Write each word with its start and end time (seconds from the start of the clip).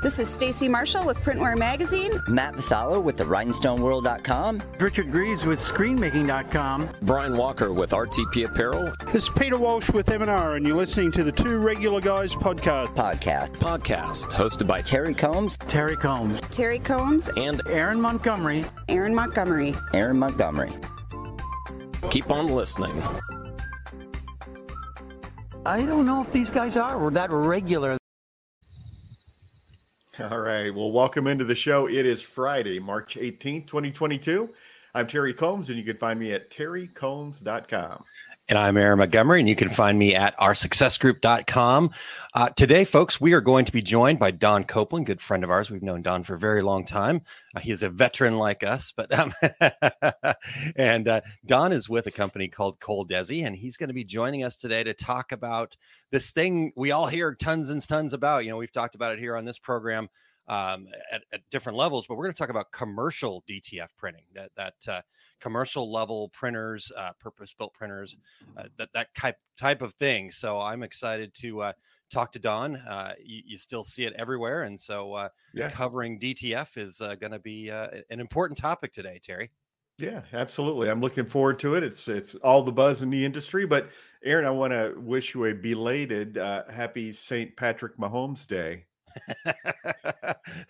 This 0.00 0.20
is 0.20 0.28
Stacy 0.28 0.68
Marshall 0.68 1.04
with 1.04 1.16
Printwear 1.18 1.58
Magazine. 1.58 2.12
Matt 2.28 2.54
Vassallo 2.54 3.02
with 3.02 3.16
the 3.16 3.24
RhinestoneWorld.com. 3.24 4.62
Richard 4.78 5.10
Greaves 5.10 5.44
with 5.44 5.58
ScreenMaking.com. 5.60 6.90
Brian 7.02 7.36
Walker 7.36 7.72
with 7.72 7.90
RTP 7.90 8.46
Apparel. 8.48 8.92
This 9.12 9.24
is 9.24 9.28
Peter 9.30 9.58
Walsh 9.58 9.90
with 9.90 10.08
M&R, 10.08 10.54
and 10.54 10.64
you're 10.64 10.76
listening 10.76 11.10
to 11.12 11.24
the 11.24 11.32
Two 11.32 11.58
Regular 11.58 12.00
Guys 12.00 12.32
podcast. 12.32 12.94
Podcast. 12.94 13.56
Podcast 13.56 14.30
hosted 14.30 14.68
by 14.68 14.80
Terry 14.80 15.14
Combs. 15.14 15.56
Terry 15.56 15.96
Combs. 15.96 16.40
Terry 16.50 16.78
Combs. 16.78 17.28
And 17.36 17.60
Aaron 17.66 18.00
Montgomery. 18.00 18.64
Aaron 18.88 19.14
Montgomery. 19.14 19.74
Aaron 19.94 20.18
Montgomery. 20.18 20.72
Keep 22.10 22.30
on 22.30 22.46
listening. 22.46 23.02
I 25.66 25.82
don't 25.82 26.06
know 26.06 26.22
if 26.22 26.30
these 26.30 26.50
guys 26.50 26.76
are 26.76 27.10
that 27.10 27.30
regular. 27.30 27.97
All 30.30 30.40
right. 30.40 30.74
Well, 30.74 30.90
welcome 30.90 31.28
into 31.28 31.44
the 31.44 31.54
show. 31.54 31.88
It 31.88 32.04
is 32.04 32.20
Friday, 32.20 32.80
March 32.80 33.16
18th, 33.16 33.68
2022. 33.68 34.50
I'm 34.92 35.06
Terry 35.06 35.32
Combs, 35.32 35.68
and 35.68 35.78
you 35.78 35.84
can 35.84 35.96
find 35.96 36.18
me 36.18 36.32
at 36.32 36.50
terrycombs.com. 36.50 38.02
And 38.50 38.56
I'm 38.56 38.78
Aaron 38.78 38.98
Montgomery, 38.98 39.40
and 39.40 39.48
you 39.48 39.54
can 39.54 39.68
find 39.68 39.98
me 39.98 40.14
at 40.14 40.34
oursuccessgroup.com. 40.38 41.90
Uh, 42.32 42.48
today, 42.48 42.84
folks, 42.84 43.20
we 43.20 43.34
are 43.34 43.42
going 43.42 43.66
to 43.66 43.72
be 43.72 43.82
joined 43.82 44.18
by 44.18 44.30
Don 44.30 44.64
Copeland, 44.64 45.04
good 45.04 45.20
friend 45.20 45.44
of 45.44 45.50
ours. 45.50 45.70
We've 45.70 45.82
known 45.82 46.00
Don 46.00 46.22
for 46.22 46.34
a 46.34 46.38
very 46.38 46.62
long 46.62 46.86
time. 46.86 47.20
Uh, 47.54 47.60
he 47.60 47.72
is 47.72 47.82
a 47.82 47.90
veteran 47.90 48.38
like 48.38 48.64
us, 48.64 48.90
but 48.96 49.12
um, 49.12 49.34
and 50.76 51.08
uh, 51.08 51.20
Don 51.44 51.72
is 51.72 51.90
with 51.90 52.06
a 52.06 52.10
company 52.10 52.48
called 52.48 52.80
Coldesi, 52.80 53.44
and 53.44 53.54
he's 53.54 53.76
going 53.76 53.88
to 53.88 53.94
be 53.94 54.04
joining 54.04 54.44
us 54.44 54.56
today 54.56 54.82
to 54.82 54.94
talk 54.94 55.32
about 55.32 55.76
this 56.10 56.30
thing 56.30 56.72
we 56.74 56.90
all 56.90 57.06
hear 57.06 57.34
tons 57.34 57.68
and 57.68 57.86
tons 57.86 58.14
about. 58.14 58.44
You 58.44 58.50
know, 58.50 58.56
we've 58.56 58.72
talked 58.72 58.94
about 58.94 59.12
it 59.12 59.18
here 59.18 59.36
on 59.36 59.44
this 59.44 59.58
program 59.58 60.08
um, 60.48 60.88
at, 61.12 61.22
at, 61.32 61.40
different 61.50 61.76
levels, 61.76 62.06
but 62.06 62.16
we're 62.16 62.24
going 62.24 62.34
to 62.34 62.38
talk 62.38 62.48
about 62.48 62.72
commercial 62.72 63.44
DTF 63.48 63.88
printing, 63.96 64.24
that 64.34 64.50
that 64.56 64.74
uh, 64.88 65.02
commercial 65.40 65.92
level 65.92 66.30
printers, 66.30 66.90
uh, 66.96 67.12
purpose 67.20 67.52
built 67.52 67.74
printers, 67.74 68.16
uh, 68.56 68.64
that 68.78 68.88
that 68.94 69.14
type 69.14 69.36
type 69.56 69.82
of 69.82 69.92
thing. 69.94 70.30
So 70.30 70.58
I'm 70.58 70.82
excited 70.82 71.34
to 71.34 71.62
uh, 71.62 71.72
talk 72.10 72.32
to 72.32 72.38
Don. 72.38 72.76
Uh, 72.76 73.12
you, 73.22 73.42
you, 73.44 73.58
still 73.58 73.84
see 73.84 74.04
it 74.04 74.14
everywhere, 74.14 74.62
and 74.62 74.78
so 74.78 75.12
uh, 75.12 75.28
yeah. 75.52 75.70
covering 75.70 76.18
DTF 76.18 76.78
is 76.78 76.98
going 77.20 77.32
to 77.32 77.38
be 77.38 77.68
an 77.68 78.20
important 78.20 78.58
topic 78.58 78.92
today, 78.92 79.20
Terry. 79.22 79.50
Yeah, 79.98 80.22
absolutely. 80.32 80.88
I'm 80.90 81.00
looking 81.00 81.26
forward 81.26 81.58
to 81.58 81.74
it. 81.74 81.82
It's 81.82 82.06
it's 82.08 82.36
all 82.36 82.62
the 82.62 82.72
buzz 82.72 83.02
in 83.02 83.10
the 83.10 83.24
industry. 83.24 83.66
But 83.66 83.90
Aaron, 84.24 84.46
I 84.46 84.50
want 84.50 84.72
to 84.72 84.94
wish 84.96 85.34
you 85.34 85.46
a 85.46 85.52
belated 85.52 86.36
happy 86.36 87.12
St. 87.12 87.54
Patrick 87.54 87.98
Mahomes 87.98 88.46
Day. 88.46 88.84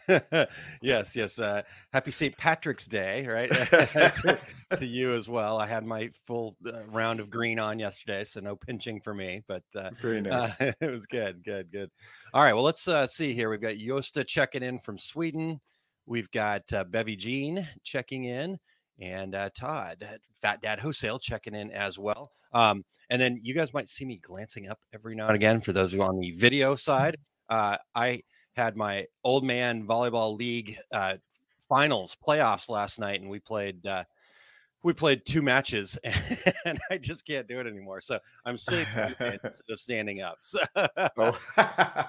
yes, 0.82 1.16
yes. 1.16 1.38
Uh, 1.38 1.62
happy 1.92 2.10
St. 2.10 2.36
Patrick's 2.36 2.86
Day, 2.86 3.26
right? 3.26 3.50
to, 3.50 4.38
to, 4.76 4.86
you 4.86 5.14
as 5.14 5.28
well. 5.28 5.58
I 5.58 5.66
had 5.66 5.84
my 5.84 6.10
full 6.26 6.56
uh, 6.66 6.84
round 6.88 7.20
of 7.20 7.30
green 7.30 7.58
on 7.58 7.78
yesterday, 7.78 8.24
so 8.24 8.40
no 8.40 8.56
pinching 8.56 9.00
for 9.00 9.14
me. 9.14 9.42
But 9.46 9.62
uh, 9.74 9.90
very 10.00 10.20
nice. 10.20 10.52
Uh, 10.60 10.72
it 10.80 10.90
was 10.90 11.06
good, 11.06 11.44
good, 11.44 11.70
good. 11.70 11.90
All 12.34 12.42
right. 12.42 12.54
Well, 12.54 12.64
let's 12.64 12.88
uh, 12.88 13.06
see 13.06 13.32
here. 13.34 13.50
We've 13.50 13.60
got 13.60 13.74
Yosta 13.74 14.26
checking 14.26 14.62
in 14.62 14.78
from 14.78 14.98
Sweden. 14.98 15.60
We've 16.06 16.30
got 16.30 16.72
uh, 16.72 16.84
Bevy 16.84 17.16
Jean 17.16 17.68
checking 17.84 18.24
in, 18.24 18.58
and 18.98 19.36
Todd, 19.54 20.06
Fat 20.40 20.62
Dad 20.62 20.80
Wholesale, 20.80 21.18
checking 21.18 21.54
in 21.54 21.70
as 21.70 21.98
well. 21.98 22.32
Um, 22.52 22.84
and 23.10 23.20
then 23.20 23.40
you 23.42 23.54
guys 23.54 23.72
might 23.74 23.88
see 23.88 24.04
me 24.04 24.18
glancing 24.22 24.68
up 24.68 24.78
every 24.94 25.14
now 25.14 25.26
and 25.26 25.36
again 25.36 25.60
for 25.60 25.72
those 25.72 25.92
who 25.92 26.02
are 26.02 26.08
on 26.08 26.18
the 26.18 26.32
video 26.32 26.76
side. 26.76 27.16
Uh, 27.48 27.76
I 27.94 28.22
had 28.54 28.76
my 28.76 29.06
old 29.24 29.44
man 29.44 29.86
volleyball 29.86 30.36
league 30.36 30.78
uh, 30.92 31.16
finals 31.68 32.16
playoffs 32.26 32.68
last 32.68 32.98
night, 32.98 33.20
and 33.20 33.30
we 33.30 33.38
played 33.38 33.86
uh, 33.86 34.04
we 34.82 34.92
played 34.92 35.24
two 35.24 35.42
matches, 35.42 35.98
and 36.64 36.78
I 36.90 36.98
just 36.98 37.26
can't 37.26 37.48
do 37.48 37.60
it 37.60 37.66
anymore. 37.66 38.00
So 38.00 38.18
I'm 38.44 38.56
sitting 38.56 38.86
instead 39.20 39.70
of 39.70 39.78
standing 39.78 40.22
up. 40.22 40.38
So. 40.40 40.60
oh. 41.16 41.38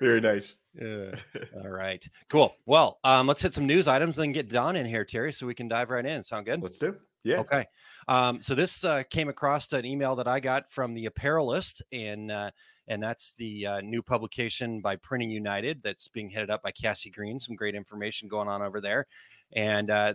Very 0.00 0.20
nice. 0.20 0.54
Yeah. 0.80 1.10
All 1.56 1.68
right. 1.68 2.06
Cool. 2.28 2.54
Well, 2.66 3.00
um, 3.02 3.26
let's 3.26 3.42
hit 3.42 3.52
some 3.52 3.66
news 3.66 3.88
items, 3.88 4.16
then 4.16 4.32
get 4.32 4.48
Don 4.48 4.76
in 4.76 4.86
here, 4.86 5.04
Terry, 5.04 5.32
so 5.32 5.46
we 5.46 5.54
can 5.54 5.68
dive 5.68 5.90
right 5.90 6.06
in. 6.06 6.22
Sound 6.22 6.46
good? 6.46 6.62
Let's 6.62 6.78
do. 6.78 6.96
Yeah. 7.24 7.40
Okay. 7.40 7.66
Um, 8.06 8.40
so 8.40 8.54
this 8.54 8.84
uh, 8.84 9.02
came 9.10 9.28
across 9.28 9.72
an 9.72 9.84
email 9.84 10.14
that 10.16 10.28
I 10.28 10.38
got 10.40 10.70
from 10.70 10.94
the 10.94 11.06
Apparelist, 11.06 11.82
and 11.92 12.30
uh, 12.30 12.50
and 12.88 13.02
that's 13.02 13.34
the 13.34 13.66
uh, 13.66 13.80
new 13.82 14.02
publication 14.02 14.80
by 14.80 14.96
Printing 14.96 15.30
United 15.30 15.82
that's 15.82 16.08
being 16.08 16.30
headed 16.30 16.50
up 16.50 16.62
by 16.62 16.72
Cassie 16.72 17.10
Green. 17.10 17.38
Some 17.38 17.54
great 17.54 17.74
information 17.74 18.28
going 18.28 18.48
on 18.48 18.62
over 18.62 18.80
there, 18.80 19.06
and 19.52 19.90
uh, 19.90 20.14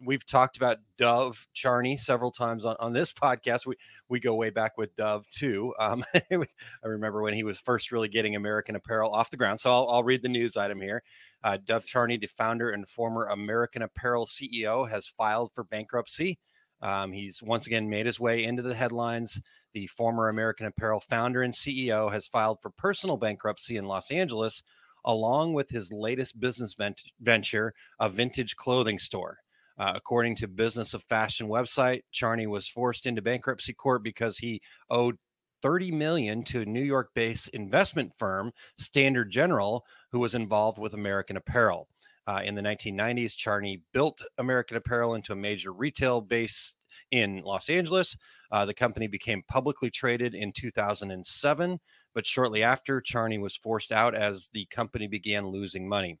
we've 0.00 0.24
talked 0.26 0.56
about 0.56 0.78
Dov 0.96 1.46
Charney 1.52 1.96
several 1.96 2.30
times 2.30 2.64
on, 2.64 2.76
on 2.80 2.92
this 2.92 3.12
podcast. 3.22 3.66
We 3.66 3.76
we 4.08 4.20
go 4.20 4.34
way 4.34 4.50
back 4.50 4.76
with 4.76 4.94
Dov 4.96 5.28
too. 5.28 5.74
Um, 5.78 6.04
I 6.14 6.46
remember 6.82 7.22
when 7.22 7.34
he 7.34 7.44
was 7.44 7.58
first 7.58 7.92
really 7.92 8.08
getting 8.08 8.36
American 8.36 8.76
Apparel 8.76 9.12
off 9.12 9.30
the 9.30 9.36
ground. 9.36 9.60
So 9.60 9.70
I'll, 9.70 9.88
I'll 9.88 10.04
read 10.04 10.22
the 10.22 10.28
news 10.28 10.56
item 10.56 10.80
here. 10.80 11.02
Uh, 11.42 11.58
Dov 11.64 11.84
Charney, 11.84 12.16
the 12.16 12.26
founder 12.26 12.70
and 12.70 12.88
former 12.88 13.26
American 13.26 13.82
Apparel 13.82 14.26
CEO, 14.26 14.88
has 14.88 15.06
filed 15.06 15.52
for 15.54 15.64
bankruptcy. 15.64 16.38
Um, 16.80 17.12
he's 17.12 17.42
once 17.42 17.66
again 17.66 17.88
made 17.88 18.06
his 18.06 18.20
way 18.20 18.44
into 18.44 18.62
the 18.62 18.74
headlines. 18.74 19.40
The 19.74 19.88
former 19.88 20.28
American 20.28 20.66
Apparel 20.66 21.00
founder 21.00 21.42
and 21.42 21.52
CEO 21.52 22.10
has 22.12 22.28
filed 22.28 22.62
for 22.62 22.70
personal 22.70 23.16
bankruptcy 23.16 23.76
in 23.76 23.86
Los 23.86 24.12
Angeles, 24.12 24.62
along 25.04 25.52
with 25.52 25.68
his 25.68 25.92
latest 25.92 26.38
business 26.38 26.74
vent- 26.74 27.02
venture, 27.20 27.74
a 27.98 28.08
vintage 28.08 28.54
clothing 28.54 29.00
store. 29.00 29.38
Uh, 29.76 29.92
according 29.96 30.36
to 30.36 30.46
Business 30.46 30.94
of 30.94 31.02
Fashion 31.02 31.48
website, 31.48 32.02
Charney 32.12 32.46
was 32.46 32.68
forced 32.68 33.04
into 33.04 33.20
bankruptcy 33.20 33.72
court 33.72 34.04
because 34.04 34.38
he 34.38 34.62
owed 34.88 35.18
30 35.62 35.90
million 35.90 36.44
to 36.44 36.60
a 36.60 36.66
New 36.66 36.82
York-based 36.82 37.48
investment 37.48 38.12
firm, 38.16 38.52
Standard 38.78 39.30
General, 39.30 39.84
who 40.12 40.20
was 40.20 40.36
involved 40.36 40.78
with 40.78 40.94
American 40.94 41.36
Apparel. 41.36 41.88
Uh, 42.26 42.40
in 42.44 42.54
the 42.54 42.62
1990s, 42.62 43.36
Charney 43.36 43.82
built 43.92 44.22
American 44.38 44.76
Apparel 44.76 45.14
into 45.14 45.32
a 45.32 45.36
major 45.36 45.72
retail 45.72 46.20
base 46.20 46.76
in 47.10 47.42
Los 47.42 47.68
Angeles. 47.68 48.16
Uh, 48.50 48.64
the 48.64 48.74
company 48.74 49.06
became 49.06 49.42
publicly 49.48 49.90
traded 49.90 50.34
in 50.34 50.52
2007, 50.52 51.80
but 52.14 52.26
shortly 52.26 52.62
after, 52.62 53.00
Charney 53.00 53.38
was 53.38 53.56
forced 53.56 53.92
out 53.92 54.14
as 54.14 54.48
the 54.52 54.66
company 54.66 55.06
began 55.06 55.48
losing 55.48 55.88
money. 55.88 56.18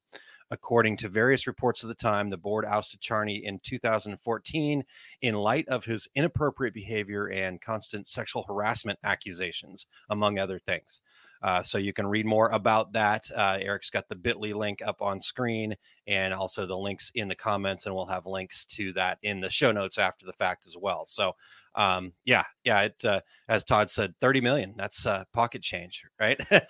According 0.50 0.98
to 0.98 1.08
various 1.08 1.46
reports 1.46 1.82
of 1.82 1.88
the 1.88 1.94
time, 1.94 2.28
the 2.28 2.36
board 2.36 2.64
ousted 2.64 3.00
Charney 3.00 3.44
in 3.44 3.60
2014 3.60 4.84
in 5.22 5.34
light 5.34 5.66
of 5.68 5.84
his 5.84 6.06
inappropriate 6.14 6.74
behavior 6.74 7.26
and 7.26 7.60
constant 7.60 8.08
sexual 8.08 8.44
harassment 8.46 8.98
accusations, 9.02 9.86
among 10.10 10.38
other 10.38 10.58
things. 10.58 11.00
Uh, 11.44 11.62
so 11.62 11.76
you 11.76 11.92
can 11.92 12.06
read 12.06 12.24
more 12.24 12.48
about 12.48 12.90
that. 12.94 13.30
Uh, 13.36 13.58
Eric's 13.60 13.90
got 13.90 14.08
the 14.08 14.16
bit.ly 14.16 14.52
link 14.52 14.80
up 14.82 15.02
on 15.02 15.20
screen 15.20 15.76
and 16.06 16.32
also 16.32 16.64
the 16.64 16.76
links 16.76 17.12
in 17.14 17.28
the 17.28 17.34
comments, 17.34 17.84
and 17.84 17.94
we'll 17.94 18.06
have 18.06 18.24
links 18.24 18.64
to 18.64 18.94
that 18.94 19.18
in 19.22 19.40
the 19.40 19.50
show 19.50 19.70
notes 19.70 19.98
after 19.98 20.24
the 20.24 20.32
fact 20.32 20.66
as 20.66 20.74
well. 20.74 21.04
So, 21.04 21.32
um, 21.74 22.14
yeah, 22.24 22.44
yeah, 22.64 22.80
it, 22.84 23.04
uh, 23.04 23.20
as 23.46 23.62
Todd 23.62 23.90
said, 23.90 24.14
30 24.22 24.40
million. 24.40 24.74
That's 24.74 25.04
uh, 25.04 25.24
pocket 25.34 25.60
change, 25.60 26.02
right? 26.18 26.40
you 26.50 26.62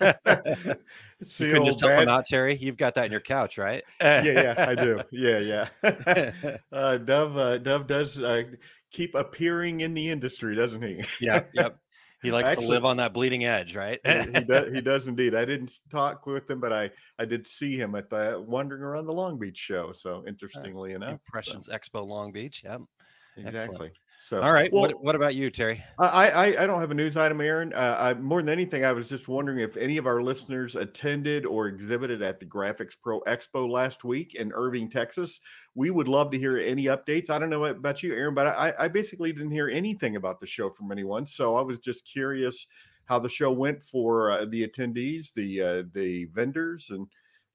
can 1.53 1.65
just 1.65 1.79
help 1.79 1.93
him 2.01 2.09
out, 2.09 2.25
Terry. 2.25 2.55
You've 2.55 2.75
got 2.75 2.95
that 2.95 3.05
in 3.05 3.13
your 3.13 3.21
couch, 3.21 3.57
right? 3.57 3.81
yeah, 4.01 4.23
yeah, 4.23 4.55
I 4.57 4.75
do. 4.75 4.99
Yeah, 5.09 5.39
yeah. 5.39 6.57
uh, 6.73 6.97
Dov, 6.97 7.37
uh, 7.37 7.59
Dov 7.59 7.87
does 7.87 8.19
uh, 8.19 8.43
keep 8.91 9.15
appearing 9.15 9.81
in 9.81 9.93
the 9.93 10.09
industry, 10.09 10.53
doesn't 10.53 10.81
he? 10.81 11.01
yeah, 11.21 11.43
yep. 11.53 11.79
He 12.25 12.31
likes 12.31 12.49
Actually, 12.49 12.65
to 12.65 12.71
live 12.71 12.85
on 12.85 12.97
that 12.97 13.13
bleeding 13.13 13.45
edge, 13.45 13.75
right? 13.75 13.99
he, 14.05 14.31
he, 14.31 14.43
does, 14.43 14.73
he 14.73 14.81
does 14.91 15.07
indeed. 15.07 15.35
I 15.35 15.45
didn't 15.45 15.79
talk 15.89 16.25
with 16.25 16.49
him, 16.49 16.59
but 16.59 16.73
I 16.73 16.91
I 17.19 17.25
did 17.25 17.47
see 17.47 17.77
him 17.77 17.95
at 17.95 18.09
the 18.09 18.37
uh, 18.37 18.39
wandering 18.39 18.81
around 18.81 19.05
the 19.05 19.13
Long 19.13 19.37
Beach 19.37 19.57
show. 19.57 19.93
So 19.93 20.23
interestingly 20.27 20.93
enough, 20.93 21.19
Impressions 21.25 21.67
so. 21.67 21.71
Expo 21.71 22.05
Long 22.05 22.31
Beach. 22.31 22.61
Yeah, 22.63 22.77
exactly. 23.37 23.61
Excellent. 23.61 23.93
So, 24.27 24.41
all 24.41 24.53
right. 24.53 24.73
Well, 24.73 24.81
what, 24.81 25.03
what 25.03 25.15
about 25.15 25.35
you, 25.35 25.51
Terry? 25.51 25.83
I, 25.99 26.31
I, 26.31 26.63
I 26.63 26.65
don't 26.65 26.79
have 26.79 26.89
a 26.89 26.95
news 26.95 27.15
item, 27.15 27.39
Aaron. 27.41 27.71
Uh, 27.73 27.95
I, 27.99 28.13
more 28.15 28.41
than 28.41 28.51
anything, 28.51 28.83
I 28.83 28.91
was 28.91 29.07
just 29.07 29.27
wondering 29.27 29.59
if 29.59 29.77
any 29.77 29.97
of 29.97 30.07
our 30.07 30.23
listeners 30.23 30.75
attended 30.75 31.45
or 31.45 31.67
exhibited 31.67 32.23
at 32.23 32.39
the 32.39 32.45
Graphics 32.47 32.93
Pro 32.99 33.21
Expo 33.27 33.69
last 33.69 34.03
week 34.03 34.33
in 34.33 34.51
Irving, 34.51 34.89
Texas. 34.89 35.39
We 35.75 35.91
would 35.91 36.07
love 36.07 36.31
to 36.31 36.39
hear 36.39 36.57
any 36.57 36.85
updates. 36.85 37.29
I 37.29 37.37
don't 37.37 37.51
know 37.51 37.65
about 37.65 38.01
you, 38.01 38.15
Aaron, 38.15 38.33
but 38.33 38.47
I, 38.47 38.73
I 38.79 38.87
basically 38.87 39.31
didn't 39.31 39.51
hear 39.51 39.69
anything 39.69 40.15
about 40.15 40.39
the 40.39 40.47
show 40.47 40.71
from 40.71 40.91
anyone. 40.91 41.27
So 41.27 41.55
I 41.55 41.61
was 41.61 41.77
just 41.77 42.11
curious 42.11 42.65
how 43.05 43.19
the 43.19 43.29
show 43.29 43.51
went 43.51 43.83
for 43.83 44.31
uh, 44.31 44.45
the 44.45 44.67
attendees, 44.67 45.33
the 45.33 45.61
uh, 45.61 45.83
the 45.93 46.25
vendors, 46.33 46.87
and 46.89 47.05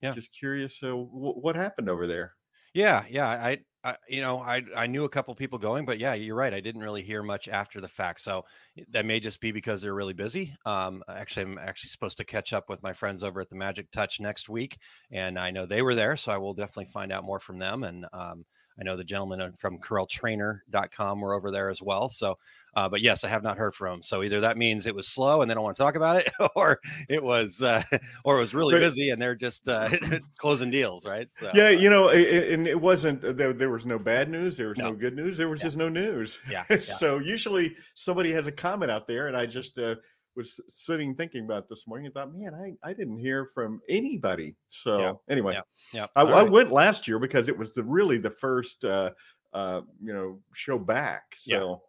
yeah. 0.02 0.12
just 0.12 0.32
curious 0.32 0.78
uh, 0.84 0.87
w- 0.87 1.08
what 1.11 1.56
happened 1.56 1.90
over 1.90 2.06
there. 2.06 2.34
Yeah, 2.75 3.02
yeah. 3.11 3.26
I 3.26 3.58
I, 3.82 3.96
you 4.08 4.20
know, 4.20 4.40
I 4.40 4.62
I 4.76 4.86
knew 4.86 5.04
a 5.04 5.08
couple 5.08 5.34
people 5.34 5.58
going, 5.58 5.86
but 5.86 5.98
yeah, 5.98 6.12
you're 6.14 6.36
right. 6.36 6.52
I 6.52 6.60
didn't 6.60 6.82
really 6.82 7.02
hear 7.02 7.22
much 7.22 7.48
after 7.48 7.80
the 7.80 7.88
fact, 7.88 8.20
so 8.20 8.44
that 8.90 9.06
may 9.06 9.20
just 9.20 9.40
be 9.40 9.52
because 9.52 9.80
they're 9.80 9.94
really 9.94 10.12
busy. 10.12 10.54
Um, 10.66 11.02
actually, 11.08 11.44
I'm 11.52 11.58
actually 11.58 11.88
supposed 11.88 12.18
to 12.18 12.24
catch 12.24 12.52
up 12.52 12.68
with 12.68 12.82
my 12.82 12.92
friends 12.92 13.22
over 13.22 13.40
at 13.40 13.48
the 13.48 13.56
Magic 13.56 13.90
Touch 13.90 14.20
next 14.20 14.50
week, 14.50 14.78
and 15.10 15.38
I 15.38 15.50
know 15.50 15.64
they 15.64 15.80
were 15.82 15.94
there, 15.94 16.16
so 16.16 16.30
I 16.30 16.36
will 16.38 16.52
definitely 16.52 16.92
find 16.92 17.10
out 17.10 17.24
more 17.24 17.40
from 17.40 17.58
them. 17.58 17.82
And 17.84 18.06
um, 18.12 18.44
I 18.80 18.84
know 18.84 18.96
the 18.96 19.04
gentleman 19.04 19.52
from 19.58 19.78
CorelTrainer.com 19.78 21.20
were 21.20 21.34
over 21.34 21.50
there 21.50 21.68
as 21.68 21.82
well. 21.82 22.08
So, 22.08 22.38
uh, 22.74 22.88
but 22.88 23.02
yes, 23.02 23.24
I 23.24 23.28
have 23.28 23.42
not 23.42 23.58
heard 23.58 23.74
from 23.74 23.94
them. 23.94 24.02
So 24.02 24.22
either 24.22 24.40
that 24.40 24.56
means 24.56 24.86
it 24.86 24.94
was 24.94 25.06
slow 25.06 25.42
and 25.42 25.50
they 25.50 25.54
don't 25.54 25.64
want 25.64 25.76
to 25.76 25.82
talk 25.82 25.96
about 25.96 26.16
it, 26.16 26.32
or 26.56 26.80
it 27.08 27.22
was, 27.22 27.60
uh, 27.60 27.82
or 28.24 28.36
it 28.36 28.40
was 28.40 28.54
really 28.54 28.78
busy 28.78 29.10
and 29.10 29.20
they're 29.20 29.34
just 29.34 29.68
uh, 29.68 29.90
closing 30.38 30.70
deals, 30.70 31.04
right? 31.04 31.28
So, 31.40 31.50
yeah, 31.54 31.68
you 31.68 31.90
know, 31.90 32.08
it, 32.08 32.52
and 32.52 32.66
it 32.66 32.80
wasn't 32.80 33.20
there. 33.20 33.52
There 33.52 33.70
was 33.70 33.84
no 33.84 33.98
bad 33.98 34.30
news. 34.30 34.56
There 34.56 34.68
was 34.68 34.78
no, 34.78 34.90
no 34.90 34.96
good 34.96 35.14
news. 35.14 35.36
There 35.36 35.48
was 35.48 35.60
yeah. 35.60 35.66
just 35.66 35.76
no 35.76 35.88
news. 35.88 36.38
Yeah. 36.48 36.64
yeah. 36.70 36.78
so 36.78 37.18
usually 37.18 37.76
somebody 37.94 38.32
has 38.32 38.46
a 38.46 38.52
comment 38.52 38.90
out 38.90 39.06
there, 39.06 39.28
and 39.28 39.36
I 39.36 39.46
just 39.46 39.78
uh, 39.78 39.96
was 40.36 40.60
sitting 40.68 41.14
thinking 41.14 41.44
about 41.44 41.68
this 41.68 41.86
morning 41.86 42.06
and 42.06 42.14
thought, 42.14 42.34
man, 42.34 42.54
I, 42.54 42.88
I 42.88 42.92
didn't 42.92 43.18
hear 43.18 43.46
from 43.46 43.80
anybody. 43.88 44.56
So 44.68 44.98
yeah. 44.98 45.12
anyway, 45.28 45.54
yeah, 45.54 45.60
yeah. 45.92 46.06
I, 46.16 46.22
right. 46.22 46.34
I, 46.34 46.42
went 46.44 46.72
last 46.72 47.08
year 47.08 47.18
because 47.18 47.48
it 47.48 47.56
was 47.56 47.74
the 47.74 47.82
really 47.82 48.18
the 48.18 48.30
first 48.30 48.84
uh, 48.84 49.10
uh, 49.52 49.82
you 50.02 50.12
know 50.12 50.38
show 50.52 50.78
back. 50.78 51.34
So 51.36 51.82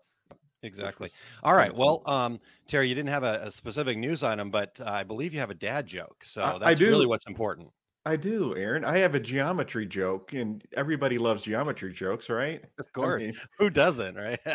exactly. 0.63 1.11
All 1.43 1.55
right. 1.55 1.75
Well, 1.75 2.01
um, 2.05 2.39
Terry, 2.67 2.89
you 2.89 2.95
didn't 2.95 3.09
have 3.09 3.23
a, 3.23 3.41
a 3.43 3.51
specific 3.51 3.97
news 3.97 4.23
item, 4.23 4.51
but 4.51 4.79
uh, 4.81 4.89
I 4.89 5.03
believe 5.03 5.33
you 5.33 5.39
have 5.39 5.51
a 5.51 5.55
dad 5.55 5.85
joke. 5.87 6.23
So 6.23 6.57
that's 6.59 6.81
really 6.81 7.05
what's 7.05 7.27
important. 7.27 7.69
I 8.05 8.15
do, 8.15 8.55
Aaron. 8.55 8.83
I 8.83 8.97
have 8.97 9.13
a 9.13 9.19
geometry 9.19 9.85
joke, 9.85 10.33
and 10.33 10.63
everybody 10.75 11.19
loves 11.19 11.43
geometry 11.43 11.93
jokes, 11.93 12.29
right? 12.29 12.63
Of 12.79 12.91
course. 12.93 13.21
I 13.21 13.27
mean, 13.27 13.35
Who 13.59 13.69
doesn't, 13.69 14.15
right? 14.15 14.39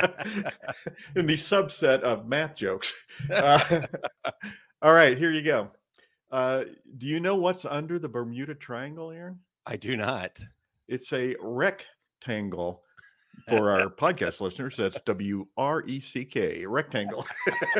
in 1.14 1.26
the 1.26 1.34
subset 1.34 2.00
of 2.00 2.26
math 2.26 2.56
jokes. 2.56 2.94
Uh, 3.32 3.86
all 4.82 4.92
right, 4.92 5.16
here 5.16 5.30
you 5.30 5.42
go. 5.42 5.70
Uh, 6.30 6.64
do 6.98 7.06
you 7.06 7.18
know 7.20 7.36
what's 7.36 7.64
under 7.64 7.98
the 7.98 8.08
Bermuda 8.08 8.54
Triangle, 8.54 9.10
Aaron? 9.10 9.38
I 9.64 9.76
do 9.76 9.96
not. 9.96 10.38
It's 10.88 11.12
a 11.12 11.34
rectangle 11.40 12.82
for 13.48 13.70
our 13.70 13.86
podcast 13.90 14.40
listeners, 14.40 14.76
that's 14.76 15.00
W 15.00 15.46
R 15.56 15.82
E 15.86 16.00
C 16.00 16.24
K, 16.24 16.66
rectangle. 16.66 17.26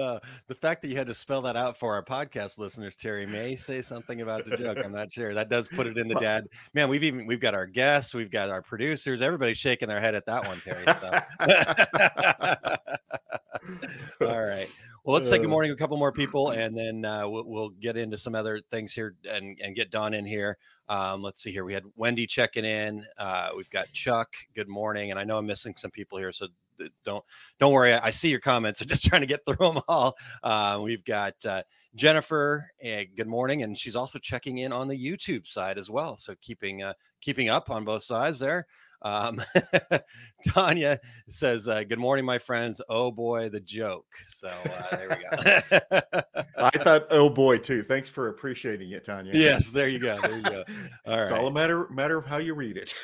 uh, 0.00 0.18
the 0.48 0.54
fact 0.54 0.82
that 0.82 0.88
you 0.88 0.96
had 0.96 1.06
to 1.06 1.14
spell 1.14 1.42
that 1.42 1.56
out 1.56 1.76
for 1.76 1.94
our 1.94 2.04
podcast 2.04 2.58
listeners, 2.58 2.96
Terry, 2.96 3.26
may 3.26 3.56
say 3.56 3.82
something 3.82 4.20
about 4.20 4.44
the 4.44 4.56
joke. 4.56 4.78
I'm 4.84 4.92
not 4.92 5.12
sure. 5.12 5.34
That 5.34 5.48
does 5.48 5.68
put 5.68 5.86
it 5.86 5.98
in 5.98 6.08
the 6.08 6.14
dad. 6.20 6.46
Man, 6.74 6.88
we've 6.88 7.04
even 7.04 7.26
we've 7.26 7.40
got 7.40 7.54
our 7.54 7.66
guests, 7.66 8.14
we've 8.14 8.30
got 8.30 8.50
our 8.50 8.62
producers, 8.62 9.22
everybody's 9.22 9.58
shaking 9.58 9.88
their 9.88 10.00
head 10.00 10.14
at 10.14 10.26
that 10.26 10.46
one, 10.46 10.60
Terry. 10.60 10.84
So. 14.20 14.28
All 14.28 14.44
right. 14.44 14.68
Well, 15.04 15.14
let's 15.14 15.28
say 15.28 15.38
good 15.38 15.46
uh. 15.46 15.50
morning 15.50 15.70
to 15.70 15.74
a 15.74 15.78
couple 15.78 15.96
more 15.96 16.12
people, 16.12 16.50
and 16.52 16.76
then 16.76 17.04
uh, 17.04 17.28
we'll, 17.28 17.44
we'll, 17.44 17.70
get 17.70 17.96
into 17.96 18.16
some 18.16 18.34
other 18.34 18.60
things 18.70 18.92
here 18.92 19.16
and, 19.28 19.58
and 19.62 19.74
get 19.74 19.90
Don 19.90 20.14
in 20.14 20.24
here. 20.24 20.56
Um, 20.88 21.22
let's 21.22 21.42
see 21.42 21.50
here. 21.50 21.64
We 21.64 21.72
had 21.72 21.84
Wendy 21.96 22.26
checking 22.26 22.64
in. 22.64 23.04
Uh, 23.18 23.50
we've 23.56 23.70
got 23.70 23.90
Chuck. 23.92 24.32
Good 24.54 24.68
morning, 24.68 25.10
and 25.10 25.18
I 25.18 25.24
know 25.24 25.38
I'm 25.38 25.46
missing 25.46 25.74
some 25.76 25.90
people 25.90 26.18
here, 26.18 26.32
so 26.32 26.46
don't 27.04 27.24
don't 27.58 27.72
worry. 27.72 27.94
I 27.94 28.10
see 28.10 28.30
your 28.30 28.40
comments. 28.40 28.80
I'm 28.82 28.86
just 28.86 29.04
trying 29.04 29.22
to 29.22 29.26
get 29.26 29.44
through 29.44 29.56
them 29.56 29.80
all. 29.88 30.16
Uh, 30.42 30.80
we've 30.82 31.04
got 31.04 31.34
uh, 31.44 31.62
Jennifer. 31.96 32.70
Uh, 32.84 33.02
good 33.16 33.26
morning, 33.26 33.62
and 33.62 33.76
she's 33.76 33.96
also 33.96 34.20
checking 34.20 34.58
in 34.58 34.72
on 34.72 34.86
the 34.86 34.96
YouTube 34.96 35.46
side 35.48 35.78
as 35.78 35.90
well. 35.90 36.16
So 36.16 36.34
keeping 36.40 36.82
uh, 36.84 36.94
keeping 37.20 37.48
up 37.48 37.70
on 37.70 37.84
both 37.84 38.04
sides 38.04 38.38
there. 38.38 38.66
Um, 39.02 39.40
Tanya 40.46 41.00
says, 41.28 41.68
uh, 41.68 41.82
"Good 41.84 41.98
morning, 41.98 42.24
my 42.24 42.38
friends." 42.38 42.80
Oh 42.88 43.10
boy, 43.10 43.48
the 43.48 43.60
joke. 43.60 44.06
So 44.26 44.48
uh, 44.48 44.96
there 44.96 45.08
we 45.08 45.16
go. 45.16 46.00
I 46.56 46.70
thought, 46.84 47.06
oh 47.10 47.28
boy, 47.28 47.58
too. 47.58 47.82
Thanks 47.82 48.08
for 48.08 48.28
appreciating 48.28 48.90
it, 48.90 49.04
Tanya. 49.04 49.32
Yes, 49.34 49.70
there 49.70 49.88
you 49.88 49.98
go. 49.98 50.18
There 50.22 50.36
you 50.36 50.42
go. 50.42 50.64
All 51.06 51.18
it's 51.18 51.32
all 51.32 51.48
a 51.48 51.50
matter 51.50 51.88
matter 51.90 52.16
of 52.16 52.24
how 52.24 52.38
you 52.38 52.54
read 52.54 52.76
it. 52.76 52.94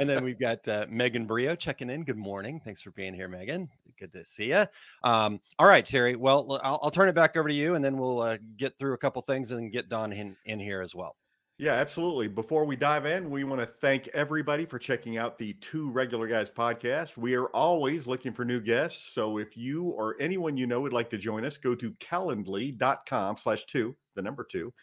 and 0.00 0.08
then 0.08 0.24
we've 0.24 0.38
got 0.38 0.66
uh, 0.68 0.86
Megan 0.88 1.26
Brio 1.26 1.54
checking 1.54 1.90
in. 1.90 2.04
Good 2.04 2.16
morning. 2.16 2.60
Thanks 2.64 2.82
for 2.82 2.90
being 2.92 3.14
here, 3.14 3.28
Megan. 3.28 3.68
Good 3.98 4.12
to 4.14 4.24
see 4.24 4.48
you. 4.48 4.66
Um, 5.04 5.40
all 5.58 5.68
right, 5.68 5.84
Terry. 5.84 6.16
Well, 6.16 6.60
I'll, 6.62 6.80
I'll, 6.82 6.90
turn 6.90 7.08
it 7.08 7.14
back 7.14 7.36
over 7.36 7.48
to 7.48 7.54
you, 7.54 7.74
and 7.74 7.84
then 7.84 7.96
we'll 7.98 8.20
uh, 8.20 8.38
get 8.56 8.78
through 8.78 8.94
a 8.94 8.98
couple 8.98 9.20
things 9.22 9.50
and 9.50 9.70
get 9.70 9.88
Don 9.88 10.12
in, 10.12 10.36
in 10.46 10.58
here 10.58 10.80
as 10.80 10.94
well. 10.94 11.16
Yeah, 11.56 11.74
absolutely. 11.74 12.26
Before 12.26 12.64
we 12.64 12.74
dive 12.74 13.06
in, 13.06 13.30
we 13.30 13.44
want 13.44 13.60
to 13.60 13.66
thank 13.66 14.08
everybody 14.08 14.66
for 14.66 14.76
checking 14.76 15.18
out 15.18 15.36
the 15.36 15.52
Two 15.60 15.88
Regular 15.88 16.26
Guys 16.26 16.50
podcast. 16.50 17.16
We 17.16 17.36
are 17.36 17.46
always 17.50 18.08
looking 18.08 18.32
for 18.32 18.44
new 18.44 18.60
guests. 18.60 19.12
So 19.12 19.38
if 19.38 19.56
you 19.56 19.84
or 19.84 20.16
anyone 20.18 20.56
you 20.56 20.66
know 20.66 20.80
would 20.80 20.92
like 20.92 21.10
to 21.10 21.18
join 21.18 21.44
us, 21.44 21.56
go 21.56 21.76
to 21.76 21.92
calendly.com 21.92 23.36
slash 23.38 23.66
two, 23.66 23.94
the 24.16 24.22
number 24.22 24.42
two, 24.42 24.74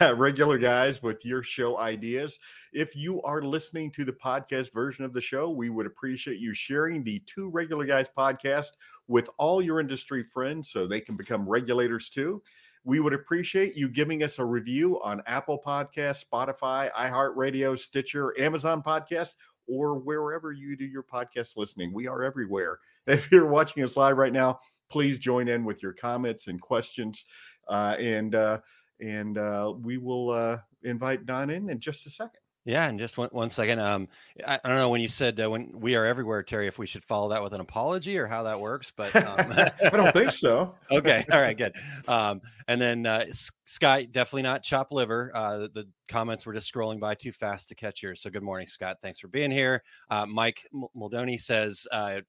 regular 0.14 0.58
guys 0.58 1.02
with 1.02 1.24
your 1.24 1.42
show 1.42 1.78
ideas. 1.78 2.38
If 2.74 2.94
you 2.94 3.22
are 3.22 3.40
listening 3.40 3.90
to 3.92 4.04
the 4.04 4.12
podcast 4.12 4.74
version 4.74 5.06
of 5.06 5.14
the 5.14 5.22
show, 5.22 5.48
we 5.48 5.70
would 5.70 5.86
appreciate 5.86 6.38
you 6.38 6.52
sharing 6.52 7.02
the 7.02 7.20
Two 7.24 7.48
Regular 7.48 7.86
Guys 7.86 8.08
podcast 8.14 8.72
with 9.08 9.30
all 9.38 9.62
your 9.62 9.80
industry 9.80 10.22
friends 10.22 10.70
so 10.70 10.86
they 10.86 11.00
can 11.00 11.16
become 11.16 11.48
regulators 11.48 12.10
too. 12.10 12.42
We 12.84 13.00
would 13.00 13.12
appreciate 13.12 13.76
you 13.76 13.88
giving 13.88 14.22
us 14.22 14.38
a 14.38 14.44
review 14.44 15.00
on 15.02 15.22
Apple 15.26 15.60
Podcast, 15.64 16.24
Spotify, 16.24 16.90
iHeartRadio, 16.92 17.78
Stitcher, 17.78 18.38
Amazon 18.40 18.82
Podcast, 18.82 19.34
or 19.68 19.98
wherever 19.98 20.52
you 20.52 20.76
do 20.76 20.84
your 20.84 21.02
podcast 21.02 21.56
listening. 21.56 21.92
We 21.92 22.06
are 22.06 22.22
everywhere. 22.22 22.78
If 23.06 23.32
you're 23.32 23.46
watching 23.46 23.82
us 23.82 23.96
live 23.96 24.18
right 24.18 24.32
now, 24.32 24.60
please 24.88 25.18
join 25.18 25.48
in 25.48 25.64
with 25.64 25.82
your 25.82 25.92
comments 25.92 26.46
and 26.48 26.60
questions, 26.60 27.24
uh, 27.66 27.96
and 27.98 28.34
uh, 28.34 28.60
and 29.00 29.36
uh, 29.38 29.72
we 29.80 29.96
will 29.96 30.30
uh, 30.30 30.58
invite 30.84 31.26
Don 31.26 31.50
in 31.50 31.70
in 31.70 31.80
just 31.80 32.06
a 32.06 32.10
second. 32.10 32.39
Yeah, 32.66 32.86
and 32.88 32.98
just 32.98 33.16
one, 33.16 33.30
one 33.32 33.48
second. 33.48 33.80
Um, 33.80 34.06
I, 34.46 34.60
I 34.62 34.68
don't 34.68 34.76
know 34.76 34.90
when 34.90 35.00
you 35.00 35.08
said 35.08 35.40
uh, 35.40 35.48
when 35.48 35.72
we 35.80 35.96
are 35.96 36.04
everywhere, 36.04 36.42
Terry, 36.42 36.66
if 36.66 36.78
we 36.78 36.86
should 36.86 37.02
follow 37.02 37.30
that 37.30 37.42
with 37.42 37.54
an 37.54 37.60
apology 37.60 38.18
or 38.18 38.26
how 38.26 38.42
that 38.42 38.60
works, 38.60 38.92
but 38.94 39.14
um, 39.16 39.52
I 39.82 39.90
don't 39.90 40.12
think 40.12 40.30
so. 40.30 40.74
okay, 40.92 41.24
all 41.32 41.40
right, 41.40 41.56
good. 41.56 41.74
Um, 42.06 42.42
and 42.68 42.80
then 42.80 43.06
uh, 43.06 43.24
Scott, 43.64 44.12
definitely 44.12 44.42
not 44.42 44.62
chop 44.62 44.92
liver. 44.92 45.32
Uh, 45.34 45.58
the, 45.58 45.68
the, 45.68 45.88
comments 46.08 46.44
were 46.44 46.52
just 46.52 46.72
scrolling 46.72 46.98
by 46.98 47.14
too 47.14 47.30
fast 47.30 47.68
to 47.68 47.74
catch 47.76 48.02
yours. 48.02 48.20
So 48.20 48.30
good 48.30 48.42
morning, 48.42 48.66
Scott. 48.66 48.96
Thanks 49.00 49.20
for 49.20 49.28
being 49.28 49.52
here. 49.52 49.84
Uh, 50.10 50.26
Mike 50.26 50.66
Moldoni 50.96 51.40
says, 51.40 51.86
uh, 51.92 52.22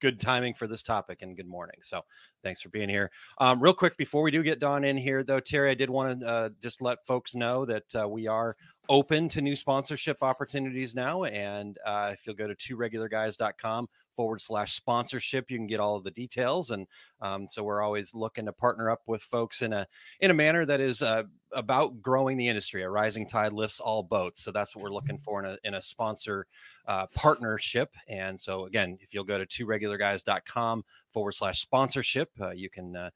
good 0.00 0.20
timing 0.20 0.54
for 0.54 0.66
this 0.66 0.82
topic 0.82 1.22
and 1.22 1.36
good 1.36 1.46
morning. 1.46 1.76
So 1.82 2.02
thanks 2.42 2.60
for 2.60 2.68
being 2.68 2.88
here. 2.88 3.10
Um, 3.38 3.60
real 3.60 3.74
quick 3.74 3.96
before 3.96 4.22
we 4.22 4.30
do 4.30 4.42
get 4.42 4.58
Don 4.58 4.84
in 4.84 4.96
here, 4.96 5.22
though, 5.22 5.40
Terry, 5.40 5.70
I 5.70 5.74
did 5.74 5.90
want 5.90 6.20
to 6.20 6.26
uh, 6.26 6.48
just 6.60 6.82
let 6.82 7.06
folks 7.06 7.34
know 7.34 7.64
that 7.64 7.84
uh, 7.98 8.08
we 8.08 8.26
are 8.26 8.56
open 8.88 9.28
to 9.30 9.40
new 9.40 9.56
sponsorship 9.56 10.22
opportunities 10.22 10.94
now. 10.94 11.24
And 11.24 11.78
uh, 11.84 12.10
if 12.12 12.26
you'll 12.26 12.36
go 12.36 12.46
to 12.46 12.54
two 12.54 12.76
regularguys.com 12.76 13.88
forward 14.16 14.40
slash 14.40 14.74
sponsorship, 14.74 15.50
you 15.50 15.58
can 15.58 15.66
get 15.66 15.78
all 15.78 15.96
of 15.96 16.04
the 16.04 16.10
details. 16.10 16.70
And 16.70 16.86
um, 17.20 17.46
so 17.48 17.62
we're 17.62 17.82
always 17.82 18.14
looking 18.14 18.46
to 18.46 18.52
partner 18.52 18.90
up 18.90 19.02
with 19.06 19.22
folks 19.22 19.62
in 19.62 19.72
a 19.72 19.86
in 20.20 20.30
a 20.30 20.34
manner 20.34 20.64
that 20.64 20.80
is 20.80 21.02
uh, 21.02 21.24
about 21.52 22.00
growing 22.00 22.36
the 22.36 22.48
industry. 22.48 22.82
A 22.82 22.88
rising 22.88 23.28
tide 23.28 23.52
lifts 23.52 23.78
all 23.78 24.02
boats. 24.02 24.42
So 24.42 24.50
that's 24.50 24.74
what 24.74 24.82
we're 24.82 24.90
looking 24.90 25.18
for 25.18 25.44
in 25.44 25.50
a 25.50 25.58
in 25.64 25.74
a 25.74 25.82
sponsor 25.82 26.46
uh, 26.86 27.06
partnership. 27.14 27.94
And 28.08 28.40
so 28.40 28.64
again, 28.66 28.96
if 29.00 29.12
you'll 29.12 29.24
go 29.24 29.38
to 29.38 29.46
two 29.46 29.66
regularguys.com 29.66 30.84
forward 31.12 31.32
slash 31.32 31.60
sponsorship, 31.60 32.30
uh, 32.40 32.50
you 32.50 32.70
can 32.70 32.96
uh, 32.96 33.10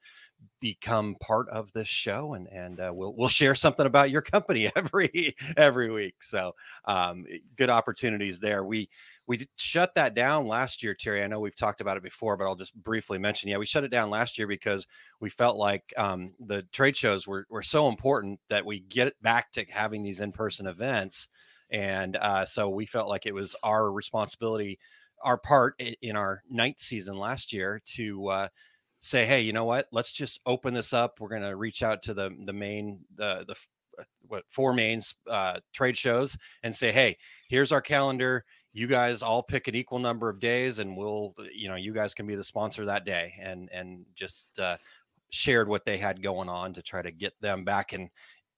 become 0.60 1.16
part 1.20 1.48
of 1.48 1.72
this 1.72 1.88
show 1.88 2.34
and 2.34 2.46
and 2.48 2.80
uh, 2.80 2.90
we'll 2.92 3.14
we'll 3.14 3.28
share 3.28 3.54
something 3.54 3.86
about 3.86 4.10
your 4.10 4.22
company 4.22 4.70
every 4.76 5.34
every 5.56 5.90
week. 5.90 6.22
So 6.22 6.54
um, 6.84 7.26
good 7.56 7.70
opportunities 7.70 8.40
there. 8.40 8.64
We 8.64 8.88
we 9.26 9.48
shut 9.56 9.94
that 9.94 10.14
down 10.14 10.46
last 10.46 10.82
year 10.82 10.94
terry. 10.94 11.22
I 11.22 11.26
know 11.28 11.40
we've 11.40 11.56
talked 11.56 11.80
about 11.80 11.96
it 11.96 12.02
before 12.02 12.36
but 12.36 12.46
i'll 12.46 12.56
just 12.56 12.74
briefly 12.74 13.18
mention 13.18 13.48
yeah 13.48 13.58
we 13.58 13.66
shut 13.66 13.84
it 13.84 13.90
down 13.90 14.10
last 14.10 14.36
year 14.38 14.48
because 14.48 14.86
we 15.20 15.30
felt 15.30 15.56
like 15.56 15.92
um, 15.96 16.32
the 16.40 16.62
trade 16.72 16.96
shows 16.96 17.26
were, 17.26 17.46
were 17.50 17.62
so 17.62 17.88
important 17.88 18.40
that 18.48 18.64
we 18.64 18.80
get 18.80 19.20
back 19.22 19.52
to 19.52 19.64
having 19.68 20.02
these 20.02 20.20
in-person 20.20 20.66
events. 20.66 21.28
And 21.70 22.16
uh, 22.16 22.46
so 22.46 22.68
we 22.68 22.86
felt 22.86 23.08
like 23.08 23.26
it 23.26 23.34
was 23.34 23.54
our 23.62 23.92
responsibility 23.92 24.78
our 25.22 25.36
part 25.36 25.80
in 26.00 26.16
our 26.16 26.42
ninth 26.48 26.80
season 26.80 27.16
last 27.16 27.52
year 27.52 27.82
to 27.84 28.26
uh, 28.28 28.48
say, 29.00 29.26
hey, 29.26 29.40
you 29.40 29.52
know 29.52 29.64
what? 29.64 29.88
Let's 29.90 30.12
just 30.12 30.40
open 30.46 30.74
this 30.74 30.92
up. 30.92 31.18
We're 31.18 31.28
going 31.28 31.42
to 31.42 31.56
reach 31.56 31.82
out 31.82 32.02
to 32.04 32.14
the 32.14 32.30
the 32.44 32.52
main 32.52 33.00
the 33.16 33.44
the 33.46 33.56
uh, 33.98 34.04
what 34.28 34.44
four 34.48 34.72
main 34.72 35.00
uh, 35.28 35.58
trade 35.72 35.96
shows 35.96 36.36
and 36.62 36.74
say, 36.74 36.92
hey, 36.92 37.16
here's 37.48 37.72
our 37.72 37.80
calendar. 37.80 38.44
You 38.72 38.86
guys 38.86 39.22
all 39.22 39.42
pick 39.42 39.66
an 39.66 39.74
equal 39.74 39.98
number 39.98 40.28
of 40.28 40.38
days, 40.38 40.78
and 40.78 40.96
we'll 40.96 41.34
you 41.52 41.68
know 41.68 41.74
you 41.74 41.92
guys 41.92 42.14
can 42.14 42.26
be 42.26 42.36
the 42.36 42.44
sponsor 42.44 42.84
that 42.86 43.04
day, 43.04 43.34
and 43.40 43.68
and 43.72 44.04
just 44.14 44.60
uh, 44.60 44.76
shared 45.30 45.68
what 45.68 45.84
they 45.84 45.96
had 45.96 46.22
going 46.22 46.48
on 46.48 46.72
to 46.74 46.82
try 46.82 47.02
to 47.02 47.10
get 47.10 47.32
them 47.40 47.64
back 47.64 47.92
in 47.92 48.10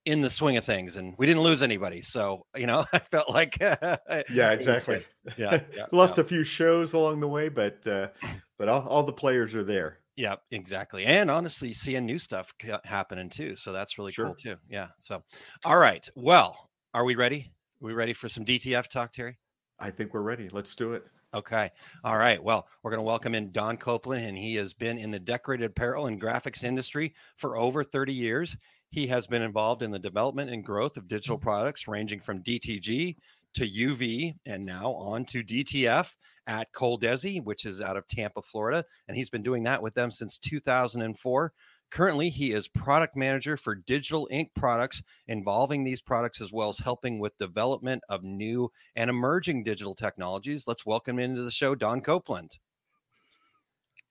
in 0.05 0.21
the 0.21 0.29
swing 0.29 0.57
of 0.57 0.65
things, 0.65 0.97
and 0.97 1.15
we 1.17 1.25
didn't 1.25 1.41
lose 1.41 1.61
anybody. 1.63 2.01
So 2.01 2.45
you 2.55 2.67
know, 2.67 2.85
I 2.93 2.99
felt 2.99 3.29
like 3.29 3.57
Yeah, 3.61 4.51
exactly. 4.51 5.05
Yeah, 5.37 5.61
yeah, 5.75 5.85
Lost 5.91 6.17
yeah. 6.17 6.23
a 6.23 6.27
few 6.27 6.43
shows 6.43 6.93
along 6.93 7.19
the 7.19 7.27
way, 7.27 7.49
but 7.49 7.85
uh, 7.87 8.09
but 8.57 8.67
all, 8.67 8.87
all 8.87 9.03
the 9.03 9.13
players 9.13 9.55
are 9.55 9.63
there. 9.63 9.99
Yeah, 10.15 10.35
exactly. 10.51 11.05
And 11.05 11.31
honestly, 11.31 11.73
seeing 11.73 12.05
new 12.05 12.19
stuff 12.19 12.53
uh, 12.71 12.77
happening 12.83 13.29
too. 13.29 13.55
So 13.55 13.71
that's 13.71 13.97
really 13.97 14.11
Sure. 14.11 14.27
cool 14.27 14.35
too. 14.35 14.57
Yeah. 14.69 14.89
So, 14.97 15.23
all 15.65 15.77
right. 15.77 16.07
Well, 16.15 16.69
are 16.93 17.03
we 17.03 17.15
ready? 17.15 17.51
Are 17.81 17.87
we 17.87 17.93
ready 17.93 18.13
for 18.13 18.29
some 18.29 18.45
DTF 18.45 18.87
talk, 18.87 19.11
Terry? 19.11 19.39
I 19.79 19.89
think 19.89 20.13
we're 20.13 20.21
ready. 20.21 20.49
Let's 20.49 20.75
do 20.75 20.93
it. 20.93 21.03
Okay. 21.33 21.71
All 22.03 22.17
right. 22.17 22.41
Well, 22.41 22.67
we're 22.83 22.91
going 22.91 22.99
to 22.99 23.03
welcome 23.03 23.33
in 23.33 23.51
Don 23.51 23.75
Copeland, 23.77 24.23
and 24.23 24.37
he 24.37 24.53
has 24.55 24.73
been 24.73 24.99
in 24.99 25.09
the 25.09 25.19
decorated 25.19 25.65
apparel 25.65 26.05
and 26.05 26.21
graphics 26.21 26.63
industry 26.63 27.15
for 27.37 27.57
over 27.57 27.83
30 27.83 28.13
years. 28.13 28.55
He 28.91 29.07
has 29.07 29.25
been 29.25 29.41
involved 29.41 29.81
in 29.81 29.89
the 29.89 29.97
development 29.97 30.51
and 30.51 30.63
growth 30.63 30.95
of 30.95 31.07
digital 31.07 31.37
mm-hmm. 31.37 31.47
products 31.47 31.87
ranging 31.87 32.19
from 32.19 32.43
DTG 32.43 33.15
to 33.53 33.69
UV 33.69 34.35
and 34.45 34.65
now 34.65 34.91
on 34.93 35.25
to 35.25 35.43
DTF 35.43 36.15
at 36.47 36.71
Coldesi, 36.73 37.43
which 37.43 37.65
is 37.65 37.81
out 37.81 37.97
of 37.97 38.07
Tampa, 38.07 38.41
Florida. 38.41 38.85
And 39.07 39.15
he's 39.17 39.29
been 39.29 39.43
doing 39.43 39.63
that 39.63 39.81
with 39.81 39.93
them 39.93 40.11
since 40.11 40.37
2004. 40.39 41.53
Currently, 41.91 42.29
he 42.29 42.53
is 42.53 42.67
product 42.67 43.15
manager 43.15 43.55
for 43.55 43.75
digital 43.75 44.27
ink 44.31 44.49
products 44.55 45.03
involving 45.27 45.83
these 45.83 46.01
products 46.01 46.41
as 46.41 46.51
well 46.51 46.69
as 46.69 46.79
helping 46.79 47.19
with 47.19 47.37
development 47.37 48.01
of 48.09 48.23
new 48.23 48.71
and 48.95 49.11
emerging 49.11 49.63
digital 49.63 49.93
technologies. 49.93 50.65
Let's 50.65 50.87
welcome 50.87 51.19
into 51.19 51.43
the 51.43 51.51
show 51.51 51.75
Don 51.75 52.01
Copeland. 52.01 52.57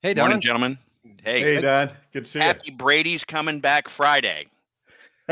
Hey, 0.00 0.14
Don. 0.14 0.26
Morning, 0.26 0.40
gentlemen. 0.40 0.78
Hey, 1.24 1.40
Hey, 1.40 1.60
Don. 1.60 1.90
Good 2.12 2.24
to 2.26 2.30
see 2.30 2.38
you. 2.38 2.44
happy 2.44 2.70
Brady's 2.70 3.24
coming 3.24 3.58
back 3.58 3.88
Friday. 3.88 4.46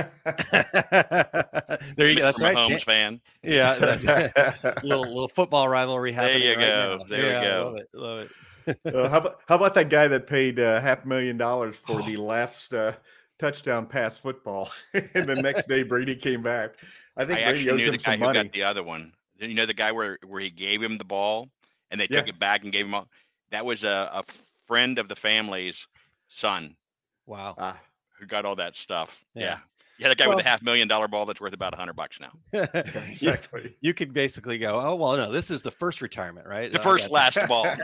You. 0.00 0.32
there 1.96 2.08
you 2.10 2.16
go. 2.16 2.22
That's 2.22 2.38
From 2.38 2.44
a 2.46 2.48
right. 2.48 2.56
Holmes 2.56 2.68
Dan- 2.70 2.80
fan. 2.80 3.20
Yeah, 3.42 3.74
that- 3.74 4.80
little 4.84 5.04
little 5.04 5.28
football 5.28 5.68
rivalry 5.68 6.12
There 6.12 6.38
you 6.38 6.50
right 6.50 6.58
go. 6.58 6.96
now. 6.98 7.04
There 7.08 7.18
we 7.22 7.28
Yeah, 7.28 7.42
go. 7.44 7.64
Love 7.64 7.76
it. 7.76 7.88
Love 7.94 8.18
it. 8.20 8.30
Uh, 8.94 9.08
how 9.08 9.18
about 9.18 9.40
how 9.48 9.56
about 9.56 9.74
that 9.74 9.88
guy 9.90 10.06
that 10.08 10.26
paid 10.26 10.60
uh, 10.60 10.80
half 10.80 11.04
a 11.04 11.08
million 11.08 11.36
dollars 11.36 11.76
for 11.76 12.02
the 12.02 12.16
last 12.16 12.72
uh, 12.74 12.92
touchdown 13.38 13.86
pass 13.86 14.18
football, 14.18 14.70
and 14.94 15.26
the 15.28 15.36
next 15.36 15.66
day 15.66 15.82
Brady 15.82 16.14
came 16.14 16.42
back. 16.42 16.74
I 17.16 17.24
think 17.24 17.38
I 17.40 17.44
Brady 17.44 17.58
actually 17.58 17.70
owes 17.72 17.78
knew 17.78 17.84
him 17.86 17.92
the 17.92 17.98
guy 17.98 18.02
some 18.12 18.20
who 18.20 18.24
money. 18.26 18.42
got 18.44 18.52
the 18.52 18.62
other 18.62 18.82
one. 18.82 19.12
You 19.38 19.54
know 19.54 19.66
the 19.66 19.74
guy 19.74 19.92
where 19.92 20.18
where 20.26 20.40
he 20.40 20.50
gave 20.50 20.82
him 20.82 20.98
the 20.98 21.04
ball 21.04 21.48
and 21.90 22.00
they 22.00 22.06
took 22.06 22.28
it 22.28 22.38
back 22.38 22.62
and 22.62 22.72
gave 22.72 22.86
him. 22.86 22.94
All, 22.94 23.08
that 23.50 23.64
was 23.66 23.82
a, 23.82 24.10
a 24.12 24.22
friend 24.68 24.98
of 25.00 25.08
the 25.08 25.16
family's 25.16 25.88
son 26.28 26.76
Wow. 27.26 27.54
Ah, 27.58 27.76
who 28.18 28.26
got 28.26 28.44
all 28.44 28.54
that 28.56 28.76
stuff. 28.76 29.24
Yeah. 29.34 29.42
Yeah, 29.42 29.58
yeah, 30.00 30.08
the 30.08 30.14
guy 30.14 30.26
with 30.26 30.36
Well- 30.36 30.42
the 30.42 30.48
half 30.48 30.62
million 30.62 30.88
dollar 30.88 31.06
ball 31.08 31.26
that's 31.26 31.40
worth 31.40 31.52
about 31.52 31.74
a 31.74 31.76
hundred 31.76 31.94
bucks 31.94 32.18
now. 32.20 32.32
exactly. 33.08 33.76
you 33.80 33.94
could 33.94 34.12
basically 34.12 34.58
go, 34.58 34.80
oh 34.82 34.94
well, 34.96 35.16
no, 35.16 35.30
this 35.30 35.50
is 35.50 35.62
the 35.62 35.70
first 35.70 36.00
retirement, 36.00 36.46
right? 36.46 36.72
The 36.72 36.80
I 36.80 36.82
first 36.82 37.10
last 37.10 37.38
ball. 37.48 37.64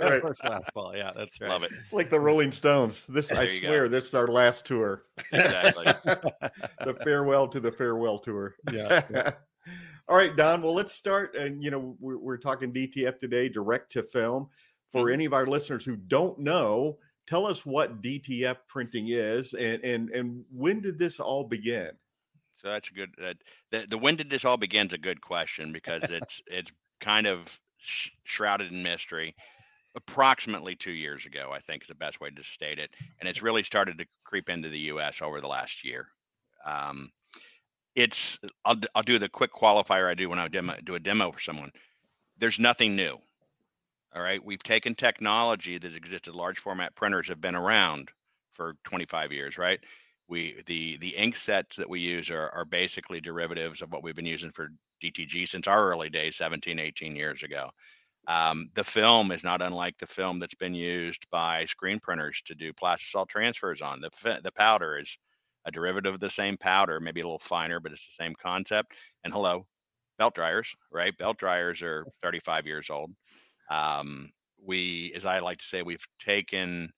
Right. 0.00 0.22
first 0.22 0.44
last 0.44 0.70
ball. 0.74 0.92
Yeah, 0.94 1.10
that's 1.16 1.40
right. 1.40 1.48
Love 1.50 1.62
it. 1.64 1.72
It's 1.82 1.92
like 1.92 2.10
the 2.10 2.20
Rolling 2.20 2.52
Stones. 2.52 3.06
This 3.08 3.32
I 3.32 3.36
There 3.46 3.54
you 3.54 3.60
go. 3.62 3.66
swear, 3.68 3.88
this 3.88 4.06
is 4.06 4.14
our 4.14 4.28
last 4.28 4.64
tour. 4.66 5.04
Exactly. 5.32 5.84
the 5.84 6.96
farewell 7.02 7.48
to 7.48 7.60
the 7.60 7.72
farewell 7.72 8.18
tour. 8.18 8.54
Yeah, 8.72 9.30
All 10.08 10.16
right, 10.16 10.36
Don. 10.36 10.62
Well, 10.62 10.74
let's 10.74 10.92
start. 10.92 11.36
And 11.36 11.62
you 11.62 11.70
know, 11.70 11.96
we're, 12.00 12.18
we're 12.18 12.36
talking 12.38 12.72
DTF 12.72 13.18
today, 13.20 13.48
direct 13.48 13.92
to 13.92 14.02
film. 14.02 14.48
For 14.90 15.06
Mhm. 15.06 15.12
any 15.12 15.24
of 15.24 15.32
our 15.32 15.46
listeners 15.46 15.84
who 15.84 15.94
don't 15.94 16.36
know, 16.40 16.98
tell 17.30 17.46
us 17.46 17.64
what 17.64 18.02
DTF 18.02 18.56
printing 18.66 19.08
is, 19.08 19.54
and 19.54 19.82
and 19.84 20.10
and 20.10 20.44
when 20.52 20.80
did 20.80 20.98
this 20.98 21.20
all 21.20 21.44
begin? 21.44 21.90
So 22.56 22.68
that's 22.68 22.90
a 22.90 22.92
good. 22.92 23.10
Uh, 23.22 23.34
the 23.70 23.86
the 23.88 23.98
when 23.98 24.16
did 24.16 24.28
this 24.28 24.44
all 24.44 24.56
begin? 24.56 24.88
is 24.88 24.92
a 24.92 24.98
good 24.98 25.20
question 25.20 25.72
because 25.72 26.02
it's 26.10 26.42
it's 26.48 26.72
kind 27.00 27.26
of 27.26 27.58
sh- 27.80 28.10
shrouded 28.24 28.72
in 28.72 28.82
mystery. 28.82 29.34
Approximately 29.96 30.76
two 30.76 30.92
years 30.92 31.26
ago, 31.26 31.50
I 31.52 31.58
think 31.58 31.82
is 31.82 31.88
the 31.88 31.94
best 31.96 32.20
way 32.20 32.30
to 32.30 32.44
state 32.44 32.78
it, 32.78 32.90
and 33.18 33.28
it's 33.28 33.42
really 33.42 33.62
started 33.62 33.98
to 33.98 34.06
creep 34.24 34.48
into 34.48 34.68
the 34.68 34.78
U.S. 34.78 35.20
over 35.20 35.40
the 35.40 35.48
last 35.48 35.84
year. 35.84 36.08
Um, 36.64 37.10
it's 37.96 38.38
I'll 38.64 38.76
I'll 38.94 39.02
do 39.02 39.18
the 39.18 39.28
quick 39.28 39.52
qualifier 39.52 40.08
I 40.08 40.14
do 40.14 40.28
when 40.28 40.38
I 40.38 40.48
demo, 40.48 40.76
do 40.84 40.94
a 40.94 41.00
demo 41.00 41.32
for 41.32 41.40
someone. 41.40 41.72
There's 42.38 42.58
nothing 42.58 42.94
new. 42.94 43.18
All 44.14 44.22
right, 44.22 44.44
we've 44.44 44.62
taken 44.62 44.94
technology 44.94 45.78
that 45.78 45.96
existed. 45.96 46.34
Large 46.34 46.58
format 46.58 46.94
printers 46.96 47.28
have 47.28 47.40
been 47.40 47.54
around 47.54 48.10
for 48.52 48.74
25 48.84 49.32
years, 49.32 49.56
right? 49.56 49.80
we 50.30 50.62
the 50.66 50.96
the 50.98 51.14
ink 51.16 51.36
sets 51.36 51.76
that 51.76 51.90
we 51.90 52.00
use 52.00 52.30
are, 52.30 52.48
are 52.50 52.64
basically 52.64 53.20
derivatives 53.20 53.82
of 53.82 53.92
what 53.92 54.02
we've 54.02 54.14
been 54.14 54.24
using 54.24 54.52
for 54.52 54.70
DTG 55.02 55.46
since 55.48 55.66
our 55.66 55.90
early 55.90 56.08
days 56.08 56.36
17 56.36 56.78
18 56.78 57.16
years 57.16 57.42
ago 57.42 57.68
um, 58.28 58.70
the 58.74 58.84
film 58.84 59.32
is 59.32 59.42
not 59.42 59.60
unlike 59.60 59.98
the 59.98 60.06
film 60.06 60.38
that's 60.38 60.54
been 60.54 60.74
used 60.74 61.26
by 61.30 61.64
screen 61.66 61.98
printers 61.98 62.40
to 62.46 62.54
do 62.54 62.72
plastisol 62.72 63.28
transfers 63.28 63.82
on 63.82 64.00
the 64.00 64.40
the 64.42 64.52
powder 64.52 64.98
is 64.98 65.18
a 65.66 65.70
derivative 65.70 66.14
of 66.14 66.20
the 66.20 66.30
same 66.30 66.56
powder 66.56 67.00
maybe 67.00 67.20
a 67.20 67.24
little 67.24 67.38
finer 67.38 67.80
but 67.80 67.92
it's 67.92 68.06
the 68.06 68.22
same 68.22 68.34
concept 68.40 68.94
and 69.24 69.32
hello 69.32 69.66
belt 70.18 70.34
dryers 70.34 70.74
right 70.92 71.16
belt 71.18 71.38
dryers 71.38 71.82
are 71.82 72.06
35 72.22 72.66
years 72.66 72.88
old 72.88 73.10
um, 73.70 74.30
we 74.62 75.12
as 75.16 75.24
i 75.24 75.38
like 75.38 75.58
to 75.58 75.64
say 75.64 75.82
we've 75.82 76.06
taken 76.18 76.92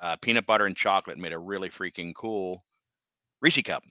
uh, 0.00 0.16
peanut 0.16 0.46
butter 0.46 0.66
and 0.66 0.76
chocolate 0.76 1.16
and 1.16 1.22
made 1.22 1.32
a 1.32 1.38
really 1.38 1.68
freaking 1.68 2.14
cool 2.14 2.64
Reese 3.40 3.62
cup. 3.62 3.82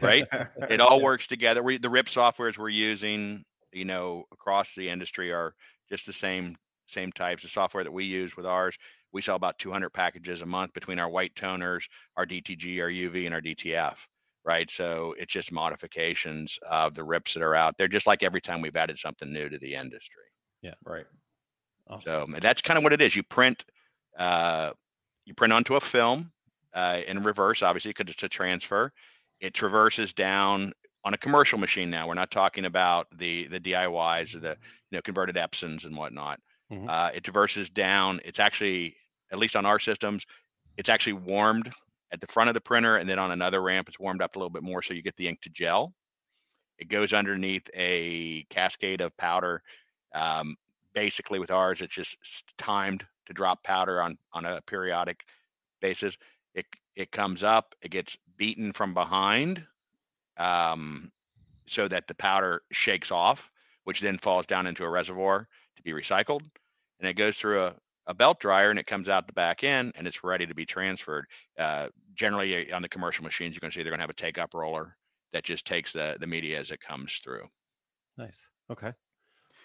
Right? 0.00 0.26
It 0.68 0.80
all 0.80 1.00
works 1.00 1.26
together. 1.26 1.62
We 1.62 1.78
the 1.78 1.88
RIP 1.88 2.06
softwares 2.06 2.58
we're 2.58 2.68
using, 2.68 3.44
you 3.72 3.84
know, 3.84 4.24
across 4.32 4.74
the 4.74 4.88
industry 4.88 5.32
are 5.32 5.54
just 5.88 6.06
the 6.06 6.12
same 6.12 6.56
same 6.86 7.12
types. 7.12 7.42
The 7.42 7.48
software 7.48 7.84
that 7.84 7.92
we 7.92 8.04
use 8.04 8.36
with 8.36 8.46
ours, 8.46 8.76
we 9.12 9.22
sell 9.22 9.36
about 9.36 9.58
200 9.58 9.90
packages 9.90 10.42
a 10.42 10.46
month 10.46 10.72
between 10.72 10.98
our 10.98 11.08
white 11.08 11.34
toners, 11.34 11.84
our 12.16 12.26
DTG, 12.26 12.80
our 12.80 12.90
UV, 12.90 13.26
and 13.26 13.34
our 13.34 13.40
DTF. 13.40 13.96
Right? 14.44 14.70
So 14.70 15.14
it's 15.18 15.32
just 15.32 15.52
modifications 15.52 16.58
of 16.68 16.94
the 16.94 17.04
RIPs 17.04 17.34
that 17.34 17.42
are 17.42 17.54
out 17.54 17.76
there, 17.76 17.88
just 17.88 18.06
like 18.06 18.22
every 18.22 18.40
time 18.40 18.60
we've 18.60 18.76
added 18.76 18.98
something 18.98 19.32
new 19.32 19.48
to 19.48 19.58
the 19.58 19.74
industry. 19.74 20.24
Yeah. 20.62 20.74
Right. 20.84 21.06
Awesome. 21.90 22.14
So 22.26 22.26
that's 22.40 22.62
kind 22.62 22.78
of 22.78 22.84
what 22.84 22.92
it 22.92 23.02
is. 23.02 23.14
You 23.16 23.22
print, 23.24 23.64
uh, 24.18 24.72
you 25.26 25.34
print 25.34 25.52
onto 25.52 25.76
a 25.76 25.80
film 25.80 26.32
uh, 26.74 27.00
in 27.06 27.22
reverse, 27.22 27.62
obviously, 27.62 27.90
because 27.90 28.12
it's 28.12 28.22
a 28.22 28.28
transfer. 28.28 28.92
It 29.40 29.54
traverses 29.54 30.14
down 30.14 30.72
on 31.04 31.14
a 31.14 31.18
commercial 31.18 31.58
machine 31.58 31.90
now. 31.90 32.08
We're 32.08 32.14
not 32.14 32.30
talking 32.30 32.66
about 32.66 33.08
the 33.18 33.48
the 33.48 33.60
DIYs 33.60 34.34
or 34.34 34.40
the 34.40 34.58
you 34.90 34.98
know 34.98 35.02
converted 35.02 35.36
Epsons 35.36 35.86
and 35.86 35.96
whatnot. 35.96 36.40
Mhm. 36.72 36.86
Uh, 36.88 37.10
it 37.14 37.24
traverses 37.24 37.70
down. 37.70 38.20
It's 38.24 38.40
actually, 38.40 38.96
at 39.32 39.38
least 39.38 39.56
on 39.56 39.66
our 39.66 39.78
systems, 39.78 40.24
it's 40.76 40.90
actually 40.90 41.14
warmed 41.14 41.72
at 42.12 42.20
the 42.20 42.26
front 42.28 42.48
of 42.50 42.54
the 42.54 42.60
printer, 42.60 42.96
and 42.96 43.08
then 43.08 43.18
on 43.18 43.32
another 43.32 43.62
ramp, 43.62 43.88
it's 43.88 43.98
warmed 44.00 44.22
up 44.22 44.36
a 44.36 44.38
little 44.38 44.50
bit 44.50 44.62
more, 44.64 44.82
so 44.82 44.94
you 44.94 45.02
get 45.02 45.16
the 45.16 45.28
ink 45.28 45.42
to 45.42 45.50
gel. 45.50 45.94
It 46.78 46.88
goes 46.88 47.12
underneath 47.12 47.68
a 47.74 48.44
cascade 48.44 49.00
of 49.00 49.16
powder. 49.16 49.62
Um, 50.14 50.56
basically, 50.94 51.38
with 51.38 51.50
ours, 51.50 51.80
it's 51.80 51.94
just 51.94 52.56
timed 52.58 53.06
to 53.26 53.32
drop 53.32 53.62
powder 53.64 54.00
on 54.00 54.18
on 54.32 54.44
a 54.44 54.60
periodic 54.62 55.24
basis. 55.80 56.16
It 56.54 56.66
it 56.96 57.12
comes 57.12 57.42
up, 57.42 57.74
it 57.82 57.90
gets 57.90 58.16
beaten 58.36 58.72
from 58.72 58.94
behind, 58.94 59.66
um, 60.36 61.12
so 61.66 61.88
that 61.88 62.06
the 62.06 62.14
powder 62.14 62.62
shakes 62.72 63.10
off, 63.10 63.50
which 63.84 64.00
then 64.00 64.18
falls 64.18 64.46
down 64.46 64.66
into 64.66 64.84
a 64.84 64.90
reservoir 64.90 65.48
to 65.76 65.82
be 65.82 65.92
recycled, 65.92 66.42
and 66.98 67.08
it 67.08 67.14
goes 67.14 67.36
through 67.36 67.62
a 67.62 67.76
a 68.06 68.14
belt 68.14 68.40
dryer 68.40 68.70
and 68.70 68.78
it 68.78 68.86
comes 68.86 69.08
out 69.08 69.26
the 69.28 69.32
back 69.32 69.62
end 69.62 69.92
and 69.96 70.06
it's 70.06 70.24
ready 70.24 70.44
to 70.44 70.54
be 70.54 70.66
transferred. 70.66 71.26
Uh, 71.56 71.88
generally, 72.14 72.72
uh, 72.72 72.76
on 72.76 72.82
the 72.82 72.88
commercial 72.88 73.22
machines, 73.22 73.54
you're 73.54 73.60
going 73.60 73.70
to 73.70 73.74
see 73.74 73.82
they're 73.84 73.92
going 73.92 73.98
to 73.98 74.02
have 74.02 74.10
a 74.10 74.14
take 74.14 74.36
up 74.36 74.52
roller 74.52 74.96
that 75.32 75.44
just 75.44 75.64
takes 75.64 75.92
the 75.92 76.16
the 76.20 76.26
media 76.26 76.58
as 76.58 76.70
it 76.72 76.80
comes 76.80 77.18
through. 77.18 77.46
Nice. 78.16 78.48
Okay. 78.68 78.92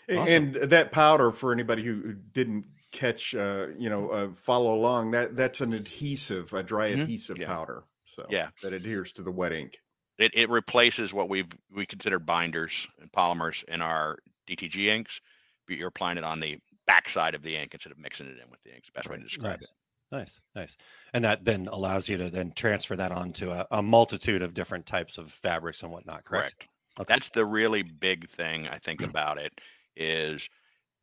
Awesome. 0.10 0.28
And 0.28 0.56
that 0.56 0.92
powder, 0.92 1.32
for 1.32 1.52
anybody 1.52 1.84
who 1.84 2.14
didn't 2.14 2.66
catch, 2.92 3.34
uh, 3.36 3.68
you 3.78 3.90
know, 3.90 4.10
uh, 4.10 4.34
follow 4.34 4.74
along, 4.76 5.12
that 5.12 5.36
that's 5.36 5.62
an 5.62 5.74
adhesive, 5.74 6.54
a 6.54 6.64
dry 6.64 6.92
Mhm. 6.92 7.02
adhesive 7.04 7.38
Yeah. 7.40 7.48
powder. 7.48 7.84
So 8.06 8.26
Yeah. 8.30 8.50
that 8.62 8.74
adheres 8.74 9.12
to 9.14 9.24
the 9.24 9.32
wet 9.32 9.52
ink. 9.54 9.80
it, 10.18 10.34
it 10.34 10.50
replaces 10.50 11.14
what 11.14 11.28
we've 11.28 11.50
we 11.70 11.86
consider 11.86 12.20
binders 12.20 12.88
and 13.02 13.12
polymers 13.12 13.66
in 13.66 13.82
our 13.82 14.18
DTG 14.48 14.88
inks, 14.90 15.20
but 15.68 15.76
you're 15.76 15.90
applying 15.90 16.18
it 16.18 16.24
on 16.24 16.40
the 16.40 16.58
backside 16.88 17.36
of 17.36 17.42
the 17.44 17.54
ink 17.58 17.74
instead 17.74 17.92
of 17.92 17.98
mixing 17.98 18.28
it 18.28 18.38
in 18.42 18.50
with 18.50 18.62
the 18.62 18.70
ink. 18.70 18.80
It's 18.80 18.88
the 18.90 18.94
best 18.94 19.10
way 19.10 19.18
to 19.18 19.24
describe 19.24 19.60
Nice. 19.60 19.64
it. 19.64 19.70
Nice, 20.14 20.40
nice. 20.56 20.78
And 21.14 21.26
that 21.26 21.44
then 21.44 21.68
allows 21.68 22.08
you 22.08 22.16
to 22.18 22.30
then 22.30 22.54
transfer 22.54 22.96
that 22.96 23.12
onto 23.12 23.52
a, 23.52 23.68
a 23.72 23.82
multitude 23.82 24.42
of 24.42 24.54
different 24.54 24.86
types 24.86 25.18
of 25.18 25.34
fabrics 25.34 25.84
and 25.84 25.92
whatnot, 25.92 26.24
correct? 26.24 26.60
Correct. 26.60 26.70
Okay. 27.02 27.14
That's 27.14 27.28
the 27.30 27.46
really 27.46 27.84
big 27.84 28.30
thing 28.30 28.70
I 28.70 28.78
think 28.78 29.02
about 29.04 29.38
it 29.38 29.52
is 29.96 30.50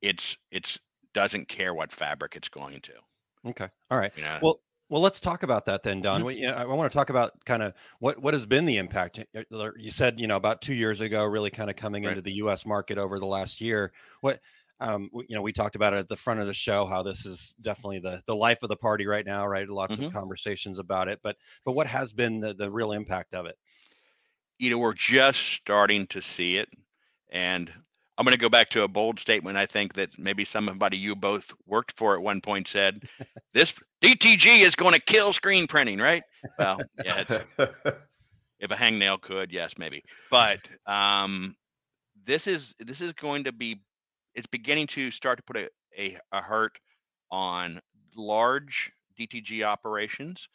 it's 0.02 0.36
it's 0.50 0.78
doesn't 1.14 1.48
care 1.48 1.74
what 1.74 1.92
fabric 1.92 2.36
it's 2.36 2.48
going 2.48 2.80
to. 2.82 2.94
Okay. 3.46 3.68
All 3.90 3.98
right. 3.98 4.12
You 4.16 4.22
know, 4.22 4.38
Well, 4.42 4.60
Well, 4.88 5.00
let's 5.02 5.20
talk 5.20 5.42
about 5.42 5.66
that 5.66 5.82
then, 5.82 6.00
Don. 6.02 6.24
We, 6.24 6.36
you 6.36 6.46
know, 6.46 6.54
I 6.54 6.64
want 6.66 6.90
to 6.92 6.96
talk 6.96 7.10
about 7.10 7.44
kind 7.44 7.62
of 7.62 7.74
what 8.00 8.18
what 8.20 8.34
has 8.34 8.46
been 8.46 8.64
the 8.66 8.76
impact. 8.78 9.18
Y- 9.34 9.44
y- 9.50 9.70
You 9.76 9.90
said, 9.90 10.20
you 10.20 10.26
know, 10.26 10.36
about 10.36 10.62
two 10.62 10.74
years 10.74 11.00
ago, 11.00 11.24
really 11.24 11.50
kind 11.50 11.70
of 11.70 11.76
coming 11.76 12.04
Right. 12.04 12.10
into 12.10 12.22
the 12.22 12.32
U.S. 12.34 12.64
market 12.66 12.98
over 12.98 13.18
the 13.18 13.26
last 13.26 13.60
year. 13.60 13.92
What, 14.20 14.40
um, 14.80 15.08
you 15.28 15.34
know, 15.36 15.42
we 15.42 15.52
talked 15.52 15.76
about 15.76 15.94
it 15.94 15.98
at 15.98 16.08
the 16.08 16.16
front 16.16 16.40
of 16.40 16.46
the 16.46 16.54
show 16.54 16.86
how 16.86 17.02
this 17.02 17.24
is 17.26 17.54
definitely 17.60 18.00
the 18.00 18.22
the 18.26 18.36
life 18.36 18.62
of 18.62 18.68
the 18.68 18.76
party 18.76 19.06
right 19.06 19.24
now, 19.26 19.46
right? 19.46 19.68
Lots 19.68 19.96
Mhm. 19.96 20.06
of 20.06 20.12
conversations 20.12 20.78
about 20.78 21.08
it, 21.08 21.20
but 21.22 21.36
but 21.64 21.72
what 21.72 21.86
has 21.86 22.12
been 22.12 22.40
the 22.40 22.54
the 22.54 22.70
real 22.70 22.92
impact 22.92 23.34
of 23.34 23.46
it? 23.46 23.58
you 24.58 24.70
know, 24.70 24.78
we're 24.78 24.94
just 24.94 25.40
starting 25.40 26.06
to 26.08 26.22
see 26.22 26.56
it. 26.56 26.68
And 27.30 27.72
I'm 28.18 28.24
going 28.24 28.34
to 28.34 28.40
go 28.40 28.48
back 28.48 28.68
to 28.70 28.82
a 28.82 28.88
bold 28.88 29.18
statement. 29.18 29.56
I 29.56 29.66
think 29.66 29.94
that 29.94 30.18
maybe 30.18 30.44
somebody 30.44 30.96
you 30.96 31.16
both 31.16 31.52
worked 31.66 31.96
for 31.96 32.14
at 32.14 32.22
one 32.22 32.40
point 32.40 32.68
said, 32.68 33.04
"This 33.54 33.74
DTG 34.02 34.60
is 34.60 34.74
going 34.74 34.94
to 34.94 35.00
kill 35.00 35.32
screen 35.32 35.66
printing." 35.66 35.98
Right? 35.98 36.22
Well, 36.58 36.80
yeah. 37.04 37.24
It's, 37.26 37.38
if 38.60 38.70
a 38.70 38.74
hangnail 38.74 39.20
could, 39.20 39.50
yes, 39.50 39.78
maybe. 39.78 40.04
But 40.30 40.60
um, 40.86 41.56
this 42.24 42.46
is 42.46 42.74
this 42.78 43.00
is 43.00 43.12
going 43.12 43.44
to 43.44 43.52
be. 43.52 43.80
It's 44.34 44.46
beginning 44.46 44.86
to 44.88 45.10
start 45.10 45.38
to 45.38 45.42
put 45.44 45.56
a 45.56 45.68
a, 45.98 46.18
a 46.32 46.40
hurt 46.40 46.78
on 47.30 47.80
large 48.14 48.92
DTG 49.18 49.62
operations. 49.64 50.48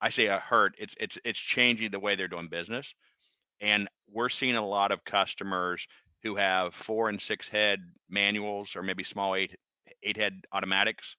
I 0.00 0.10
say 0.10 0.26
a 0.26 0.38
hurt. 0.38 0.74
It's 0.78 0.94
it's 1.00 1.18
it's 1.24 1.38
changing 1.38 1.90
the 1.90 2.00
way 2.00 2.14
they're 2.14 2.28
doing 2.28 2.48
business 2.48 2.94
and 3.62 3.88
we're 4.12 4.28
seeing 4.28 4.56
a 4.56 4.66
lot 4.66 4.90
of 4.90 5.04
customers 5.04 5.86
who 6.22 6.36
have 6.36 6.74
four 6.74 7.08
and 7.08 7.20
six 7.20 7.48
head 7.48 7.80
manuals 8.08 8.76
or 8.76 8.82
maybe 8.82 9.02
small 9.02 9.34
eight 9.34 9.56
eight 10.02 10.16
head 10.16 10.44
automatics 10.52 11.16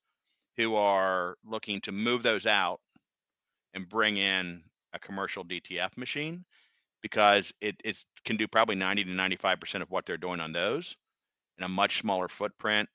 who 0.58 0.76
are 0.76 1.36
looking 1.46 1.82
to 1.82 1.92
move 1.92 2.24
those 2.24 2.46
out 2.46 2.80
and 3.74 3.90
bring 3.90 4.18
in 4.18 4.62
a 4.94 5.00
commercial 5.00 5.44
DTF 5.44 5.98
machine 5.98 6.46
because 7.02 7.52
it, 7.60 7.76
it 7.84 7.98
can 8.24 8.38
do 8.38 8.48
probably 8.48 8.76
90 8.76 9.06
to 9.06 9.10
95% 9.12 9.82
of 9.82 9.90
what 9.92 10.06
they're 10.06 10.18
doing 10.18 10.40
on 10.40 10.54
those 10.54 10.96
in 11.58 11.64
a 11.64 11.70
much 11.70 12.00
smaller 12.00 12.28
footprint. 12.28 12.88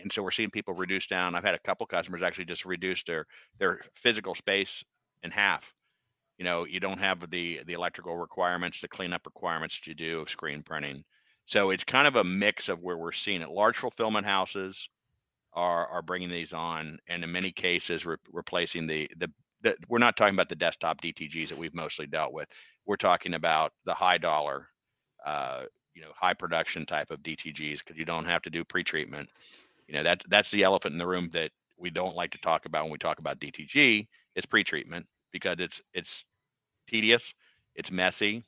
And 0.00 0.12
so 0.12 0.22
we're 0.22 0.30
seeing 0.30 0.50
people 0.50 0.74
reduce 0.74 1.06
down. 1.06 1.34
I've 1.34 1.44
had 1.44 1.54
a 1.54 1.60
couple 1.60 1.86
customers 1.86 2.22
actually 2.22 2.44
just 2.46 2.64
reduce 2.64 3.02
their 3.04 3.26
their 3.58 3.80
physical 3.94 4.34
space 4.34 4.84
in 5.22 5.30
half 5.30 5.72
you 6.38 6.44
know 6.44 6.66
you 6.66 6.80
don't 6.80 6.98
have 6.98 7.28
the 7.30 7.60
the 7.66 7.72
electrical 7.74 8.16
requirements 8.16 8.80
the 8.80 8.88
cleanup 8.88 9.26
requirements 9.26 9.80
you 9.86 9.94
do 9.94 10.20
of 10.20 10.30
screen 10.30 10.62
printing. 10.62 11.04
So 11.46 11.70
it's 11.70 11.84
kind 11.84 12.08
of 12.08 12.16
a 12.16 12.24
mix 12.24 12.68
of 12.68 12.82
where 12.82 12.96
we're 12.96 13.12
seeing 13.12 13.40
it. 13.40 13.50
Large 13.50 13.76
fulfillment 13.76 14.26
houses 14.26 14.88
are 15.54 15.86
are 15.88 16.02
bringing 16.02 16.30
these 16.30 16.52
on 16.52 16.98
and 17.08 17.24
in 17.24 17.32
many 17.32 17.52
cases 17.52 18.04
re- 18.04 18.16
replacing 18.32 18.86
the, 18.86 19.08
the 19.16 19.30
the 19.62 19.76
we're 19.88 19.98
not 19.98 20.16
talking 20.16 20.34
about 20.34 20.48
the 20.48 20.56
desktop 20.56 21.00
dtgs 21.00 21.48
that 21.48 21.58
we've 21.58 21.74
mostly 21.74 22.06
dealt 22.06 22.32
with. 22.32 22.48
We're 22.86 22.96
talking 22.96 23.34
about 23.34 23.72
the 23.84 23.94
high 23.94 24.18
dollar 24.18 24.68
uh, 25.24 25.64
you 25.94 26.02
know 26.02 26.12
high 26.14 26.34
production 26.34 26.84
type 26.86 27.10
of 27.10 27.20
dtgs 27.20 27.78
because 27.78 27.96
you 27.96 28.04
don't 28.04 28.26
have 28.26 28.42
to 28.42 28.50
do 28.50 28.64
pre-treatment. 28.64 29.28
You 29.88 29.94
know 29.94 30.02
that 30.02 30.22
that's 30.28 30.50
the 30.50 30.64
elephant 30.64 30.92
in 30.92 30.98
the 30.98 31.06
room 31.06 31.30
that 31.32 31.50
we 31.78 31.90
don't 31.90 32.16
like 32.16 32.32
to 32.32 32.38
talk 32.38 32.66
about 32.66 32.84
when 32.84 32.92
we 32.92 32.98
talk 32.98 33.18
about 33.18 33.38
dtg 33.38 34.06
is 34.34 34.46
pre-treatment 34.46 35.06
because 35.36 35.56
it's 35.58 35.82
it's 35.92 36.24
tedious, 36.86 37.34
it's 37.74 37.90
messy, 37.90 38.44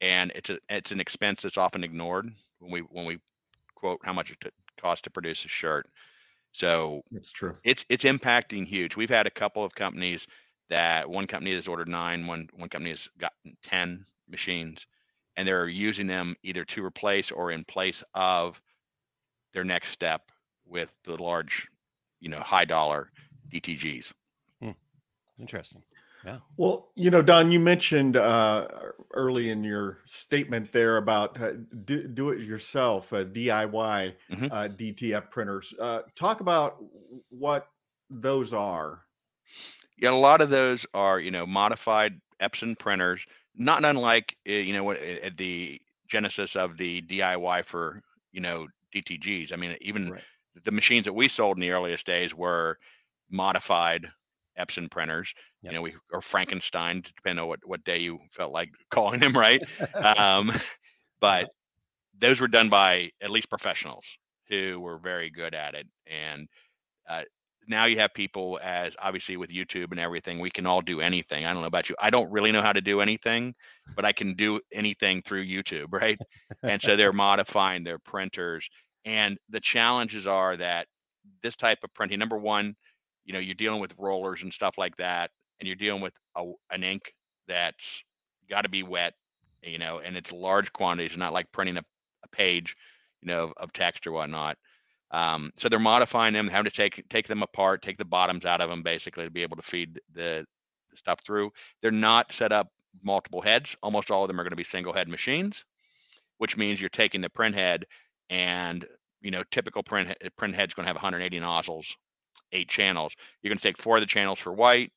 and 0.00 0.30
it's 0.34 0.50
a 0.50 0.58
it's 0.68 0.92
an 0.92 1.00
expense 1.00 1.42
that's 1.42 1.56
often 1.58 1.84
ignored 1.84 2.30
when 2.58 2.70
we 2.70 2.80
when 2.80 3.06
we 3.06 3.18
quote 3.74 4.00
how 4.04 4.12
much 4.12 4.30
it 4.30 4.40
t- 4.40 4.50
costs 4.80 5.02
to 5.02 5.10
produce 5.10 5.44
a 5.44 5.48
shirt. 5.48 5.86
So 6.52 7.02
It's 7.12 7.32
true. 7.32 7.56
it's 7.64 7.84
it's 7.88 8.04
impacting 8.04 8.66
huge. 8.66 8.96
We've 8.96 9.08
had 9.10 9.26
a 9.26 9.30
couple 9.30 9.64
of 9.64 9.74
companies 9.74 10.26
that 10.68 11.08
one 11.08 11.26
company 11.26 11.54
has 11.54 11.68
ordered 11.68 11.88
nine, 11.88 12.26
one 12.26 12.48
one 12.54 12.68
company 12.68 12.90
has 12.90 13.08
gotten 13.18 13.56
ten 13.62 14.04
machines, 14.28 14.86
and 15.36 15.48
they're 15.48 15.68
using 15.68 16.06
them 16.06 16.36
either 16.42 16.64
to 16.66 16.84
replace 16.84 17.30
or 17.30 17.50
in 17.50 17.64
place 17.64 18.04
of 18.14 18.60
their 19.54 19.64
next 19.64 19.88
step 19.90 20.30
with 20.66 20.94
the 21.04 21.20
large, 21.22 21.68
you 22.20 22.28
know, 22.28 22.40
high 22.40 22.66
dollar 22.66 23.10
DTGs. 23.50 24.12
Hmm. 24.60 24.70
Interesting. 25.38 25.82
Yeah. 26.24 26.38
Well, 26.56 26.90
you 26.96 27.10
know, 27.10 27.22
Don, 27.22 27.52
you 27.52 27.60
mentioned 27.60 28.16
uh, 28.16 28.66
early 29.14 29.50
in 29.50 29.62
your 29.62 29.98
statement 30.06 30.72
there 30.72 30.96
about 30.96 31.40
uh, 31.40 31.52
do, 31.84 32.08
do 32.08 32.30
it 32.30 32.40
yourself, 32.40 33.12
uh, 33.12 33.24
DIY 33.24 34.14
Mhm. 34.30 34.48
uh, 34.50 34.68
DTF 34.68 35.30
printers. 35.30 35.72
Uh, 35.78 36.02
talk 36.16 36.40
about 36.40 36.82
what 37.28 37.68
those 38.10 38.52
are. 38.52 39.04
Yeah, 39.96 40.10
a 40.10 40.12
lot 40.12 40.40
of 40.40 40.50
those 40.50 40.86
are, 40.94 41.20
you 41.20 41.30
know, 41.30 41.46
modified 41.46 42.20
Epson 42.40 42.78
printers, 42.78 43.24
not 43.54 43.84
unlike, 43.84 44.36
uh, 44.48 44.52
you 44.52 44.72
know, 44.72 44.84
what 44.84 44.98
at 44.98 45.36
the 45.36 45.80
genesis 46.08 46.56
of 46.56 46.76
the 46.78 47.00
DIY 47.02 47.62
for, 47.64 48.02
you 48.32 48.40
know, 48.40 48.66
DTGs. 48.92 49.52
I 49.52 49.56
mean, 49.56 49.76
even 49.80 50.10
Right. 50.10 50.24
the 50.64 50.72
machines 50.72 51.04
that 51.04 51.12
we 51.12 51.28
sold 51.28 51.56
in 51.56 51.60
the 51.60 51.72
earliest 51.72 52.06
days 52.06 52.34
were 52.34 52.78
modified 53.30 54.08
Epson 54.58 54.90
printers. 54.90 55.34
Yep. 55.62 55.72
You 55.72 55.76
know, 55.76 55.82
we 55.82 55.94
or 56.12 56.20
Frankenstein, 56.20 57.02
depending 57.16 57.42
on 57.42 57.48
what 57.48 57.60
what 57.64 57.84
day 57.84 57.98
you 57.98 58.18
felt 58.32 58.52
like 58.52 58.70
calling 58.90 59.20
him, 59.20 59.36
right? 59.36 59.62
um, 59.94 60.50
but 61.20 61.50
those 62.18 62.40
were 62.40 62.48
done 62.48 62.68
by 62.68 63.10
at 63.20 63.30
least 63.30 63.50
professionals 63.50 64.16
who 64.48 64.80
were 64.80 64.98
very 64.98 65.30
good 65.30 65.54
at 65.54 65.74
it, 65.74 65.86
and 66.06 66.48
uh, 67.08 67.22
now 67.68 67.84
you 67.84 67.98
have 67.98 68.14
people 68.14 68.58
as 68.62 68.96
obviously 69.00 69.36
with 69.36 69.50
YouTube 69.50 69.90
and 69.90 70.00
everything, 70.00 70.40
we 70.40 70.50
can 70.50 70.66
all 70.66 70.80
do 70.80 71.00
anything. 71.00 71.44
I 71.44 71.52
don't 71.52 71.60
know 71.60 71.68
about 71.68 71.88
you. 71.88 71.96
I 72.00 72.10
don't 72.10 72.30
really 72.32 72.50
know 72.50 72.62
how 72.62 72.72
to 72.72 72.80
do 72.80 73.00
anything, 73.00 73.54
but 73.94 74.04
I 74.04 74.12
can 74.12 74.34
do 74.34 74.60
anything 74.72 75.22
through 75.22 75.46
YouTube, 75.46 75.86
right? 75.92 76.18
and 76.62 76.80
so 76.80 76.96
they're 76.96 77.12
modifying 77.12 77.84
their 77.84 77.98
printers. 77.98 78.68
And 79.04 79.38
the 79.50 79.60
challenges 79.60 80.26
are 80.26 80.56
that 80.56 80.86
this 81.42 81.56
type 81.56 81.78
of 81.84 81.92
printing, 81.94 82.18
number 82.18 82.38
one, 82.38 82.74
you 83.24 83.32
know, 83.34 83.38
you're 83.38 83.54
dealing 83.54 83.80
with 83.80 83.94
rollers 83.98 84.42
and 84.42 84.52
stuff 84.52 84.78
like 84.78 84.96
that, 84.96 85.30
and 85.60 85.66
you're 85.66 85.76
dealing 85.76 86.02
with 86.02 86.14
a, 86.36 86.50
an 86.70 86.82
ink 86.82 87.14
that's 87.46 88.04
got 88.48 88.62
to 88.62 88.68
be 88.68 88.82
wet, 88.82 89.14
you 89.62 89.78
know, 89.78 89.98
and 89.98 90.16
it's 90.16 90.32
large 90.32 90.72
quantities, 90.72 91.16
not 91.16 91.32
like 91.32 91.52
printing 91.52 91.76
a, 91.76 91.84
a 92.24 92.28
page, 92.28 92.76
you 93.22 93.28
know, 93.28 93.44
of, 93.44 93.52
of 93.56 93.72
text 93.72 94.06
or 94.06 94.12
whatnot. 94.12 94.56
Um, 95.10 95.52
so 95.56 95.68
they're 95.68 95.78
modifying 95.78 96.34
them, 96.34 96.48
having 96.48 96.70
to 96.70 96.76
take 96.76 97.08
take 97.08 97.26
them 97.26 97.42
apart, 97.42 97.82
take 97.82 97.96
the 97.96 98.04
bottoms 98.04 98.44
out 98.44 98.60
of 98.60 98.68
them, 98.68 98.82
basically 98.82 99.24
to 99.24 99.30
be 99.30 99.42
able 99.42 99.56
to 99.56 99.62
feed 99.62 100.00
the, 100.12 100.44
the 100.90 100.96
stuff 100.96 101.20
through. 101.20 101.50
They're 101.80 101.90
not 101.90 102.32
set 102.32 102.52
up 102.52 102.68
multiple 103.02 103.40
heads. 103.40 103.76
Almost 103.82 104.10
all 104.10 104.22
of 104.22 104.28
them 104.28 104.38
are 104.38 104.44
going 104.44 104.50
to 104.50 104.56
be 104.56 104.64
single 104.64 104.92
head 104.92 105.08
machines, 105.08 105.64
which 106.36 106.56
means 106.56 106.80
you're 106.80 106.90
taking 106.90 107.20
the 107.20 107.30
print 107.30 107.54
head 107.54 107.86
and 108.30 108.86
you 109.22 109.30
know 109.30 109.42
typical 109.50 109.82
print 109.82 110.14
print 110.36 110.54
head's 110.54 110.74
going 110.74 110.84
to 110.84 110.88
have 110.88 110.96
180 110.96 111.40
nozzles, 111.40 111.96
eight 112.52 112.68
channels. 112.68 113.14
You're 113.42 113.50
going 113.50 113.58
to 113.58 113.62
take 113.62 113.78
four 113.78 113.96
of 113.96 114.02
the 114.02 114.06
channels 114.06 114.38
for 114.38 114.52
white, 114.52 114.92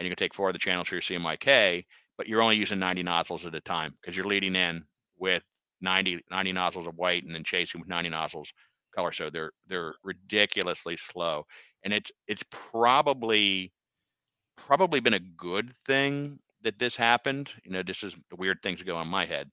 and 0.00 0.06
you 0.06 0.10
can 0.10 0.16
take 0.16 0.34
four 0.34 0.48
of 0.48 0.54
the 0.54 0.58
channels 0.58 0.88
for 0.88 0.94
your 0.94 1.02
CMYK, 1.02 1.84
but 2.16 2.26
you're 2.26 2.40
only 2.40 2.56
using 2.56 2.78
90 2.78 3.02
nozzles 3.02 3.44
at 3.44 3.54
a 3.54 3.60
time 3.60 3.94
because 4.00 4.16
you're 4.16 4.26
leading 4.26 4.56
in 4.56 4.82
with 5.18 5.44
90 5.82 6.24
90 6.30 6.52
nozzles 6.52 6.86
of 6.86 6.96
white 6.96 7.24
and 7.24 7.34
then 7.34 7.44
chasing 7.44 7.80
with 7.80 7.88
90 7.88 8.08
nozzles 8.08 8.52
color. 8.96 9.12
So 9.12 9.28
they're 9.28 9.52
they're 9.68 9.94
ridiculously 10.02 10.96
slow. 10.96 11.44
And 11.84 11.92
it's 11.92 12.10
it's 12.26 12.42
probably 12.50 13.72
probably 14.56 15.00
been 15.00 15.14
a 15.14 15.20
good 15.20 15.70
thing 15.86 16.38
that 16.62 16.78
this 16.78 16.96
happened. 16.96 17.50
You 17.62 17.72
know 17.72 17.82
this 17.82 18.02
is 18.02 18.16
the 18.30 18.36
weird 18.36 18.62
things 18.62 18.78
that 18.78 18.86
go 18.86 18.96
on 18.96 19.08
my 19.08 19.26
head. 19.26 19.50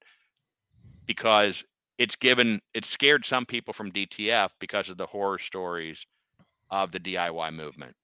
Because 1.04 1.62
it's 1.98 2.16
given 2.16 2.62
it's 2.72 2.88
scared 2.88 3.26
some 3.26 3.44
people 3.44 3.74
from 3.74 3.92
DTF 3.92 4.50
because 4.60 4.88
of 4.88 4.96
the 4.96 5.06
horror 5.06 5.38
stories 5.38 6.06
of 6.70 6.90
the 6.90 7.00
DIY 7.00 7.54
movement 7.54 7.94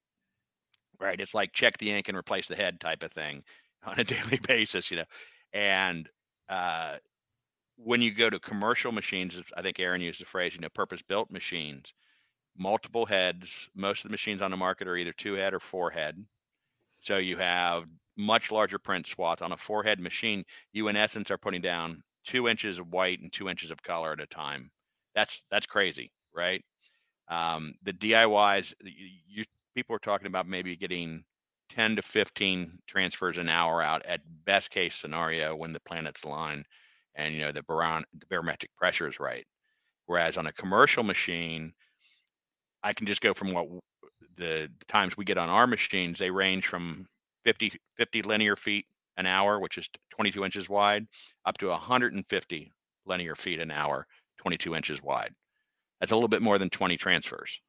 right 1.00 1.20
it's 1.20 1.34
like 1.34 1.52
check 1.52 1.78
the 1.78 1.90
ink 1.90 2.08
and 2.08 2.16
replace 2.18 2.48
the 2.48 2.56
head 2.56 2.80
type 2.80 3.02
of 3.02 3.12
thing 3.12 3.42
on 3.86 3.98
a 3.98 4.04
daily 4.04 4.38
basis 4.46 4.90
you 4.90 4.96
know 4.98 5.04
and 5.52 6.08
uh 6.48 6.96
when 7.76 8.02
you 8.02 8.12
go 8.12 8.30
to 8.30 8.38
commercial 8.38 8.92
machines, 8.92 9.40
I 9.56 9.62
think 9.62 9.80
Aaron 9.80 10.00
used 10.00 10.20
the 10.20 10.26
phrase, 10.26 10.54
you 10.54 10.60
know, 10.60 10.68
purpose 10.68 11.02
built 11.02 11.30
machines, 11.30 11.92
multiple 12.56 13.06
heads. 13.06 13.68
Most 13.74 14.04
of 14.04 14.10
the 14.10 14.14
machines 14.14 14.42
on 14.42 14.50
the 14.50 14.56
market 14.56 14.88
are 14.88 14.96
either 14.96 15.12
two 15.12 15.34
head 15.34 15.54
or 15.54 15.60
four 15.60 15.90
head. 15.90 16.24
So 17.00 17.18
you 17.18 17.36
have 17.38 17.90
much 18.16 18.50
larger 18.52 18.78
print 18.78 19.06
swath. 19.06 19.42
On 19.42 19.52
a 19.52 19.56
four 19.56 19.82
head 19.82 20.00
machine, 20.00 20.44
you 20.72 20.88
in 20.88 20.96
essence 20.96 21.30
are 21.30 21.38
putting 21.38 21.62
down 21.62 22.02
two 22.24 22.48
inches 22.48 22.78
of 22.78 22.92
white 22.92 23.20
and 23.20 23.32
two 23.32 23.48
inches 23.48 23.70
of 23.70 23.82
color 23.82 24.12
at 24.12 24.20
a 24.20 24.26
time. 24.26 24.70
That's 25.14 25.42
that's 25.50 25.66
crazy, 25.66 26.12
right? 26.34 26.64
Um, 27.28 27.74
the 27.82 27.92
DIYs, 27.92 28.74
you, 28.84 29.10
you 29.28 29.44
people 29.74 29.96
are 29.96 30.00
talking 30.00 30.26
about 30.26 30.48
maybe 30.48 30.76
getting 30.76 31.24
10 31.70 31.96
to 31.96 32.02
15 32.02 32.78
transfers 32.86 33.38
an 33.38 33.48
hour 33.48 33.82
out 33.82 34.04
at 34.06 34.20
best 34.44 34.70
case 34.70 34.94
scenario 34.94 35.56
when 35.56 35.72
the 35.72 35.80
planets 35.80 36.22
align 36.24 36.64
and 37.14 37.34
you 37.34 37.40
know 37.40 37.52
the 37.52 37.62
baron 37.62 38.04
the 38.18 38.26
barometric 38.26 38.74
pressure 38.76 39.08
is 39.08 39.18
right 39.20 39.46
whereas 40.06 40.36
on 40.36 40.46
a 40.46 40.52
commercial 40.52 41.02
machine 41.02 41.72
i 42.82 42.92
can 42.92 43.06
just 43.06 43.22
go 43.22 43.34
from 43.34 43.48
what 43.50 43.64
w- 43.64 43.80
the 44.36 44.70
times 44.88 45.16
we 45.16 45.24
get 45.24 45.38
on 45.38 45.48
our 45.48 45.66
machines, 45.66 46.18
they 46.18 46.30
range 46.30 46.66
from 46.66 47.06
50, 47.44 47.72
50 47.96 48.22
linear 48.22 48.56
feet 48.56 48.86
an 49.16 49.26
hour, 49.26 49.60
which 49.60 49.78
is 49.78 49.88
22 50.10 50.44
inches 50.44 50.68
wide, 50.68 51.06
up 51.44 51.58
to 51.58 51.68
150 51.68 52.72
linear 53.06 53.34
feet 53.34 53.60
an 53.60 53.70
hour, 53.70 54.06
22 54.38 54.74
inches 54.74 55.02
wide. 55.02 55.32
That's 56.00 56.12
a 56.12 56.16
little 56.16 56.28
bit 56.28 56.42
more 56.42 56.58
than 56.58 56.70
20 56.70 56.96
transfers. 56.96 57.60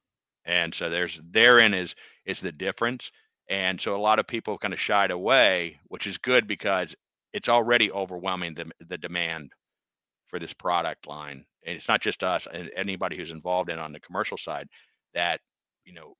And 0.46 0.74
so 0.74 0.88
there's 0.88 1.20
therein 1.30 1.74
is 1.74 1.94
is 2.24 2.40
the 2.40 2.52
difference. 2.52 3.10
And 3.48 3.80
so 3.80 3.94
a 3.94 3.98
lot 3.98 4.18
of 4.18 4.26
people 4.26 4.58
kind 4.58 4.74
of 4.74 4.80
shied 4.80 5.10
away, 5.10 5.78
which 5.88 6.06
is 6.06 6.18
good 6.18 6.46
because 6.46 6.94
it's 7.32 7.48
already 7.48 7.90
overwhelming 7.90 8.54
the 8.54 8.70
the 8.88 8.98
demand 8.98 9.52
for 10.28 10.38
this 10.38 10.54
product 10.54 11.06
line. 11.06 11.44
And 11.64 11.76
it's 11.76 11.88
not 11.88 12.00
just 12.00 12.22
us 12.22 12.46
and 12.52 12.70
anybody 12.76 13.16
who's 13.16 13.30
involved 13.30 13.70
in 13.70 13.78
on 13.78 13.92
the 13.92 14.00
commercial 14.00 14.38
side 14.38 14.68
that, 15.14 15.40
you 15.84 15.92
know, 15.92 16.14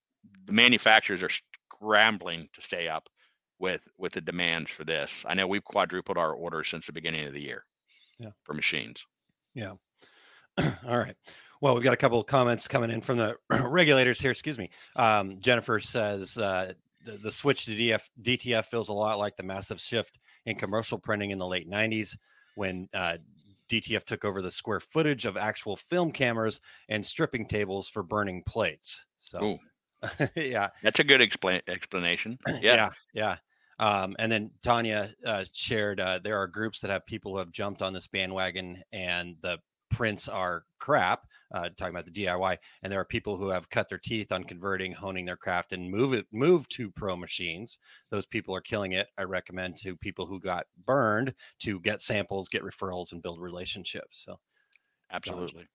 the 0.45 0.53
manufacturers 0.53 1.23
are 1.23 1.31
scrambling 1.71 2.49
to 2.53 2.63
stay 2.63 2.89
up 2.89 3.09
with 3.59 3.87
with 3.97 4.13
the 4.13 4.21
demands 4.21 4.71
for 4.71 4.85
this. 4.85 5.25
I 5.27 5.35
know 5.35 5.47
we've 5.47 5.65
quadrupled 5.65 6.19
our 6.19 6.33
orders 6.33 6.69
since 6.69 6.87
the 6.87 6.93
beginning 6.93 7.27
of 7.27 7.33
the 7.33 7.43
year. 7.43 7.65
Yeah. 8.19 8.31
For 8.45 8.55
machines. 8.55 9.05
Yeah. 9.55 9.75
All 10.59 10.99
right. 10.99 11.17
Well, 11.61 11.75
we've 11.75 11.85
got 11.85 11.95
a 11.95 11.99
couple 11.99 12.21
of 12.21 12.27
comments 12.27 12.69
coming 12.69 12.91
in 12.91 13.01
from 13.01 13.17
the 13.17 13.37
regulators 13.51 14.21
here. 14.21 14.31
Excuse 14.31 14.59
me. 14.59 14.71
Um, 14.95 15.41
Jennifer 15.41 15.81
says 15.81 16.37
uh, 16.37 16.75
the, 17.05 17.13
the, 17.13 17.31
switch 17.31 17.65
to 17.67 17.71
DF, 17.73 18.03
DTF 18.23 18.67
feels 18.67 18.89
a 18.89 18.93
lot 18.93 19.19
like 19.19 19.37
the 19.37 19.43
massive 19.43 19.81
shift 19.81 20.19
in 20.45 20.57
commercial 20.57 20.99
printing 20.99 21.31
in 21.31 21.39
the 21.39 21.47
late 21.47 21.71
90s 21.71 22.17
when 22.57 22.89
uh, 22.93 23.17
DTF 23.71 24.05
took 24.05 24.25
over 24.25 24.43
the 24.43 24.51
square 24.51 24.81
footage 24.81 25.25
of 25.25 25.37
actual 25.37 25.77
film 25.77 26.13
cameras 26.13 26.61
and 26.89 27.05
stripping 27.05 27.47
tables 27.47 27.89
for 27.89 28.03
burning 28.03 28.43
plates. 28.45 29.07
So, 29.17 29.59
yeah, 30.37 30.69
that's 30.83 31.01
a 31.01 31.05
good 31.05 31.21
explain 31.23 31.63
explanation. 31.69 32.39
Yeah, 32.61 32.61
yeah, 32.61 32.91
yeah. 33.13 33.37
Um, 33.79 34.17
and 34.19 34.33
then 34.33 34.51
Tanya 34.63 35.13
uh, 35.25 35.45
shared 35.53 36.01
uh, 36.01 36.21
there 36.23 36.39
are 36.39 36.47
groups 36.47 36.81
that 36.81 36.91
have 36.91 37.05
people 37.05 37.33
who 37.33 37.39
have 37.39 37.53
jumped 37.53 37.83
on 37.83 37.93
this 37.93 38.07
bandwagon, 38.07 38.83
and 38.93 39.37
the 39.43 39.59
prints 39.91 40.29
are 40.29 40.65
crap. 40.79 41.27
Uh, 41.53 41.69
talking 41.77 41.95
about 41.95 42.05
the 42.05 42.25
DIY, 42.25 42.59
and 42.83 42.93
there 42.93 43.01
are 43.01 43.05
people 43.05 43.37
who 43.37 43.49
have 43.49 43.71
cut 43.71 43.89
their 43.89 43.99
teeth 43.99 44.33
on 44.33 44.43
converting, 44.43 44.91
honing 44.91 45.25
their 45.25 45.37
craft, 45.37 45.73
and 45.73 45.89
move 45.89 46.13
it 46.13 46.27
move 46.33 46.69
to 46.69 46.91
pro 46.91 47.17
machines. 47.17 47.79
Those 48.11 48.27
people 48.27 48.55
are 48.55 48.61
killing 48.61 48.93
it. 48.93 49.09
I 49.17 49.23
recommend 49.23 49.77
to 49.79 49.97
people 49.97 50.27
who 50.27 50.41
got 50.41 50.67
burned 50.85 51.35
to 51.61 51.79
get 51.81 52.03
samples, 52.03 52.49
get 52.49 52.65
referrals, 52.65 53.13
and 53.13 53.23
build 53.23 53.41
relationships. 53.41 54.25
So, 54.25 54.41
absolutely. 55.13 55.69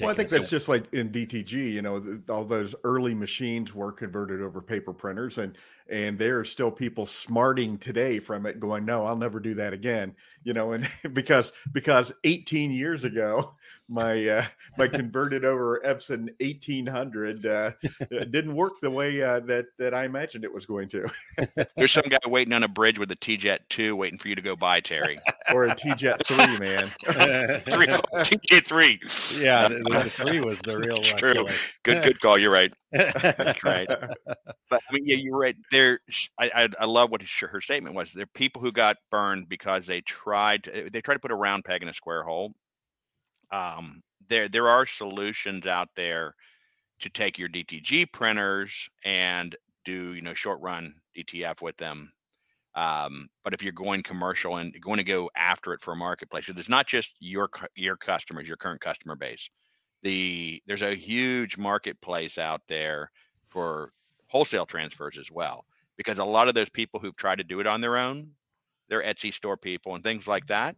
Well, 0.00 0.10
I 0.10 0.14
think 0.14 0.28
that's 0.28 0.50
just 0.50 0.68
like 0.68 0.92
in 0.92 1.10
DTG, 1.10 1.72
you 1.72 1.82
know, 1.82 2.20
all 2.28 2.44
those 2.44 2.74
early 2.84 3.14
machines 3.14 3.74
were 3.74 3.92
converted 3.92 4.40
over 4.40 4.60
paper 4.60 4.92
printers 4.92 5.38
and 5.38 5.56
and 5.88 6.18
there 6.18 6.38
are 6.38 6.44
still 6.44 6.70
people 6.70 7.06
smarting 7.06 7.78
today 7.78 8.18
from 8.18 8.46
it 8.46 8.60
going, 8.60 8.84
no, 8.84 9.04
I'll 9.04 9.16
never 9.16 9.40
do 9.40 9.54
that 9.54 9.72
again. 9.72 10.14
You 10.44 10.52
know, 10.52 10.72
and 10.72 10.88
because 11.12 11.52
because 11.72 12.12
18 12.24 12.70
years 12.70 13.04
ago, 13.04 13.54
my 13.88 14.28
uh, 14.28 14.44
my 14.76 14.86
converted 14.86 15.44
over 15.44 15.80
Epson 15.84 16.28
1800 16.40 17.46
uh, 17.46 17.72
didn't 18.10 18.54
work 18.54 18.74
the 18.82 18.90
way 18.90 19.22
uh, 19.22 19.40
that 19.40 19.66
that 19.78 19.94
I 19.94 20.04
imagined 20.04 20.44
it 20.44 20.52
was 20.52 20.66
going 20.66 20.88
to. 20.90 21.08
There's 21.76 21.92
some 21.92 22.04
guy 22.08 22.18
waiting 22.26 22.52
on 22.52 22.64
a 22.64 22.68
bridge 22.68 22.98
with 22.98 23.10
a 23.10 23.16
T-Jet 23.16 23.62
2 23.70 23.96
waiting 23.96 24.18
for 24.18 24.28
you 24.28 24.34
to 24.34 24.42
go 24.42 24.54
by, 24.54 24.80
Terry. 24.80 25.18
or 25.54 25.64
a 25.64 25.74
T-Jet 25.74 26.26
3, 26.26 26.58
man. 26.58 26.88
three, 27.00 27.86
T-Jet 28.24 28.66
3. 28.66 29.00
Yeah, 29.38 29.68
the, 29.68 29.78
the, 29.78 30.10
three 30.10 30.40
was 30.40 30.60
the 30.60 30.78
real 30.78 30.94
one. 30.94 31.02
True. 31.02 31.46
Good 31.82 32.04
good 32.04 32.20
call. 32.20 32.38
You're 32.38 32.52
right. 32.52 32.72
That's 32.92 33.64
right. 33.64 33.88
But 33.88 34.82
I 34.88 34.92
mean, 34.92 35.06
yeah, 35.06 35.16
you're 35.16 35.38
right. 35.38 35.56
There, 35.70 35.77
I, 36.38 36.50
I, 36.54 36.68
I 36.80 36.84
love 36.84 37.10
what 37.10 37.22
her 37.22 37.60
statement 37.60 37.94
was. 37.94 38.12
There 38.12 38.24
are 38.24 38.34
people 38.34 38.62
who 38.62 38.72
got 38.72 38.96
burned 39.10 39.48
because 39.48 39.86
they 39.86 40.00
tried 40.02 40.64
to, 40.64 40.90
they 40.90 41.00
tried 41.00 41.14
to 41.14 41.20
put 41.20 41.30
a 41.30 41.36
round 41.36 41.64
peg 41.64 41.82
in 41.82 41.88
a 41.88 41.94
square 41.94 42.22
hole 42.22 42.54
um, 43.50 44.02
there 44.28 44.48
there 44.48 44.68
are 44.68 44.86
solutions 44.86 45.66
out 45.66 45.88
there 45.94 46.34
to 47.00 47.08
take 47.08 47.38
your 47.38 47.48
DTG 47.48 48.12
printers 48.12 48.88
and 49.04 49.56
do 49.84 50.14
you 50.14 50.22
know 50.22 50.34
short 50.34 50.60
run 50.60 50.94
DTF 51.16 51.62
with 51.62 51.76
them. 51.76 52.12
Um, 52.74 53.28
but 53.42 53.54
if 53.54 53.62
you're 53.62 53.72
going 53.72 54.02
commercial 54.02 54.56
and 54.58 54.78
going 54.80 54.98
to 54.98 55.04
go 55.04 55.30
after 55.36 55.72
it 55.72 55.80
for 55.80 55.92
a 55.92 55.96
marketplace, 55.96 56.46
because 56.46 56.60
it's 56.60 56.68
not 56.68 56.86
just 56.86 57.16
your 57.20 57.48
your 57.74 57.96
customers, 57.96 58.48
your 58.48 58.56
current 58.56 58.80
customer 58.80 59.16
base. 59.16 59.48
The 60.02 60.62
there's 60.66 60.82
a 60.82 60.94
huge 60.94 61.56
marketplace 61.56 62.38
out 62.38 62.62
there 62.68 63.10
for 63.48 63.92
wholesale 64.28 64.66
transfers 64.66 65.18
as 65.18 65.30
well, 65.30 65.64
because 65.96 66.18
a 66.18 66.24
lot 66.24 66.48
of 66.48 66.54
those 66.54 66.70
people 66.70 67.00
who've 67.00 67.16
tried 67.16 67.38
to 67.38 67.44
do 67.44 67.60
it 67.60 67.66
on 67.66 67.80
their 67.80 67.96
own, 67.96 68.30
they're 68.88 69.02
Etsy 69.02 69.32
store 69.34 69.56
people 69.56 69.94
and 69.94 70.04
things 70.04 70.28
like 70.28 70.46
that, 70.48 70.76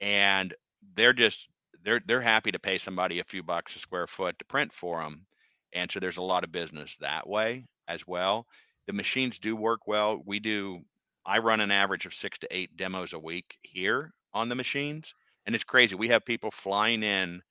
and 0.00 0.54
they're 0.94 1.12
just 1.12 1.48
they're 1.82 2.00
they're 2.06 2.20
happy 2.20 2.52
to 2.52 2.58
pay 2.58 2.78
somebody 2.78 3.20
a 3.20 3.24
few 3.24 3.42
bucks 3.42 3.76
a 3.76 3.78
square 3.78 4.06
foot 4.06 4.38
to 4.38 4.44
print 4.46 4.72
for 4.72 5.02
them 5.02 5.26
and 5.72 5.90
so 5.90 6.00
there's 6.00 6.16
a 6.16 6.22
lot 6.22 6.44
of 6.44 6.52
business 6.52 6.96
that 6.98 7.28
way 7.28 7.64
as 7.88 8.06
well. 8.06 8.46
The 8.86 8.92
machines 8.92 9.38
do 9.38 9.54
work 9.56 9.86
well. 9.86 10.22
We 10.24 10.40
do 10.40 10.80
i 11.26 11.38
run 11.38 11.60
an 11.60 11.72
average 11.72 12.06
of 12.06 12.14
six 12.14 12.38
to 12.38 12.48
eight 12.56 12.76
demos 12.76 13.12
a 13.12 13.18
week 13.18 13.58
here 13.62 14.12
on 14.32 14.48
the 14.48 14.54
machines 14.54 15.14
and 15.46 15.54
it's 15.54 15.64
crazy. 15.64 15.96
We 15.96 16.08
have 16.08 16.24
people 16.24 16.50
flying 16.50 17.02
in 17.02 17.42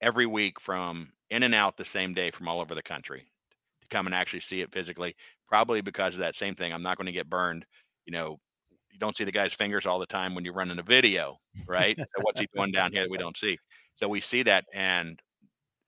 every 0.00 0.26
week 0.26 0.60
from 0.60 1.12
in 1.30 1.42
and 1.42 1.54
out 1.54 1.76
the 1.76 1.84
same 1.84 2.14
day 2.14 2.30
from 2.30 2.48
all 2.48 2.60
over 2.60 2.74
the 2.74 2.82
country 2.82 3.26
come 3.94 4.06
and 4.06 4.14
actually 4.14 4.40
see 4.40 4.60
it 4.60 4.72
physically 4.72 5.14
probably 5.48 5.80
because 5.80 6.14
of 6.14 6.20
that 6.20 6.34
same 6.34 6.54
thing 6.54 6.72
i'm 6.72 6.82
not 6.82 6.96
going 6.96 7.06
to 7.06 7.12
get 7.12 7.30
burned 7.30 7.64
you 8.06 8.12
know 8.12 8.38
you 8.94 9.00
don't 9.00 9.16
see 9.16 9.24
the 9.24 9.32
guy's 9.32 9.52
fingers 9.52 9.86
all 9.86 9.98
the 9.98 10.06
time 10.06 10.34
when 10.34 10.44
you're 10.44 10.54
running 10.54 10.78
a 10.78 10.82
video, 10.82 11.36
right? 11.66 11.98
so 11.98 12.22
what's 12.22 12.40
he 12.40 12.48
doing 12.54 12.70
down 12.70 12.92
here 12.92 13.02
that 13.02 13.10
we 13.10 13.18
don't 13.18 13.36
see? 13.36 13.58
So 13.96 14.08
we 14.08 14.20
see 14.20 14.44
that, 14.44 14.64
and 14.72 15.20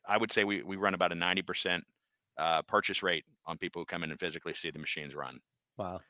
I 0.07 0.19
would 0.19 0.33
say 0.33 0.45
we 0.45 0.62
we 0.62 0.77
run 0.77 0.95
about 0.95 1.12
a 1.12 1.14
ninety 1.14 1.42
percent 1.42 1.85
uh, 2.37 2.62
purchase 2.62 3.03
rate 3.03 3.25
on 3.47 3.59
people 3.59 3.81
who 3.81 3.87
come 3.87 4.03
in 4.03 4.11
and 4.11 4.19
physically 4.19 4.55
see 4.55 4.71
the 4.71 4.81
machines 4.81 5.14
run. 5.14 5.38
Wow. 5.79 6.01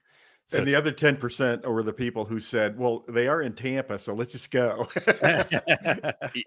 So 0.48 0.58
and 0.58 0.66
the 0.66 0.76
other 0.76 0.92
10% 0.92 1.66
were 1.66 1.82
the 1.82 1.92
people 1.92 2.24
who 2.24 2.38
said, 2.38 2.78
well, 2.78 3.04
they 3.08 3.26
are 3.26 3.42
in 3.42 3.52
Tampa, 3.52 3.98
so 3.98 4.14
let's 4.14 4.30
just 4.30 4.52
go. 4.52 4.86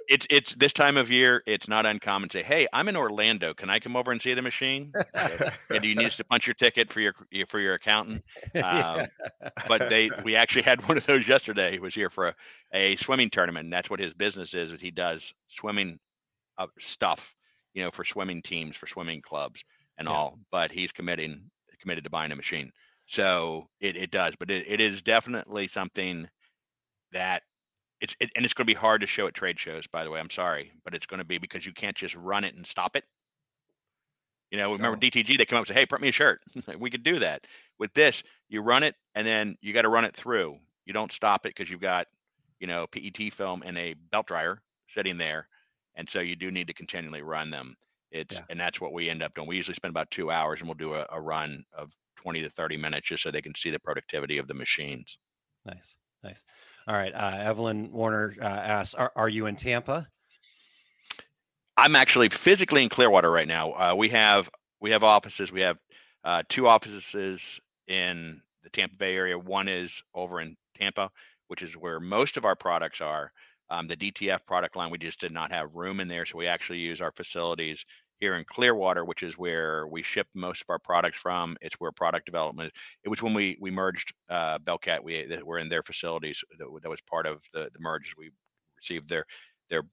it's 0.07 0.25
it's 0.29 0.55
this 0.55 0.71
time 0.71 0.95
of 0.95 1.11
year, 1.11 1.43
it's 1.45 1.67
not 1.67 1.85
uncommon 1.85 2.29
to 2.29 2.37
say, 2.37 2.43
hey, 2.43 2.65
I'm 2.71 2.87
in 2.87 2.95
Orlando. 2.95 3.53
Can 3.53 3.69
I 3.69 3.79
come 3.79 3.97
over 3.97 4.13
and 4.13 4.21
see 4.21 4.33
the 4.33 4.41
machine? 4.41 4.93
and 5.69 5.83
you 5.83 5.95
need 5.95 6.11
to 6.11 6.23
punch 6.23 6.47
your 6.47 6.53
ticket 6.53 6.93
for 6.93 7.01
your 7.01 7.13
for 7.49 7.59
your 7.59 7.73
accountant? 7.73 8.23
Um, 8.63 9.07
but 9.67 9.89
they 9.89 10.09
we 10.23 10.37
actually 10.37 10.61
had 10.61 10.87
one 10.87 10.95
of 10.95 11.05
those 11.05 11.27
yesterday. 11.27 11.71
He 11.71 11.79
was 11.79 11.93
here 11.93 12.09
for 12.09 12.29
a, 12.29 12.35
a 12.71 12.95
swimming 12.95 13.29
tournament, 13.29 13.65
and 13.65 13.73
that's 13.73 13.89
what 13.89 13.99
his 13.99 14.13
business 14.13 14.53
is. 14.53 14.71
He 14.79 14.91
does 14.91 15.33
swimming 15.49 15.99
uh, 16.57 16.67
stuff, 16.77 17.35
you 17.73 17.83
know, 17.83 17.91
for 17.91 18.05
swimming 18.05 18.43
teams, 18.43 18.77
for 18.77 18.87
swimming 18.87 19.21
clubs 19.21 19.61
and 19.97 20.07
yeah. 20.07 20.13
all. 20.13 20.39
But 20.51 20.71
he's 20.71 20.93
committing 20.93 21.51
committed 21.81 22.03
to 22.05 22.09
buying 22.09 22.31
a 22.31 22.35
machine. 22.35 22.71
So 23.09 23.67
it, 23.81 23.95
it 23.95 24.11
does, 24.11 24.35
but 24.35 24.51
it, 24.51 24.65
it 24.67 24.79
is 24.79 25.01
definitely 25.01 25.65
something 25.65 26.29
that 27.11 27.41
it's 27.99 28.15
it, 28.19 28.29
and 28.35 28.45
it's 28.45 28.53
going 28.53 28.67
to 28.67 28.71
be 28.71 28.77
hard 28.77 29.01
to 29.01 29.07
show 29.07 29.25
at 29.25 29.33
trade 29.33 29.59
shows. 29.59 29.87
By 29.87 30.03
the 30.03 30.11
way, 30.11 30.19
I'm 30.19 30.29
sorry, 30.29 30.71
but 30.85 30.93
it's 30.93 31.07
going 31.07 31.17
to 31.17 31.25
be 31.25 31.39
because 31.39 31.65
you 31.65 31.73
can't 31.73 31.97
just 31.97 32.13
run 32.13 32.43
it 32.43 32.53
and 32.53 32.67
stop 32.67 32.95
it. 32.95 33.03
You 34.51 34.59
know, 34.59 34.73
remember 34.73 34.95
no. 34.95 35.09
DTG? 35.09 35.39
They 35.39 35.45
come 35.45 35.57
up 35.57 35.61
and 35.61 35.69
say, 35.69 35.73
"Hey, 35.73 35.87
print 35.87 36.03
me 36.03 36.09
a 36.09 36.11
shirt." 36.11 36.41
we 36.77 36.91
could 36.91 37.01
do 37.01 37.17
that. 37.17 37.47
With 37.79 37.91
this, 37.95 38.21
you 38.47 38.61
run 38.61 38.83
it 38.83 38.93
and 39.15 39.25
then 39.25 39.57
you 39.59 39.73
got 39.73 39.81
to 39.81 39.89
run 39.89 40.05
it 40.05 40.15
through. 40.15 40.59
You 40.85 40.93
don't 40.93 41.11
stop 41.11 41.47
it 41.47 41.55
because 41.55 41.67
you've 41.67 41.81
got, 41.81 42.05
you 42.59 42.67
know, 42.67 42.85
PET 42.85 43.33
film 43.33 43.63
and 43.65 43.75
a 43.75 43.95
belt 44.11 44.27
dryer 44.27 44.61
sitting 44.87 45.17
there, 45.17 45.47
and 45.95 46.07
so 46.07 46.19
you 46.19 46.35
do 46.35 46.51
need 46.51 46.67
to 46.67 46.73
continually 46.73 47.23
run 47.23 47.49
them. 47.49 47.75
It's 48.11 48.35
yeah. 48.35 48.45
and 48.51 48.59
that's 48.59 48.79
what 48.79 48.93
we 48.93 49.09
end 49.09 49.23
up 49.23 49.33
doing. 49.33 49.47
We 49.47 49.55
usually 49.55 49.73
spend 49.73 49.93
about 49.93 50.11
two 50.11 50.29
hours, 50.29 50.59
and 50.59 50.69
we'll 50.69 50.75
do 50.75 50.93
a, 50.93 51.07
a 51.11 51.19
run 51.19 51.65
of 51.73 51.91
20 52.21 52.41
to 52.41 52.49
30 52.49 52.77
minutes 52.77 53.07
just 53.07 53.23
so 53.23 53.31
they 53.31 53.41
can 53.41 53.55
see 53.55 53.69
the 53.69 53.79
productivity 53.79 54.37
of 54.37 54.47
the 54.47 54.53
machines. 54.53 55.17
Nice. 55.65 55.95
Nice. 56.23 56.43
All 56.87 56.95
right. 56.95 57.13
Uh, 57.13 57.37
Evelyn 57.39 57.91
Warner 57.91 58.35
uh, 58.41 58.45
asks, 58.45 58.93
are, 58.93 59.11
are 59.15 59.29
you 59.29 59.45
in 59.45 59.55
Tampa? 59.55 60.07
I'm 61.77 61.95
actually 61.95 62.27
physically 62.27 62.83
in 62.83 62.89
Clearwater 62.89 63.31
right 63.31 63.47
now. 63.47 63.71
Uh, 63.71 63.95
we 63.95 64.09
have 64.09 64.49
we 64.81 64.91
have 64.91 65.03
offices. 65.03 65.51
We 65.51 65.61
have 65.61 65.77
uh, 66.25 66.43
two 66.49 66.67
offices 66.67 67.59
in 67.87 68.41
the 68.63 68.69
Tampa 68.69 68.97
Bay 68.97 69.15
area. 69.15 69.39
One 69.39 69.69
is 69.69 70.01
over 70.13 70.41
in 70.41 70.57
Tampa, 70.75 71.09
which 71.47 71.61
is 71.61 71.77
where 71.77 72.01
most 72.01 72.35
of 72.35 72.43
our 72.43 72.55
products 72.55 72.99
are. 72.99 73.31
Um, 73.69 73.87
the 73.87 73.95
DTF 73.95 74.45
product 74.45 74.75
line, 74.75 74.89
we 74.89 74.97
just 74.97 75.21
did 75.21 75.31
not 75.31 75.51
have 75.51 75.75
room 75.75 75.99
in 75.99 76.07
there, 76.07 76.25
so 76.25 76.37
we 76.37 76.47
actually 76.47 76.79
use 76.79 77.01
our 77.01 77.11
facilities 77.11 77.85
here 78.19 78.35
in 78.35 78.45
Clearwater, 78.45 79.05
which 79.05 79.23
is 79.23 79.37
where 79.37 79.87
we 79.87 80.03
ship 80.03 80.27
most 80.35 80.61
of 80.61 80.69
our 80.69 80.79
products 80.79 81.19
from. 81.19 81.57
It's 81.61 81.75
where 81.79 81.91
product 81.91 82.25
development. 82.25 82.73
It 83.03 83.09
was 83.09 83.21
when 83.21 83.33
we 83.33 83.57
we 83.61 83.71
merged 83.71 84.13
uh, 84.29 84.59
Belquette. 84.59 85.03
We 85.03 85.25
that 85.25 85.45
were 85.45 85.59
in 85.59 85.69
their 85.69 85.83
facilities. 85.83 86.43
That, 86.59 86.67
that 86.83 86.89
was 86.89 87.01
part 87.01 87.27
of 87.27 87.41
the 87.53 87.69
the 87.73 87.79
merge. 87.79 88.13
We 88.17 88.31
received 88.77 89.09
their 89.09 89.25
their 89.69 89.83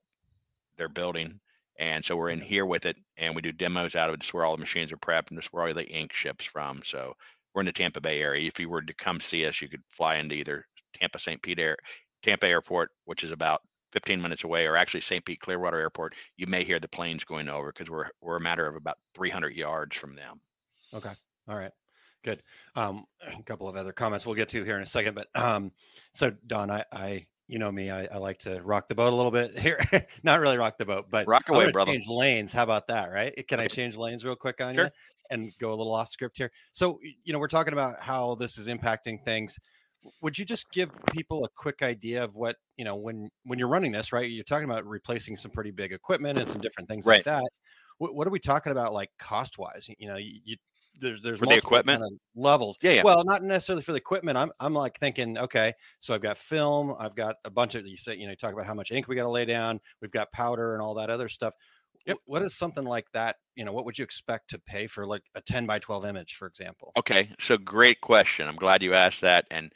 their 0.77 0.89
building, 0.89 1.41
And 1.79 2.05
so 2.05 2.17
we're 2.17 2.31
in 2.31 2.41
here 2.41 2.67
with 2.67 2.87
it, 2.87 2.97
and 3.17 3.35
we 3.37 3.43
do 3.43 3.53
demos 3.53 3.97
out 3.97 4.09
of 4.09 4.15
it. 4.15 4.21
Just 4.21 4.35
where 4.35 4.45
all 4.45 4.57
the 4.57 4.61
machines 4.61 4.93
are 4.93 4.97
prepped, 4.99 5.31
and 5.31 5.39
just 5.41 5.53
where 5.53 5.67
all 5.67 5.75
the 5.75 5.89
ink 5.89 6.13
ships 6.13 6.45
from. 6.45 6.83
So 6.85 7.15
we're 7.55 7.61
in 7.63 7.67
the 7.67 7.73
Tampa 7.73 8.01
Bay 8.01 8.23
area. 8.23 8.47
If 8.47 8.61
you 8.61 8.69
were 8.69 8.83
to 8.83 8.95
come 8.95 9.21
see 9.21 9.47
us, 9.47 9.61
you 9.63 9.69
could 9.69 9.83
fly 9.91 10.17
into 10.17 10.37
either 10.37 10.67
Tampa 10.95 11.19
St. 11.19 11.43
Pete 11.43 11.59
Air, 11.59 11.77
Tampa 12.23 12.47
Airport, 12.47 12.91
which 13.05 13.25
is 13.25 13.33
about 13.33 13.63
15 13.93 14.21
minutes 14.21 14.45
away, 14.45 14.67
or 14.67 14.77
actually 14.77 15.01
St. 15.01 15.25
Pete 15.25 15.41
Clearwater 15.41 15.79
Airport. 15.79 16.15
You 16.37 16.47
may 16.47 16.65
hear 16.65 16.79
the 16.79 16.89
planes 16.89 17.25
going 17.25 17.49
over 17.49 17.73
because 17.73 17.91
we're 17.91 18.09
we're 18.21 18.37
a 18.37 18.41
matter 18.41 18.67
of 18.67 18.77
about 18.77 18.99
300 19.15 19.55
yards 19.55 19.97
from 19.97 20.15
them. 20.15 20.41
Okay. 20.93 21.13
All 21.49 21.57
right. 21.57 21.73
Good. 22.25 22.43
Um, 22.75 23.05
a 23.27 23.43
couple 23.45 23.69
of 23.69 23.77
other 23.77 23.93
comments 23.93 24.27
we'll 24.27 24.35
get 24.35 24.49
to 24.51 24.65
here 24.65 24.77
in 24.77 24.83
a 24.83 24.87
second, 24.87 25.15
but 25.15 25.29
um, 25.35 25.71
so 26.13 26.33
Don, 26.47 26.71
I, 26.71 26.85
I 26.93 27.27
you 27.49 27.59
know 27.59 27.71
me, 27.71 27.91
I, 27.91 28.07
I 28.07 28.19
like 28.19 28.39
to 28.41 28.61
rock 28.63 28.89
the 28.89 28.95
boat 28.95 29.13
a 29.13 29.17
little 29.17 29.31
bit 29.31 29.57
here. 29.59 29.81
Not 30.23 30.41
really 30.41 30.59
rock 30.59 30.79
the 30.79 30.87
boat, 30.87 31.07
but 31.09 31.29
rock 31.29 31.49
away, 31.49 31.71
brother. 31.71 31.93
Change 31.93 32.09
lanes. 32.09 32.53
How 32.53 32.65
about 32.65 32.89
that? 32.89 33.13
Right? 33.13 33.47
Can 33.47 33.61
I 33.61 33.69
change 33.69 33.97
lanes 33.97 34.25
real 34.25 34.37
quick 34.37 34.61
on 34.61 34.75
sure. 34.75 34.85
you 34.85 34.91
and 35.31 35.53
go 35.61 35.69
a 35.69 35.77
little 35.77 35.95
off 35.95 36.09
script 36.09 36.37
here? 36.37 36.51
So 36.73 36.99
you 37.25 37.33
know, 37.33 37.39
we're 37.39 37.49
talking 37.49 37.73
about 37.73 38.01
how 38.01 38.35
this 38.35 38.59
is 38.59 38.67
impacting 38.67 39.25
things. 39.25 39.59
Would 40.23 40.39
you 40.39 40.45
just 40.45 40.71
give 40.71 40.91
people 41.13 41.45
a 41.45 41.49
quick 41.57 41.83
idea 41.83 42.25
of 42.25 42.35
what 42.35 42.57
you 42.77 42.85
know 42.85 42.97
when 42.97 43.29
when 43.45 43.59
you're 43.59 43.69
running 43.69 43.93
this? 43.93 44.13
Right? 44.13 44.31
You're 44.31 44.45
talking 44.45 44.69
about 44.69 44.87
replacing 44.87 45.37
some 45.37 45.51
pretty 45.51 45.71
big 45.71 45.93
equipment 45.93 46.39
and 46.39 46.49
some 46.49 46.61
different 46.61 46.89
things 46.89 47.07
right. 47.07 47.17
like 47.17 47.25
that. 47.25 47.45
What, 47.99 48.15
what, 48.15 48.27
are 48.27 48.31
we 48.31 48.41
talking 48.41 48.73
about, 48.73 48.93
like 48.93 49.09
cost 49.19 49.57
wise? 49.57 49.89
You 49.99 50.09
know, 50.09 50.17
you, 50.17 50.41
you 50.45 50.57
there's 51.01 51.23
there's 51.23 51.41
the 51.41 51.55
equipment 51.55 52.01
kind 52.01 52.13
of 52.13 52.43
levels. 52.43 52.79
Yeah, 52.83 52.93
yeah. 52.93 53.03
Well, 53.03 53.25
not 53.25 53.43
necessarily 53.43 53.83
for 53.83 53.93
the 53.93 53.99
equipment. 53.99 54.39
I'm 54.39 54.51
I'm 54.61 54.75
like 54.75 54.99
thinking, 54.99 55.39
okay, 55.39 55.75
so 56.01 56.15
I've 56.15 56.23
got 56.23 56.39
film, 56.39 56.95
I've 56.99 57.15
got 57.15 57.37
a 57.45 57.51
bunch 57.51 57.75
of 57.75 57.87
you 57.87 57.97
say, 57.97 58.17
you 58.17 58.27
know, 58.27 58.31
you 58.31 58.37
talk 58.37 58.53
about 58.53 58.67
how 58.67 58.75
much 58.75 58.93
ink 58.93 59.09
we 59.09 59.17
got 59.17 59.25
to 59.25 59.31
lay 59.31 59.45
down, 59.45 59.81
we've 60.01 60.11
got 60.11 60.33
powder 60.33 60.75
and 60.75 60.83
all 60.83 60.95
that 60.95 61.11
other 61.11 61.29
stuff. 61.29 61.55
Yep. 62.07 62.19
What 62.25 62.43
is 62.43 62.57
something 62.57 62.85
like 62.85 63.07
that? 63.15 63.37
You 63.57 63.65
know, 63.65 63.73
what 63.73 63.85
would 63.85 63.99
you 63.99 64.05
expect 64.05 64.51
to 64.51 64.61
pay 64.61 64.87
for 64.87 65.07
like 65.07 65.23
a 65.35 65.41
10 65.41 65.67
by 65.67 65.81
12 65.81 66.07
image, 66.07 66.35
for 66.35 66.47
example? 66.47 66.93
Okay, 66.97 67.31
so 67.41 67.59
great 67.59 68.01
question. 68.01 68.47
I'm 68.47 68.57
glad 68.57 68.83
you 68.83 68.95
asked 68.95 69.23
that, 69.23 69.47
and 69.51 69.73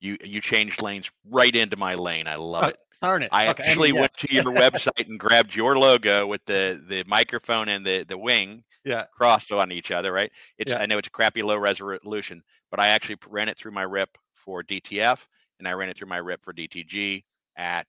you 0.00 0.16
you 0.22 0.40
changed 0.40 0.82
lanes 0.82 1.10
right 1.30 1.54
into 1.54 1.76
my 1.76 1.94
lane. 1.94 2.26
I 2.26 2.36
love 2.36 2.64
oh, 2.64 2.68
it. 2.68 2.78
Darn 3.02 3.22
it! 3.22 3.28
I 3.32 3.48
okay, 3.48 3.64
actually 3.64 3.92
yeah. 3.92 4.00
went 4.00 4.14
to 4.14 4.32
your 4.32 4.44
website 4.44 5.06
and 5.08 5.18
grabbed 5.18 5.54
your 5.54 5.78
logo 5.78 6.26
with 6.26 6.44
the 6.46 6.82
the 6.88 7.04
microphone 7.06 7.68
and 7.68 7.84
the 7.84 8.04
the 8.04 8.18
wing 8.18 8.64
yeah 8.84 9.04
crossed 9.12 9.52
on 9.52 9.72
each 9.72 9.90
other. 9.90 10.12
Right? 10.12 10.32
It's 10.58 10.72
Yeah. 10.72 10.78
I 10.78 10.86
know 10.86 10.98
it's 10.98 11.08
a 11.08 11.10
crappy 11.10 11.42
low 11.42 11.56
resolution, 11.56 12.42
but 12.70 12.80
I 12.80 12.88
actually 12.88 13.16
ran 13.28 13.48
it 13.48 13.58
through 13.58 13.72
my 13.72 13.82
RIP 13.82 14.16
for 14.34 14.62
DTF 14.62 15.26
and 15.58 15.68
I 15.68 15.72
ran 15.72 15.88
it 15.88 15.96
through 15.96 16.08
my 16.08 16.18
RIP 16.18 16.42
for 16.42 16.52
DTG 16.52 17.24
at 17.56 17.86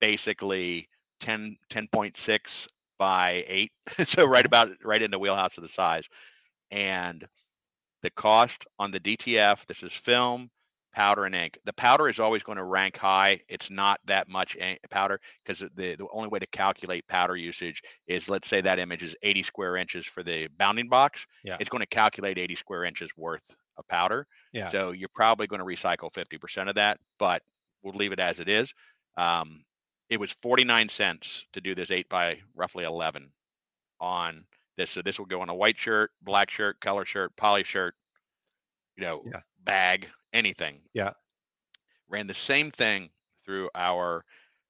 basically 0.00 0.88
10 1.20 1.56
10.6 1.70 2.68
by 2.98 3.44
8 3.46 3.72
so 4.06 4.24
right 4.24 4.44
about 4.44 4.70
right 4.84 5.02
in 5.02 5.10
the 5.10 5.18
wheelhouse 5.18 5.56
of 5.56 5.62
the 5.62 5.68
size 5.68 6.08
and 6.70 7.26
the 8.02 8.10
cost 8.10 8.66
on 8.78 8.90
the 8.90 9.00
DTF 9.00 9.64
this 9.66 9.82
is 9.82 9.92
film 9.92 10.50
powder 10.96 11.26
and 11.26 11.34
ink 11.34 11.58
the 11.66 11.74
powder 11.74 12.08
is 12.08 12.18
always 12.18 12.42
going 12.42 12.56
to 12.58 12.64
rank 12.64 12.96
high 12.96 13.38
it's 13.48 13.70
not 13.70 14.00
that 14.06 14.28
much 14.28 14.56
ink, 14.56 14.80
powder 14.90 15.20
because 15.44 15.60
the, 15.76 15.94
the 15.96 16.08
only 16.12 16.28
way 16.28 16.38
to 16.40 16.46
calculate 16.48 17.06
powder 17.06 17.36
usage 17.36 17.82
is 18.08 18.30
let's 18.30 18.48
say 18.48 18.62
that 18.62 18.78
image 18.80 19.02
is 19.04 19.14
80 19.22 19.42
square 19.44 19.76
inches 19.76 20.06
for 20.06 20.22
the 20.24 20.48
bounding 20.58 20.88
box 20.88 21.26
Yeah. 21.44 21.58
it's 21.60 21.70
going 21.70 21.82
to 21.82 21.86
calculate 21.86 22.38
80 22.38 22.56
square 22.56 22.84
inches 22.84 23.10
worth 23.16 23.54
of 23.76 23.86
powder 23.88 24.26
Yeah. 24.52 24.70
so 24.70 24.92
you're 24.92 25.10
probably 25.14 25.46
going 25.46 25.60
to 25.60 25.66
recycle 25.66 26.10
50% 26.12 26.68
of 26.70 26.76
that 26.76 26.98
but 27.18 27.42
we'll 27.82 27.94
leave 27.94 28.12
it 28.12 28.20
as 28.20 28.40
it 28.40 28.48
is 28.48 28.72
um, 29.18 29.64
it 30.08 30.18
was 30.18 30.32
49 30.42 30.88
cents 30.88 31.44
to 31.52 31.60
do 31.60 31.74
this 31.74 31.90
8 31.90 32.08
by 32.08 32.40
roughly 32.54 32.84
11 32.84 33.30
on 34.00 34.46
this 34.78 34.90
so 34.92 35.02
this 35.02 35.18
will 35.18 35.26
go 35.26 35.42
on 35.42 35.50
a 35.50 35.54
white 35.54 35.78
shirt 35.78 36.10
black 36.22 36.50
shirt 36.50 36.80
color 36.80 37.04
shirt 37.04 37.36
poly 37.36 37.64
shirt 37.64 37.94
you 38.96 39.04
know 39.04 39.22
Yeah. 39.24 39.40
bag 39.64 40.08
anything 40.36 40.82
Yeah. 40.94 41.12
ran 42.08 42.26
the 42.26 42.34
same 42.34 42.70
thing 42.70 43.10
through 43.44 43.70
our 43.74 44.24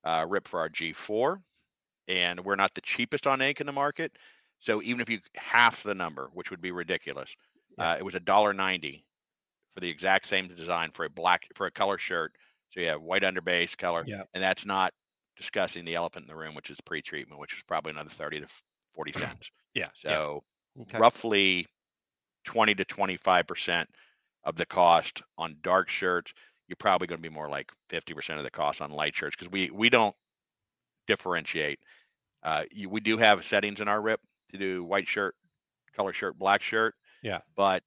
uh, 0.04 0.24
rip 0.28 0.46
for 0.48 0.60
our 0.60 0.68
g4 0.68 1.42
and 2.08 2.44
we're 2.44 2.56
not 2.56 2.74
the 2.74 2.80
cheapest 2.80 3.26
on 3.26 3.42
ink 3.42 3.60
in 3.60 3.66
the 3.66 3.72
market 3.72 4.12
so 4.60 4.80
even 4.82 5.00
if 5.00 5.10
you 5.10 5.18
half 5.34 5.82
the 5.82 5.94
number 5.94 6.28
which 6.32 6.50
would 6.50 6.60
be 6.62 6.70
ridiculous 6.72 7.34
Yeah. 7.78 7.92
uh, 7.92 7.96
it 7.98 8.04
was 8.04 8.14
a 8.14 8.20
dollar 8.20 8.52
90 8.52 9.04
for 9.74 9.80
the 9.80 9.88
exact 9.90 10.26
same 10.26 10.48
design 10.48 10.90
for 10.92 11.04
a 11.04 11.10
black 11.10 11.46
for 11.56 11.66
a 11.66 11.70
color 11.70 11.98
shirt 11.98 12.34
so 12.70 12.80
you 12.80 12.88
have 12.88 13.02
white 13.02 13.22
underbase 13.22 13.76
color 13.76 14.04
Yeah. 14.06 14.24
and 14.34 14.42
that's 14.42 14.64
not 14.66 14.92
discussing 15.36 15.84
the 15.84 15.94
elephant 15.94 16.24
in 16.24 16.28
the 16.28 16.36
room 16.36 16.54
which 16.54 16.70
is 16.70 16.80
pre-treatment 16.80 17.40
which 17.40 17.54
is 17.54 17.62
probably 17.66 17.90
another 17.90 18.10
30 18.10 18.40
to 18.40 18.46
40 18.94 19.12
cents 19.18 19.50
Yeah. 19.74 19.88
yeah. 20.06 20.20
so 20.22 20.44
Okay. 20.80 20.98
roughly 20.98 21.66
20 22.44 22.74
to 22.76 22.84
25 22.84 23.46
percent 23.46 23.88
of 24.46 24.56
the 24.56 24.64
cost 24.64 25.20
on 25.36 25.56
dark 25.62 25.90
shirts 25.90 26.32
you're 26.68 26.76
probably 26.76 27.06
going 27.06 27.20
to 27.22 27.28
be 27.28 27.32
more 27.32 27.48
like 27.48 27.70
50 27.90 28.14
percent 28.14 28.38
of 28.38 28.44
the 28.44 28.50
cost 28.50 28.80
on 28.80 28.90
light 28.90 29.14
shirts 29.14 29.36
because 29.36 29.52
we 29.52 29.70
we 29.70 29.88
don't 29.90 30.16
differentiate. 31.06 31.78
Uh, 32.42 32.64
you, 32.70 32.88
we 32.88 33.00
do 33.00 33.16
have 33.16 33.44
settings 33.46 33.80
in 33.80 33.88
our 33.88 34.00
rip 34.00 34.20
to 34.52 34.58
do 34.58 34.84
white 34.84 35.06
shirt 35.08 35.34
color 35.94 36.12
shirt 36.12 36.38
black 36.38 36.62
shirt 36.62 36.94
Yeah. 37.22 37.38
but 37.56 37.82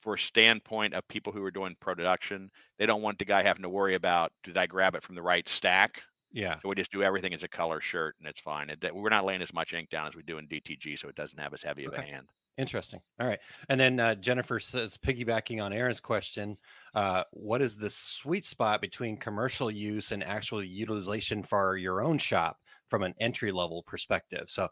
for 0.00 0.16
standpoint 0.16 0.94
of 0.94 1.06
people 1.08 1.32
who 1.32 1.42
are 1.44 1.50
doing 1.50 1.76
production 1.80 2.50
they 2.78 2.86
don't 2.86 3.02
want 3.02 3.18
the 3.18 3.24
guy 3.24 3.42
having 3.42 3.62
to 3.62 3.68
worry 3.68 3.94
about 3.94 4.32
did 4.42 4.56
i 4.56 4.66
grab 4.66 4.94
it 4.94 5.02
from 5.02 5.14
the 5.14 5.22
right 5.22 5.48
stack? 5.48 6.02
Yeah. 6.32 6.56
so 6.60 6.68
we 6.68 6.74
just 6.74 6.92
do 6.92 7.02
everything 7.02 7.32
as 7.32 7.42
a 7.44 7.48
color 7.48 7.80
shirt 7.80 8.16
and 8.18 8.28
it's 8.28 8.40
fine. 8.40 8.68
It, 8.70 8.94
we're 8.94 9.08
not 9.08 9.24
laying 9.24 9.40
as 9.42 9.54
much 9.54 9.72
ink 9.72 9.88
down 9.88 10.08
as 10.08 10.14
we 10.16 10.22
do 10.22 10.38
in 10.38 10.46
dtg 10.48 10.98
so 10.98 11.08
it 11.08 11.14
doesn't 11.14 11.38
have 11.38 11.54
as 11.54 11.62
heavy 11.62 11.84
of 11.84 11.94
a 11.94 12.02
hand 12.02 12.26
Interesting. 12.58 13.00
All 13.20 13.28
right. 13.28 13.38
And 13.68 13.78
then 13.78 14.00
uh, 14.00 14.16
Jennifer 14.16 14.58
says, 14.58 14.98
piggybacking 14.98 15.62
on 15.62 15.72
Aaron's 15.72 16.00
question, 16.00 16.58
uh, 16.94 17.22
what 17.32 17.62
is 17.62 17.76
the 17.76 17.88
sweet 17.88 18.44
spot 18.44 18.80
between 18.80 19.16
commercial 19.16 19.70
use 19.70 20.10
and 20.10 20.24
actual 20.24 20.62
utilization 20.62 21.44
for 21.44 21.76
your 21.76 22.02
own 22.02 22.18
shop 22.18 22.58
from 22.88 23.04
an 23.04 23.14
entry 23.20 23.52
level 23.52 23.84
perspective? 23.84 24.46
So 24.48 24.64
um, 24.64 24.70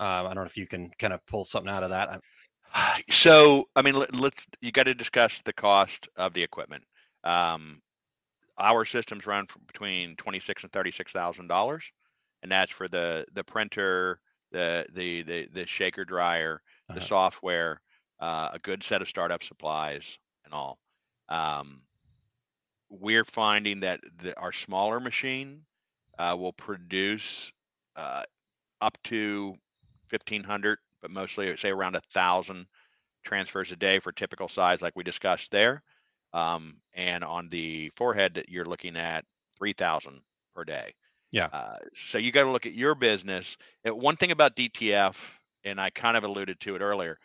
I 0.00 0.22
don't 0.28 0.36
know 0.36 0.42
if 0.44 0.56
you 0.56 0.66
can 0.66 0.90
kind 0.98 1.12
of 1.12 1.24
pull 1.26 1.44
something 1.44 1.70
out 1.72 1.82
of 1.82 1.90
that. 1.90 2.08
I'm- 2.10 2.20
So, 3.10 3.68
I 3.76 3.82
mean, 3.82 3.94
let, 3.94 4.14
let's 4.16 4.46
you 4.62 4.72
got 4.72 4.84
to 4.86 4.94
discuss 4.94 5.42
the 5.42 5.52
cost 5.52 6.08
of 6.16 6.32
the 6.32 6.42
equipment. 6.42 6.84
Um, 7.22 7.80
our 8.58 8.84
systems 8.84 9.26
run 9.26 9.46
between 9.66 10.16
twenty 10.16 10.40
six 10.40 10.62
and 10.62 10.72
thirty 10.72 10.90
six 10.90 11.12
thousand 11.12 11.48
dollars, 11.48 11.84
and 12.42 12.50
that's 12.50 12.72
for 12.72 12.88
the 12.88 13.26
the 13.34 13.44
printer, 13.44 14.18
the 14.52 14.86
the 14.94 15.22
the 15.22 15.48
the 15.52 15.66
shaker 15.66 16.04
dryer, 16.04 16.62
the 16.92 17.00
Uh-huh. 17.00 17.02
software, 17.02 17.80
uh, 18.20 18.50
a 18.54 18.58
good 18.60 18.82
set 18.82 19.02
of 19.02 19.08
startup 19.08 19.42
supplies, 19.42 20.18
and 20.44 20.54
all. 20.54 20.78
Um, 21.28 21.82
we're 22.88 23.24
finding 23.24 23.80
that 23.80 24.00
the, 24.18 24.38
our 24.38 24.52
smaller 24.52 25.00
machine 25.00 25.64
uh, 26.18 26.36
will 26.38 26.52
produce 26.52 27.52
uh, 27.96 28.22
up 28.80 28.98
to 29.04 29.54
1500 30.08 30.78
but 31.02 31.10
mostly 31.10 31.56
say 31.56 31.70
around 31.70 31.96
a 31.96 32.00
thousand 32.12 32.66
transfers 33.24 33.72
a 33.72 33.76
day 33.76 33.98
for 34.00 34.12
typical 34.12 34.48
size 34.48 34.82
like 34.82 34.94
we 34.96 35.02
discussed 35.04 35.50
there 35.50 35.82
um, 36.32 36.80
and 36.94 37.24
on 37.24 37.48
the 37.50 37.90
four 37.96 38.14
head 38.14 38.34
that 38.34 38.48
you're 38.48 38.64
looking 38.66 38.96
at 38.96 39.24
3000 39.58 40.20
per 40.54 40.64
day 40.64 40.94
Yeah. 41.30 41.50
uh, 41.52 41.76
so 41.96 42.18
you 42.18 42.32
got 42.32 42.44
to 42.44 42.50
look 42.50 42.66
at 42.66 42.74
your 42.74 42.94
business 42.94 43.56
and 43.84 44.00
one 44.00 44.16
thing 44.16 44.30
about 44.32 44.56
dtf 44.56 45.16
and 45.66 45.78
i 45.80 45.90
kind 45.90 46.16
of 46.16 46.24
alluded 46.24 46.58
to 46.60 46.74
it 46.74 46.80
earlier 46.80 47.18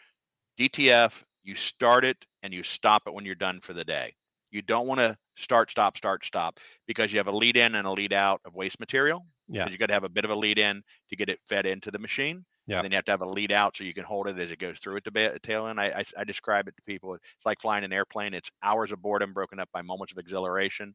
dtf 0.59 1.23
you 1.43 1.55
start 1.55 2.03
it 2.05 2.17
and 2.43 2.53
you 2.53 2.63
stop 2.63 3.03
it 3.07 3.13
when 3.13 3.25
you're 3.25 3.35
done 3.35 3.59
for 3.61 3.73
the 3.73 3.85
day 3.85 4.13
you 4.51 4.61
don't 4.61 4.85
want 4.87 4.99
to 4.99 5.17
start 5.37 5.71
stop 5.71 5.95
start 5.97 6.25
stop 6.25 6.59
because 6.87 7.11
you 7.13 7.19
have 7.19 7.27
a 7.27 7.31
lead 7.31 7.55
in 7.57 7.75
and 7.75 7.87
a 7.87 7.91
lead 7.91 8.11
out 8.13 8.41
of 8.45 8.53
waste 8.53 8.79
material 8.79 9.25
Yeah. 9.47 9.67
you 9.69 9.77
got 9.77 9.87
to 9.87 9.93
have 9.93 10.03
a 10.03 10.09
bit 10.09 10.25
of 10.25 10.31
a 10.31 10.35
lead 10.35 10.59
in 10.59 10.83
to 11.09 11.15
get 11.15 11.29
it 11.29 11.39
fed 11.47 11.65
into 11.65 11.89
the 11.91 11.99
machine. 11.99 12.45
Yeah. 12.67 12.77
And 12.77 12.85
then 12.85 12.91
you 12.91 12.95
have 12.97 13.05
to 13.05 13.11
have 13.11 13.21
a 13.23 13.25
lead 13.29 13.51
out 13.51 13.75
so 13.75 13.83
you 13.83 13.93
can 13.93 14.03
hold 14.03 14.27
it 14.27 14.37
as 14.37 14.51
it 14.51 14.59
goes 14.59 14.77
through 14.79 14.97
at 14.97 15.03
the 15.03 15.11
ba- 15.11 15.39
tail 15.39 15.67
end. 15.67 15.79
I, 15.79 15.87
I, 15.87 16.03
I 16.19 16.23
describe 16.23 16.67
it 16.67 16.75
to 16.77 16.81
people. 16.83 17.15
It's 17.15 17.45
like 17.45 17.59
flying 17.59 17.83
an 17.83 17.91
airplane. 17.91 18.33
It's 18.33 18.51
hours 18.61 18.91
of 18.91 19.01
boredom 19.01 19.33
broken 19.33 19.59
up 19.59 19.67
by 19.73 19.81
moments 19.81 20.11
of 20.13 20.19
exhilaration 20.19 20.93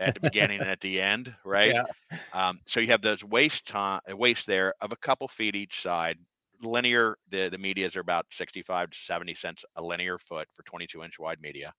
at 0.00 0.14
the 0.14 0.20
beginning 0.20 0.60
and 0.60 0.68
at 0.68 0.80
the 0.80 1.00
end, 1.00 1.34
right? 1.44 1.72
Yeah. 1.74 2.18
Um, 2.32 2.58
so 2.66 2.80
you 2.80 2.88
have 2.88 3.00
those 3.00 3.22
waste 3.24 3.66
time, 3.68 4.00
waste 4.08 4.46
there 4.46 4.74
of 4.80 4.92
a 4.92 4.96
couple 4.96 5.28
feet 5.28 5.54
each 5.54 5.80
side. 5.80 6.18
Linear, 6.62 7.16
the 7.30 7.48
the 7.48 7.58
medias 7.58 7.96
are 7.96 8.00
about 8.00 8.26
65 8.30 8.90
to 8.90 8.98
70 8.98 9.34
cents 9.34 9.64
a 9.76 9.82
linear 9.82 10.18
foot 10.18 10.48
for 10.54 10.62
22 10.64 11.02
inch 11.02 11.18
wide 11.18 11.40
media. 11.40 11.72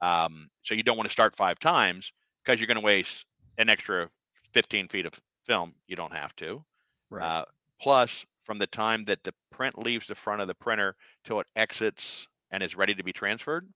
Um, 0.00 0.48
so 0.62 0.74
you 0.74 0.82
don't 0.82 0.96
want 0.96 1.08
to 1.08 1.12
start 1.12 1.36
five 1.36 1.58
times 1.58 2.12
because 2.44 2.60
you're 2.60 2.66
going 2.66 2.76
to 2.76 2.84
waste 2.84 3.26
an 3.58 3.68
extra 3.68 4.08
15 4.52 4.88
feet 4.88 5.06
of 5.06 5.12
film. 5.46 5.74
You 5.86 5.96
don't 5.96 6.12
have 6.12 6.34
to. 6.36 6.64
Right. 7.10 7.24
Uh, 7.24 7.44
plus, 7.80 8.24
from 8.44 8.58
the 8.58 8.66
time 8.66 9.04
that 9.04 9.22
the 9.24 9.34
print 9.52 9.78
leaves 9.78 10.06
the 10.06 10.14
front 10.14 10.40
of 10.40 10.48
the 10.48 10.54
printer 10.54 10.96
till 11.24 11.40
it 11.40 11.46
exits 11.56 12.26
and 12.50 12.62
is 12.62 12.76
ready 12.76 12.94
to 12.94 13.04
be 13.04 13.12
transferred, 13.12 13.68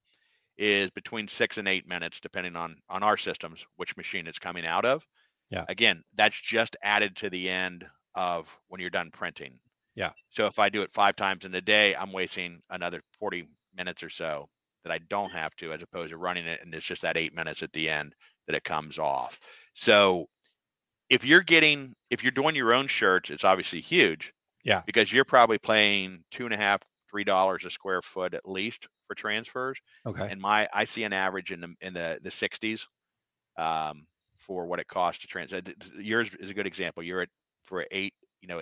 is 0.57 0.91
between 0.91 1.29
six 1.29 1.59
and 1.59 1.69
eight 1.69 1.87
minutes, 1.87 2.21
depending 2.21 2.57
on 2.57 2.77
on 2.89 3.03
our 3.03 3.17
systems, 3.17 3.67
which 3.77 3.97
machine 3.97 4.27
it's 4.27 4.39
coming 4.39 4.65
out 4.65 4.85
of. 4.85 5.07
Yeah. 5.51 5.65
Again, 5.69 6.03
that's 6.15 6.41
just 6.41 6.77
added 6.83 7.17
to 7.17 7.31
the 7.31 7.51
end 7.51 7.85
of 8.15 8.49
when 8.69 8.81
you're 8.81 8.91
done 8.91 9.11
printing. 9.11 9.59
Yeah. 9.95 10.13
So 10.31 10.47
if 10.47 10.59
I 10.59 10.69
do 10.69 10.83
it 10.83 10.93
five 10.93 11.17
times 11.17 11.45
in 11.45 11.55
a 11.55 11.61
day, 11.61 11.95
I'm 11.95 12.13
wasting 12.13 12.61
another 12.71 13.03
40 13.19 13.49
minutes 13.77 14.03
or 14.03 14.11
so 14.11 14.49
that 14.83 14.93
I 14.93 14.99
don't 14.99 15.31
have 15.31 15.55
to, 15.57 15.73
as 15.73 15.83
opposed 15.83 16.11
to 16.11 16.17
running 16.17 16.47
it 16.47 16.61
and 16.63 16.75
it's 16.75 16.87
just 16.87 17.03
that 17.03 17.17
eight 17.17 17.35
minutes 17.35 17.63
at 17.63 17.73
the 17.73 17.89
end 17.89 18.15
that 18.47 18.57
it 18.57 18.65
comes 18.65 18.99
off. 18.99 19.39
So 19.75 20.27
if 21.09 21.25
you're 21.25 21.43
getting, 21.43 21.95
if 22.11 22.23
you're 22.23 22.33
doing 22.33 22.55
your 22.55 22.75
own 22.75 22.87
shirts, 22.87 23.31
it's 23.31 23.45
obviously 23.45 23.81
huge. 23.81 24.33
Yeah. 24.65 24.83
Because 24.87 25.13
you're 25.13 25.25
probably 25.25 25.59
paying 25.59 26.25
two 26.31 26.45
and 26.45 26.55
a 26.55 26.57
half, 26.57 26.81
three 27.11 27.25
dollars 27.25 27.65
a 27.65 27.71
square 27.71 28.03
foot 28.03 28.35
at 28.35 28.49
least 28.49 28.89
for 29.07 29.15
transfers. 29.15 29.79
Okay. 30.07 30.27
And 30.31 30.41
my, 30.41 30.69
I 30.73 30.85
see 30.85 31.05
an 31.05 31.13
average 31.13 31.53
in 31.53 31.61
the 31.61 31.75
in 31.81 31.95
the 31.95 32.19
the 32.23 32.31
60s 32.31 32.87
um, 33.57 34.07
for 34.39 34.67
what 34.67 34.81
it 34.81 34.89
costs 34.89 35.23
to 35.23 35.29
transfer. 35.29 35.61
Yours 35.99 36.31
is 36.41 36.51
a 36.51 36.55
good 36.55 36.67
example. 36.67 37.03
You're 37.03 37.23
at 37.23 37.29
for 37.65 37.87
eight, 37.91 38.15
you 38.41 38.49
know, 38.49 38.61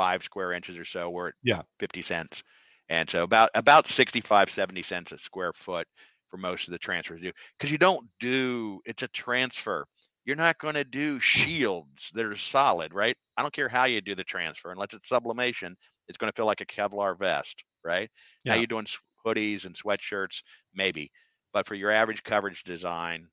85 0.00 0.22
square 0.24 0.52
inches 0.52 0.78
or 0.78 0.84
so. 0.84 1.10
We're 1.10 1.28
at 1.28 1.34
Yeah. 1.42 1.62
50 1.78 2.02
cents. 2.02 2.42
And 2.88 3.08
so 3.08 3.22
about 3.22 3.50
about 3.54 3.86
65, 3.86 4.50
70 4.50 4.82
cents 4.82 5.12
a 5.12 5.18
square 5.18 5.52
foot 5.52 5.86
for 6.28 6.36
most 6.36 6.68
of 6.68 6.72
the 6.72 6.78
transfers 6.78 7.20
do 7.20 7.32
because 7.58 7.70
you 7.72 7.78
don't 7.78 8.08
do 8.18 8.80
it's 8.84 9.02
a 9.02 9.08
transfer. 9.08 9.86
You're 10.24 10.36
not 10.36 10.58
going 10.58 10.74
to 10.74 10.84
do 10.84 11.18
shields 11.20 12.10
that 12.14 12.24
are 12.26 12.36
solid, 12.36 12.92
right? 12.94 13.16
I 13.36 13.42
don't 13.42 13.52
care 13.54 13.68
how 13.68 13.84
you 13.86 14.00
do 14.00 14.14
the 14.14 14.24
transfer, 14.24 14.70
unless 14.70 14.92
it's 14.94 15.08
sublimation, 15.08 15.76
it's 16.08 16.18
going 16.18 16.30
to 16.30 16.36
feel 16.36 16.46
like 16.46 16.60
a 16.60 16.66
Kevlar 16.66 17.18
vest, 17.18 17.64
right? 17.84 18.10
Now 18.46 18.54
you're 18.54 18.66
doing 18.66 18.86
hoodies 19.26 19.64
and 19.64 19.74
sweatshirts, 19.74 20.42
maybe. 20.74 21.10
But 21.52 21.66
for 21.66 21.74
your 21.74 21.90
average 21.90 22.22
coverage 22.22 22.62
design, 22.64 23.28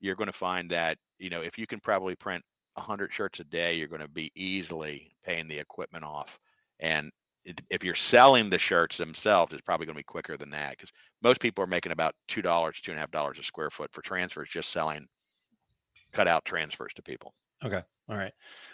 you're 0.00 0.16
going 0.16 0.28
to 0.28 0.32
find 0.32 0.70
that, 0.70 0.98
you 1.18 1.30
know, 1.30 1.42
if 1.42 1.58
you 1.58 1.66
can 1.66 1.80
probably 1.80 2.16
print 2.16 2.44
100 2.74 3.12
shirts 3.12 3.40
a 3.40 3.44
day, 3.44 3.74
you're 3.74 3.88
going 3.88 4.00
to 4.00 4.08
be 4.08 4.30
easily 4.34 5.14
paying 5.24 5.48
the 5.48 5.58
equipment 5.58 6.04
off. 6.04 6.38
And 6.78 7.10
if 7.70 7.82
you're 7.82 7.94
selling 7.94 8.50
the 8.50 8.58
shirts 8.58 8.96
themselves, 8.96 9.52
it's 9.52 9.62
probably 9.62 9.86
going 9.86 9.94
to 9.94 10.00
be 10.00 10.04
quicker 10.04 10.36
than 10.36 10.50
that 10.50 10.72
because 10.72 10.90
most 11.22 11.40
people 11.40 11.64
are 11.64 11.68
making 11.68 11.92
about 11.92 12.14
two 12.28 12.42
dollars, 12.42 12.80
two 12.80 12.92
and 12.92 12.98
a 12.98 13.00
half 13.00 13.10
dollars 13.10 13.38
a 13.38 13.42
square 13.42 13.70
foot 13.70 13.92
for 13.92 14.02
transfers, 14.02 14.48
just 14.48 14.70
selling 14.70 15.06
cut 16.12 16.28
out 16.28 16.44
transfers 16.44 16.92
to 16.94 17.02
people. 17.02 17.34
Okay. 17.64 17.82
All 18.10 18.16
right. 18.16 18.32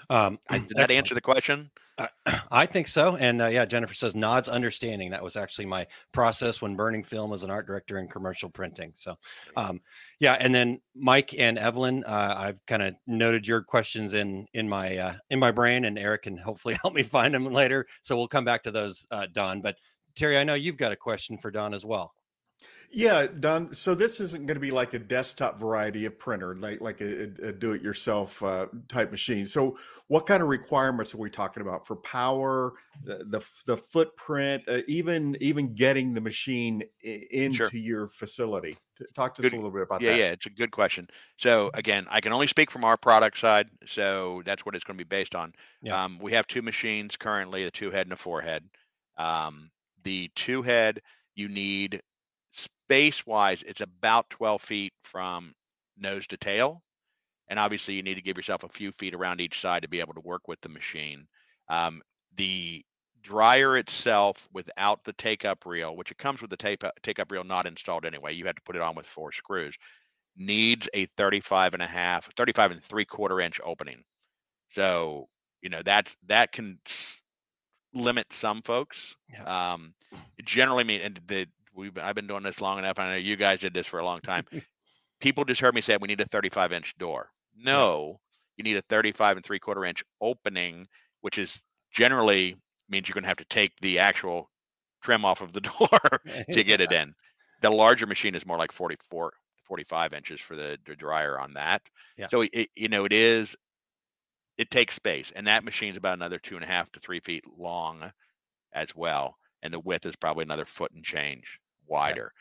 Um, 0.08 0.38
I, 0.48 0.58
did 0.58 0.76
that 0.76 0.90
answer 0.90 1.14
the 1.14 1.20
question? 1.20 1.70
I- 1.98 2.08
I 2.50 2.66
think 2.66 2.88
so. 2.88 3.16
And 3.16 3.42
uh, 3.42 3.46
yeah, 3.46 3.66
Jennifer 3.66 3.92
says 3.92 4.14
nods 4.14 4.48
understanding. 4.48 5.10
That 5.10 5.22
was 5.22 5.36
actually 5.36 5.66
my 5.66 5.86
process 6.12 6.62
when 6.62 6.74
burning 6.74 7.04
film 7.04 7.32
as 7.32 7.42
an 7.42 7.50
art 7.50 7.66
director 7.66 7.98
in 7.98 8.08
commercial 8.08 8.48
printing. 8.48 8.92
So, 8.94 9.16
um, 9.56 9.80
yeah. 10.18 10.36
And 10.40 10.54
then 10.54 10.80
Mike 10.94 11.34
and 11.38 11.58
Evelyn, 11.58 12.02
uh, 12.04 12.34
I've 12.38 12.64
kind 12.66 12.82
of 12.82 12.94
noted 13.06 13.46
your 13.46 13.62
questions 13.62 14.14
in 14.14 14.46
in 14.54 14.68
my 14.68 14.96
uh, 14.96 15.14
in 15.30 15.38
my 15.38 15.50
brain, 15.50 15.84
and 15.84 15.98
Eric 15.98 16.22
can 16.22 16.38
hopefully 16.38 16.74
help 16.82 16.94
me 16.94 17.02
find 17.02 17.34
them 17.34 17.44
later. 17.44 17.86
So 18.02 18.16
we'll 18.16 18.28
come 18.28 18.44
back 18.44 18.62
to 18.62 18.70
those, 18.70 19.06
uh, 19.10 19.26
Don. 19.32 19.60
But 19.60 19.76
Terry, 20.14 20.38
I 20.38 20.44
know 20.44 20.54
you've 20.54 20.78
got 20.78 20.92
a 20.92 20.96
question 20.96 21.36
for 21.36 21.50
Don 21.50 21.74
as 21.74 21.84
well. 21.84 22.14
Yeah, 22.90 23.26
Don. 23.26 23.74
So 23.74 23.94
this 23.94 24.20
isn't 24.20 24.46
going 24.46 24.54
to 24.54 24.60
be 24.60 24.70
like 24.70 24.94
a 24.94 24.98
desktop 24.98 25.58
variety 25.58 26.04
of 26.06 26.18
printer, 26.18 26.54
like 26.56 26.80
like 26.80 27.00
a, 27.00 27.24
a 27.42 27.52
do-it-yourself 27.52 28.42
uh, 28.42 28.66
type 28.88 29.10
machine. 29.10 29.46
So, 29.46 29.78
what 30.08 30.26
kind 30.26 30.42
of 30.42 30.48
requirements 30.48 31.14
are 31.14 31.18
we 31.18 31.30
talking 31.30 31.62
about 31.62 31.86
for 31.86 31.96
power, 31.96 32.74
the 33.04 33.24
the, 33.28 33.40
the 33.66 33.76
footprint, 33.76 34.62
uh, 34.68 34.80
even 34.86 35.36
even 35.40 35.74
getting 35.74 36.14
the 36.14 36.20
machine 36.20 36.82
into 37.02 37.56
Sure. 37.56 37.70
your 37.72 38.08
facility? 38.08 38.76
Talk 39.14 39.34
to 39.34 39.46
us 39.46 39.52
a 39.52 39.56
little 39.56 39.70
bit 39.70 39.82
about 39.82 40.00
yeah, 40.00 40.12
that. 40.12 40.16
yeah, 40.18 40.24
yeah, 40.24 40.30
it's 40.32 40.46
a 40.46 40.50
good 40.50 40.70
question. 40.70 41.06
So 41.36 41.70
again, 41.74 42.06
I 42.08 42.20
can 42.20 42.32
only 42.32 42.46
speak 42.46 42.70
from 42.70 42.84
our 42.84 42.96
product 42.96 43.38
side, 43.38 43.68
so 43.86 44.42
that's 44.46 44.64
what 44.64 44.74
it's 44.74 44.84
going 44.84 44.96
to 44.96 45.04
be 45.04 45.08
based 45.08 45.34
on. 45.34 45.52
Yeah. 45.82 46.02
Um, 46.02 46.18
we 46.22 46.32
have 46.32 46.46
two 46.46 46.62
machines 46.62 47.16
currently, 47.16 47.64
a 47.64 47.70
two 47.70 47.90
head 47.90 48.06
and 48.06 48.12
a 48.14 48.16
four 48.16 48.40
head. 48.40 48.64
Um, 49.18 49.70
the 50.02 50.30
two 50.34 50.62
head, 50.62 51.02
you 51.34 51.48
need 51.48 52.00
space 52.56 53.26
wise, 53.26 53.62
it's 53.62 53.80
about 53.80 54.30
12 54.30 54.62
feet 54.62 54.92
from 55.04 55.54
nose 55.98 56.26
to 56.28 56.36
tail. 56.36 56.82
And 57.48 57.58
obviously, 57.58 57.94
you 57.94 58.02
need 58.02 58.16
to 58.16 58.22
give 58.22 58.36
yourself 58.36 58.64
a 58.64 58.68
few 58.68 58.90
feet 58.92 59.14
around 59.14 59.40
each 59.40 59.60
side 59.60 59.82
to 59.82 59.88
be 59.88 60.00
able 60.00 60.14
to 60.14 60.20
work 60.20 60.48
with 60.48 60.60
the 60.60 60.68
machine. 60.68 61.26
Um, 61.68 62.02
the 62.36 62.84
dryer 63.22 63.76
itself, 63.76 64.48
without 64.52 65.02
the 65.04 65.12
take 65.14 65.44
up 65.44 65.64
reel, 65.66 65.96
which 65.96 66.10
it 66.10 66.18
comes 66.18 66.40
with 66.40 66.50
the 66.50 66.56
take 66.56 66.84
up, 66.84 66.94
take 67.02 67.18
up 67.18 67.30
reel 67.30 67.44
not 67.44 67.66
installed 67.66 68.04
anyway, 68.04 68.34
you 68.34 68.46
have 68.46 68.56
to 68.56 68.62
put 68.62 68.76
it 68.76 68.82
on 68.82 68.94
with 68.94 69.06
four 69.06 69.32
screws, 69.32 69.76
needs 70.36 70.88
a 70.94 71.06
35 71.16 71.74
and 71.74 71.82
a 71.82 71.86
half, 71.86 72.28
35 72.36 72.72
and 72.72 72.82
three 72.82 73.04
quarter 73.04 73.40
inch 73.40 73.60
opening. 73.64 74.02
So, 74.70 75.28
you 75.62 75.70
know, 75.70 75.82
that's 75.84 76.16
that 76.26 76.52
can 76.52 76.78
s- 76.86 77.20
limit 77.94 78.32
some 78.32 78.62
folks. 78.62 79.16
Yeah. 79.32 79.72
Um, 79.72 79.94
generally, 80.44 80.84
mean, 80.84 81.00
and 81.00 81.20
the 81.26 81.46
we've 81.76 81.96
I've 81.98 82.14
been 82.14 82.26
doing 82.26 82.42
this 82.42 82.60
long 82.60 82.78
enough. 82.78 82.98
I 82.98 83.10
know 83.10 83.16
you 83.16 83.36
guys 83.36 83.60
did 83.60 83.74
this 83.74 83.86
for 83.86 84.00
a 84.00 84.04
long 84.04 84.20
time. 84.20 84.44
People 85.20 85.44
just 85.44 85.60
heard 85.60 85.74
me 85.74 85.80
say 85.80 85.96
we 85.96 86.08
need 86.08 86.20
a 86.20 86.26
35 86.26 86.72
inch 86.72 86.96
door. 86.98 87.30
No, 87.56 88.20
you 88.56 88.64
need 88.64 88.76
a 88.76 88.82
35 88.82 89.36
and 89.36 89.46
three 89.46 89.58
quarter 89.58 89.84
inch 89.84 90.02
opening, 90.20 90.88
which 91.20 91.38
is 91.38 91.60
generally 91.92 92.56
means 92.88 93.08
you're 93.08 93.14
going 93.14 93.24
to 93.24 93.28
have 93.28 93.38
to 93.38 93.44
take 93.46 93.72
the 93.80 93.98
actual 93.98 94.50
trim 95.02 95.24
off 95.24 95.40
of 95.40 95.52
the 95.52 95.60
door 95.78 96.20
to 96.52 96.64
get 96.64 96.80
it 96.80 96.92
in. 96.92 97.14
The 97.62 97.70
larger 97.70 98.06
machine 98.06 98.34
is 98.34 98.46
more 98.46 98.58
like 98.58 98.72
44, 98.72 99.32
45 99.64 100.12
inches 100.12 100.40
for 100.40 100.56
the, 100.56 100.78
the 100.84 100.94
dryer 100.94 101.38
on 101.38 101.54
that. 101.54 101.82
Yeah. 102.18 102.28
So 102.28 102.42
it, 102.52 102.68
you 102.74 102.88
know, 102.88 103.06
it 103.06 103.12
is, 103.12 103.56
it 104.58 104.70
takes 104.70 104.94
space 104.94 105.32
and 105.34 105.46
that 105.46 105.64
machine's 105.64 105.96
about 105.96 106.14
another 106.14 106.38
two 106.38 106.56
and 106.56 106.64
a 106.64 106.68
half 106.68 106.90
to 106.92 107.00
three 107.00 107.20
feet 107.20 107.44
long 107.58 108.12
as 108.72 108.94
well. 108.94 109.36
And 109.62 109.72
the 109.72 109.80
width 109.80 110.06
is 110.06 110.16
probably 110.16 110.44
another 110.44 110.66
foot 110.66 110.92
and 110.92 111.02
change 111.02 111.58
wider. 111.86 112.32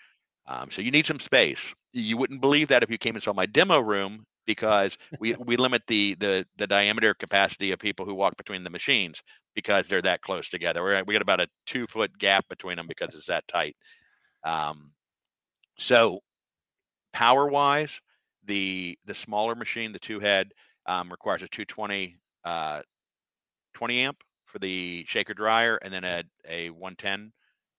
Um, 0.47 0.69
so 0.71 0.81
you 0.81 0.91
need 0.91 1.05
some 1.05 1.19
space. 1.19 1.73
You 1.93 2.17
wouldn't 2.17 2.41
believe 2.41 2.67
that 2.69 2.84
if 2.84 2.89
you 2.89 2.97
came 2.97 3.15
and 3.15 3.23
saw 3.23 3.34
my 3.34 3.45
demo 3.45 3.79
room 3.79 4.25
because 4.45 4.97
we, 5.19 5.34
we 5.39 5.58
limit 5.58 5.84
the, 5.88 6.15
the 6.15 6.45
the 6.58 6.67
diameter 6.67 7.13
capacity 7.13 7.71
of 7.71 7.79
people 7.79 8.05
who 8.05 8.13
walk 8.13 8.38
between 8.38 8.63
the 8.63 8.69
machines 8.69 9.21
because 9.55 9.88
they're 9.88 10.01
that 10.01 10.21
close 10.21 10.49
together. 10.49 10.84
We're, 10.84 11.03
we 11.03 11.13
got 11.13 11.21
about 11.21 11.41
a 11.41 11.47
two 11.65 11.88
foot 11.88 12.17
gap 12.17 12.47
between 12.49 12.77
them 12.77 12.88
because 12.88 13.15
it's 13.15 13.27
that 13.27 13.47
tight. 13.47 13.75
Um, 14.43 14.91
so 15.77 16.19
power 17.13 17.47
wise, 17.47 17.99
the 18.45 18.97
the 19.05 19.15
smaller 19.15 19.55
machine, 19.55 19.91
the 19.91 19.99
two 19.99 20.19
head, 20.19 20.51
um, 20.86 21.12
requires 21.12 21.41
a 21.41 21.47
220 21.47 22.17
uh, 22.43 22.81
20 23.73 23.99
amp 23.99 24.17
for 24.45 24.60
the 24.60 25.05
shaker 25.08 25.34
dryer, 25.34 25.77
and 25.81 25.93
then 25.93 26.03
a 26.03 26.23
a 26.47 26.69
110 26.69 27.31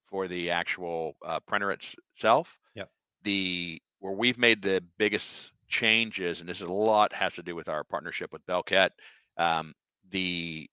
for 0.07 0.29
the 0.29 0.51
actual 0.51 1.17
uh, 1.25 1.41
printer 1.41 1.73
itself. 1.73 2.59
Yep. 2.75 2.91
The 3.23 3.81
where 4.01 4.13
we've 4.13 4.39
made 4.39 4.63
the 4.63 4.83
biggest 4.99 5.53
changes, 5.69 6.41
and 6.41 6.49
this 6.49 6.61
is 6.61 6.69
a 6.69 6.73
lot 6.73 7.13
has 7.13 7.35
to 7.35 7.43
do 7.43 7.55
with 7.55 7.69
our 7.69 7.85
partnership 7.85 8.33
with 8.33 8.45
Belquette. 8.47 8.91
Um, 9.37 9.75
the 10.11 10.69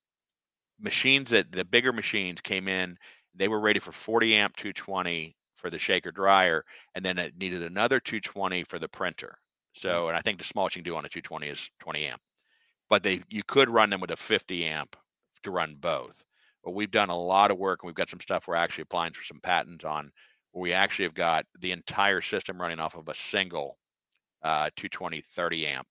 machines 0.80 1.32
that 1.32 1.52
the 1.52 1.66
bigger 1.66 1.94
machines 1.94 2.42
came 2.42 2.68
in, 2.68 2.98
they 3.36 3.48
were 3.48 3.60
rated 3.60 3.84
for 3.84 3.92
40 3.92 4.36
amp 4.36 4.56
220 4.56 5.36
for 5.56 5.70
the 5.70 5.80
shaker 5.80 6.12
dryer, 6.12 6.64
and 6.94 7.04
then 7.04 7.18
it 7.18 7.38
needed 7.38 7.64
another 7.64 8.00
220 8.00 8.64
for 8.66 8.80
the 8.80 8.90
printer. 8.90 9.38
So, 9.76 10.08
and 10.10 10.18
I 10.18 10.22
think 10.22 10.38
the 10.38 10.44
smallest 10.44 10.76
you 10.76 10.84
can 10.84 10.92
do 10.92 10.98
on 10.98 11.06
a 11.06 11.10
220 11.10 11.48
is 11.48 11.70
20 11.80 12.06
amp, 12.06 12.22
but 12.90 13.02
they 13.02 13.22
you 13.30 13.42
could 13.48 13.70
run 13.70 13.90
them 13.90 14.02
with 14.02 14.12
a 14.12 14.18
50 14.18 14.66
amp 14.66 14.96
to 15.44 15.52
run 15.52 15.76
both. 15.80 16.24
But 16.64 16.72
we've 16.74 16.92
done 16.92 17.10
a 17.10 17.18
lot 17.18 17.52
of 17.52 17.58
work, 17.58 17.80
and 17.84 17.88
we've 17.88 17.96
got 17.96 18.10
some 18.10 18.20
stuff 18.20 18.48
we're 18.48 18.56
actually 18.56 18.84
applying 18.84 19.14
for 19.14 19.24
some 19.24 19.40
patents 19.42 19.86
on. 19.86 20.12
Where 20.52 20.62
we 20.62 20.74
actually 20.74 21.06
have 21.06 21.16
got 21.16 21.46
the 21.60 21.72
entire 21.72 22.22
system 22.22 22.62
running 22.62 22.80
off 22.80 22.96
of 22.96 23.10
a 23.10 23.16
single 23.16 23.78
uh, 24.44 24.70
220 24.76 25.22
30 25.22 25.68
amp. 25.68 25.88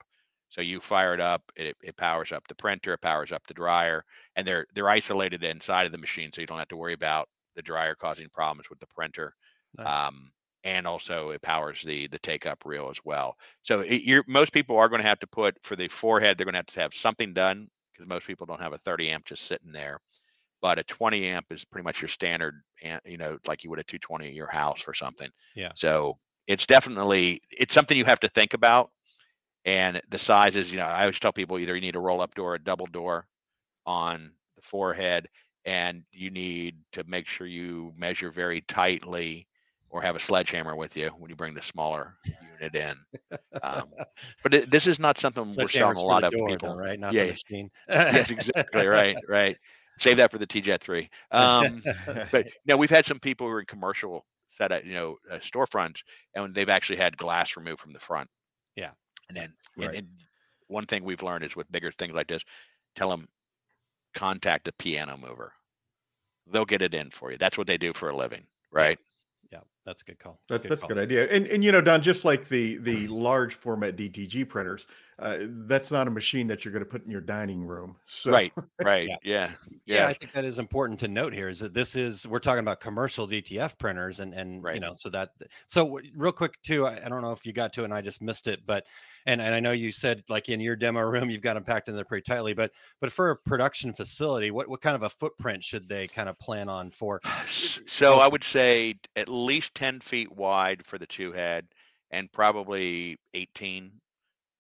So 0.51 0.61
you 0.61 0.81
fire 0.81 1.15
it 1.15 1.21
up, 1.21 1.43
it, 1.57 1.77
it 1.83 1.97
powers 1.97 2.31
up 2.31 2.47
the 2.47 2.55
printer, 2.55 2.93
it 2.93 3.01
powers 3.01 3.33
up 3.33 3.47
the 3.47 3.55
dryer, 3.55 4.05
and 4.37 4.47
they're 4.47 4.67
they're 4.75 4.89
isolated 4.89 5.43
inside 5.45 5.87
of 5.87 5.93
the 5.93 5.99
machine, 5.99 6.31
so 6.33 6.41
you 6.41 6.47
don't 6.47 6.59
have 6.59 6.69
to 6.69 6.77
worry 6.77 6.93
about 6.93 7.29
the 7.57 7.63
dryer 7.63 7.95
causing 7.95 8.29
problems 8.29 8.69
with 8.71 8.79
the 8.79 8.87
printer. 8.87 9.35
Nice. 9.77 10.09
Um, 10.09 10.31
and 10.65 10.87
also 10.87 11.31
it 11.31 11.43
powers 11.43 11.83
the 11.83 12.07
the 12.09 12.19
take 12.19 12.47
up 12.47 12.65
reel 12.65 12.89
as 12.91 12.99
well. 13.05 13.37
So 13.63 13.81
it, 13.81 14.03
you're 14.03 14.25
most 14.29 14.53
people 14.53 14.77
are 14.77 14.89
going 14.89 15.03
to 15.03 15.09
have 15.09 15.21
to 15.21 15.27
put 15.27 15.57
for 15.63 15.75
the 15.77 15.89
four 15.89 16.21
head, 16.21 16.37
they're 16.37 16.45
going 16.45 16.53
to 16.55 16.59
have 16.59 16.67
to 16.67 16.81
have 16.81 16.95
something 16.95 17.33
done 17.33 17.69
because 17.93 18.07
most 18.09 18.27
people 18.27 18.47
don't 18.47 18.61
have 18.61 18.73
a 18.73 18.79
30 18.79 19.11
amp 19.11 19.25
just 19.25 19.45
sitting 19.45 19.73
there. 19.73 20.01
But 20.63 20.79
a 20.79 20.85
20 20.85 21.27
amp 21.27 21.47
is 21.51 21.65
pretty 21.65 21.85
much 21.85 22.01
your 22.01 22.09
standard, 22.09 22.63
you 23.05 23.19
know, 23.19 23.37
like 23.47 23.65
you 23.65 23.71
would 23.71 23.81
a 23.81 23.85
220 23.85 24.29
at 24.29 24.35
your 24.35 24.47
house 24.47 24.85
or 24.87 24.95
something. 24.95 25.29
Yeah. 25.55 25.73
So 25.75 26.19
it's 26.47 26.67
definitely 26.67 27.43
it's 27.51 27.75
something 27.75 27.97
you 27.97 28.05
have 28.05 28.21
to 28.21 28.29
think 28.29 28.55
about. 28.55 28.91
And 29.65 30.01
the 30.09 30.19
sizes, 30.19 30.73
you 30.73 30.79
know, 30.79 30.87
I 30.87 31.03
always 31.03 31.21
tell 31.21 31.33
people 31.33 31.59
either 31.59 31.75
you 31.75 31.81
need 31.81 31.97
a 31.97 32.01
roll 32.01 32.21
up 32.21 32.35
door, 32.35 32.53
or 32.53 32.55
a 32.55 32.63
double 32.63 32.87
door 32.87 33.27
on 33.87 34.33
the 34.57 34.63
four 34.63 34.93
head, 34.93 35.29
and 35.65 36.03
you 36.11 36.31
need 36.31 36.77
to 36.93 37.05
make 37.05 37.27
sure 37.27 37.47
you 37.47 37.93
measure 37.97 38.31
very 38.31 38.63
tightly 38.63 39.47
or 39.89 40.03
have 40.03 40.17
a 40.17 40.21
sledgehammer 40.21 40.75
with 40.75 40.97
you 40.97 41.11
when 41.19 41.29
you 41.29 41.37
bring 41.37 41.55
the 41.55 41.63
smaller 41.63 42.15
unit 42.61 42.75
in. 42.75 43.39
Um, 43.63 43.85
but 44.43 44.55
it, 44.55 44.71
this 44.71 44.87
is 44.87 44.99
not 44.99 45.19
something 45.19 45.45
we're 45.45 45.69
selling 45.69 45.97
Sledgehammer's 45.97 45.99
a 45.99 46.03
lot 46.03 46.25
of 46.25 46.33
door, 46.33 46.49
people. 46.49 46.71
though, 46.71 46.77
right? 46.77 46.99
Not 46.99 47.13
Yeah, 47.13 47.25
yes, 47.89 48.31
exactly. 48.31 48.87
Right, 48.87 49.17
right. 49.29 49.57
Save 50.03 50.17
that 50.19 50.31
for 50.31 50.39
the 50.39 50.47
TJet 50.47 50.81
three. 50.81 51.09
Um, 51.31 51.83
but 52.33 52.49
no, 52.67 52.77
we've 52.77 52.91
had 52.91 53.07
some 53.07 53.19
people 53.21 53.47
who 53.47 53.53
are 53.55 53.61
in 53.61 53.67
commercial 53.67 54.25
set 54.49 54.73
at 54.73 54.85
you 54.85 54.95
know 54.95 55.17
uh, 55.31 55.37
storefronts, 55.37 56.03
and 56.35 56.55
they've 56.55 56.69
actually 56.69 56.97
had 56.99 57.17
glass 57.17 57.57
removed 57.57 57.81
from 57.81 57.93
the 57.93 58.01
front. 58.01 58.29
Yeah. 58.77 58.91
and 59.29 59.37
then 59.37 59.53
and- 59.77 59.87
Right. 59.87 59.97
and 59.99 60.09
one 60.69 60.87
thing 60.87 61.05
we've 61.05 61.23
learned 61.23 61.45
is 61.45 61.55
with 61.55 61.71
bigger 61.71 61.93
things 61.93 62.15
like 62.15 62.29
this, 62.29 62.43
tell 62.97 63.11
them 63.11 63.29
contact 64.15 64.69
a 64.69 64.73
piano 64.73 65.17
mover. 65.19 65.53
They'll 66.51 66.65
get 66.65 66.83
it 66.83 66.95
in 66.95 67.11
for 67.11 67.31
you. 67.31 67.37
That's 67.39 67.57
what 67.59 67.67
they 67.67 67.77
do 67.79 67.93
for 67.93 68.09
a 68.09 68.17
living, 68.17 68.47
right? 68.73 68.99
Yeah, 69.85 69.91
that's 69.91 70.03
a 70.03 70.05
good 70.05 70.19
call. 70.19 70.41
That's 70.49 70.63
Good 70.63 70.71
that's 70.71 70.85
a 70.85 70.87
good 70.87 70.99
idea. 70.99 71.27
And 71.29 71.47
and 71.47 71.65
you 71.65 71.73
know, 71.73 71.81
Don, 71.81 72.03
just 72.03 72.25
like 72.25 72.49
the 72.49 72.77
the 72.79 73.07
large 73.09 73.55
format 73.55 73.97
DTG 73.97 74.49
printers, 74.49 74.87
uh, 75.19 75.39
that's 75.41 75.91
not 75.91 76.09
a 76.09 76.11
machine 76.11 76.47
that 76.49 76.65
you're 76.65 76.73
going 76.73 76.85
to 76.85 76.91
put 76.91 77.05
in 77.05 77.11
your 77.11 77.21
dining 77.21 77.65
room. 77.65 77.97
So, 78.07 78.31
Right, 78.31 78.53
right. 78.83 79.09
Yeah. 79.09 79.17
Yeah, 79.25 79.51
Yeah, 79.87 80.07
I 80.07 80.13
think 80.15 80.33
that 80.33 80.45
is 80.45 80.59
important 80.59 81.01
to 81.01 81.09
note 81.09 81.33
here 81.33 81.49
is 81.49 81.59
that 81.61 81.75
this 81.75 81.97
is 81.97 82.27
we're 82.27 82.39
talking 82.39 82.61
about 82.61 82.81
commercial 82.81 83.29
DTF 83.29 83.79
printers 83.79 84.21
and 84.21 84.35
and 84.35 84.65
you 84.73 84.81
know 84.81 84.93
so 84.93 85.09
that 85.11 85.31
so 85.67 86.01
real 86.17 86.33
quick 86.33 86.61
too 86.63 86.87
I, 86.87 87.01
I 87.05 87.09
don't 87.09 87.23
know 87.23 87.33
if 87.33 87.45
you 87.47 87.53
got 87.53 87.73
to 87.75 87.83
it 87.83 87.85
and 87.85 87.95
I 87.95 88.01
just 88.01 88.23
missed 88.23 88.47
it 88.47 88.61
but 88.67 88.85
and 89.27 89.41
and 89.41 89.55
I 89.55 89.61
know 89.61 89.73
you 89.73 89.93
said 89.93 90.23
like 90.29 90.49
in 90.49 90.61
your 90.61 90.77
demo 90.77 91.01
room 91.01 91.31
you've 91.31 91.43
got 91.43 91.55
them 91.55 91.65
packed 91.65 91.89
in 91.89 91.95
there 91.95 92.05
pretty 92.05 92.23
tightly 92.23 92.55
but 92.55 92.73
but 93.01 93.13
for 93.13 93.31
a 93.31 93.37
production 93.37 93.93
facility 93.93 94.51
what 94.51 94.69
what 94.69 94.81
kind 94.81 94.97
of 94.97 95.03
a 95.03 95.11
footprint 95.11 95.63
should 95.63 95.89
they 95.89 96.09
kind 96.09 96.29
of 96.29 96.39
plan 96.39 96.69
on 96.69 96.91
for 96.91 97.21
So 97.47 98.21
I 98.21 98.29
would 98.29 98.45
say 98.45 98.97
at 99.17 99.29
least 99.29 99.75
10 99.75 100.01
feet 100.01 100.31
wide 100.33 100.85
for 100.85 100.99
the 100.99 101.07
two 101.07 101.33
head 101.33 101.67
and 102.13 102.31
probably 102.31 103.19
18. 103.35 103.91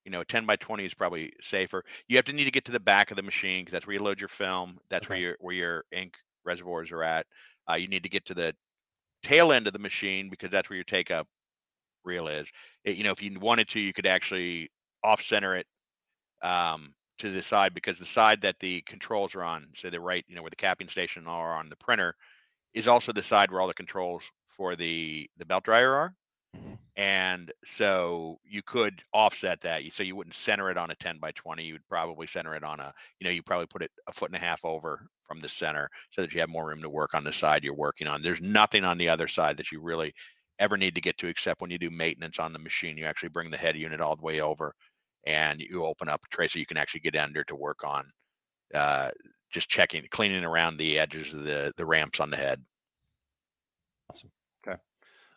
You 0.04 0.10
know, 0.10 0.24
10 0.24 0.46
by 0.46 0.56
20 0.56 0.84
is 0.84 0.94
probably 0.94 1.32
safer. 1.40 1.84
You 2.08 2.16
have 2.16 2.24
to 2.24 2.32
need 2.32 2.44
to 2.44 2.50
get 2.50 2.64
to 2.64 2.72
the 2.72 2.80
back 2.80 3.12
of 3.12 3.16
the 3.16 3.22
machine 3.22 3.62
because 3.62 3.72
that's 3.72 3.86
where 3.86 3.94
you 3.94 4.02
load 4.02 4.20
your 4.20 4.28
film. 4.28 4.78
That's 4.90 5.08
where 5.08 5.18
your 5.18 5.36
where 5.38 5.54
your 5.54 5.84
ink 5.92 6.14
reservoirs 6.44 6.90
are 6.90 7.04
at. 7.04 7.26
Uh, 7.70 7.74
you 7.74 7.86
need 7.86 8.02
to 8.02 8.08
get 8.08 8.24
to 8.26 8.34
the 8.34 8.54
tail 9.22 9.52
end 9.52 9.68
of 9.68 9.72
the 9.72 9.78
machine 9.78 10.28
because 10.28 10.50
that's 10.50 10.68
where 10.68 10.76
your 10.76 10.84
take 10.84 11.12
up 11.12 11.28
reel 12.04 12.28
is. 12.28 12.50
It- 12.84 12.96
you 12.96 13.04
know, 13.04 13.12
if 13.12 13.22
you 13.22 13.38
wanted 13.38 13.68
to, 13.70 13.80
you 13.80 13.92
could 13.92 14.06
actually 14.06 14.70
off 15.04 15.22
center 15.22 15.56
it 15.56 15.66
um, 16.42 16.94
to 17.18 17.30
the 17.30 17.42
side 17.42 17.74
because 17.74 17.98
the 17.98 18.06
side 18.06 18.42
that 18.42 18.58
the 18.60 18.82
controls 18.82 19.34
are 19.34 19.44
on, 19.44 19.68
so 19.76 19.90
the 19.90 20.00
right, 20.00 20.24
you 20.28 20.34
know, 20.36 20.42
where 20.42 20.50
the 20.50 20.56
capping 20.56 20.88
station 20.88 21.26
are 21.26 21.54
on 21.54 21.68
the 21.68 21.76
printer, 21.76 22.14
is 22.74 22.88
also 22.88 23.12
the 23.12 23.22
side 23.22 23.50
where 23.50 23.60
all 23.60 23.68
the 23.68 23.74
controls 23.74 24.24
for 24.48 24.76
the 24.76 25.30
the 25.38 25.46
belt 25.46 25.64
dryer 25.64 25.94
are. 25.94 26.14
Mhm. 26.54 26.78
And 26.96 27.50
so 27.64 28.38
you 28.44 28.62
could 28.62 29.02
offset 29.14 29.62
that. 29.62 29.82
You 29.84 29.90
So 29.90 30.02
you 30.02 30.14
wouldn't 30.14 30.34
center 30.34 30.70
it 30.70 30.76
on 30.76 30.90
a 30.90 30.94
10 30.96 31.18
by 31.18 31.32
20. 31.32 31.64
You 31.64 31.74
would 31.74 31.88
probably 31.88 32.26
center 32.26 32.54
it 32.54 32.62
on 32.64 32.80
a, 32.80 32.92
you 33.18 33.24
know, 33.24 33.30
you 33.30 33.42
probably 33.42 33.66
put 33.66 33.82
it 33.82 33.90
a 34.06 34.12
foot 34.12 34.28
and 34.30 34.36
a 34.36 34.44
half 34.46 34.62
over 34.64 35.06
from 35.26 35.40
the 35.40 35.48
center 35.48 35.90
so 36.10 36.20
that 36.20 36.34
you 36.34 36.40
have 36.40 36.50
more 36.50 36.66
room 36.68 36.82
to 36.82 36.90
work 36.90 37.14
on 37.14 37.24
the 37.24 37.32
side 37.32 37.64
you're 37.64 37.74
working 37.74 38.08
on. 38.08 38.20
There's 38.20 38.42
nothing 38.42 38.84
on 38.84 38.98
the 38.98 39.08
other 39.08 39.26
side 39.28 39.56
that 39.56 39.72
you 39.72 39.80
really 39.80 40.14
ever 40.62 40.76
need 40.76 40.94
to 40.94 41.00
get 41.00 41.18
to 41.18 41.26
except 41.26 41.60
when 41.60 41.70
you 41.70 41.78
do 41.78 41.90
maintenance 41.90 42.38
on 42.38 42.52
the 42.52 42.58
machine. 42.58 42.96
You 42.96 43.04
actually 43.04 43.30
bring 43.30 43.50
the 43.50 43.56
head 43.56 43.76
unit 43.76 44.00
all 44.00 44.16
the 44.16 44.22
way 44.22 44.40
over 44.40 44.74
and 45.26 45.60
you 45.60 45.84
open 45.84 46.08
up 46.08 46.22
a 46.24 46.34
tray 46.34 46.48
so 46.48 46.58
you 46.58 46.66
can 46.66 46.76
actually 46.76 47.00
get 47.00 47.16
under 47.16 47.44
to 47.44 47.56
work 47.56 47.84
on 47.84 48.10
uh, 48.74 49.10
just 49.50 49.68
checking, 49.68 50.04
cleaning 50.10 50.44
around 50.44 50.76
the 50.76 50.98
edges 50.98 51.34
of 51.34 51.44
the, 51.44 51.72
the 51.76 51.84
ramps 51.86 52.20
on 52.20 52.30
the 52.30 52.36
head. 52.36 52.62
Awesome. 54.10 54.30
Okay. 54.66 54.78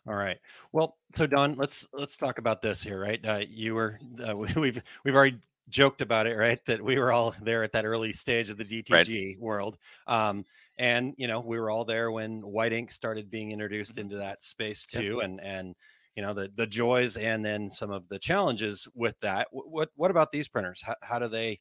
All 0.06 0.14
right. 0.14 0.38
Well, 0.72 0.96
so 1.12 1.26
Don, 1.26 1.54
let's 1.56 1.88
let's 1.92 2.16
talk 2.16 2.38
about 2.38 2.62
this 2.62 2.82
here, 2.82 3.00
right? 3.00 3.24
Uh, 3.24 3.42
you 3.48 3.74
were 3.74 3.98
uh, 4.26 4.36
we- 4.36 4.52
we've 4.56 4.82
we've 5.04 5.14
already 5.14 5.38
joked 5.68 6.00
about 6.00 6.26
it, 6.26 6.36
right? 6.36 6.64
That 6.66 6.82
we 6.82 6.98
were 6.98 7.12
all 7.12 7.34
there 7.42 7.62
at 7.62 7.72
that 7.72 7.84
early 7.84 8.12
stage 8.12 8.48
of 8.50 8.56
the 8.56 8.64
DTG 8.64 9.38
world, 9.38 9.78
um, 10.06 10.44
and 10.78 11.14
you 11.16 11.26
know 11.28 11.40
we 11.40 11.58
were 11.58 11.70
all 11.70 11.84
there 11.84 12.10
when 12.10 12.40
white 12.40 12.72
ink 12.72 12.90
started 12.90 13.30
being 13.30 13.50
introduced 13.50 13.98
into 13.98 14.16
that 14.16 14.42
space 14.42 14.86
Yep. 14.92 15.02
too, 15.02 15.20
and 15.20 15.40
and 15.40 15.74
you 16.14 16.22
know 16.22 16.34
the 16.34 16.50
the 16.56 16.66
joys 16.66 17.16
and 17.16 17.44
then 17.44 17.70
some 17.70 17.90
of 17.90 18.08
the 18.08 18.18
challenges 18.18 18.86
with 18.94 19.14
that. 19.20 19.48
What 19.50 19.90
what 19.96 20.10
about 20.10 20.32
these 20.32 20.48
printers? 20.48 20.82
How, 20.82 20.94
how 21.02 21.18
do 21.18 21.28
they 21.28 21.58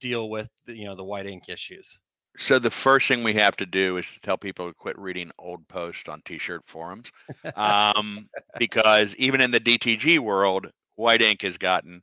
deal 0.00 0.28
with 0.30 0.48
the, 0.66 0.76
you 0.76 0.84
know 0.84 0.94
the 0.94 1.04
white 1.04 1.26
ink 1.26 1.48
issues? 1.48 1.98
So 2.36 2.58
the 2.58 2.70
first 2.70 3.06
thing 3.06 3.22
we 3.22 3.34
have 3.34 3.56
to 3.58 3.66
do 3.66 3.96
is 3.96 4.06
to 4.08 4.20
tell 4.20 4.36
people 4.36 4.66
to 4.68 4.74
quit 4.74 4.98
reading 4.98 5.30
old 5.38 5.66
posts 5.68 6.08
on 6.08 6.20
t-shirt 6.24 6.62
forums, 6.66 7.12
um, 7.54 8.26
because 8.58 9.14
even 9.16 9.40
in 9.40 9.52
the 9.52 9.60
DTG 9.60 10.18
world, 10.18 10.66
white 10.96 11.22
ink 11.22 11.42
has 11.42 11.56
gotten 11.56 12.02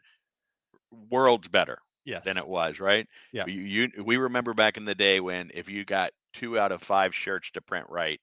worlds 1.09 1.47
better 1.47 1.79
Yes. 2.05 2.25
than 2.25 2.37
it 2.37 2.47
was. 2.47 2.79
Right? 2.79 3.07
Yeah. 3.31 3.45
You, 3.45 3.61
you 3.61 4.03
we 4.03 4.17
remember 4.17 4.53
back 4.53 4.77
in 4.77 4.85
the 4.85 4.95
day 4.95 5.19
when 5.19 5.51
if 5.53 5.69
you 5.69 5.85
got 5.85 6.11
two 6.33 6.59
out 6.59 6.71
of 6.71 6.81
five 6.81 7.13
shirts 7.13 7.51
to 7.51 7.61
print 7.61 7.85
right 7.89 8.19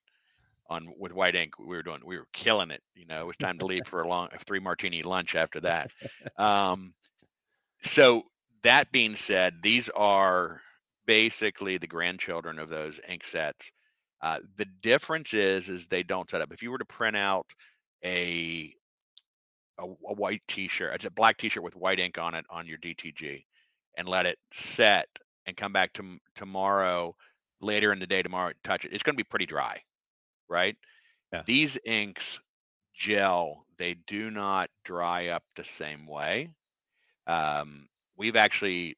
on 0.69 0.93
with 0.99 1.13
white 1.13 1.35
ink, 1.35 1.59
we 1.59 1.67
were 1.67 1.83
doing 1.83 2.01
we 2.05 2.19
were 2.19 2.29
killing 2.33 2.71
it. 2.71 2.83
You 2.95 3.07
know, 3.07 3.21
it 3.21 3.27
was 3.27 3.37
time 3.37 3.59
to 3.59 3.67
leave 3.67 3.87
for 3.87 4.03
a 4.03 4.09
long 4.09 4.29
three 4.47 4.61
martini 4.61 5.03
lunch 5.03 5.35
after 5.35 5.61
that. 5.61 5.91
Um, 6.37 6.95
so 7.83 8.23
that 8.63 8.93
being 8.93 9.17
said, 9.17 9.55
these 9.63 9.89
are 9.91 10.61
basically 11.07 11.79
the 11.79 11.87
grandchildren 11.87 12.59
of 12.59 12.69
those 12.69 13.01
ink 13.09 13.25
sets. 13.25 13.71
Uh, 14.21 14.39
the 14.57 14.67
difference 14.83 15.33
is, 15.33 15.69
is 15.69 15.87
they 15.87 16.03
don't 16.03 16.29
set 16.29 16.41
up. 16.41 16.53
If 16.53 16.63
you 16.63 16.71
were 16.71 16.79
to 16.79 16.85
print 16.85 17.17
out 17.17 17.47
a 18.05 18.73
a, 19.79 19.85
a 19.85 20.15
white 20.15 20.43
T-shirt, 20.49 20.95
it's 20.95 21.05
a 21.05 21.11
black 21.11 21.39
T-shirt 21.39 21.63
with 21.63 21.77
white 21.77 22.01
ink 22.01 22.19
on 22.19 22.35
it 22.35 22.45
on 22.51 22.67
your 22.67 22.79
DTG, 22.79 23.45
and 23.97 24.09
let 24.09 24.27
it 24.27 24.39
set 24.53 25.09
and 25.47 25.57
come 25.57 25.73
back 25.73 25.93
to 25.95 26.19
tomorrow, 26.35 27.15
later 27.61 27.93
in 27.93 27.99
the 27.99 28.07
day 28.07 28.23
tomorrow, 28.23 28.53
touch 28.65 28.85
it. 28.85 28.93
It's 28.93 29.03
going 29.03 29.15
to 29.15 29.23
be 29.23 29.29
pretty 29.29 29.47
dry, 29.47 29.83
right? 30.49 30.77
Yeah. 31.33 31.43
These 31.47 31.79
inks 31.85 32.39
gel. 32.95 33.65
They 33.79 33.95
do 34.07 34.31
not 34.31 34.71
dry 34.85 35.29
up 35.29 35.45
the 35.55 35.65
same 35.65 36.07
way. 36.07 36.51
Um, 37.27 37.89
we've 38.17 38.37
actually 38.37 38.97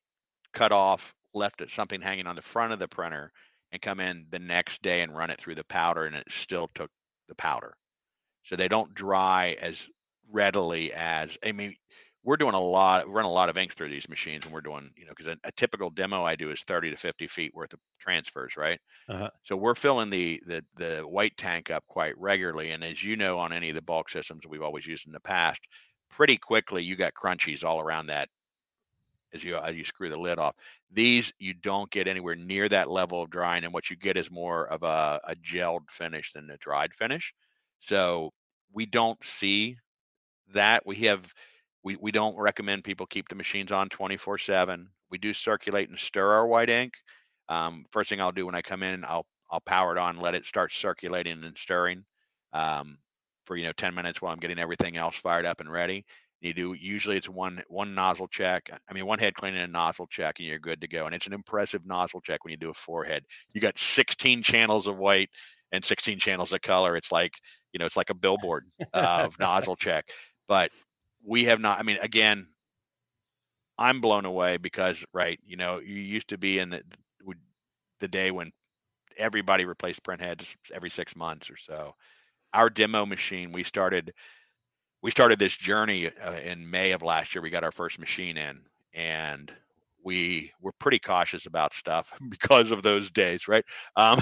cut 0.55 0.73
off, 0.73 1.15
left 1.35 1.61
it 1.61 1.71
something 1.71 2.01
hanging 2.01 2.27
on 2.27 2.37
the 2.37 2.43
front 2.43 2.73
of 2.73 2.79
the 2.79 2.89
printer, 2.89 3.33
and 3.73 3.83
come 3.83 4.01
in 4.01 4.27
the 4.31 4.39
next 4.39 4.83
day 4.83 5.03
and 5.03 5.17
run 5.17 5.31
it 5.31 5.39
through 5.39 5.55
the 5.55 5.65
powder, 5.65 6.07
and 6.07 6.17
it 6.17 6.25
still 6.31 6.71
took 6.75 6.91
the 7.29 7.35
powder. 7.35 7.75
So 8.45 8.57
they 8.57 8.69
don't 8.69 8.95
dry 8.95 9.57
as 9.61 9.89
readily 10.33 10.93
as 10.93 11.37
I 11.45 11.53
mean. 11.53 11.77
We're 12.23 12.37
doing 12.37 12.55
a 12.55 12.61
lot. 12.61 13.07
We 13.07 13.13
run 13.15 13.25
a 13.25 13.31
lot 13.31 13.49
of 13.49 13.57
ink 13.57 13.75
through 13.75 13.89
these 13.89 14.09
machines, 14.09 14.45
and 14.45 14.53
we're 14.53 14.61
doing, 14.61 14.91
you 14.97 15.07
know, 15.07 15.13
because 15.17 15.33
a, 15.33 15.39
a 15.45 15.53
typical 15.53 15.89
demo 15.91 16.23
I 16.23 16.37
do 16.37 16.51
is 16.51 16.63
30 16.63 16.91
to 16.91 16.97
50 16.97 17.27
feet 17.27 17.55
worth 17.55 17.73
of 17.73 17.81
transfers, 17.99 18.57
right? 18.57 18.79
Uh-huh. 19.09 19.31
So 19.43 19.57
we're 19.57 19.75
filling 19.75 20.11
the 20.11 20.43
the 20.47 20.65
the 20.77 21.03
white 21.07 21.37
tank 21.37 21.71
up 21.71 21.85
quite 21.89 22.19
regularly, 22.19 22.71
and 22.73 22.85
as 22.85 23.03
you 23.03 23.17
know, 23.17 23.39
on 23.39 23.53
any 23.53 23.71
of 23.71 23.75
the 23.75 23.83
bulk 23.83 24.11
systems 24.11 24.47
we've 24.47 24.63
always 24.63 24.87
used 24.87 25.07
in 25.07 25.13
the 25.13 25.21
past, 25.21 25.63
pretty 26.11 26.37
quickly 26.37 26.83
you 26.83 26.97
got 26.97 27.15
crunchies 27.15 27.65
all 27.65 27.81
around 27.81 28.07
that 28.07 28.29
as 29.33 29.45
you 29.45 29.57
as 29.57 29.75
you 29.77 29.85
screw 29.85 30.09
the 30.09 30.19
lid 30.19 30.39
off. 30.39 30.57
These 30.91 31.33
you 31.39 31.55
don't 31.55 31.91
get 31.91 32.09
anywhere 32.09 32.37
near 32.37 32.69
that 32.69 32.91
level 32.91 33.23
of 33.23 33.31
drying, 33.31 33.65
and 33.65 33.73
what 33.73 33.91
you 33.91 33.97
get 33.97 34.17
is 34.17 34.31
more 34.31 34.67
of 34.67 34.83
a, 34.83 35.21
a 35.25 35.35
gelled 35.37 35.91
finish 35.91 36.33
than 36.33 36.51
a 36.51 36.57
dried 36.59 36.95
finish. 36.95 37.33
So 37.79 38.33
we 38.73 38.87
don't 38.87 39.23
see 39.25 39.77
that. 40.53 40.85
We 40.87 40.97
have 40.97 41.33
we, 41.83 41.97
we 41.97 42.13
don't 42.13 42.37
recommend 42.37 42.85
people 42.85 43.07
keep 43.07 43.29
the 43.29 43.35
machines 43.35 43.73
on 43.73 43.89
24 43.89 44.39
7 44.39 44.89
we 45.11 45.19
do 45.19 45.33
circulate 45.33 45.89
and 45.89 45.99
stir 45.99 46.33
our 46.33 46.47
white 46.47 46.71
ink. 46.71 46.95
Um, 47.49 47.85
first 47.91 48.11
thing 48.11 48.21
i'll 48.21 48.33
do 48.33 48.47
when 48.47 48.55
i 48.55 48.63
come 48.63 48.83
in 48.83 49.05
i'll 49.07 49.27
i'll 49.51 49.61
power 49.61 49.93
it 49.93 49.99
on 49.99 50.19
let 50.19 50.35
it 50.35 50.45
start 50.45 50.73
circulating 50.73 51.43
and 51.45 51.59
stirring 51.59 52.05
um, 52.53 52.99
for 53.45 53.57
you 53.57 53.65
know 53.65 53.73
10 53.73 53.95
minutes 53.95 54.23
while 54.23 54.33
i'm 54.33 54.39
getting 54.39 54.59
everything 54.59 54.97
else 54.97 55.17
fired 55.17 55.47
up 55.47 55.61
and 55.61 55.71
ready. 55.71 56.05
You 56.41 56.55
do 56.55 56.73
usually 56.73 57.19
it's 57.19 57.29
one 57.29 57.63
one 57.69 57.95
nozzle 57.95 58.29
check 58.29 58.71
i 58.89 58.95
mean 58.95 59.05
one 59.05 59.19
head 59.19 59.35
cleaning 59.35 59.61
and 59.61 59.73
nozzle 59.73 60.07
check 60.07 60.39
and 60.39 60.49
you're 60.49 60.59
good 60.59 60.81
to 60.81 60.89
go. 60.89 61.07
And 61.07 61.15
it's 61.15 61.27
an 61.27 61.35
impressive 61.35 61.85
nozzle 61.85 62.21
check 62.23 62.45
when 62.45 62.53
you 62.53 62.57
do 62.57 62.71
a 62.71 62.75
four 62.75 63.05
head. 63.05 63.25
You 63.53 63.61
got 63.61 63.77
16 63.77 64.43
channels 64.43 64.87
of 64.87 64.97
white 64.97 65.29
and 65.73 65.85
16 65.85 66.19
channels 66.19 66.53
of 66.53 66.63
color. 66.63 66.97
It's 66.97 67.13
like 67.13 67.33
you 67.73 67.79
know 67.79 67.85
it's 67.85 67.97
like 67.97 68.11
a 68.11 68.15
billboard 68.15 68.65
of 68.95 69.39
nozzle 69.39 69.77
check. 69.77 70.07
But 70.49 70.71
we 71.25 71.45
have 71.45 71.61
not 71.61 71.79
i 71.79 71.83
mean 71.83 71.99
again 72.01 72.47
i'm 73.79 74.01
blown 74.01 74.25
away 74.25 74.57
because 74.57 75.05
right 75.13 75.39
you 75.45 75.57
know 75.57 75.79
you 75.79 75.95
used 75.95 76.29
to 76.29 76.39
be 76.39 76.59
in 76.59 76.71
the, 76.71 76.83
the 78.01 78.09
day 78.09 78.31
when 78.31 78.51
everybody 79.17 79.65
replaced 79.65 80.03
print 80.03 80.21
heads 80.21 80.57
every 80.75 80.91
six 80.91 81.15
months 81.15 81.51
or 81.51 81.57
so. 81.57 81.95
Our 82.53 82.69
demo 82.69 83.07
machine 83.07 83.53
we 83.53 83.63
started 83.63 84.13
we 85.03 85.11
started 85.11 85.39
this 85.39 85.57
journey 85.57 86.09
uh, 86.09 86.35
in 86.35 86.69
may 86.69 86.93
of 86.93 87.03
last 87.03 87.35
year 87.35 87.43
we 87.43 87.51
got 87.51 87.65
our 87.65 87.73
first 87.73 87.99
machine 87.99 88.37
in 88.37 88.61
and 88.93 89.53
we 90.03 90.53
were 90.61 90.73
pretty 90.79 90.99
cautious 90.99 91.47
about 91.47 91.73
stuff 91.73 92.11
because 92.29 92.71
of 92.71 92.83
those 92.83 93.11
days 93.11 93.47
right? 93.47 93.65
Um, 93.97 94.21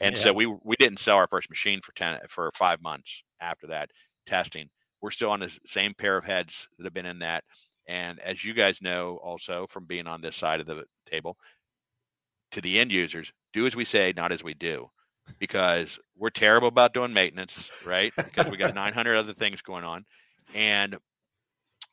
and 0.00 0.16
so 0.16 0.32
we 0.32 0.46
we 0.46 0.76
didn't 0.78 0.98
sell 0.98 1.16
our 1.16 1.28
first 1.28 1.48
machine 1.48 1.80
for 1.82 1.92
10 1.92 2.18
for 2.28 2.50
five 2.54 2.82
months 2.82 3.22
after 3.40 3.68
that 3.68 3.90
testing. 4.26 4.68
We're 5.00 5.10
still 5.10 5.30
on 5.30 5.40
the 5.40 5.56
same 5.66 5.94
pair 5.94 6.16
of 6.16 6.24
heads 6.24 6.68
that 6.76 6.84
have 6.84 6.94
been 6.94 7.06
in 7.06 7.20
that. 7.20 7.44
And 7.86 8.20
as 8.20 8.44
you 8.44 8.54
guys 8.54 8.82
know, 8.82 9.18
also 9.22 9.66
from 9.68 9.86
being 9.86 10.06
on 10.06 10.20
this 10.20 10.36
side 10.36 10.60
of 10.60 10.66
the 10.66 10.84
table, 11.06 11.36
to 12.52 12.60
the 12.60 12.78
end 12.78 12.92
users, 12.92 13.32
do 13.52 13.66
as 13.66 13.74
we 13.76 13.84
say, 13.84 14.12
not 14.16 14.32
as 14.32 14.44
we 14.44 14.54
do, 14.54 14.90
because 15.38 15.98
we're 16.16 16.30
terrible 16.30 16.68
about 16.68 16.94
doing 16.94 17.12
maintenance, 17.12 17.70
right? 17.86 18.12
Because 18.16 18.50
we 18.50 18.56
got 18.56 18.74
900 18.74 19.16
other 19.16 19.32
things 19.32 19.62
going 19.62 19.84
on. 19.84 20.04
And 20.54 20.96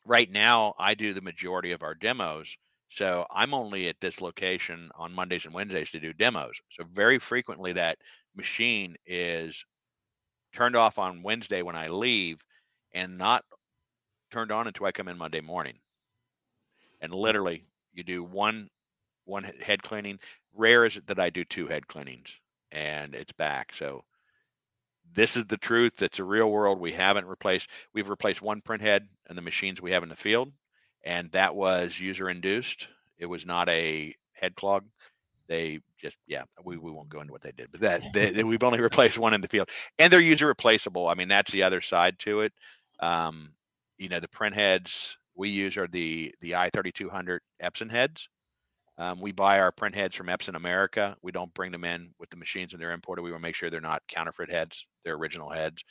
right 0.05 0.31
now, 0.31 0.73
I 0.79 0.93
do 0.93 1.13
the 1.13 1.21
majority 1.21 1.71
of 1.71 1.83
our 1.83 1.95
demos. 1.95 2.55
So 2.89 3.25
I'm 3.29 3.53
only 3.53 3.89
at 3.89 3.99
this 3.99 4.21
location 4.21 4.89
on 4.95 5.13
Mondays 5.13 5.45
and 5.45 5.53
Wednesdays 5.53 5.91
to 5.91 5.99
do 5.99 6.13
demos. 6.13 6.55
So 6.69 6.83
very 6.91 7.19
frequently, 7.19 7.73
that 7.73 7.97
machine 8.35 8.95
is 9.05 9.65
turned 10.53 10.75
off 10.75 10.97
on 10.97 11.23
Wednesday 11.23 11.61
when 11.61 11.75
I 11.75 11.89
leave 11.89 12.39
and 12.97 13.17
not 13.17 13.45
turned 14.31 14.51
on 14.51 14.67
until 14.67 14.87
I 14.87 14.91
come 14.91 15.07
in 15.07 15.17
Monday 15.17 15.41
morning. 15.41 15.75
And 16.99 17.11
hmm. 17.11 17.19
literally, 17.19 17.63
you 17.93 18.03
do 18.03 18.23
one 18.23 18.69
one 19.25 19.43
head 19.43 19.83
cleaning. 19.83 20.19
Rare 20.55 20.85
is 20.85 20.97
it 20.97 21.07
that 21.07 21.19
I 21.19 21.29
do 21.29 21.43
two 21.43 21.67
head 21.67 21.87
cleanings, 21.87 22.29
and 22.71 23.13
it's 23.13 23.33
back. 23.33 23.73
So 23.75 24.03
this 25.13 25.37
is 25.37 25.45
the 25.45 25.57
truth. 25.57 26.01
It's 26.01 26.19
a 26.19 26.23
real 26.23 26.49
world. 26.49 26.79
We 26.79 26.91
haven't 26.93 27.27
replaced. 27.27 27.69
We've 27.93 28.09
replaced 28.09 28.41
one 28.41 28.61
print 28.61 28.81
head 28.81 29.07
and 29.27 29.37
the 29.37 29.43
machines 29.43 29.81
we 29.81 29.91
have 29.91 30.03
in 30.03 30.09
the 30.09 30.15
field, 30.15 30.51
and 31.03 31.31
that 31.31 31.55
was 31.55 31.99
user 31.99 32.29
induced. 32.29 32.87
It 33.19 33.27
was 33.27 33.45
not 33.45 33.69
a 33.69 34.15
head 34.33 34.55
clog. 34.55 34.85
They 35.47 35.79
just 36.01 36.17
yeah, 36.25 36.43
we, 36.63 36.77
we 36.77 36.91
won't 36.91 37.09
go 37.09 37.21
into 37.21 37.31
what 37.31 37.41
they 37.41 37.51
did, 37.51 37.71
but 37.71 37.81
that 37.81 38.13
they, 38.13 38.43
we've 38.43 38.63
only 38.63 38.81
replaced 38.81 39.17
one 39.17 39.33
in 39.33 39.41
the 39.41 39.47
field, 39.47 39.69
and 39.99 40.11
they're 40.11 40.19
user 40.19 40.47
replaceable. 40.47 41.07
I 41.07 41.13
mean 41.13 41.27
that's 41.27 41.51
the 41.51 41.63
other 41.63 41.81
side 41.81 42.17
to 42.19 42.41
it. 42.41 42.53
Um, 42.99 43.53
you 43.97 44.09
know 44.09 44.19
the 44.19 44.27
print 44.29 44.55
heads 44.55 45.17
we 45.35 45.49
use 45.49 45.77
are 45.77 45.87
the 45.87 46.33
the 46.41 46.51
i3200 46.51 47.39
Epson 47.61 47.89
heads. 47.91 48.27
Um, 48.99 49.21
we 49.21 49.31
buy 49.31 49.59
our 49.59 49.71
print 49.71 49.93
heads 49.95 50.15
from 50.15 50.27
Epson 50.27 50.55
America. 50.55 51.15
We 51.21 51.31
don't 51.31 51.53
bring 51.53 51.71
them 51.71 51.83
in 51.83 52.11
with 52.19 52.31
the 52.31 52.37
machines 52.37 52.73
when 52.73 52.79
they're 52.79 52.93
imported. 52.93 53.21
We 53.21 53.31
want 53.31 53.41
to 53.41 53.47
make 53.47 53.55
sure 53.55 53.69
they're 53.69 53.79
not 53.81 54.01
counterfeit 54.07 54.49
heads; 54.49 54.85
they're 55.05 55.15
original 55.15 55.49
heads, 55.51 55.83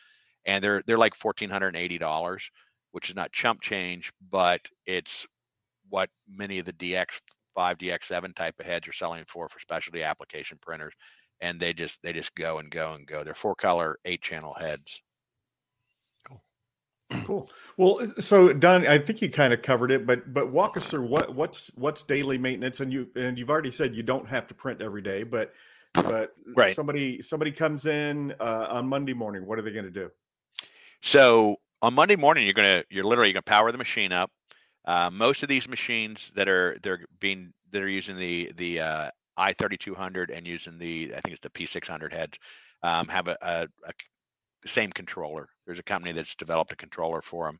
and 0.44 0.62
they're 0.62 0.82
they're 0.86 0.96
like 0.96 1.14
fourteen 1.14 1.50
hundred 1.50 1.68
and 1.68 1.76
eighty 1.76 1.98
dollars, 1.98 2.50
which 2.92 3.08
is 3.08 3.16
not 3.16 3.32
chump 3.32 3.60
change, 3.60 4.12
but 4.30 4.60
it's 4.86 5.24
what 5.88 6.10
many 6.28 6.58
of 6.58 6.64
the 6.64 6.72
DX5, 6.72 7.08
DX7 7.56 8.34
type 8.34 8.58
of 8.58 8.66
heads 8.66 8.88
are 8.88 8.92
selling 8.92 9.24
for 9.28 9.48
for 9.48 9.60
specialty 9.60 10.02
application 10.02 10.58
printers, 10.60 10.94
and 11.40 11.60
they 11.60 11.72
just 11.72 11.98
they 12.02 12.12
just 12.12 12.34
go 12.34 12.58
and 12.58 12.70
go 12.70 12.92
and 12.94 13.06
go. 13.06 13.22
They're 13.22 13.34
four 13.34 13.54
color, 13.54 13.98
eight 14.04 14.22
channel 14.22 14.54
heads. 14.54 15.00
Cool. 17.24 17.48
Well, 17.76 18.00
so 18.18 18.52
Don, 18.52 18.86
I 18.86 18.98
think 18.98 19.22
you 19.22 19.30
kind 19.30 19.52
of 19.52 19.62
covered 19.62 19.90
it, 19.92 20.06
but 20.06 20.32
but 20.32 20.50
walk 20.50 20.76
us 20.76 20.90
through 20.90 21.06
what 21.06 21.34
what's 21.34 21.70
what's 21.76 22.02
daily 22.02 22.36
maintenance, 22.36 22.80
and 22.80 22.92
you 22.92 23.08
and 23.14 23.38
you've 23.38 23.50
already 23.50 23.70
said 23.70 23.94
you 23.94 24.02
don't 24.02 24.28
have 24.28 24.46
to 24.48 24.54
print 24.54 24.82
every 24.82 25.02
day, 25.02 25.22
but 25.22 25.52
but 25.94 26.34
right. 26.56 26.74
somebody 26.74 27.22
somebody 27.22 27.52
comes 27.52 27.86
in 27.86 28.34
uh, 28.40 28.66
on 28.70 28.88
Monday 28.88 29.14
morning, 29.14 29.46
what 29.46 29.58
are 29.58 29.62
they 29.62 29.72
going 29.72 29.84
to 29.84 29.90
do? 29.90 30.10
So 31.02 31.56
on 31.82 31.94
Monday 31.94 32.16
morning, 32.16 32.44
you're 32.44 32.54
gonna 32.54 32.84
you're 32.90 33.04
literally 33.04 33.32
gonna 33.32 33.42
power 33.42 33.70
the 33.70 33.78
machine 33.78 34.12
up. 34.12 34.30
Uh, 34.84 35.10
most 35.12 35.42
of 35.42 35.48
these 35.48 35.68
machines 35.68 36.32
that 36.34 36.48
are 36.48 36.76
they're 36.82 37.04
being 37.20 37.52
that 37.70 37.82
are 37.82 37.88
using 37.88 38.16
the 38.16 38.50
the 38.56 38.80
uh, 38.80 39.10
i3200 39.38 40.36
and 40.36 40.46
using 40.46 40.78
the 40.78 41.12
I 41.16 41.20
think 41.20 41.36
it's 41.36 41.40
the 41.40 41.50
P600 41.50 42.12
heads 42.12 42.38
um, 42.82 43.08
have 43.08 43.28
a, 43.28 43.36
a, 43.42 43.68
a 43.86 43.92
the 44.62 44.68
same 44.68 44.90
controller. 44.92 45.48
There's 45.66 45.78
a 45.78 45.84
company 45.84 46.12
that's 46.12 46.34
developed 46.34 46.72
a 46.72 46.76
controller 46.76 47.22
for 47.22 47.46
them. 47.46 47.58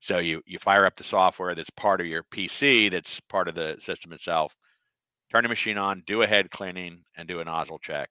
So 0.00 0.18
you 0.18 0.42
you 0.46 0.58
fire 0.58 0.86
up 0.86 0.96
the 0.96 1.04
software 1.04 1.54
that's 1.54 1.70
part 1.70 2.00
of 2.00 2.06
your 2.06 2.24
PC, 2.24 2.90
that's 2.90 3.20
part 3.20 3.48
of 3.48 3.54
the 3.54 3.76
system 3.80 4.12
itself. 4.12 4.54
Turn 5.32 5.42
the 5.44 5.48
machine 5.48 5.78
on, 5.78 6.02
do 6.06 6.22
a 6.22 6.26
head 6.26 6.50
cleaning, 6.50 7.02
and 7.16 7.26
do 7.26 7.40
a 7.40 7.44
nozzle 7.44 7.78
check. 7.78 8.10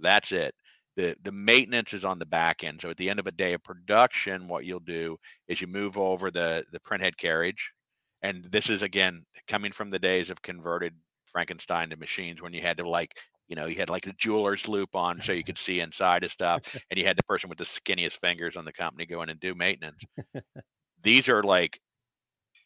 That's 0.00 0.32
it. 0.32 0.54
The 0.96 1.16
the 1.22 1.32
maintenance 1.32 1.92
is 1.92 2.04
on 2.04 2.18
the 2.18 2.26
back 2.26 2.64
end. 2.64 2.80
So 2.80 2.90
at 2.90 2.96
the 2.96 3.10
end 3.10 3.18
of 3.20 3.26
a 3.26 3.32
day 3.32 3.52
of 3.52 3.62
production, 3.62 4.48
what 4.48 4.64
you'll 4.64 4.80
do 4.80 5.18
is 5.48 5.60
you 5.60 5.66
move 5.66 5.98
over 5.98 6.30
the 6.30 6.64
the 6.72 6.80
printhead 6.80 7.16
carriage, 7.16 7.72
and 8.22 8.44
this 8.50 8.70
is 8.70 8.82
again 8.82 9.24
coming 9.48 9.72
from 9.72 9.90
the 9.90 9.98
days 9.98 10.30
of 10.30 10.42
converted 10.42 10.94
Frankenstein 11.26 11.90
to 11.90 11.96
machines 11.96 12.40
when 12.40 12.54
you 12.54 12.62
had 12.62 12.78
to 12.78 12.88
like 12.88 13.16
you 13.48 13.56
know, 13.56 13.66
you 13.66 13.76
had 13.76 13.90
like 13.90 14.04
the 14.04 14.14
jeweler's 14.14 14.68
loop 14.68 14.96
on 14.96 15.20
so 15.22 15.32
you 15.32 15.44
could 15.44 15.58
see 15.58 15.80
inside 15.80 16.24
of 16.24 16.32
stuff, 16.32 16.62
and 16.90 16.98
you 16.98 17.04
had 17.04 17.16
the 17.16 17.24
person 17.24 17.48
with 17.48 17.58
the 17.58 17.64
skinniest 17.64 18.18
fingers 18.20 18.56
on 18.56 18.64
the 18.64 18.72
company 18.72 19.06
go 19.06 19.22
in 19.22 19.30
and 19.30 19.40
do 19.40 19.54
maintenance. 19.54 20.02
These 21.02 21.28
are 21.28 21.42
like, 21.42 21.78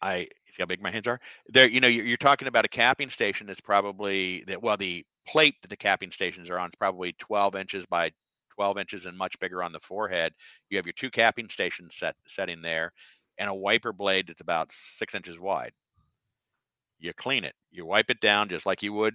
I 0.01 0.29
see 0.51 0.61
how 0.61 0.67
big 0.67 0.81
my 0.81 0.93
hands 0.93 1.09
are. 1.09 1.21
There, 1.49 1.69
you 1.69 1.81
know, 1.81 1.89
you're, 1.89 2.05
you're 2.05 2.17
talking 2.17 2.47
about 2.47 2.65
a 2.65 2.69
capping 2.69 3.11
station 3.11 3.49
that's 3.49 3.61
probably 3.61 4.45
that. 4.47 4.63
Well, 4.63 4.77
the 4.77 5.05
plate 5.27 5.57
that 5.63 5.69
the 5.69 5.77
capping 5.77 6.13
stations 6.13 6.49
are 6.49 6.59
on 6.59 6.69
is 6.69 6.77
probably 6.79 7.15
12 7.19 7.57
inches 7.57 7.85
by 7.87 8.13
12 8.55 8.79
inches 8.79 9.07
and 9.07 9.17
much 9.19 9.39
bigger 9.41 9.63
on 9.63 9.73
the 9.73 9.81
four 9.81 10.09
head. 10.09 10.33
You 10.71 10.79
have 10.79 10.87
your 10.87 10.95
two 10.95 11.11
capping 11.11 11.49
stations 11.49 11.97
set 11.97 12.15
setting 12.29 12.63
there, 12.63 12.93
and 13.39 13.51
a 13.51 13.55
wiper 13.55 13.93
blade 13.93 14.29
that's 14.29 14.41
about 14.41 14.71
six 14.73 15.15
inches 15.15 15.39
wide. 15.39 15.73
You 17.01 17.13
clean 17.13 17.45
it. 17.45 17.55
You 17.71 17.87
wipe 17.87 18.11
it 18.11 18.21
down 18.21 18.49
just 18.49 18.67
like 18.67 18.83
you 18.83 18.93
would 18.93 19.15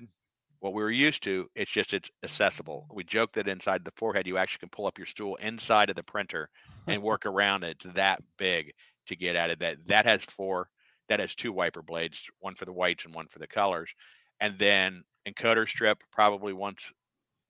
what 0.64 0.74
we 0.74 0.82
were 0.82 0.90
used 0.90 1.24
to. 1.24 1.50
It's 1.56 1.70
just 1.70 1.94
it's 1.94 2.10
accessible. 2.24 2.86
Mm-hmm. 2.86 2.96
We 2.96 3.04
joke 3.04 3.34
that 3.34 3.50
inside 3.50 3.84
the 3.84 3.92
four 3.98 4.14
head, 4.14 4.26
you 4.26 4.38
actually 4.38 4.60
can 4.60 4.70
pull 4.70 4.88
up 4.88 4.98
your 4.98 5.06
stool 5.06 5.36
inside 5.36 5.90
of 5.90 5.98
the 5.98 6.04
printer 6.04 6.50
and 6.88 7.04
work 7.04 7.26
around 7.26 7.66
it. 7.66 7.84
It's 7.84 7.96
that 7.96 8.22
big 8.38 8.72
to 9.08 9.18
get 9.18 9.36
at 9.36 9.50
it. 9.50 9.60
That 9.60 9.86
that 9.88 10.06
has 10.06 10.22
four. 10.22 10.70
That 11.10 11.20
has 11.20 11.36
two 11.36 11.52
wiper 11.52 11.82
blades, 11.82 12.24
one 12.40 12.56
for 12.56 12.64
the 12.64 12.72
whites 12.72 13.04
and 13.04 13.14
one 13.14 13.28
for 13.28 13.40
the 13.40 13.48
colors, 13.48 13.94
and 14.40 14.58
then 14.58 15.04
encoder 15.28 15.68
strip 15.68 16.02
probably 16.14 16.54
once 16.54 16.94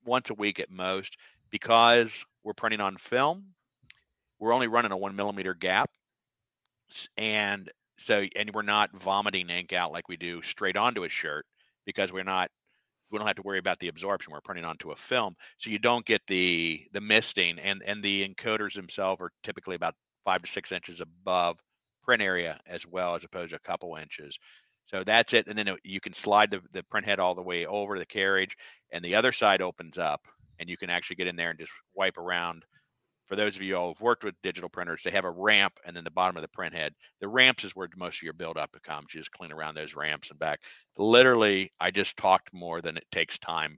once 0.03 0.31
a 0.31 0.33
week 0.33 0.59
at 0.59 0.71
most 0.71 1.15
because 1.51 2.25
we're 2.43 2.53
printing 2.53 2.81
on 2.81 2.97
film. 2.97 3.45
We're 4.39 4.53
only 4.53 4.67
running 4.67 4.91
a 4.91 4.97
one 4.97 5.15
millimeter 5.15 5.53
gap, 5.53 5.91
and 7.15 7.69
so 7.99 8.25
and 8.35 8.49
we're 8.55 8.63
not 8.63 8.89
vomiting 8.99 9.51
ink 9.51 9.71
out 9.71 9.91
like 9.91 10.09
we 10.09 10.17
do 10.17 10.41
straight 10.41 10.77
onto 10.77 11.03
a 11.03 11.09
shirt 11.09 11.45
because 11.85 12.11
we're 12.11 12.23
not 12.23 12.49
we 13.13 13.19
don't 13.19 13.27
have 13.27 13.37
to 13.37 13.43
worry 13.43 13.59
about 13.59 13.79
the 13.79 13.87
absorption. 13.87 14.33
We're 14.33 14.41
printing 14.41 14.65
onto 14.65 14.91
a 14.91 14.95
film, 14.95 15.35
so 15.57 15.69
you 15.69 15.79
don't 15.79 16.05
get 16.05 16.21
the 16.27 16.83
the 16.91 17.01
misting, 17.01 17.59
and 17.59 17.81
and 17.85 18.03
the 18.03 18.27
encoders 18.27 18.73
themselves 18.73 19.21
are 19.21 19.31
typically 19.43 19.75
about 19.75 19.95
five 20.25 20.41
to 20.41 20.51
six 20.51 20.71
inches 20.71 20.99
above 20.99 21.61
print 22.03 22.21
area 22.21 22.59
as 22.67 22.85
well, 22.85 23.15
as 23.15 23.23
opposed 23.23 23.51
to 23.51 23.55
a 23.55 23.59
couple 23.59 23.95
inches. 23.95 24.37
So 24.85 25.03
that's 25.03 25.33
it, 25.33 25.47
and 25.47 25.57
then 25.57 25.69
it, 25.69 25.79
you 25.83 26.01
can 26.01 26.13
slide 26.13 26.51
the, 26.51 26.59
the 26.73 26.83
print 26.83 27.05
head 27.05 27.19
all 27.19 27.35
the 27.35 27.41
way 27.41 27.65
over 27.65 27.97
the 27.97 28.05
carriage, 28.05 28.57
and 28.91 29.05
the 29.05 29.15
other 29.15 29.31
side 29.31 29.61
opens 29.61 29.97
up, 29.97 30.27
and 30.59 30.69
you 30.69 30.75
can 30.75 30.89
actually 30.89 31.15
get 31.15 31.27
in 31.27 31.37
there 31.37 31.51
and 31.51 31.59
just 31.59 31.71
wipe 31.95 32.17
around 32.17 32.65
for 33.27 33.35
those 33.35 33.55
of 33.55 33.61
you 33.61 33.75
all 33.75 33.89
who've 33.89 34.01
worked 34.01 34.23
with 34.23 34.41
digital 34.43 34.69
printers, 34.69 35.01
they 35.03 35.11
have 35.11 35.25
a 35.25 35.31
ramp 35.31 35.79
and 35.85 35.95
then 35.95 36.03
the 36.03 36.11
bottom 36.11 36.35
of 36.35 36.41
the 36.41 36.49
print 36.49 36.73
head. 36.73 36.93
The 37.21 37.27
ramps 37.27 37.63
is 37.63 37.75
where 37.75 37.87
most 37.95 38.17
of 38.17 38.23
your 38.23 38.33
buildup 38.33 38.75
comes. 38.83 39.13
You 39.13 39.21
just 39.21 39.31
clean 39.31 39.51
around 39.51 39.75
those 39.75 39.95
ramps 39.95 40.29
and 40.29 40.39
back. 40.39 40.59
Literally, 40.97 41.71
I 41.79 41.91
just 41.91 42.17
talked 42.17 42.53
more 42.53 42.81
than 42.81 42.97
it 42.97 43.05
takes 43.11 43.37
time 43.37 43.77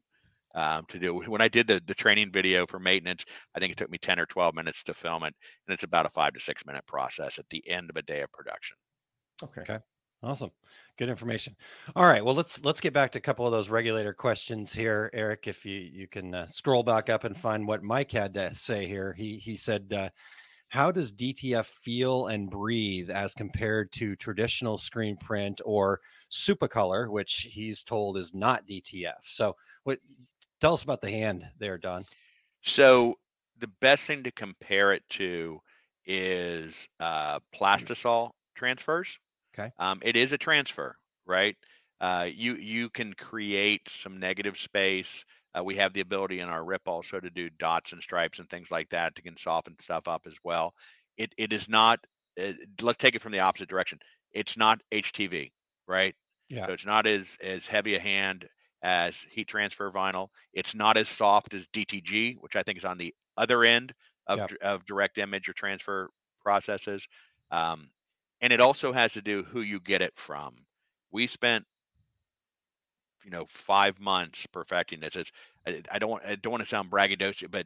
um, 0.55 0.85
to 0.89 0.99
do. 0.99 1.19
When 1.19 1.41
I 1.41 1.47
did 1.47 1.67
the, 1.67 1.81
the 1.85 1.93
training 1.93 2.31
video 2.31 2.65
for 2.65 2.79
maintenance, 2.79 3.25
I 3.55 3.59
think 3.59 3.71
it 3.71 3.77
took 3.77 3.91
me 3.91 3.97
10 3.97 4.19
or 4.19 4.25
12 4.25 4.55
minutes 4.55 4.83
to 4.83 4.93
film 4.93 5.23
it. 5.23 5.33
And 5.67 5.73
it's 5.73 5.83
about 5.83 6.05
a 6.05 6.09
five 6.09 6.33
to 6.33 6.39
six 6.39 6.65
minute 6.65 6.85
process 6.87 7.37
at 7.37 7.47
the 7.49 7.67
end 7.69 7.89
of 7.89 7.97
a 7.97 8.01
day 8.01 8.21
of 8.21 8.31
production. 8.31 8.77
Okay. 9.43 9.61
Okay. 9.61 9.79
Awesome. 10.25 10.49
Good 10.97 11.09
information. 11.09 11.55
All 11.95 12.07
right. 12.07 12.25
Well, 12.25 12.33
let's 12.33 12.65
let's 12.65 12.81
get 12.81 12.93
back 12.93 13.11
to 13.11 13.19
a 13.19 13.21
couple 13.21 13.45
of 13.45 13.51
those 13.51 13.69
regulator 13.69 14.11
questions 14.11 14.73
here, 14.73 15.11
Eric. 15.13 15.47
If 15.47 15.67
you 15.67 15.79
you 15.79 16.07
can 16.07 16.33
uh, 16.33 16.47
scroll 16.47 16.81
back 16.81 17.11
up 17.11 17.25
and 17.25 17.37
find 17.37 17.67
what 17.67 17.83
Mike 17.83 18.11
had 18.11 18.33
to 18.33 18.55
say 18.55 18.87
here. 18.87 19.13
He 19.13 19.37
he 19.37 19.55
said, 19.55 19.93
uh, 19.95 20.09
"How 20.69 20.91
does 20.91 21.13
DTF 21.13 21.65
feel 21.65 22.25
and 22.25 22.49
breathe 22.49 23.11
as 23.11 23.35
compared 23.35 23.91
to 23.93 24.15
traditional 24.15 24.77
screen 24.77 25.15
print 25.15 25.61
or 25.63 26.01
Supacolor, 26.31 27.11
which 27.11 27.47
he's 27.51 27.83
told 27.83 28.17
is 28.17 28.33
not 28.33 28.65
DTF?" 28.65 29.21
So, 29.25 29.55
what? 29.83 29.99
Tell 30.59 30.73
us 30.73 30.81
about 30.81 31.01
the 31.01 31.11
hand 31.11 31.45
there, 31.59 31.77
Don. 31.77 32.03
So 32.63 33.13
the 33.59 33.69
best 33.79 34.05
thing 34.05 34.23
to 34.23 34.31
compare 34.31 34.91
it 34.91 35.03
to 35.09 35.59
is 36.07 36.87
uh, 36.99 37.39
plastisol 37.53 38.31
transfers. 38.55 39.19
Okay. 39.57 39.71
Um, 39.77 39.99
it 40.03 40.15
is 40.15 40.31
a 40.33 40.37
transfer, 40.37 40.97
right? 41.25 41.55
Uh, 41.99 42.29
you 42.33 42.55
you 42.55 42.89
can 42.89 43.13
create 43.13 43.87
some 43.89 44.19
negative 44.19 44.57
space. 44.57 45.23
Uh, 45.57 45.63
we 45.63 45.75
have 45.75 45.93
the 45.93 46.01
ability 46.01 46.39
in 46.41 46.49
our 46.49 46.63
RIP 46.63 46.87
also 46.87 47.19
to 47.19 47.29
do 47.29 47.49
dots 47.49 47.93
and 47.93 48.01
stripes 48.01 48.39
and 48.39 48.49
things 48.49 48.71
like 48.71 48.89
that 48.89 49.15
to 49.15 49.21
can 49.21 49.37
soften 49.37 49.77
stuff 49.79 50.07
up 50.07 50.27
as 50.27 50.37
well. 50.43 50.73
It 51.17 51.33
it 51.37 51.53
is 51.53 51.69
not. 51.69 52.05
Uh, 52.39 52.53
let's 52.81 52.97
take 52.97 53.15
it 53.15 53.21
from 53.21 53.31
the 53.31 53.39
opposite 53.39 53.69
direction. 53.69 53.99
It's 54.33 54.57
not 54.57 54.81
HTV, 54.91 55.53
right? 55.87 56.15
Yeah. 56.49 56.67
So 56.67 56.73
it's 56.73 56.85
not 56.85 57.05
as 57.05 57.37
as 57.41 57.67
heavy 57.67 57.95
a 57.95 57.99
hand 57.99 58.47
as 58.83 59.21
heat 59.31 59.47
transfer 59.47 59.91
vinyl. 59.91 60.29
It's 60.53 60.75
not 60.75 60.97
as 60.97 61.09
soft 61.09 61.53
as 61.53 61.67
DTG, 61.67 62.33
which 62.33 62.55
I 62.55 62.63
think 62.63 62.77
is 62.77 62.85
on 62.85 62.97
the 62.97 63.13
other 63.37 63.63
end 63.63 63.93
of, 64.27 64.41
Yep. 64.41 64.51
of 64.61 64.85
direct 64.85 65.17
image 65.17 65.47
or 65.49 65.53
transfer 65.53 66.09
processes. 66.41 67.07
Um, 67.51 67.91
and 68.45 68.53
it 68.53 68.61
also 68.61 68.93
has 68.93 69.13
to 69.13 69.23
do 69.23 69.41
who 69.41 69.61
you 69.61 69.79
get 69.79 70.03
it 70.03 70.13
from. 70.15 70.53
We 71.11 71.25
spent, 71.25 71.65
you 73.23 73.31
know, 73.31 73.47
five 73.49 73.99
months 73.99 74.45
perfecting 74.51 74.99
this. 74.99 75.15
It's, 75.15 75.31
I, 75.65 75.81
I 75.91 75.97
don't 75.97 76.11
want, 76.11 76.25
I 76.27 76.35
don't 76.35 76.51
want 76.51 76.61
to 76.61 76.69
sound 76.69 76.91
braggadocious, 76.91 77.49
but 77.49 77.65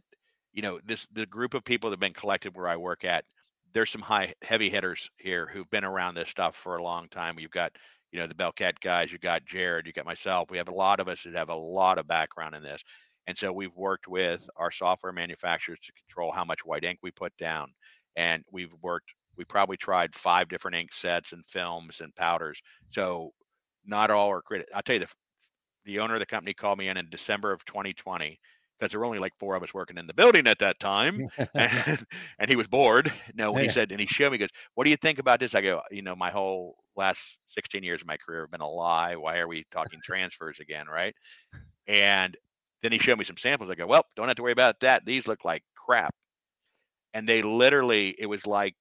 you 0.53 0.61
know, 0.61 0.79
this 0.85 1.05
the 1.11 1.25
group 1.25 1.53
of 1.53 1.65
people 1.65 1.89
that 1.89 1.95
have 1.95 1.99
been 1.99 2.13
collected 2.13 2.55
where 2.55 2.69
I 2.69 2.77
work 2.77 3.03
at. 3.03 3.25
There's 3.73 3.89
some 3.89 4.01
high 4.01 4.33
heavy 4.41 4.69
hitters 4.69 5.09
here 5.17 5.49
who've 5.51 5.69
been 5.69 5.83
around 5.83 6.15
this 6.15 6.29
stuff 6.29 6.55
for 6.55 6.77
a 6.77 6.83
long 6.83 7.09
time. 7.09 7.37
You've 7.39 7.51
got, 7.51 7.73
you 8.13 8.21
know, 8.21 8.25
the 8.25 8.33
Belquette 8.33 8.79
guys. 8.79 9.11
You 9.11 9.17
got 9.17 9.43
Jared. 9.43 9.85
You 9.85 9.91
got 9.91 10.05
myself. 10.05 10.49
We 10.49 10.57
have 10.59 10.69
a 10.69 10.73
lot 10.73 11.01
of 11.01 11.09
us 11.09 11.23
that 11.23 11.35
have 11.35 11.49
a 11.49 11.55
lot 11.55 11.97
of 11.97 12.07
background 12.07 12.55
in 12.55 12.63
this. 12.63 12.81
And 13.27 13.37
so 13.37 13.51
we've 13.51 13.75
worked 13.75 14.07
with 14.07 14.49
our 14.55 14.71
software 14.71 15.11
manufacturers 15.11 15.79
to 15.81 15.91
control 15.91 16.31
how 16.31 16.45
much 16.45 16.65
white 16.65 16.85
ink 16.85 16.99
we 17.03 17.11
put 17.11 17.35
down. 17.37 17.73
And 18.15 18.45
we've 18.49 18.73
worked, 18.81 19.11
we 19.39 19.45
probably 19.45 19.77
tried 19.77 20.13
five 20.13 20.49
different 20.49 20.75
ink 20.75 20.93
sets 20.93 21.31
and 21.31 21.45
films 21.47 22.01
and 22.01 22.13
powders. 22.15 22.61
So 22.91 23.31
not 23.85 24.11
all 24.11 24.29
are 24.29 24.41
created. 24.41 24.67
I'll 24.75 24.81
tell 24.81 24.97
you, 24.97 24.99
the, 24.99 25.07
the 25.85 25.99
owner 25.99 26.15
of 26.15 26.19
the 26.19 26.25
company 26.25 26.53
called 26.53 26.77
me 26.77 26.89
in 26.89 26.97
in 26.97 27.09
December 27.09 27.53
of 27.53 27.63
2020 27.63 28.37
because 28.77 28.91
there 28.91 28.99
were 28.99 29.05
only 29.05 29.19
like 29.19 29.33
four 29.39 29.55
of 29.55 29.63
us 29.63 29.73
working 29.73 29.97
in 29.97 30.07
the 30.07 30.13
building 30.13 30.45
at 30.45 30.59
that 30.59 30.77
time. 30.81 31.25
and, 31.55 32.05
and 32.39 32.49
he 32.49 32.57
was 32.57 32.67
bored. 32.67 33.11
No, 33.33 33.55
he 33.55 33.69
said, 33.69 33.91
and 33.91 34.01
he 34.01 34.05
showed 34.07 34.31
me, 34.31 34.37
he 34.37 34.39
goes, 34.39 34.49
What 34.75 34.83
do 34.83 34.89
you 34.89 34.97
think 34.97 35.19
about 35.19 35.39
this? 35.39 35.55
I 35.55 35.61
go, 35.61 35.81
You 35.89 36.01
know, 36.01 36.15
my 36.17 36.29
whole 36.29 36.75
last 36.97 37.37
16 37.49 37.81
years 37.81 38.01
of 38.01 38.07
my 38.07 38.17
career 38.17 38.41
have 38.41 38.51
been 38.51 38.59
a 38.59 38.69
lie. 38.69 39.15
Why 39.15 39.39
are 39.39 39.47
we 39.47 39.63
talking 39.71 40.01
transfers 40.03 40.59
again? 40.59 40.87
Right. 40.91 41.15
And 41.87 42.35
then 42.83 42.91
he 42.91 42.99
showed 42.99 43.17
me 43.17 43.23
some 43.23 43.37
samples. 43.37 43.69
I 43.69 43.75
go, 43.75 43.87
Well, 43.87 44.03
don't 44.17 44.27
have 44.27 44.35
to 44.35 44.43
worry 44.43 44.51
about 44.51 44.81
that. 44.81 45.05
These 45.05 45.27
look 45.27 45.45
like 45.45 45.63
crap. 45.75 46.13
And 47.13 47.27
they 47.27 47.41
literally, 47.41 48.13
it 48.19 48.25
was 48.25 48.45
like 48.45 48.75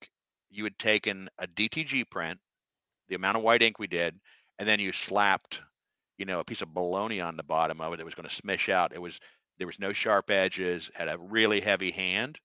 you 0.51 0.64
had 0.64 0.78
taken 0.78 1.28
a 1.38 1.46
DTG 1.46 2.09
print, 2.11 2.38
the 3.09 3.14
amount 3.14 3.36
of 3.36 3.42
white 3.42 3.62
ink 3.62 3.78
we 3.78 3.86
did, 3.86 4.18
and 4.59 4.68
then 4.68 4.80
you 4.80 4.92
slapped, 4.92 5.61
you 6.18 6.24
know, 6.24 6.40
a 6.40 6.44
piece 6.44 6.62
of 6.62 6.74
bologna 6.74 7.20
on 7.20 7.36
the 7.36 7.42
bottom 7.42 7.80
of 7.80 7.92
it 7.92 7.96
that 7.99 8.05
was 8.05 8.14
going 8.14 8.28
to 8.28 8.42
smish 8.42 8.72
out. 8.72 8.92
It 8.94 9.01
was, 9.01 9.20
there 9.59 9.66
was 9.66 9.78
no 9.78 9.92
sharp 9.92 10.30
edges, 10.30 10.90
had 10.94 11.09
a 11.09 11.18
really 11.18 11.61
heavy 11.61 11.90
hand. 11.90 12.38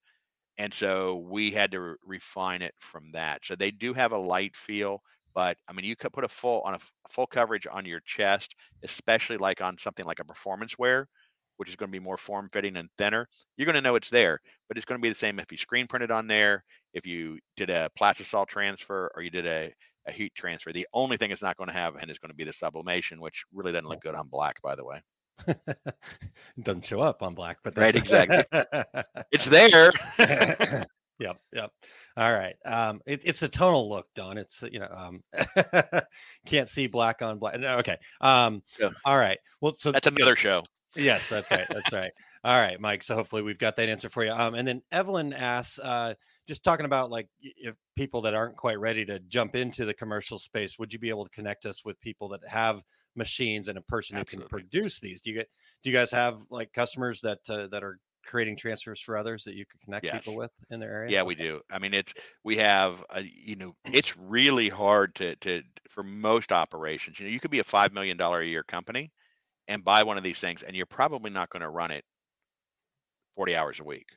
And 0.58 0.72
so 0.72 1.16
we 1.28 1.50
had 1.50 1.72
to 1.72 1.80
re- 1.80 1.94
refine 2.06 2.62
it 2.62 2.74
from 2.78 3.10
that. 3.12 3.44
So 3.44 3.56
they 3.56 3.70
do 3.70 3.92
have 3.92 4.12
a 4.12 4.18
light 4.18 4.54
feel, 4.56 5.02
but 5.34 5.56
I 5.68 5.72
mean, 5.72 5.84
you 5.84 5.96
could 5.96 6.12
put 6.12 6.24
a 6.24 6.28
full 6.28 6.60
on 6.62 6.74
a 6.74 6.80
full 7.10 7.26
coverage 7.26 7.66
on 7.70 7.84
your 7.84 8.00
chest, 8.00 8.54
especially 8.84 9.36
like 9.36 9.60
on 9.60 9.78
something 9.78 10.06
like 10.06 10.20
a 10.20 10.24
performance 10.24 10.78
wear, 10.78 11.08
which 11.56 11.68
is 11.68 11.76
going 11.76 11.88
to 11.88 11.98
be 11.98 12.04
more 12.04 12.16
form 12.16 12.48
fitting 12.52 12.76
and 12.76 12.88
thinner. 12.98 13.28
You're 13.56 13.66
going 13.66 13.74
to 13.74 13.80
know 13.80 13.96
it's 13.96 14.10
there, 14.10 14.40
but 14.68 14.76
it's 14.76 14.86
going 14.86 15.00
to 15.00 15.02
be 15.02 15.08
the 15.08 15.14
same 15.16 15.40
if 15.40 15.50
you 15.50 15.58
screen 15.58 15.88
printed 15.88 16.12
on 16.12 16.28
there, 16.28 16.62
if 16.94 17.04
you 17.06 17.38
did 17.56 17.68
a 17.70 17.90
plastisol 18.00 18.46
transfer 18.46 19.10
or 19.14 19.22
you 19.22 19.30
did 19.30 19.46
a, 19.46 19.72
a 20.06 20.12
heat 20.12 20.32
transfer. 20.34 20.72
The 20.72 20.86
only 20.94 21.16
thing 21.16 21.30
it's 21.30 21.42
not 21.42 21.56
going 21.56 21.68
to 21.68 21.74
have 21.74 21.96
and 21.96 22.10
is 22.10 22.18
going 22.18 22.30
to 22.30 22.36
be 22.36 22.44
the 22.44 22.52
sublimation, 22.52 23.20
which 23.20 23.44
really 23.52 23.72
doesn't 23.72 23.88
look 23.88 24.00
good 24.00 24.14
on 24.14 24.28
black, 24.28 24.62
by 24.62 24.74
the 24.74 24.84
way. 24.84 25.00
it 25.48 25.58
doesn't 26.62 26.84
show 26.84 27.00
up 27.00 27.22
on 27.22 27.34
black, 27.34 27.58
but 27.64 27.76
Right, 27.76 27.94
exactly. 27.94 28.44
It's 29.32 29.46
there. 29.46 29.90
yep, 31.18 31.36
yep. 31.52 31.70
All 32.16 32.32
right. 32.32 32.54
Um, 32.64 33.00
it, 33.06 33.22
it's 33.24 33.42
a 33.42 33.48
tonal 33.48 33.88
look, 33.88 34.06
Don. 34.14 34.38
It's 34.38 34.62
you 34.70 34.78
know, 34.78 34.88
um, 34.94 35.22
can't 36.46 36.68
see 36.68 36.86
black 36.86 37.20
on 37.22 37.38
black. 37.38 37.58
No, 37.58 37.78
okay. 37.78 37.96
Um, 38.20 38.62
Yeah. 38.78 38.90
all 39.04 39.18
right. 39.18 39.38
Well, 39.60 39.72
so 39.72 39.90
That's 39.90 40.06
another 40.06 40.36
show. 40.36 40.62
Yes, 40.94 41.28
that's 41.28 41.50
right. 41.50 41.66
That's 41.68 41.92
right. 41.92 42.12
All 42.44 42.60
right, 42.60 42.78
Mike. 42.80 43.02
So 43.02 43.14
hopefully 43.14 43.42
we've 43.42 43.58
got 43.58 43.74
that 43.76 43.88
answer 43.88 44.08
for 44.08 44.24
you. 44.24 44.30
Um, 44.30 44.54
and 44.54 44.68
then 44.68 44.82
Evelyn 44.92 45.32
asks, 45.32 45.78
uh, 45.80 46.14
just 46.46 46.62
talking 46.62 46.86
about 46.86 47.10
like 47.10 47.28
if 47.40 47.74
people 47.96 48.22
that 48.22 48.34
aren't 48.34 48.56
quite 48.56 48.78
ready 48.78 49.04
to 49.06 49.18
jump 49.20 49.54
into 49.54 49.84
the 49.84 49.94
commercial 49.94 50.38
space, 50.38 50.78
would 50.78 50.92
you 50.92 50.98
be 50.98 51.08
able 51.08 51.24
to 51.24 51.30
connect 51.30 51.66
us 51.66 51.84
with 51.84 52.00
people 52.00 52.28
that 52.30 52.46
have 52.46 52.82
machines 53.16 53.68
and 53.68 53.78
a 53.78 53.82
person 53.82 54.16
who 54.16 54.24
can 54.24 54.42
produce 54.48 55.00
these? 55.00 55.20
Do 55.20 55.30
you 55.30 55.36
get? 55.36 55.48
Do 55.82 55.90
you 55.90 55.96
guys 55.96 56.10
have 56.10 56.40
like 56.50 56.72
customers 56.72 57.20
that 57.22 57.38
uh, 57.48 57.68
that 57.68 57.82
are 57.82 57.98
creating 58.26 58.56
transfers 58.56 59.00
for 59.00 59.16
others 59.16 59.44
that 59.44 59.54
you 59.54 59.66
could 59.66 59.80
connect 59.82 60.04
Yes. 60.04 60.18
people 60.18 60.36
with 60.36 60.50
in 60.70 60.80
their 60.80 60.92
area? 60.92 61.12
Yeah, 61.12 61.22
we 61.22 61.34
do. 61.34 61.60
I 61.70 61.78
mean, 61.78 61.94
it's 61.94 62.12
we 62.42 62.56
have 62.56 63.04
a, 63.10 63.22
you 63.22 63.56
know, 63.56 63.74
it's 63.92 64.16
really 64.16 64.68
hard 64.68 65.14
to 65.16 65.36
to 65.36 65.62
for 65.90 66.02
most 66.02 66.52
operations. 66.52 67.18
You 67.20 67.26
know, 67.26 67.32
you 67.32 67.40
could 67.40 67.50
be 67.50 67.60
a 67.60 67.64
five 67.64 67.92
million 67.92 68.16
dollar 68.16 68.40
a 68.40 68.46
year 68.46 68.64
company 68.64 69.12
and 69.68 69.84
buy 69.84 70.02
one 70.02 70.18
of 70.18 70.24
these 70.24 70.40
things, 70.40 70.62
and 70.62 70.76
you're 70.76 70.86
probably 70.86 71.30
not 71.30 71.48
going 71.50 71.62
to 71.62 71.70
run 71.70 71.90
it 71.90 72.04
forty 73.34 73.56
hours 73.56 73.80
a 73.80 73.84
week. 73.84 74.08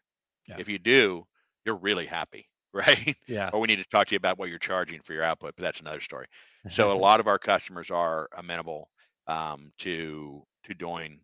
Yeah. 0.48 0.56
If 0.60 0.68
you 0.70 0.80
do, 0.80 1.26
you're 1.68 1.78
really 1.78 2.07
happy, 2.07 2.49
right? 2.74 3.15
Yeah. 3.28 3.51
or 3.53 3.59
we 3.61 3.68
need 3.68 3.78
to 3.78 3.86
talk 3.86 4.07
to 4.07 4.15
you 4.15 4.18
about 4.18 4.39
what 4.39 4.49
you're 4.49 4.59
charging 4.59 5.01
for 5.03 5.13
your 5.13 5.24
output, 5.24 5.55
but 5.57 5.63
that's 5.63 5.82
another 5.82 6.01
story. 6.01 6.28
So 6.70 6.91
a 6.93 6.93
lot 6.97 7.22
of 7.22 7.28
our 7.28 7.39
customers 7.39 7.91
are 7.91 8.30
amenable 8.38 8.89
um, 9.28 9.74
to 9.80 10.43
to 10.65 10.76
doing, 10.76 11.22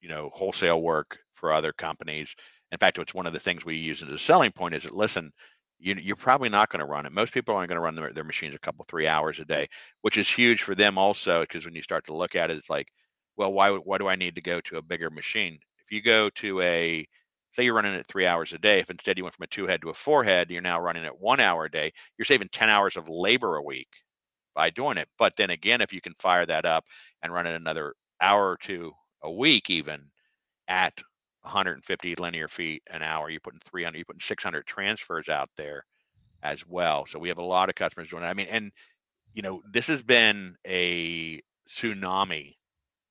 you 0.00 0.08
know, 0.08 0.30
wholesale 0.34 0.82
work 0.82 1.18
for 1.34 1.52
other 1.52 1.72
companies. 1.72 2.34
In 2.72 2.78
fact, 2.78 2.98
it's 2.98 3.14
one 3.14 3.26
of 3.26 3.32
the 3.32 3.40
things 3.40 3.64
we 3.64 3.76
use 3.76 4.02
as 4.02 4.08
a 4.08 4.18
selling 4.18 4.52
point 4.52 4.74
is 4.74 4.84
that 4.84 4.96
listen, 4.96 5.32
you, 5.78 5.94
you're 5.94 6.16
probably 6.16 6.48
not 6.48 6.70
going 6.70 6.80
to 6.80 6.86
run 6.86 7.06
it. 7.06 7.12
Most 7.12 7.32
people 7.34 7.54
are 7.54 7.56
only 7.58 7.68
going 7.68 7.76
to 7.76 7.82
run 7.82 7.94
their, 7.94 8.12
their 8.12 8.24
machines 8.24 8.54
a 8.54 8.58
couple 8.60 8.84
three 8.88 9.06
hours 9.06 9.38
a 9.40 9.44
day, 9.44 9.68
which 10.02 10.18
is 10.18 10.28
huge 10.28 10.62
for 10.62 10.74
them 10.74 10.98
also 10.98 11.42
because 11.42 11.64
when 11.66 11.74
you 11.76 11.82
start 11.82 12.06
to 12.06 12.16
look 12.16 12.36
at 12.36 12.50
it, 12.50 12.56
it's 12.58 12.70
like, 12.70 12.88
well, 13.36 13.52
why 13.52 13.70
why 13.70 13.98
do 13.98 14.08
I 14.08 14.16
need 14.16 14.36
to 14.36 14.42
go 14.42 14.60
to 14.62 14.78
a 14.78 14.82
bigger 14.82 15.10
machine? 15.10 15.58
If 15.86 15.92
you 15.92 16.02
go 16.02 16.30
to 16.30 16.60
a 16.62 17.06
say 17.54 17.64
you're 17.64 17.74
running 17.74 17.94
it 17.94 18.06
three 18.06 18.26
hours 18.26 18.52
a 18.52 18.58
day, 18.58 18.80
if 18.80 18.90
instead 18.90 19.16
you 19.16 19.24
went 19.24 19.34
from 19.34 19.44
a 19.44 19.48
two 19.48 19.66
head 19.66 19.82
to 19.82 19.90
a 19.90 19.94
four 19.94 20.24
head, 20.24 20.50
you're 20.50 20.62
now 20.62 20.80
running 20.80 21.04
it 21.04 21.18
one 21.20 21.40
hour 21.40 21.66
a 21.66 21.70
day, 21.70 21.92
you're 22.18 22.24
saving 22.24 22.48
10 22.48 22.68
hours 22.68 22.96
of 22.96 23.08
labor 23.08 23.56
a 23.56 23.62
week 23.62 23.88
by 24.54 24.70
doing 24.70 24.98
it. 24.98 25.08
But 25.18 25.34
then 25.36 25.50
again, 25.50 25.80
if 25.80 25.92
you 25.92 26.00
can 26.00 26.14
fire 26.18 26.46
that 26.46 26.64
up 26.64 26.84
and 27.22 27.32
run 27.32 27.46
it 27.46 27.54
another 27.54 27.94
hour 28.20 28.50
or 28.50 28.56
two 28.56 28.92
a 29.22 29.30
week, 29.30 29.70
even 29.70 30.02
at 30.68 30.94
150 31.42 32.16
linear 32.16 32.48
feet 32.48 32.82
an 32.90 33.02
hour, 33.02 33.30
you're 33.30 33.40
putting 33.40 33.60
300, 33.60 33.96
you're 33.96 34.04
putting 34.04 34.20
600 34.20 34.66
transfers 34.66 35.28
out 35.28 35.50
there 35.56 35.84
as 36.42 36.66
well. 36.66 37.06
So 37.06 37.18
we 37.18 37.28
have 37.28 37.38
a 37.38 37.42
lot 37.42 37.68
of 37.68 37.74
customers 37.74 38.08
doing 38.08 38.22
it. 38.22 38.26
I 38.26 38.34
mean, 38.34 38.48
and 38.50 38.72
you 39.32 39.42
know, 39.42 39.62
this 39.70 39.88
has 39.88 40.02
been 40.02 40.56
a 40.66 41.40
tsunami 41.68 42.54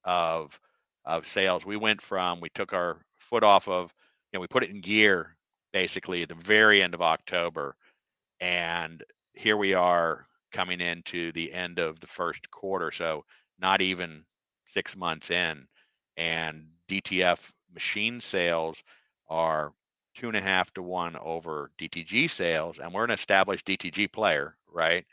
of 0.04 0.60
of 1.06 1.28
sales. 1.28 1.66
We 1.66 1.78
went 1.78 2.02
from 2.02 2.39
we 2.39 2.50
took 2.50 2.74
our 2.74 3.00
foot 3.18 3.44
off 3.44 3.68
of, 3.68 3.94
know, 4.34 4.42
we 4.42 4.48
put 4.48 4.64
it 4.64 4.70
in 4.70 4.82
gear 4.82 5.36
basically 5.72 6.22
at 6.22 6.30
the 6.30 6.36
very 6.36 6.82
end 6.84 6.94
of 6.94 7.02
October, 7.02 7.76
and 8.40 9.04
here 9.34 9.58
we 9.58 9.74
are 9.74 10.28
coming 10.52 10.82
into 10.82 11.32
the 11.32 11.52
end 11.52 11.80
of 11.80 12.00
the 12.00 12.08
first 12.08 12.50
quarter. 12.52 12.92
So 12.92 13.26
not 13.60 13.82
even 13.82 14.24
six 14.66 14.96
months 14.96 15.32
in, 15.32 15.68
and 16.18 16.68
DTF 16.88 17.40
machine 17.74 18.22
sales 18.22 18.84
are 19.30 19.74
two 20.16 20.28
and 20.28 20.38
a 20.38 20.42
half 20.42 20.72
to 20.74 20.84
one 20.84 21.16
over 21.18 21.72
DTG 21.80 22.30
sales, 22.30 22.78
and 22.78 22.94
we're 22.94 23.04
an 23.04 23.12
established 23.12 23.66
DTG 23.66 24.12
player, 24.12 24.56
right? 24.72 25.06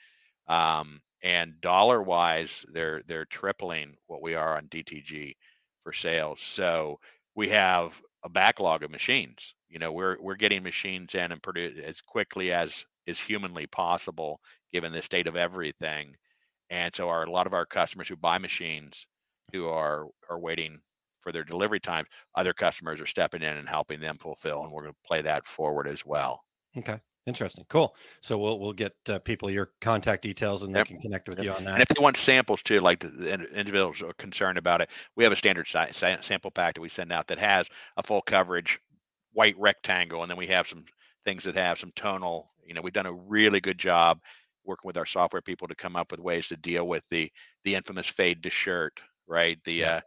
Um, 0.46 1.00
and 1.22 1.60
dollar 1.60 2.02
wise, 2.02 2.64
they're 2.72 3.02
they're 3.06 3.26
tripling 3.26 3.96
what 4.06 4.22
we 4.22 4.34
are 4.34 4.56
on 4.56 4.66
DTG 4.66 5.36
for 5.84 5.92
sales. 5.92 6.40
So 6.40 6.98
we 7.34 7.48
have 7.48 8.00
a 8.22 8.28
backlog 8.28 8.82
of 8.82 8.90
machines. 8.90 9.54
You 9.68 9.78
know, 9.78 9.92
we're 9.92 10.20
we're 10.20 10.36
getting 10.36 10.62
machines 10.62 11.14
in 11.14 11.32
and 11.32 11.42
produce 11.42 11.78
as 11.84 12.00
quickly 12.00 12.52
as 12.52 12.84
is 13.06 13.18
humanly 13.20 13.66
possible 13.66 14.40
given 14.72 14.92
the 14.92 15.02
state 15.02 15.26
of 15.26 15.36
everything. 15.36 16.16
And 16.70 16.94
so 16.94 17.08
our 17.10 17.24
a 17.24 17.30
lot 17.30 17.46
of 17.46 17.54
our 17.54 17.66
customers 17.66 18.08
who 18.08 18.16
buy 18.16 18.38
machines 18.38 19.06
who 19.52 19.68
are 19.68 20.06
are 20.30 20.38
waiting 20.40 20.80
for 21.20 21.32
their 21.32 21.44
delivery 21.44 21.80
times, 21.80 22.08
other 22.34 22.54
customers 22.54 23.00
are 23.00 23.06
stepping 23.06 23.42
in 23.42 23.56
and 23.58 23.68
helping 23.68 24.00
them 24.00 24.18
fulfill, 24.18 24.64
and 24.64 24.72
we're 24.72 24.82
going 24.82 24.94
to 24.94 25.00
play 25.08 25.22
that 25.22 25.44
forward 25.44 25.88
as 25.88 26.04
well. 26.06 26.42
Okay. 26.76 27.00
Interesting. 27.30 27.64
Cool. 27.68 27.94
So 28.20 28.36
we'll 28.36 28.58
we'll 28.58 28.72
get 28.72 28.96
uh, 29.08 29.20
people 29.20 29.48
your 29.50 29.70
contact 29.80 30.22
details 30.22 30.62
and 30.62 30.74
Yep. 30.74 30.84
they 30.84 30.88
can 30.94 31.00
connect 31.00 31.28
with 31.28 31.38
Yep. 31.38 31.44
you 31.44 31.52
on 31.52 31.64
that. 31.64 31.74
And 31.74 31.82
if 31.82 31.88
they 31.88 32.02
want 32.02 32.16
samples 32.16 32.60
too, 32.60 32.80
like 32.80 32.98
the, 32.98 33.06
the 33.06 33.32
individuals 33.56 34.02
are 34.02 34.12
concerned 34.14 34.58
about 34.58 34.80
it, 34.80 34.90
we 35.14 35.22
have 35.22 35.32
a 35.32 35.36
standard 35.36 35.68
si- 35.68 35.92
sample 35.92 36.50
pack 36.50 36.74
that 36.74 36.80
we 36.80 36.88
send 36.88 37.12
out 37.12 37.28
that 37.28 37.38
has 37.38 37.68
a 37.96 38.02
full 38.02 38.20
coverage 38.20 38.80
white 39.32 39.56
rectangle, 39.60 40.22
and 40.22 40.30
then 40.30 40.36
we 40.36 40.48
have 40.48 40.66
some 40.66 40.84
things 41.24 41.44
that 41.44 41.54
have 41.54 41.78
some 41.78 41.92
tonal. 41.94 42.50
You 42.66 42.74
know, 42.74 42.82
we've 42.82 42.92
done 42.92 43.06
a 43.06 43.12
really 43.12 43.60
good 43.60 43.78
job 43.78 44.20
working 44.64 44.88
with 44.88 44.96
our 44.96 45.06
software 45.06 45.40
people 45.40 45.68
to 45.68 45.76
come 45.76 45.94
up 45.94 46.10
with 46.10 46.18
ways 46.18 46.48
to 46.48 46.56
deal 46.56 46.88
with 46.88 47.04
the 47.10 47.30
the 47.64 47.76
infamous 47.76 48.08
fade 48.08 48.42
to 48.42 48.50
shirt, 48.50 49.00
right? 49.28 49.56
The 49.62 49.72
Yeah. 49.74 49.94
uh, 49.96 50.00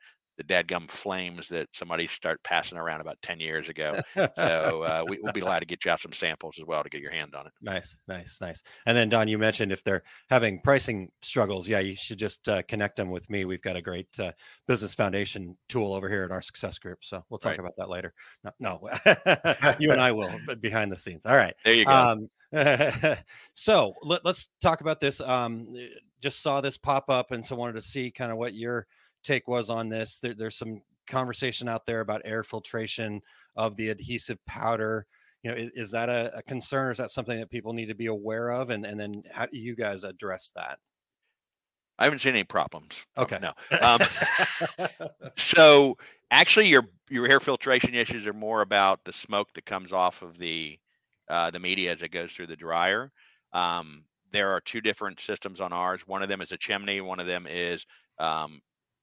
the 0.47 0.53
dadgum 0.53 0.89
flames 0.89 1.47
that 1.49 1.67
somebody 1.73 2.07
started 2.07 2.41
passing 2.43 2.77
around 2.77 3.01
about 3.01 3.21
10 3.21 3.39
years 3.39 3.69
ago. 3.69 3.99
So 4.15 4.23
uh, 4.37 5.03
we, 5.07 5.19
will 5.21 5.33
be 5.33 5.41
glad 5.41 5.59
to 5.59 5.65
get 5.65 5.85
you 5.85 5.91
out 5.91 5.99
some 5.99 6.11
samples 6.11 6.57
as 6.59 6.65
well 6.65 6.83
to 6.83 6.89
get 6.89 7.01
your 7.01 7.11
hand 7.11 7.35
on 7.35 7.47
it. 7.47 7.53
Nice, 7.61 7.95
nice, 8.07 8.39
nice. 8.41 8.61
And 8.85 8.95
then 8.95 9.09
Don, 9.09 9.27
you 9.27 9.37
mentioned 9.37 9.71
if 9.71 9.83
they're 9.83 10.03
having 10.29 10.59
pricing 10.61 11.11
struggles, 11.21 11.67
yeah, 11.67 11.79
you 11.79 11.95
should 11.95 12.19
just 12.19 12.47
uh, 12.47 12.61
connect 12.63 12.97
them 12.97 13.09
with 13.09 13.29
me. 13.29 13.45
We've 13.45 13.61
got 13.61 13.75
a 13.75 13.81
great 13.81 14.07
uh, 14.19 14.31
business 14.67 14.93
foundation 14.93 15.57
tool 15.69 15.93
over 15.93 16.09
here 16.09 16.23
at 16.23 16.31
our 16.31 16.41
success 16.41 16.79
group. 16.79 16.99
So 17.01 17.23
we'll 17.29 17.39
talk 17.39 17.51
right. 17.51 17.59
about 17.59 17.75
that 17.77 17.89
later. 17.89 18.13
No, 18.43 18.51
no. 18.59 18.89
you 19.79 19.91
and 19.91 20.01
I 20.01 20.11
will, 20.11 20.31
but 20.45 20.61
behind 20.61 20.91
the 20.91 20.97
scenes. 20.97 21.25
All 21.25 21.35
right. 21.35 21.53
There 21.63 21.73
you 21.73 21.85
go. 21.85 21.93
Um, 21.93 22.29
so 23.55 23.93
let, 24.03 24.25
us 24.25 24.49
talk 24.61 24.81
about 24.81 25.01
this. 25.01 25.19
Um, 25.21 25.73
just 26.21 26.41
saw 26.41 26.61
this 26.61 26.77
pop 26.77 27.09
up, 27.09 27.31
and 27.31 27.45
so 27.45 27.55
wanted 27.55 27.73
to 27.73 27.81
see 27.81 28.11
kind 28.11 28.31
of 28.31 28.37
what 28.37 28.53
your 28.53 28.87
take 29.24 29.47
was 29.47 29.69
on 29.69 29.89
this. 29.89 30.19
There, 30.19 30.34
there's 30.34 30.57
some 30.57 30.82
conversation 31.07 31.67
out 31.67 31.86
there 31.86 32.01
about 32.01 32.21
air 32.26 32.43
filtration 32.43 33.21
of 33.55 33.76
the 33.76 33.89
adhesive 33.89 34.43
powder. 34.45 35.05
You 35.43 35.51
know, 35.51 35.57
is, 35.57 35.71
is 35.76 35.91
that 35.91 36.09
a, 36.09 36.38
a, 36.38 36.43
concern? 36.43 36.88
Or 36.88 36.91
is 36.91 36.97
that 36.97 37.11
something 37.11 37.39
that 37.39 37.49
people 37.49 37.74
need 37.74 37.88
to 37.88 37.95
be 37.95 38.05
aware 38.07 38.51
of? 38.51 38.69
And 38.69 38.86
and 38.86 38.99
then 38.99 39.24
how 39.32 39.45
do 39.45 39.57
you 39.57 39.76
guys 39.76 40.03
address 40.03 40.51
that? 40.55 40.80
I 41.99 42.05
haven't 42.05 42.19
seen 42.19 42.34
any 42.34 42.43
problems. 42.43 42.95
Okay. 43.17 43.39
No. 43.39 43.53
Um, 43.82 44.01
so 45.38 45.97
actually, 46.32 46.67
your 46.67 46.86
your 47.09 47.28
air 47.28 47.39
filtration 47.39 47.93
issues 47.93 48.26
are 48.26 48.34
more 48.34 48.61
about 48.61 49.03
the 49.03 49.13
smoke 49.13 49.49
that 49.53 49.65
comes 49.65 49.91
off 49.91 50.21
of 50.21 50.38
the 50.38 50.80
uh, 51.30 51.51
the 51.51 51.59
media 51.59 51.91
as 51.91 52.01
it 52.01 52.09
goes 52.09 52.32
through 52.32 52.47
the 52.47 52.55
dryer. 52.55 53.11
Um, 53.53 54.05
there 54.32 54.51
are 54.51 54.61
two 54.61 54.82
different 54.82 55.19
systems 55.19 55.61
on 55.61 55.71
ours. 55.71 56.07
One 56.07 56.24
of 56.24 56.30
them 56.30 56.41
is 56.41 56.51
a 56.51 56.57
chimney. 56.57 57.01
One 57.01 57.19
of 57.19 57.28
them 57.28 57.45
is 57.47 57.86
um, 58.17 58.61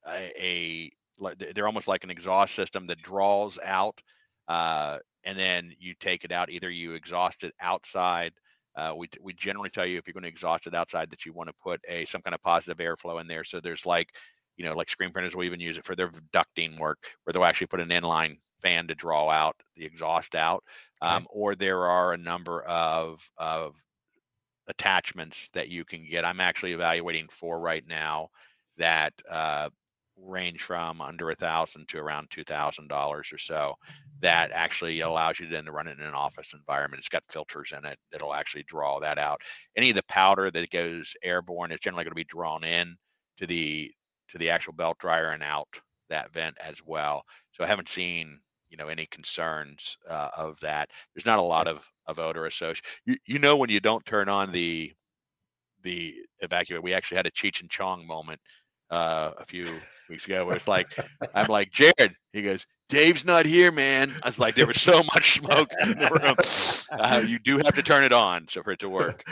a, 0.08 0.90
a, 1.20 1.34
they're 1.54 1.66
almost 1.66 1.88
like 1.88 2.04
an 2.04 2.10
exhaust 2.10 2.54
system 2.54 2.86
that 2.86 3.02
draws 3.02 3.58
out, 3.62 4.00
uh, 4.48 4.98
and 5.24 5.38
then 5.38 5.72
you 5.78 5.94
take 6.00 6.24
it 6.24 6.32
out. 6.32 6.50
Either 6.50 6.70
you 6.70 6.92
exhaust 6.92 7.44
it 7.44 7.54
outside. 7.60 8.32
Uh, 8.76 8.94
we 8.96 9.08
we 9.20 9.32
generally 9.32 9.68
tell 9.68 9.84
you 9.84 9.98
if 9.98 10.06
you're 10.06 10.14
going 10.14 10.22
to 10.22 10.28
exhaust 10.28 10.66
it 10.66 10.74
outside 10.74 11.10
that 11.10 11.26
you 11.26 11.32
want 11.32 11.48
to 11.48 11.54
put 11.62 11.80
a 11.88 12.04
some 12.06 12.22
kind 12.22 12.34
of 12.34 12.42
positive 12.42 12.78
airflow 12.78 13.20
in 13.20 13.26
there. 13.26 13.44
So 13.44 13.60
there's 13.60 13.84
like 13.84 14.08
you 14.56 14.64
know 14.64 14.74
like 14.74 14.88
screen 14.88 15.10
printers 15.10 15.34
will 15.34 15.44
even 15.44 15.60
use 15.60 15.76
it 15.76 15.84
for 15.84 15.96
their 15.96 16.10
ducting 16.32 16.78
work 16.78 16.98
where 17.24 17.32
they'll 17.32 17.44
actually 17.44 17.66
put 17.66 17.80
an 17.80 17.88
inline 17.88 18.36
fan 18.62 18.86
to 18.86 18.94
draw 18.94 19.28
out 19.28 19.56
the 19.74 19.84
exhaust 19.84 20.34
out 20.34 20.62
um, 21.02 21.26
or 21.30 21.54
there 21.54 21.86
are 21.86 22.12
a 22.12 22.18
number 22.18 22.62
of 22.62 23.28
of 23.38 23.74
attachments 24.68 25.48
that 25.54 25.68
you 25.68 25.84
can 25.84 26.06
get. 26.08 26.24
I'm 26.24 26.40
actually 26.40 26.72
evaluating 26.72 27.28
four 27.28 27.58
right 27.58 27.86
now 27.86 28.28
that 28.76 29.12
uh, 29.28 29.70
range 30.22 30.62
from 30.62 31.00
under 31.00 31.30
a 31.30 31.34
thousand 31.34 31.88
to 31.88 31.98
around 31.98 32.28
two 32.30 32.44
thousand 32.44 32.88
dollars 32.88 33.30
or 33.32 33.38
so. 33.38 33.74
That 34.20 34.50
actually 34.52 35.00
allows 35.00 35.40
you 35.40 35.48
then 35.48 35.64
to 35.64 35.72
run 35.72 35.88
it 35.88 35.98
in 35.98 36.04
an 36.04 36.14
office 36.14 36.52
environment. 36.54 37.00
It's 37.00 37.08
got 37.08 37.24
filters 37.30 37.72
in 37.76 37.84
it 37.84 37.98
that'll 38.12 38.34
actually 38.34 38.64
draw 38.64 39.00
that 39.00 39.18
out. 39.18 39.40
Any 39.76 39.90
of 39.90 39.96
the 39.96 40.02
powder 40.04 40.50
that 40.50 40.70
goes 40.70 41.14
airborne 41.22 41.72
is 41.72 41.80
generally 41.80 42.04
going 42.04 42.12
to 42.12 42.16
be 42.16 42.24
drawn 42.24 42.64
in 42.64 42.96
to 43.38 43.46
the 43.46 43.90
to 44.30 44.38
the 44.38 44.50
actual 44.50 44.74
belt 44.74 44.98
dryer 44.98 45.28
and 45.28 45.42
out 45.42 45.68
that 46.10 46.32
vent 46.32 46.56
as 46.60 46.76
well. 46.84 47.22
So 47.52 47.64
I 47.64 47.66
haven't 47.66 47.88
seen 47.88 48.40
you 48.68 48.76
know 48.76 48.88
any 48.88 49.06
concerns 49.06 49.96
uh, 50.08 50.28
of 50.36 50.58
that. 50.60 50.90
There's 51.14 51.26
not 51.26 51.38
a 51.38 51.42
lot 51.42 51.66
of 51.68 51.86
of 52.06 52.18
odor 52.18 52.46
associated. 52.46 52.84
You, 53.06 53.16
you 53.26 53.38
know 53.38 53.56
when 53.56 53.70
you 53.70 53.80
don't 53.80 54.04
turn 54.06 54.28
on 54.28 54.52
the 54.52 54.92
the 55.82 56.14
evacuate. 56.40 56.82
We 56.82 56.94
actually 56.94 57.16
had 57.16 57.26
a 57.26 57.30
Cheech 57.30 57.60
and 57.60 57.70
Chong 57.70 58.06
moment 58.06 58.40
uh, 58.90 59.32
a 59.38 59.44
few 59.44 59.68
weeks 60.08 60.26
ago 60.26 60.46
where 60.46 60.56
it's 60.56 60.68
like 60.68 60.88
I'm 61.34 61.46
like 61.46 61.70
Jared. 61.70 62.14
He 62.32 62.42
goes, 62.42 62.66
Dave's 62.88 63.24
not 63.24 63.46
here, 63.46 63.70
man. 63.70 64.12
I 64.22 64.28
was 64.28 64.38
like, 64.38 64.56
there 64.56 64.66
was 64.66 64.80
so 64.80 65.02
much 65.14 65.34
smoke 65.34 65.70
in 65.82 65.96
the 65.96 66.10
room. 66.10 67.00
Uh, 67.00 67.22
you 67.24 67.38
do 67.38 67.58
have 67.58 67.74
to 67.76 67.82
turn 67.82 68.04
it 68.04 68.12
on 68.12 68.48
so 68.48 68.62
for 68.62 68.72
it 68.72 68.80
to 68.80 68.88
work. 68.88 69.24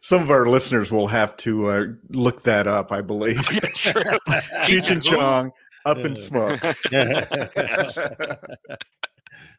Some 0.00 0.22
of 0.22 0.30
our 0.30 0.46
listeners 0.46 0.92
will 0.92 1.06
have 1.06 1.36
to 1.38 1.66
uh, 1.66 1.84
look 2.10 2.42
that 2.42 2.66
up, 2.66 2.92
I 2.92 3.00
believe. 3.00 3.36
Cheech 3.38 4.90
and 4.90 5.02
Chong, 5.02 5.52
up 5.86 5.98
in 5.98 6.16
smoke. 6.16 6.60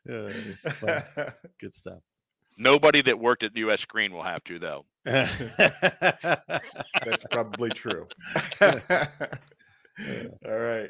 Good 0.05 1.75
stuff. 1.75 1.99
Nobody 2.57 3.01
that 3.01 3.19
worked 3.19 3.43
at 3.43 3.55
U.S. 3.57 3.81
Screen 3.81 4.13
will 4.13 4.23
have 4.23 4.43
to, 4.43 4.59
though. 4.59 4.85
That's 5.05 6.33
probably 7.31 7.69
true. 7.69 8.07
All 8.61 8.69
right. 10.43 10.89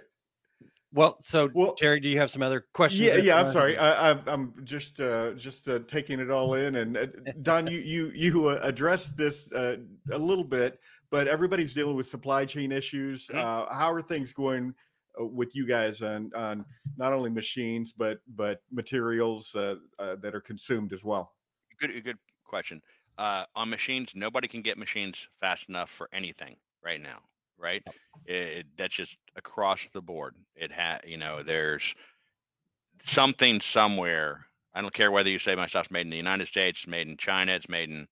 Well, 0.96 1.18
so 1.20 1.50
well, 1.54 1.74
Terry, 1.74 2.00
do 2.00 2.08
you 2.08 2.18
have 2.20 2.32
some 2.32 2.42
other 2.42 2.68
questions? 2.74 3.04
Yeah, 3.06 3.18
yeah. 3.18 3.38
I'm 3.38 3.52
sorry. 3.52 3.78
I, 3.78 4.12
am 4.28 4.54
just 4.64 5.02
uh, 5.02 5.34
just 5.34 5.68
uh, 5.68 5.80
taking 5.88 6.22
it 6.22 6.32
all 6.32 6.54
in. 6.54 6.78
And 6.78 6.96
uh, 6.96 7.08
Don, 7.42 7.68
you 7.68 7.80
you 7.80 8.14
you 8.16 8.48
uh, 8.48 8.60
addressed 8.62 9.18
this 9.18 9.52
uh, 9.52 9.76
a 10.14 10.18
little 10.18 10.46
bit, 10.46 10.80
but 11.12 11.28
everybody's 11.28 11.74
dealing 11.74 11.98
with 11.98 12.08
supply 12.08 12.46
chain 12.46 12.72
issues. 12.72 13.28
Mm-hmm. 13.28 13.40
Uh, 13.40 13.76
how 13.76 13.92
are 13.92 14.02
things 14.02 14.32
going 14.32 14.74
uh, 15.20 15.26
with 15.26 15.54
you 15.54 15.68
guys 15.68 16.02
on 16.02 16.32
on 16.34 16.64
not 16.96 17.12
only 17.12 17.30
machines 17.30 17.92
but 17.92 18.20
but 18.36 18.62
materials 18.72 19.54
uh, 19.54 19.76
uh, 20.00 20.16
that 20.22 20.34
are 20.34 20.42
consumed 20.42 20.94
as 20.94 21.04
well? 21.04 21.34
Good, 21.78 22.06
good 22.06 22.18
question. 22.46 22.82
Uh, 23.18 23.46
on 23.56 23.70
machines, 23.70 24.12
nobody 24.16 24.48
can 24.48 24.62
get 24.62 24.78
machines 24.78 25.28
fast 25.40 25.70
enough 25.70 25.90
for 25.90 26.10
anything 26.12 26.56
right 26.84 27.02
now. 27.02 27.20
Right? 27.58 27.84
It, 28.26 28.66
that's 28.78 28.96
just 28.96 29.18
across 29.36 29.88
the 29.94 30.02
board. 30.02 30.36
It 30.56 30.72
had, 30.72 31.02
you 31.06 31.18
know, 31.18 31.42
there's 31.42 31.96
something 33.04 33.62
somewhere. 33.62 34.46
I 34.74 34.82
don't 34.82 34.94
care 34.94 35.12
whether 35.12 35.30
you 35.30 35.40
say 35.40 35.56
my 35.56 35.68
stuff's 35.68 35.92
made 35.92 36.02
in 36.02 36.10
the 36.10 36.18
United 36.18 36.48
States, 36.48 36.80
it's 36.80 36.88
made 36.88 37.08
in 37.08 37.16
China, 37.16 37.54
it's 37.54 37.70
made 37.70 37.90
in 37.90 38.08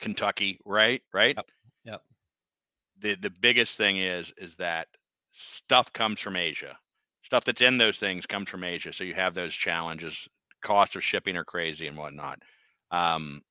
Kentucky, 0.00 0.60
right? 0.64 1.02
Right? 1.12 1.34
Yep. 1.36 1.46
yep. 1.84 2.02
The 3.00 3.14
the 3.16 3.30
biggest 3.30 3.76
thing 3.76 3.98
is 3.98 4.32
is 4.36 4.54
that 4.56 4.88
stuff 5.32 5.92
comes 5.92 6.20
from 6.20 6.36
Asia. 6.36 6.76
Stuff 7.22 7.44
that's 7.44 7.62
in 7.62 7.78
those 7.78 7.98
things 7.98 8.26
comes 8.26 8.48
from 8.48 8.64
Asia. 8.64 8.92
So 8.92 9.02
you 9.04 9.14
have 9.14 9.34
those 9.34 9.54
challenges. 9.54 10.28
Costs 10.62 10.96
of 10.96 11.02
shipping 11.02 11.36
are 11.36 11.44
crazy 11.44 11.86
and 11.86 11.96
whatnot. 11.96 12.38
Um, 12.90 13.42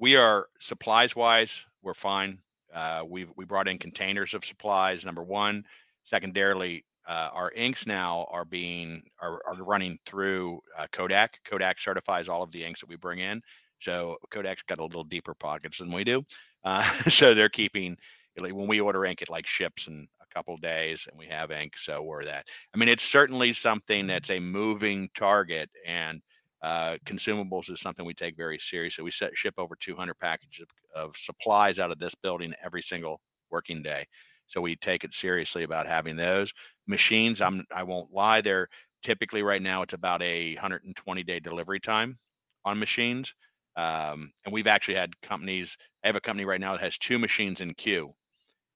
we 0.00 0.16
are 0.16 0.48
supplies 0.58 1.14
wise, 1.14 1.64
we're 1.82 1.94
fine. 1.94 2.38
Uh, 2.74 3.04
we 3.06 3.26
we 3.36 3.44
brought 3.44 3.68
in 3.68 3.78
containers 3.78 4.34
of 4.34 4.44
supplies. 4.44 5.04
Number 5.04 5.22
one. 5.22 5.64
Secondarily, 6.04 6.84
uh, 7.06 7.28
our 7.32 7.52
inks 7.54 7.86
now 7.86 8.26
are 8.30 8.44
being 8.44 9.02
are, 9.20 9.40
are 9.46 9.62
running 9.62 9.98
through 10.06 10.60
uh, 10.76 10.86
Kodak. 10.90 11.38
Kodak 11.44 11.78
certifies 11.78 12.28
all 12.28 12.42
of 12.42 12.50
the 12.50 12.64
inks 12.64 12.80
that 12.80 12.88
we 12.88 12.96
bring 12.96 13.18
in. 13.18 13.42
So 13.80 14.16
Kodak's 14.30 14.62
got 14.62 14.80
a 14.80 14.84
little 14.84 15.04
deeper 15.04 15.34
pockets 15.34 15.78
than 15.78 15.92
we 15.92 16.02
do. 16.02 16.24
Uh, 16.64 16.82
so 17.10 17.34
they're 17.34 17.48
keeping 17.48 17.96
when 18.40 18.66
we 18.66 18.80
order 18.80 19.04
ink, 19.04 19.20
it 19.20 19.28
like 19.28 19.46
ships 19.46 19.86
in 19.86 20.08
a 20.22 20.34
couple 20.34 20.56
days 20.56 21.06
and 21.10 21.18
we 21.18 21.26
have 21.26 21.50
ink 21.50 21.76
so 21.76 22.00
we're 22.00 22.24
that 22.24 22.46
i 22.72 22.78
mean 22.78 22.88
it's 22.88 23.02
certainly 23.02 23.52
something 23.52 24.02
mm-hmm. 24.02 24.08
that's 24.08 24.30
a 24.30 24.38
moving 24.38 25.10
target 25.14 25.68
and 25.84 26.22
uh, 26.62 26.96
consumables 27.06 27.70
is 27.70 27.80
something 27.80 28.04
we 28.04 28.14
take 28.14 28.36
very 28.36 28.58
seriously 28.58 29.02
we 29.02 29.10
set, 29.10 29.36
ship 29.36 29.54
over 29.56 29.74
200 29.76 30.18
packages 30.18 30.66
of, 30.94 31.08
of 31.08 31.16
supplies 31.16 31.78
out 31.78 31.90
of 31.90 31.98
this 31.98 32.14
building 32.14 32.52
every 32.62 32.82
single 32.82 33.20
working 33.50 33.82
day. 33.82 34.04
So 34.46 34.60
we 34.60 34.76
take 34.76 35.04
it 35.04 35.14
seriously 35.14 35.62
about 35.62 35.86
having 35.86 36.16
those. 36.16 36.52
Machines 36.86 37.40
i'm 37.40 37.64
i 37.74 37.82
won't 37.82 38.12
lie 38.12 38.40
they're 38.40 38.68
typically 39.02 39.42
right 39.42 39.62
now 39.62 39.82
it's 39.82 39.94
about 39.94 40.22
a 40.22 40.54
120 40.54 41.22
day 41.22 41.40
delivery 41.40 41.80
time 41.80 42.16
on 42.64 42.78
machines. 42.78 43.34
Um, 43.76 44.32
and 44.44 44.52
we've 44.52 44.66
actually 44.66 44.96
had 44.96 45.18
companies 45.22 45.76
i 46.04 46.08
have 46.08 46.16
a 46.16 46.20
company 46.20 46.44
right 46.44 46.60
now 46.60 46.72
that 46.72 46.82
has 46.82 46.98
two 46.98 47.18
machines 47.18 47.60
in 47.60 47.74
queue. 47.74 48.12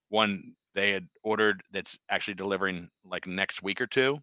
One 0.08 0.54
they 0.74 0.90
had 0.90 1.06
ordered 1.22 1.62
that's 1.70 1.98
actually 2.08 2.34
delivering 2.34 2.88
like 3.04 3.26
next 3.26 3.62
week 3.62 3.80
or 3.80 3.86
two 3.86 4.18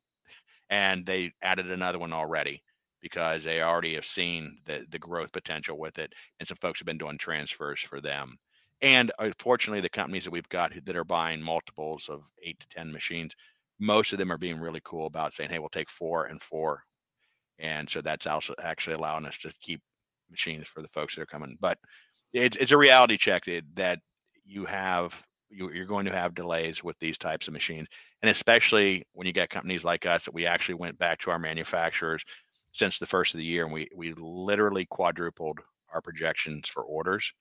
and 0.70 1.05
they 1.05 1.34
added 1.43 1.70
another 1.70 1.99
one 1.99 2.14
already 2.14 2.64
because 3.02 3.43
they 3.43 3.62
already 3.62 3.95
have 3.95 4.06
seen 4.06 4.58
the 4.66 4.86
the 4.89 4.99
growth 4.99 5.32
potential 5.32 5.78
with 5.78 5.97
it 5.99 6.14
and 6.39 6.47
some 6.47 6.58
folks 6.62 6.80
have 6.80 6.86
been 6.86 6.97
doing 6.97 7.18
transfers 7.18 7.80
for 7.82 8.02
them. 8.02 8.36
And 8.82 9.12
unfortunately 9.20 9.80
uh, 9.80 9.84
the 9.84 9.89
companies 9.89 10.24
that 10.24 10.32
we've 10.32 10.49
got 10.49 10.74
that 10.86 10.95
are 10.95 11.04
buying 11.04 11.41
multiples 11.41 12.10
of 12.10 12.24
8 12.43 12.60
to 12.60 12.68
10 12.70 12.91
machines 12.91 13.34
most 13.80 14.14
of 14.14 14.20
them 14.20 14.32
are 14.32 14.38
being 14.38 14.60
really 14.60 14.82
cool 14.84 15.08
about 15.08 15.34
saying 15.34 15.49
hey 15.49 15.60
we'll 15.60 15.70
take 15.70 15.89
4 15.89 16.26
and 16.26 16.41
4 16.41 16.84
and 17.60 17.89
so 17.89 18.02
that's 18.02 18.28
also 18.28 18.56
actually 18.62 18.95
allowing 18.95 19.26
us 19.26 19.38
to 19.39 19.54
keep 19.62 19.82
machines 20.32 20.68
for 20.68 20.82
the 20.82 20.88
folks 20.88 21.16
that 21.16 21.22
are 21.22 21.28
coming. 21.28 21.58
But 21.60 21.78
it's, 22.34 22.58
it's 22.58 22.72
a 22.72 22.78
reality 22.78 23.18
check 23.18 23.43
that 23.76 23.99
you 24.45 24.66
have 24.66 25.22
you, 25.49 25.68
are 25.68 25.86
going 25.86 26.06
to 26.06 26.16
have 26.16 26.34
delays 26.34 26.84
with 26.84 26.97
these 26.99 27.18
types 27.18 27.47
of 27.47 27.54
machines. 27.54 27.88
And 28.22 28.32
especially 28.32 29.04
when 29.14 29.28
you 29.28 29.34
get 29.34 29.49
companies 29.49 29.84
like 29.84 30.06
us 30.06 30.26
that 30.26 30.34
we 30.34 30.45
actually 30.45 30.76
went 30.76 30.97
back 30.97 31.20
to 31.20 31.32
our 31.32 31.39
manufacturers 31.39 32.24
since 32.72 32.99
the 32.99 33.05
first 33.05 33.34
of 33.34 33.39
the 33.39 33.45
year 33.45 33.63
and 33.63 33.74
we 33.74 33.88
we 33.95 34.13
literally 34.13 34.86
quadrupled 34.86 35.59
our 35.93 36.01
projections 36.01 36.67
for 36.67 36.84
orders 36.84 37.34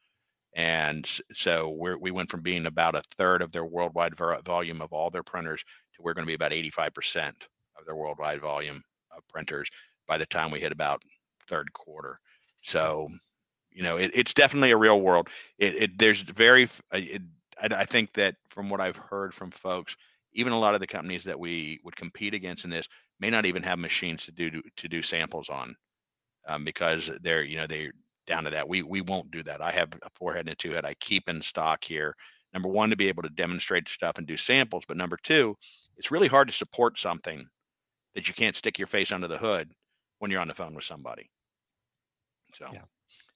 and 0.55 1.07
so 1.33 1.71
we 1.71 1.95
we 1.97 2.11
went 2.11 2.31
from 2.31 2.43
being 2.43 2.67
about 2.67 2.97
a 2.97 3.03
third 3.17 3.43
of 3.43 3.53
their 3.53 3.65
worldwide 3.65 4.15
volume 4.45 4.83
of 4.83 4.93
all 4.93 5.11
their 5.11 5.23
printers 5.23 5.63
to 5.95 6.03
we're 6.03 6.15
going 6.15 6.25
to 6.25 6.31
be 6.31 6.35
about 6.35 6.53
85% 6.53 7.33
of 7.79 7.87
their 7.87 7.97
worldwide 7.97 8.41
volume 8.41 8.83
of 9.17 9.27
printers 9.29 9.69
by 10.07 10.19
the 10.19 10.27
time 10.27 10.51
we 10.51 10.61
hit 10.61 10.73
about 10.73 11.03
third 11.47 11.73
quarter. 11.73 12.19
So, 12.63 13.09
you 13.71 13.83
know, 13.83 13.97
it, 13.97 14.11
it's 14.15 14.35
definitely 14.35 14.73
a 14.73 14.77
real 14.77 15.01
world. 15.01 15.29
It, 15.59 15.75
it 15.75 15.99
there's 15.99 16.23
very, 16.23 16.65
uh, 16.93 17.01
it, 17.01 17.23
I, 17.61 17.67
I 17.81 17.85
think 17.85 18.13
that 18.15 18.37
from 18.49 18.69
what 18.69 18.81
I've 18.81 18.97
heard 18.97 19.35
from 19.35 19.51
folks, 19.51 19.97
even 20.33 20.53
a 20.53 20.59
lot 20.59 20.75
of 20.75 20.81
the 20.81 20.87
companies 20.87 21.25
that 21.25 21.39
we 21.39 21.81
would 21.85 21.97
compete 21.97 22.35
against 22.35 22.65
in 22.65 22.71
this 22.71 22.89
may 23.21 23.31
not 23.31 23.47
even 23.47 23.63
have 23.63 23.79
machines 23.79 24.25
to 24.27 24.33
do 24.33 24.63
to 24.77 24.89
do 24.89 25.03
samples 25.03 25.49
on, 25.49 25.77
um, 26.47 26.65
because 26.65 27.07
they're 27.23 27.43
you 27.43 27.57
know 27.57 27.67
they're 27.67 27.93
down 28.27 28.45
to 28.45 28.51
that. 28.51 28.69
We 28.69 28.83
we 28.83 29.01
won't 29.01 29.31
do 29.31 29.43
that. 29.45 29.61
I 29.61 29.71
have 29.73 29.93
a 30.03 30.11
four 30.15 30.33
head 30.33 30.41
and 30.41 30.51
a 30.51 30.55
two 30.55 30.73
head. 30.73 30.85
I 30.85 30.95
keep 30.95 31.29
in 31.29 31.43
stock 31.43 31.85
here. 31.85 32.15
Number 32.53 32.69
one, 32.69 32.91
to 32.91 32.97
be 32.97 33.09
able 33.09 33.23
to 33.23 33.29
demonstrate 33.29 33.89
stuff 33.89 34.19
and 34.19 34.27
do 34.27 34.37
samples, 34.37 34.85
but 34.89 34.97
number 34.97 35.17
two, 35.23 35.55
it's 35.97 36.11
really 36.11 36.27
hard 36.27 36.49
to 36.49 36.55
support 36.55 36.99
something 36.99 37.47
that 38.15 38.27
you 38.27 38.35
can't 38.35 38.57
stick 38.57 38.79
your 38.79 38.89
face 38.89 39.13
under 39.13 39.29
the 39.29 39.39
hood 39.39 39.73
when 40.19 40.33
you're 40.33 40.41
on 40.41 40.49
the 40.49 40.55
phone 40.55 40.75
with 40.75 40.85
somebody. 40.85 41.31
So, 42.55 42.69
Yeah. 42.73 42.83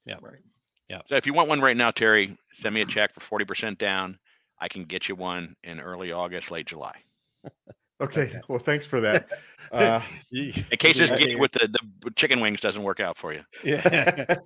Yeah. 0.04 0.16
Right. 0.20 0.42
Yeah. 0.88 1.00
So 1.06 1.16
if 1.16 1.26
you 1.26 1.32
want 1.32 1.48
one 1.48 1.60
right 1.60 1.76
now, 1.76 1.90
Terry, 1.90 2.36
send 2.54 2.74
me 2.74 2.80
a 2.80 2.86
check 2.86 3.14
for 3.14 3.20
forty 3.20 3.44
percent 3.44 3.78
down. 3.78 4.18
I 4.58 4.68
can 4.68 4.84
get 4.84 5.08
you 5.08 5.14
one 5.14 5.56
in 5.62 5.80
early 5.80 6.12
August, 6.12 6.50
late 6.50 6.66
July. 6.66 7.00
Okay. 8.00 8.32
Well, 8.48 8.58
thanks 8.58 8.86
for 8.86 9.00
that. 9.00 9.28
Uh, 9.72 10.00
In 10.32 10.52
case 10.78 10.98
this 10.98 11.10
Yeah. 11.10 11.16
gig 11.16 11.40
with 11.40 11.52
the, 11.52 11.74
the 12.02 12.10
chicken 12.10 12.40
wings 12.40 12.60
doesn't 12.60 12.82
work 12.82 13.00
out 13.00 13.16
for 13.16 13.32
you. 13.32 13.42
Yeah. 13.64 14.36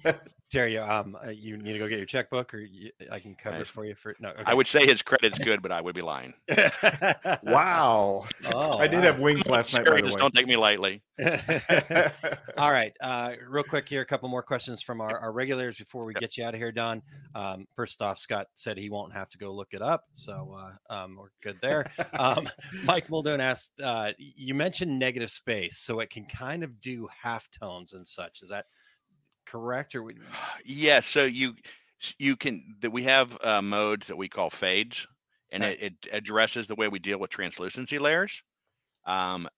Terry, 0.51 0.79
um, 0.79 1.19
uh, 1.23 1.29
you 1.29 1.59
need 1.59 1.75
to 1.75 1.79
go 1.79 1.89
get 1.89 1.99
your 1.99 2.07
checkbook, 2.07 2.55
or 2.55 2.61
you, 2.61 2.91
I 3.11 3.19
can 3.19 3.35
cover 3.35 3.59
it 3.59 3.69
for 3.69 3.85
you. 3.85 3.95
For 3.95 4.17
no, 4.19 4.33
I 4.47 4.55
would 4.55 4.67
say 4.67 4.87
his 4.87 5.03
credit's 5.03 5.39
good, 5.39 5.61
but 5.61 5.71
I 5.71 5.83
would 5.83 5.95
be 5.95 6.01
lying. 6.01 6.33
wow. 7.43 8.25
Oh, 8.47 8.79
I 8.79 8.87
did 8.87 9.01
wow. 9.01 9.03
have 9.03 9.19
wings 9.19 9.47
last 9.47 9.75
night, 9.75 9.85
by 9.85 9.91
Scary, 9.91 10.01
the 10.01 10.07
just 10.07 10.19
don't 10.19 10.35
take 10.35 10.47
me 10.47 10.57
lightly. 10.57 11.03
All 12.57 12.71
right. 12.71 12.97
Uh, 13.03 13.33
real 13.47 13.65
quick 13.65 13.87
here, 13.87 14.01
a 14.01 14.07
couple 14.07 14.29
more 14.31 14.43
questions 14.43 14.81
from 14.81 15.03
our, 15.03 15.19
our 15.19 15.33
regulars 15.33 15.77
before 15.77 16.07
we 16.07 16.15
get 16.15 16.39
you 16.39 16.45
out 16.45 16.55
of 16.55 16.61
here, 16.61 16.73
Don. 16.73 17.03
Um, 17.35 17.67
first 17.77 18.01
off, 18.01 18.19
Scott 18.19 18.47
said 18.55 18.79
he 18.79 18.89
won't 18.89 19.13
have 19.13 19.29
to 19.31 19.39
go 19.39 19.53
look 19.53 19.75
it 19.75 19.83
up. 19.83 20.05
So 20.15 20.57
uh, 20.57 20.95
um, 20.95 21.17
we're 21.21 21.29
good 21.43 21.59
there. 21.61 21.85
Um, 22.19 22.49
Mike 22.85 23.11
Muldoon 23.11 23.38
asked, 23.41 23.81
uh, 23.83 24.13
you 24.19 24.55
mentioned 24.55 24.99
negative 24.99 25.31
space, 25.31 25.79
so 25.79 26.01
it 26.01 26.11
can 26.11 26.27
kind 26.27 26.63
of 26.65 26.81
do 26.81 27.09
half 27.23 27.49
tones 27.51 27.93
and 27.93 28.07
such. 28.07 28.43
Is 28.43 28.51
that 28.51 28.67
correct? 29.47 29.95
Or 29.95 30.03
we, 30.03 30.17
Yeah, 30.65 31.01
so 31.01 31.25
you 31.25 31.55
you 32.19 32.37
can 32.37 32.77
that 32.81 32.91
we 32.91 33.03
have 33.05 33.39
uh, 33.43 33.63
modes 33.63 34.07
that 34.09 34.17
we 34.17 34.29
call 34.29 34.51
fades, 34.51 35.07
and 35.51 35.65
Okay. 35.65 35.77
it, 35.81 35.81
it 35.83 36.09
addresses 36.13 36.67
the 36.67 36.75
way 36.75 36.89
we 36.89 36.99
deal 36.99 37.19
with 37.19 37.31
translucency 37.31 37.99
layers. 37.99 38.43
Um, 39.07 39.49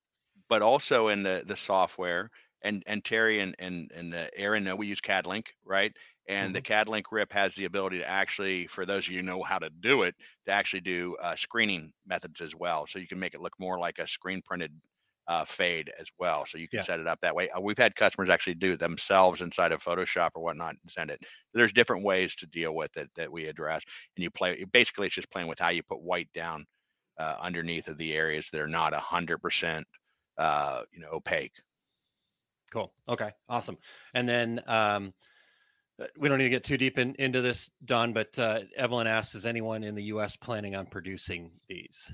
but 0.49 0.63
also 0.63 1.09
in 1.09 1.23
the 1.23 1.45
the 1.47 1.57
software, 1.57 2.31
and 2.63 2.83
and 2.87 3.05
Terry 3.05 3.41
and 3.41 3.57
and 3.59 3.91
and 3.93 4.15
uh, 4.15 4.27
Aaron 4.37 4.65
know 4.65 4.77
we 4.77 4.89
use 4.89 5.01
CADLink, 5.01 5.49
right? 5.65 5.93
And 6.31 6.55
the 6.55 6.63
CADLink 6.63 7.05
RIP 7.11 7.33
has 7.33 7.55
the 7.55 7.65
ability 7.65 7.99
to 7.99 8.09
actually, 8.09 8.67
for 8.67 8.87
those 8.87 9.07
of 9.07 9.13
you 9.13 9.19
who 9.19 9.25
know 9.27 9.43
how 9.43 9.59
to 9.59 9.71
do 9.71 10.03
it, 10.03 10.15
to 10.47 10.53
actually 10.53 10.81
do 10.83 11.17
uh, 11.21 11.35
screening 11.37 11.93
methods 12.07 12.41
as 12.41 12.55
well. 12.55 12.87
So 12.87 12.99
you 12.99 13.09
can 13.09 13.19
make 13.19 13.35
it 13.35 13.41
look 13.41 13.55
more 13.59 13.79
like 13.79 13.99
a 13.99 14.07
screen 14.09 14.41
printed 14.43 14.73
uh, 15.27 15.45
fade 15.45 15.93
as 15.99 16.09
well. 16.19 16.47
So 16.47 16.59
you 16.59 16.69
can 16.69 16.79
Yeah. 16.79 16.83
set 16.83 17.01
it 17.01 17.07
up 17.07 17.21
that 17.21 17.35
way. 17.35 17.49
Uh, 17.51 17.61
we've 17.61 17.79
had 17.79 17.95
customers 17.95 18.29
actually 18.31 18.55
do 18.55 18.73
it 18.73 18.81
themselves 18.81 19.43
inside 19.43 19.73
of 19.73 19.83
Photoshop 19.83 20.31
or 20.35 20.43
whatnot 20.43 20.77
and 20.83 20.91
send 20.91 21.11
it. 21.11 21.25
There's 21.55 21.73
different 21.73 22.05
ways 22.05 22.35
to 22.37 22.47
deal 22.47 22.75
with 22.75 22.97
it 22.97 23.11
that 23.17 23.31
we 23.31 23.47
address, 23.47 23.83
and 24.17 24.23
you 24.25 24.31
play. 24.31 24.65
Basically, 24.73 25.07
it's 25.07 25.15
just 25.15 25.31
playing 25.31 25.49
with 25.49 25.59
how 25.59 25.69
you 25.71 25.83
put 25.83 26.01
white 26.03 26.33
down 26.33 26.67
uh, 27.19 27.37
underneath 27.41 27.89
of 27.89 27.99
the 27.99 28.15
areas 28.15 28.51
that 28.51 28.61
are 28.61 28.69
not 28.69 28.95
a 28.95 29.01
hundred 29.01 29.39
percent, 29.39 29.87
uh, 30.39 30.85
you 30.93 31.01
know, 31.01 31.11
opaque. 31.13 31.55
Cool. 32.71 32.93
Okay. 33.09 33.33
Awesome. 33.49 33.79
And 34.15 34.29
then 34.29 34.63
um, 34.67 35.13
we 36.19 36.29
don't 36.29 36.39
need 36.39 36.45
to 36.45 36.51
get 36.51 36.65
too 36.65 36.77
deep 36.79 36.99
in, 36.99 37.15
into 37.17 37.41
this, 37.43 37.71
Don, 37.85 38.13
but 38.13 38.39
uh, 38.39 38.61
Evelyn 38.77 39.07
asks, 39.07 39.35
is 39.35 39.45
anyone 39.47 39.85
in 39.85 39.95
the 39.95 40.05
U.S. 40.05 40.37
planning 40.37 40.75
on 40.75 40.87
producing 40.87 41.51
these? 41.69 42.11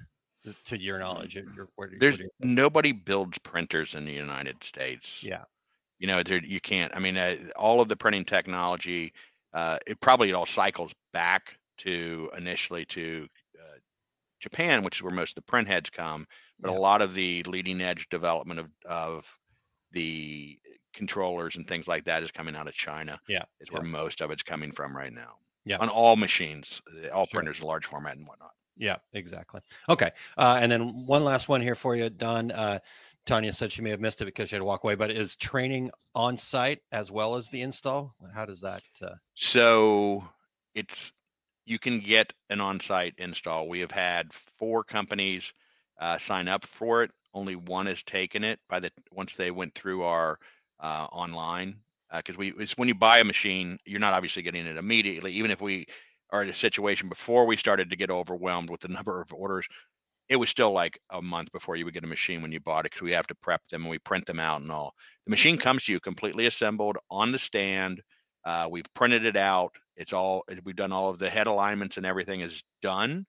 uh, 0.46 0.52
To 0.66 0.80
your 0.80 0.98
knowledge, 0.98 1.36
Or- 1.36 1.44
or 1.58 1.68
what 1.76 1.90
do 1.90 1.98
There's 1.98 2.18
you- 2.18 2.30
nobody 2.40 2.92
builds 2.92 3.38
printers 3.38 3.94
in 3.94 4.04
the 4.04 4.12
United 4.12 4.62
States. 4.64 5.22
yeah. 5.22 5.44
you 5.98 6.06
know 6.06 6.22
there 6.22 6.44
you 6.44 6.60
can't 6.60 6.94
i 6.94 6.98
mean 6.98 7.16
uh, 7.16 7.34
all 7.56 7.80
of 7.80 7.88
the 7.88 7.96
printing 7.96 8.24
technology 8.24 9.12
uh, 9.54 9.78
it 9.86 9.98
probably 10.00 10.34
all 10.34 10.44
cycles 10.44 10.92
back 11.14 11.56
to 11.78 12.30
initially 12.36 12.84
to 12.84 13.26
uh, 13.58 13.78
japan 14.40 14.84
which 14.84 14.96
is 14.98 15.02
where 15.02 15.14
most 15.14 15.30
of 15.30 15.36
the 15.36 15.50
print 15.50 15.66
heads 15.66 15.88
come 15.88 16.26
but 16.60 16.70
Yeah. 16.70 16.76
a 16.76 16.80
lot 16.80 17.00
of 17.00 17.14
the 17.14 17.42
leading 17.44 17.80
edge 17.80 18.08
development 18.10 18.60
of, 18.60 18.68
of 18.84 19.38
the 19.92 20.58
controllers 20.96 21.56
and 21.56 21.68
things 21.68 21.86
like 21.86 22.04
that 22.04 22.22
is 22.24 22.32
coming 22.32 22.56
out 22.56 22.66
of 22.66 22.74
china 22.74 23.20
Yeah, 23.28 23.44
is 23.60 23.70
where 23.70 23.82
most 23.82 24.20
of 24.20 24.30
it's 24.32 24.42
coming 24.42 24.72
from 24.72 24.96
right 24.96 25.12
now 25.12 25.36
Yeah. 25.64 25.76
on 25.78 25.88
all 25.88 26.16
machines 26.16 26.82
all 27.12 27.26
Sure. 27.26 27.40
printers 27.40 27.62
large 27.62 27.86
format 27.86 28.16
and 28.16 28.26
whatnot 28.26 28.50
Yeah, 28.78 28.96
exactly. 29.14 29.60
Okay. 29.88 30.10
Uh, 30.36 30.58
and 30.60 30.70
then 30.70 31.06
one 31.06 31.24
last 31.24 31.48
one 31.48 31.62
here 31.62 31.74
for 31.74 31.96
you, 31.96 32.10
Don. 32.10 32.50
Uh, 32.50 32.78
Tanya 33.24 33.52
said 33.52 33.72
she 33.72 33.80
may 33.80 33.88
have 33.90 34.00
missed 34.00 34.20
it 34.20 34.26
because 34.26 34.50
she 34.50 34.54
had 34.54 34.60
to 34.60 34.66
walk 34.66 34.84
away, 34.84 34.94
but 34.94 35.10
is 35.10 35.34
training 35.34 35.90
on 36.14 36.36
site 36.36 36.80
as 36.92 37.10
well 37.10 37.36
as 37.36 37.48
the 37.48 37.62
install? 37.62 38.14
How 38.34 38.44
does 38.44 38.60
that? 38.60 38.82
Uh, 39.00 39.14
So 39.34 40.28
it's 40.74 41.12
you 41.64 41.78
can 41.78 42.00
get 42.00 42.32
an 42.50 42.60
on-site 42.60 43.14
install. 43.18 43.66
We 43.68 43.80
have 43.80 43.90
had 43.90 44.32
four 44.32 44.84
companies 44.84 45.52
uh, 45.98 46.18
sign 46.18 46.46
up 46.46 46.64
for 46.64 47.02
it. 47.02 47.10
Only 47.34 47.56
one 47.56 47.86
has 47.86 48.02
taken 48.02 48.44
it 48.44 48.60
by 48.68 48.78
the 48.80 48.90
once 49.10 49.34
they 49.34 49.50
went 49.50 49.74
through 49.74 50.02
our 50.02 50.38
uh, 50.80 51.06
online 51.12 51.76
because 52.14 52.36
we 52.36 52.52
it's 52.58 52.76
when 52.78 52.88
you 52.88 52.94
buy 52.94 53.18
a 53.18 53.24
machine, 53.24 53.78
you're 53.84 54.00
not 54.00 54.14
obviously 54.14 54.42
getting 54.42 54.66
it 54.66 54.76
immediately. 54.76 55.32
Even 55.32 55.50
if 55.50 55.60
we 55.60 55.86
are 56.30 56.42
in 56.42 56.48
a 56.48 56.54
situation 56.54 57.08
before 57.08 57.46
we 57.46 57.56
started 57.56 57.90
to 57.90 57.96
get 57.96 58.10
overwhelmed 58.10 58.70
with 58.70 58.80
the 58.80 58.88
number 58.96 59.20
of 59.20 59.32
orders, 59.32 59.66
it 60.28 60.36
was 60.36 60.50
still 60.50 60.72
like 60.72 60.98
a 61.10 61.22
month 61.22 61.52
before 61.52 61.76
you 61.76 61.84
would 61.84 61.94
get 61.94 62.04
a 62.04 62.08
machine 62.08 62.42
when 62.42 62.52
you 62.52 62.60
bought 62.60 62.84
it 62.84 62.92
because 62.92 63.02
we 63.02 63.12
have 63.12 63.26
to 63.28 63.34
prep 63.36 63.66
them 63.68 63.82
and 63.82 63.90
we 63.90 63.98
print 63.98 64.26
them 64.26 64.40
out 64.40 64.60
and 64.60 64.72
all. 64.72 64.94
The 65.26 65.30
machine 65.30 65.56
comes 65.56 65.84
to 65.84 65.92
you 65.92 66.00
completely 66.00 66.46
assembled 66.46 66.96
on 67.10 67.32
the 67.32 67.38
stand. 67.38 68.02
Uh, 68.44 68.68
we've 68.70 68.92
printed 68.94 69.24
it 69.24 69.36
out. 69.36 69.74
It's 69.96 70.12
all 70.12 70.44
we've 70.64 70.76
done 70.76 70.92
all 70.92 71.10
of 71.10 71.18
the 71.18 71.30
head 71.30 71.46
alignments 71.46 71.96
and 71.96 72.06
everything 72.06 72.40
is 72.40 72.62
done. 72.82 73.26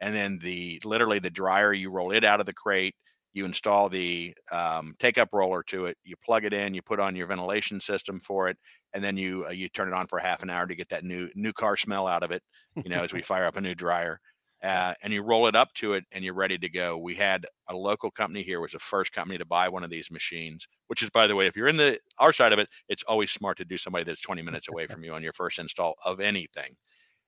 And 0.00 0.14
then 0.14 0.38
the 0.38 0.80
literally 0.84 1.18
the 1.18 1.30
dryer, 1.30 1.72
you 1.72 1.90
roll 1.90 2.12
it 2.12 2.24
out 2.24 2.40
of 2.40 2.46
the 2.46 2.52
crate, 2.52 2.94
you 3.38 3.46
install 3.46 3.88
the 3.88 4.34
um, 4.52 4.94
take 4.98 5.16
up 5.16 5.30
roller 5.32 5.62
to 5.62 5.86
it, 5.86 5.96
you 6.04 6.16
plug 6.24 6.44
it 6.44 6.52
in, 6.52 6.74
you 6.74 6.82
put 6.82 7.00
on 7.00 7.16
your 7.16 7.26
ventilation 7.26 7.80
system 7.80 8.20
for 8.20 8.48
it, 8.48 8.58
and 8.92 9.02
then 9.02 9.16
you 9.16 9.46
uh, 9.46 9.52
you 9.52 9.68
turn 9.70 9.88
it 9.88 9.94
on 9.94 10.06
for 10.06 10.18
half 10.18 10.42
an 10.42 10.50
hour 10.50 10.66
to 10.66 10.74
get 10.74 10.88
that 10.90 11.04
new 11.04 11.28
new 11.34 11.52
car 11.52 11.76
smell 11.76 12.06
out 12.06 12.22
of 12.22 12.30
it. 12.30 12.42
You 12.76 12.90
know, 12.90 13.02
as 13.02 13.12
we 13.12 13.22
fire 13.32 13.46
up 13.46 13.56
a 13.56 13.60
new 13.60 13.74
dryer. 13.74 14.20
Uh, 14.60 14.92
and 15.04 15.12
you 15.12 15.22
roll 15.22 15.46
it 15.46 15.54
up 15.54 15.72
to 15.72 15.92
it 15.92 16.04
and 16.10 16.24
you're 16.24 16.34
ready 16.34 16.58
to 16.58 16.68
go. 16.68 16.98
We 16.98 17.14
had 17.14 17.46
a 17.68 17.76
local 17.76 18.10
company 18.10 18.42
here 18.42 18.60
was 18.60 18.72
the 18.72 18.80
first 18.80 19.12
company 19.12 19.38
to 19.38 19.44
buy 19.44 19.68
one 19.68 19.84
of 19.84 19.90
these 19.90 20.10
machines, 20.10 20.66
which 20.88 21.00
is 21.00 21.10
by 21.10 21.28
the 21.28 21.36
way, 21.36 21.46
if 21.46 21.56
you're 21.56 21.68
in 21.68 21.76
the 21.76 22.00
our 22.18 22.32
side 22.32 22.52
of 22.52 22.58
it, 22.58 22.68
it's 22.88 23.04
always 23.04 23.30
smart 23.30 23.58
to 23.58 23.64
do 23.64 23.78
somebody 23.78 24.04
that's 24.04 24.20
20 24.20 24.42
minutes 24.42 24.68
away 24.68 24.86
from 24.88 25.04
you 25.04 25.12
on 25.14 25.22
your 25.22 25.32
first 25.32 25.60
install 25.60 25.94
of 26.04 26.18
anything. 26.18 26.74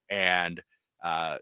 And 0.08 0.60
uh, 1.04 1.38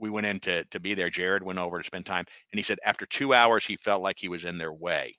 we 0.00 0.10
went 0.10 0.26
in 0.26 0.40
to, 0.40 0.64
to 0.64 0.80
be 0.80 0.94
there. 0.94 1.10
Jared 1.10 1.42
went 1.42 1.58
over 1.58 1.78
to 1.78 1.84
spend 1.84 2.06
time 2.06 2.24
and 2.52 2.58
he 2.58 2.62
said 2.62 2.78
after 2.84 3.06
two 3.06 3.34
hours 3.34 3.64
he 3.64 3.76
felt 3.76 4.02
like 4.02 4.18
he 4.18 4.28
was 4.28 4.44
in 4.44 4.58
their 4.58 4.72
way. 4.72 5.14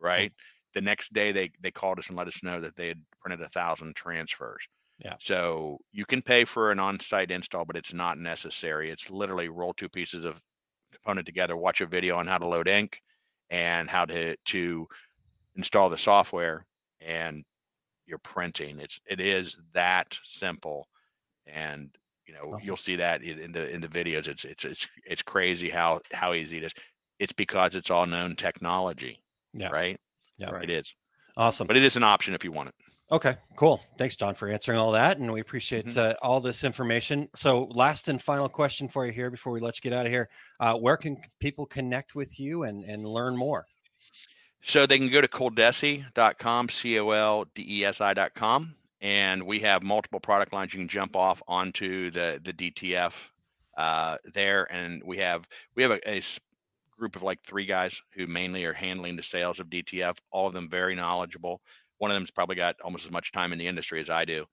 Hmm. 0.00 0.06
Right. 0.06 0.32
The 0.74 0.80
next 0.80 1.12
day 1.12 1.32
they 1.32 1.50
they 1.60 1.70
called 1.70 1.98
us 1.98 2.08
and 2.08 2.16
let 2.16 2.28
us 2.28 2.42
know 2.42 2.60
that 2.60 2.76
they 2.76 2.88
had 2.88 3.00
printed 3.20 3.40
a 3.40 3.48
thousand 3.48 3.96
transfers. 3.96 4.66
Yeah. 4.98 5.14
So 5.18 5.78
you 5.92 6.04
can 6.04 6.22
pay 6.22 6.44
for 6.44 6.70
an 6.70 6.78
on-site 6.78 7.30
install, 7.30 7.64
but 7.64 7.76
it's 7.76 7.94
not 7.94 8.18
necessary. 8.18 8.90
It's 8.90 9.10
literally 9.10 9.48
roll 9.48 9.72
two 9.72 9.88
pieces 9.88 10.24
of 10.24 10.40
component 10.92 11.26
together, 11.26 11.56
watch 11.56 11.80
a 11.80 11.86
video 11.86 12.16
on 12.16 12.26
how 12.26 12.38
to 12.38 12.46
load 12.46 12.68
ink 12.68 13.00
and 13.50 13.90
how 13.90 14.04
to 14.04 14.36
to 14.36 14.86
install 15.56 15.90
the 15.90 15.98
software, 15.98 16.64
and 17.00 17.44
you're 18.06 18.18
printing. 18.18 18.78
It's 18.78 19.00
it 19.08 19.20
is 19.20 19.56
that 19.72 20.18
simple, 20.24 20.88
and 21.46 21.90
you 22.26 22.34
know 22.34 22.54
Awesome. 22.54 22.66
you'll 22.66 22.76
see 22.76 22.96
that 22.96 23.22
in 23.22 23.38
in 23.38 23.52
the 23.52 23.68
in 23.70 23.80
the 23.80 23.88
videos. 23.88 24.28
It's 24.28 24.44
it's 24.44 24.64
it's 24.64 24.88
it's 25.06 25.22
crazy 25.22 25.68
how 25.70 26.00
how 26.12 26.32
easy 26.34 26.58
it 26.58 26.64
is. 26.64 26.72
It's 27.18 27.32
because 27.32 27.74
it's 27.76 27.90
all 27.90 28.06
known 28.06 28.34
technology, 28.36 29.20
yeah. 29.52 29.68
right? 29.68 29.98
Yeah. 30.38 30.54
It 30.60 30.68
is, 30.70 30.92
Awesome. 31.36 31.66
but 31.68 31.76
it 31.76 31.84
is 31.84 31.96
an 31.96 32.02
option 32.02 32.34
if 32.34 32.42
you 32.44 32.50
want 32.52 32.70
it. 32.70 32.74
Okay, 33.12 33.36
cool. 33.56 33.80
Thanks, 33.98 34.16
Don, 34.16 34.34
for 34.34 34.48
answering 34.48 34.78
all 34.78 34.90
that. 34.92 35.18
And 35.18 35.30
we 35.32 35.40
appreciate 35.40 35.86
Mhm. 35.86 35.96
uh, 35.96 36.14
all 36.22 36.40
this 36.40 36.64
information. 36.64 37.28
So, 37.36 37.64
last 37.70 38.08
and 38.08 38.20
final 38.20 38.48
question 38.48 38.88
for 38.88 39.06
you 39.06 39.12
here 39.12 39.30
before 39.30 39.52
we 39.52 39.60
let 39.60 39.76
you 39.76 39.82
get 39.88 39.96
out 39.96 40.06
of 40.06 40.10
here. 40.12 40.28
Uh, 40.58 40.74
where 40.76 40.96
can 40.96 41.18
people 41.38 41.66
connect 41.66 42.14
with 42.16 42.40
you 42.40 42.64
and, 42.64 42.82
and 42.84 43.06
learn 43.06 43.36
more? 43.36 43.66
So 44.62 44.86
they 44.86 44.96
can 44.98 45.10
go 45.10 45.20
to 45.20 45.28
coldesi.com, 45.28 46.68
C 46.70 46.98
O 46.98 47.10
L 47.10 47.44
D 47.54 47.64
E 47.80 47.84
S 47.84 48.00
I.com, 48.00 48.74
and 49.04 49.42
we 49.42 49.60
have 49.60 49.82
multiple 49.82 50.18
product 50.18 50.54
lines. 50.54 50.72
You 50.72 50.80
can 50.80 50.88
jump 50.88 51.14
off 51.14 51.42
onto 51.46 52.10
the 52.10 52.40
the 52.42 52.54
DTF 52.54 53.12
uh, 53.76 54.16
there, 54.32 54.66
and 54.72 55.02
we 55.04 55.18
have 55.18 55.46
we 55.76 55.82
have 55.82 55.92
a, 55.92 56.10
a 56.10 56.22
group 56.98 57.14
of 57.14 57.22
like 57.22 57.40
three 57.42 57.66
guys 57.66 58.00
who 58.14 58.26
mainly 58.26 58.64
are 58.64 58.72
handling 58.72 59.14
the 59.14 59.22
sales 59.22 59.60
of 59.60 59.68
DTF. 59.68 60.16
All 60.32 60.48
of 60.48 60.54
them 60.54 60.70
very 60.70 60.94
knowledgeable. 60.94 61.60
One 61.98 62.10
of 62.10 62.16
them's 62.16 62.30
probably 62.30 62.56
got 62.56 62.76
almost 62.82 63.04
as 63.04 63.12
much 63.12 63.30
time 63.30 63.52
in 63.52 63.58
the 63.58 63.66
industry 63.66 64.00
as 64.00 64.08
I 64.08 64.24
do. 64.24 64.46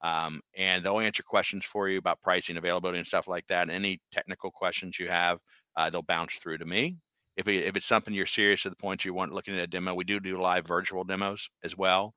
Um, 0.00 0.40
and 0.56 0.82
they'll 0.82 1.00
answer 1.00 1.22
questions 1.22 1.64
for 1.64 1.88
you 1.88 1.98
about 1.98 2.22
pricing, 2.22 2.56
availability, 2.56 2.98
and 2.98 3.06
stuff 3.06 3.28
like 3.28 3.46
that. 3.48 3.62
And 3.62 3.72
any 3.72 4.00
technical 4.12 4.50
questions 4.50 4.98
you 4.98 5.08
have, 5.08 5.38
uh, 5.76 5.90
they'll 5.90 6.02
bounce 6.02 6.34
through 6.36 6.58
to 6.58 6.64
me. 6.64 6.96
If, 7.36 7.48
it, 7.48 7.66
if 7.66 7.76
it's 7.76 7.86
something 7.86 8.14
you're 8.14 8.26
serious 8.26 8.62
to 8.62 8.70
the 8.70 8.76
point 8.76 9.04
you 9.04 9.12
want 9.12 9.32
looking 9.32 9.54
at 9.54 9.60
a 9.60 9.66
demo, 9.66 9.94
we 9.94 10.04
do 10.04 10.18
do 10.20 10.40
live 10.40 10.66
virtual 10.66 11.04
demos 11.04 11.50
as 11.64 11.76
well. 11.76 12.14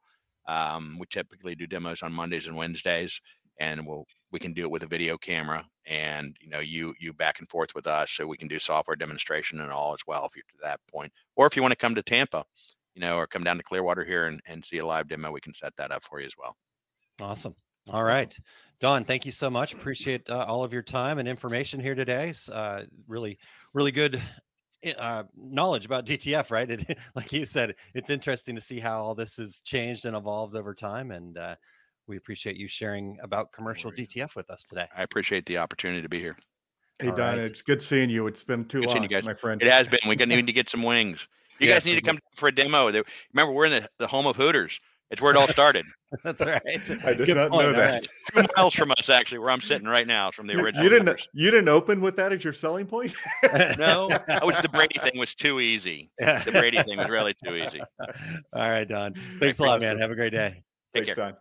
Um, 0.48 0.98
we 1.00 1.06
typically 1.10 1.56
do 1.56 1.68
demos 1.68 2.02
on 2.02 2.14
Mondays 2.14 2.48
and 2.48 2.58
Wednesdays, 2.58 3.20
and 3.60 3.86
we'll 3.86 4.06
we 4.32 4.40
can 4.40 4.54
do 4.54 4.64
it 4.64 4.72
with 4.72 4.84
a 4.84 4.88
video 4.88 5.18
camera, 5.18 5.66
and 5.86 6.36
you 6.42 6.50
know 6.50 6.60
you 6.60 6.94
you 7.00 7.14
back 7.14 7.40
and 7.40 7.50
forth 7.50 7.76
with 7.76 7.88
us, 7.88 8.12
so 8.12 8.26
we 8.26 8.38
can 8.38 8.48
do 8.48 8.60
software 8.60 8.96
demonstration 8.96 9.62
and 9.62 9.72
all 9.72 9.94
as 9.94 10.02
well 10.08 10.26
if 10.26 10.36
you're 10.36 10.44
to 10.44 10.58
that 10.64 10.80
point. 10.92 11.12
Or 11.36 11.46
if 11.46 11.56
you 11.56 11.62
want 11.62 11.74
to 11.74 11.78
come 11.78 11.96
to 11.96 12.04
Tampa, 12.04 12.44
you 12.96 13.02
know, 13.02 13.18
or 13.18 13.28
come 13.28 13.44
down 13.44 13.58
to 13.58 13.64
Clearwater 13.64 14.04
here 14.04 14.26
and, 14.26 14.40
and 14.48 14.64
see 14.64 14.80
a 14.80 14.86
live 14.86 15.08
demo, 15.08 15.32
we 15.32 15.42
can 15.42 15.54
set 15.54 15.76
that 15.78 15.92
up 15.92 16.04
for 16.04 16.20
you 16.20 16.26
as 16.26 16.34
well. 16.38 16.56
Awesome. 17.22 17.56
All 17.90 18.04
right. 18.04 18.38
Don, 18.80 19.04
thank 19.06 19.26
you 19.26 19.32
so 19.32 19.50
much. 19.50 19.74
Appreciate 19.74 20.30
uh, 20.30 20.46
all 20.48 20.64
of 20.64 20.74
your 20.74 20.82
time 20.82 21.20
and 21.20 21.28
information 21.28 21.80
here 21.80 21.96
today. 21.96 22.34
Uh, 22.52 22.84
really, 23.08 23.38
really 23.74 23.92
good 23.92 24.22
uh, 24.98 25.24
knowledge 25.36 25.86
about 25.86 26.06
DTF, 26.06 26.52
right? 26.52 26.70
It, 26.70 26.98
like 27.16 27.32
you 27.32 27.46
said, 27.46 27.76
it's 27.94 28.10
interesting 28.10 28.56
to 28.56 28.62
see 28.62 28.80
how 28.80 29.04
all 29.04 29.16
this 29.16 29.38
has 29.38 29.62
changed 29.62 30.06
and 30.06 30.16
evolved 30.16 30.56
over 30.56 30.74
time. 30.74 31.12
And 31.12 31.38
uh, 31.38 31.56
we 32.08 32.18
appreciate 32.18 32.56
you 32.56 32.68
sharing 32.68 33.18
about 33.22 33.52
commercial 33.52 33.92
DTF 33.92 34.36
with 34.36 34.50
us 34.50 34.66
today. 34.66 34.88
I 34.96 35.04
appreciate 35.04 35.46
the 35.46 35.58
opportunity 35.58 36.02
to 36.02 36.10
be 36.10 36.20
here. 36.20 36.36
Hey, 37.00 37.10
All 37.10 37.16
Don, 37.16 37.40
right. 37.40 37.48
it's 37.48 37.62
good 37.62 37.82
seeing 37.82 38.10
you. 38.10 38.28
It's 38.28 38.44
been 38.44 38.66
too 38.66 38.82
Good 38.82 38.90
long, 38.90 39.04
you 39.04 39.10
guys. 39.10 39.26
my 39.26 39.34
friend. 39.34 39.62
It 39.62 39.72
has 39.72 39.88
been. 39.88 40.00
We 40.08 40.16
need 40.26 40.48
to 40.48 40.54
get 40.54 40.70
some 40.70 40.84
wings. 40.84 41.28
You 41.60 41.68
Yes, 41.68 41.84
guys 41.84 41.86
need 41.86 41.96
to 41.96 42.02
come 42.02 42.20
for 42.36 42.50
a 42.50 42.52
demo. 42.52 42.92
Remember, 43.34 43.54
we're 43.54 43.66
in 43.66 43.72
the, 43.72 43.90
the 43.98 44.08
home 44.08 44.28
of 44.28 44.36
Hooters. 44.36 44.80
It's 45.12 45.22
where 45.22 45.32
it 45.32 45.38
all 45.38 45.48
started. 45.48 45.86
That's 46.24 46.44
right. 46.46 46.62
I 46.66 47.14
did 47.14 47.26
Good 47.28 47.36
not 47.36 47.52
point. 47.52 47.64
know 47.68 47.74
that. 47.74 47.96
right. 47.96 48.08
Two 48.34 48.46
miles 48.56 48.74
from 48.74 48.92
us, 48.98 49.10
actually, 49.10 49.40
where 49.40 49.50
I'm 49.50 49.60
sitting 49.62 49.88
right 49.88 50.08
now, 50.08 50.32
from 50.32 50.48
the 50.48 50.54
original. 50.56 50.84
you 50.84 50.90
didn't 50.90 51.08
Hooters. 51.08 51.28
you 51.34 51.52
didn't 51.52 51.68
open 51.70 52.00
with 52.00 52.16
that 52.16 52.32
as 52.32 52.44
your 52.44 52.54
selling 52.54 52.86
point? 52.88 53.14
No, 53.78 54.10
I 54.30 54.46
was, 54.46 54.56
the 54.62 54.70
Brady 54.70 55.00
thing 55.00 55.18
was 55.20 55.36
too 55.36 55.60
easy. 55.60 56.10
The 56.18 56.52
Brady 56.52 56.82
thing 56.84 56.98
was 56.98 57.10
really 57.10 57.36
too 57.46 57.56
easy. 57.56 57.82
All 58.00 58.16
right, 58.54 58.86
Don. 58.88 59.14
Thanks 59.40 59.60
a 59.60 59.64
lot, 59.64 59.82
man. 59.82 60.00
Have 60.00 60.12
a 60.12 60.16
great 60.16 60.32
day. 60.32 60.64
Take 60.94 61.06
Thanks, 61.06 61.16
care. 61.16 61.32
Don. 61.32 61.38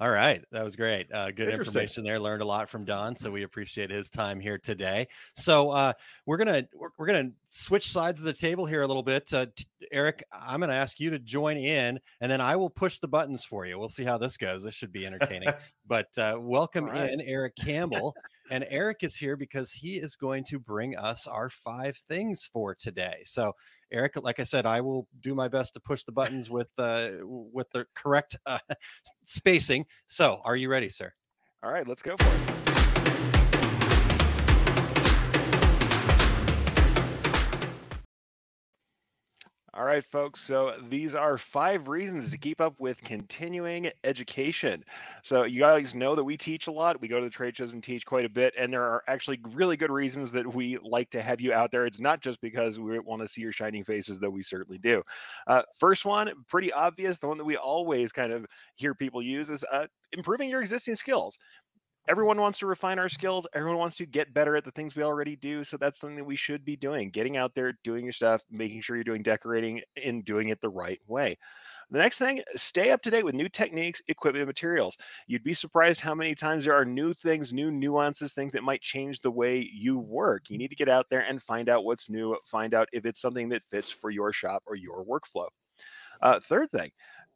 All 0.00 0.10
right, 0.10 0.44
that 0.52 0.62
was 0.62 0.76
great. 0.76 1.12
Uh, 1.12 1.32
good 1.32 1.52
information 1.52 2.04
there. 2.04 2.20
Learned 2.20 2.40
a 2.40 2.46
lot 2.46 2.70
from 2.70 2.84
Don, 2.84 3.16
so 3.16 3.32
we 3.32 3.42
appreciate 3.42 3.90
his 3.90 4.08
time 4.08 4.38
here 4.38 4.56
today. 4.56 5.08
So 5.34 5.70
uh, 5.70 5.92
we're 6.24 6.36
gonna 6.36 6.68
we're, 6.72 6.90
we're 6.96 7.06
gonna 7.06 7.30
switch 7.48 7.90
sides 7.90 8.20
of 8.20 8.26
the 8.26 8.32
table 8.32 8.64
here 8.64 8.82
a 8.82 8.86
little 8.86 9.02
bit. 9.02 9.32
Uh, 9.32 9.46
t- 9.56 9.64
Eric, 9.90 10.22
I'm 10.32 10.60
gonna 10.60 10.74
ask 10.74 11.00
you 11.00 11.10
to 11.10 11.18
join 11.18 11.56
in, 11.56 11.98
and 12.20 12.30
then 12.30 12.40
I 12.40 12.54
will 12.54 12.70
push 12.70 13.00
the 13.00 13.08
buttons 13.08 13.44
for 13.44 13.66
you. 13.66 13.76
We'll 13.76 13.88
see 13.88 14.04
how 14.04 14.18
this 14.18 14.36
goes. 14.36 14.62
This 14.62 14.76
should 14.76 14.92
be 14.92 15.04
entertaining. 15.04 15.48
but 15.88 16.16
uh, 16.16 16.36
welcome 16.38 16.84
right. 16.84 17.10
in, 17.10 17.20
Eric 17.20 17.56
Campbell, 17.56 18.14
and 18.52 18.64
Eric 18.70 18.98
is 19.02 19.16
here 19.16 19.36
because 19.36 19.72
he 19.72 19.96
is 19.96 20.14
going 20.14 20.44
to 20.44 20.60
bring 20.60 20.96
us 20.96 21.26
our 21.26 21.50
five 21.50 22.00
things 22.08 22.48
for 22.52 22.72
today. 22.72 23.22
So. 23.24 23.52
Eric, 23.92 24.14
like 24.22 24.40
I 24.40 24.44
said, 24.44 24.66
I 24.66 24.80
will 24.80 25.06
do 25.20 25.34
my 25.34 25.48
best 25.48 25.74
to 25.74 25.80
push 25.80 26.02
the 26.02 26.12
buttons 26.12 26.50
with 26.50 26.68
uh, 26.78 27.08
with 27.22 27.70
the 27.70 27.86
correct 27.94 28.38
uh, 28.46 28.58
spacing. 29.24 29.86
So, 30.08 30.40
are 30.44 30.56
you 30.56 30.68
ready, 30.68 30.88
sir? 30.88 31.12
All 31.62 31.72
right, 31.72 31.86
let's 31.86 32.02
go 32.02 32.16
for 32.16 32.26
it. 32.26 32.67
All 39.78 39.84
right, 39.84 40.02
folks. 40.02 40.40
So 40.40 40.74
these 40.88 41.14
are 41.14 41.38
five 41.38 41.86
reasons 41.86 42.32
to 42.32 42.38
keep 42.38 42.60
up 42.60 42.80
with 42.80 43.00
continuing 43.04 43.92
education. 44.02 44.82
So 45.22 45.44
you 45.44 45.60
guys 45.60 45.94
know 45.94 46.16
that 46.16 46.24
we 46.24 46.36
teach 46.36 46.66
a 46.66 46.72
lot. 46.72 47.00
We 47.00 47.06
go 47.06 47.20
to 47.20 47.24
the 47.24 47.30
trade 47.30 47.56
shows 47.56 47.74
and 47.74 47.80
teach 47.80 48.04
quite 48.04 48.24
a 48.24 48.28
bit, 48.28 48.54
and 48.58 48.72
there 48.72 48.82
are 48.82 49.04
actually 49.06 49.38
really 49.52 49.76
good 49.76 49.92
reasons 49.92 50.32
that 50.32 50.52
we 50.52 50.78
like 50.78 51.10
to 51.10 51.22
have 51.22 51.40
you 51.40 51.52
out 51.52 51.70
there. 51.70 51.86
It's 51.86 52.00
not 52.00 52.20
just 52.20 52.40
because 52.40 52.80
we 52.80 52.98
want 52.98 53.22
to 53.22 53.28
see 53.28 53.40
your 53.40 53.52
shining 53.52 53.84
faces, 53.84 54.18
though 54.18 54.30
we 54.30 54.42
certainly 54.42 54.78
do. 54.78 55.04
Uh, 55.46 55.62
first 55.78 56.04
one, 56.04 56.32
pretty 56.48 56.72
obvious, 56.72 57.18
the 57.18 57.28
one 57.28 57.38
that 57.38 57.44
we 57.44 57.56
always 57.56 58.10
kind 58.10 58.32
of 58.32 58.46
hear 58.74 58.96
people 58.96 59.22
use 59.22 59.48
is 59.48 59.64
uh, 59.70 59.86
improving 60.10 60.50
your 60.50 60.60
existing 60.60 60.96
skills 60.96 61.38
everyone 62.08 62.40
wants 62.40 62.58
to 62.58 62.66
refine 62.66 62.98
our 62.98 63.08
skills 63.08 63.46
everyone 63.54 63.78
wants 63.78 63.96
to 63.96 64.06
get 64.06 64.32
better 64.34 64.56
at 64.56 64.64
the 64.64 64.70
things 64.70 64.96
we 64.96 65.02
already 65.02 65.36
do 65.36 65.62
so 65.62 65.76
that's 65.76 66.00
something 66.00 66.16
that 66.16 66.24
we 66.24 66.36
should 66.36 66.64
be 66.64 66.76
doing 66.76 67.10
getting 67.10 67.36
out 67.36 67.54
there 67.54 67.72
doing 67.84 68.04
your 68.04 68.12
stuff 68.12 68.42
making 68.50 68.80
sure 68.80 68.96
you're 68.96 69.04
doing 69.04 69.22
decorating 69.22 69.80
and 70.04 70.24
doing 70.24 70.48
it 70.48 70.60
the 70.60 70.68
right 70.68 71.00
way. 71.06 71.36
The 71.90 71.98
next 71.98 72.18
thing 72.18 72.42
stay 72.54 72.90
up 72.90 73.00
to 73.02 73.10
date 73.10 73.24
with 73.24 73.34
new 73.34 73.48
techniques 73.48 74.02
equipment 74.08 74.42
and 74.42 74.48
materials. 74.48 74.96
You'd 75.26 75.42
be 75.42 75.54
surprised 75.54 76.00
how 76.00 76.14
many 76.14 76.34
times 76.34 76.64
there 76.64 76.74
are 76.74 76.84
new 76.84 77.14
things 77.14 77.52
new 77.52 77.70
nuances 77.70 78.32
things 78.32 78.52
that 78.52 78.62
might 78.62 78.82
change 78.82 79.20
the 79.20 79.30
way 79.30 79.68
you 79.72 79.98
work. 79.98 80.50
You 80.50 80.58
need 80.58 80.68
to 80.68 80.76
get 80.76 80.88
out 80.88 81.06
there 81.10 81.20
and 81.20 81.42
find 81.42 81.68
out 81.68 81.84
what's 81.84 82.10
new 82.10 82.36
find 82.46 82.74
out 82.74 82.88
if 82.92 83.06
it's 83.06 83.20
something 83.20 83.48
that 83.50 83.64
fits 83.64 83.90
for 83.90 84.10
your 84.10 84.32
shop 84.32 84.62
or 84.66 84.76
your 84.76 85.04
workflow. 85.04 85.48
Uh, 86.20 86.40
third 86.40 86.70
thing 86.70 86.90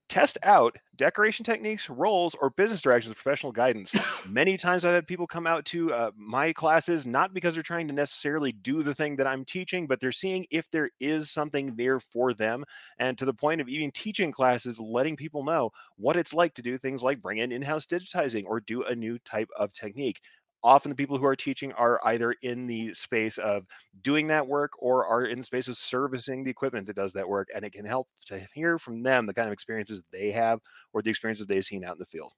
test 0.08 0.38
out 0.42 0.76
decoration 0.96 1.44
techniques, 1.44 1.88
roles, 1.88 2.34
or 2.34 2.50
business 2.50 2.82
directions 2.82 3.08
with 3.08 3.16
professional 3.16 3.50
guidance. 3.50 3.94
Many 4.28 4.56
times 4.56 4.84
I've 4.84 4.94
had 4.94 5.06
people 5.06 5.26
come 5.26 5.46
out 5.46 5.64
to 5.66 5.92
uh, 5.92 6.10
my 6.16 6.52
classes 6.52 7.06
not 7.06 7.32
because 7.34 7.54
they're 7.54 7.62
trying 7.62 7.88
to 7.88 7.94
necessarily 7.94 8.52
do 8.52 8.82
the 8.82 8.94
thing 8.94 9.16
that 9.16 9.26
I'm 9.26 9.44
teaching, 9.44 9.86
but 9.86 10.00
they're 10.00 10.12
seeing 10.12 10.46
if 10.50 10.70
there 10.70 10.90
is 11.00 11.30
something 11.30 11.74
there 11.76 11.98
for 11.98 12.34
them. 12.34 12.64
And 12.98 13.16
to 13.18 13.24
the 13.24 13.34
point 13.34 13.60
of 13.60 13.68
even 13.68 13.90
teaching 13.90 14.32
classes, 14.32 14.80
letting 14.80 15.16
people 15.16 15.44
know 15.44 15.70
what 15.96 16.16
it's 16.16 16.34
like 16.34 16.54
to 16.54 16.62
do 16.62 16.78
things 16.78 17.02
like 17.02 17.22
bring 17.22 17.38
in 17.38 17.52
in 17.52 17.62
house 17.62 17.86
digitizing 17.86 18.44
or 18.46 18.60
do 18.60 18.84
a 18.84 18.94
new 18.94 19.18
type 19.20 19.48
of 19.56 19.72
technique 19.72 20.20
often 20.64 20.90
the 20.90 20.96
people 20.96 21.18
who 21.18 21.26
are 21.26 21.36
teaching 21.36 21.72
are 21.72 22.00
either 22.04 22.34
in 22.42 22.66
the 22.66 22.92
space 22.92 23.38
of 23.38 23.66
doing 24.02 24.26
that 24.28 24.46
work 24.46 24.72
or 24.78 25.06
are 25.06 25.24
in 25.24 25.38
the 25.38 25.44
space 25.44 25.68
of 25.68 25.76
servicing 25.76 26.44
the 26.44 26.50
equipment 26.50 26.86
that 26.86 26.96
does 26.96 27.12
that 27.12 27.28
work 27.28 27.48
and 27.54 27.64
it 27.64 27.72
can 27.72 27.84
help 27.84 28.08
to 28.26 28.40
hear 28.54 28.78
from 28.78 29.02
them 29.02 29.26
the 29.26 29.34
kind 29.34 29.48
of 29.48 29.52
experiences 29.52 30.02
they 30.12 30.30
have 30.30 30.60
or 30.92 31.02
the 31.02 31.10
experiences 31.10 31.46
they've 31.46 31.64
seen 31.64 31.84
out 31.84 31.94
in 31.94 31.98
the 31.98 32.06
field. 32.06 32.32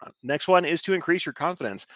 Uh, 0.00 0.10
next 0.22 0.48
one 0.48 0.64
is 0.64 0.82
to 0.82 0.92
increase 0.92 1.26
your 1.26 1.32
confidence 1.32 1.86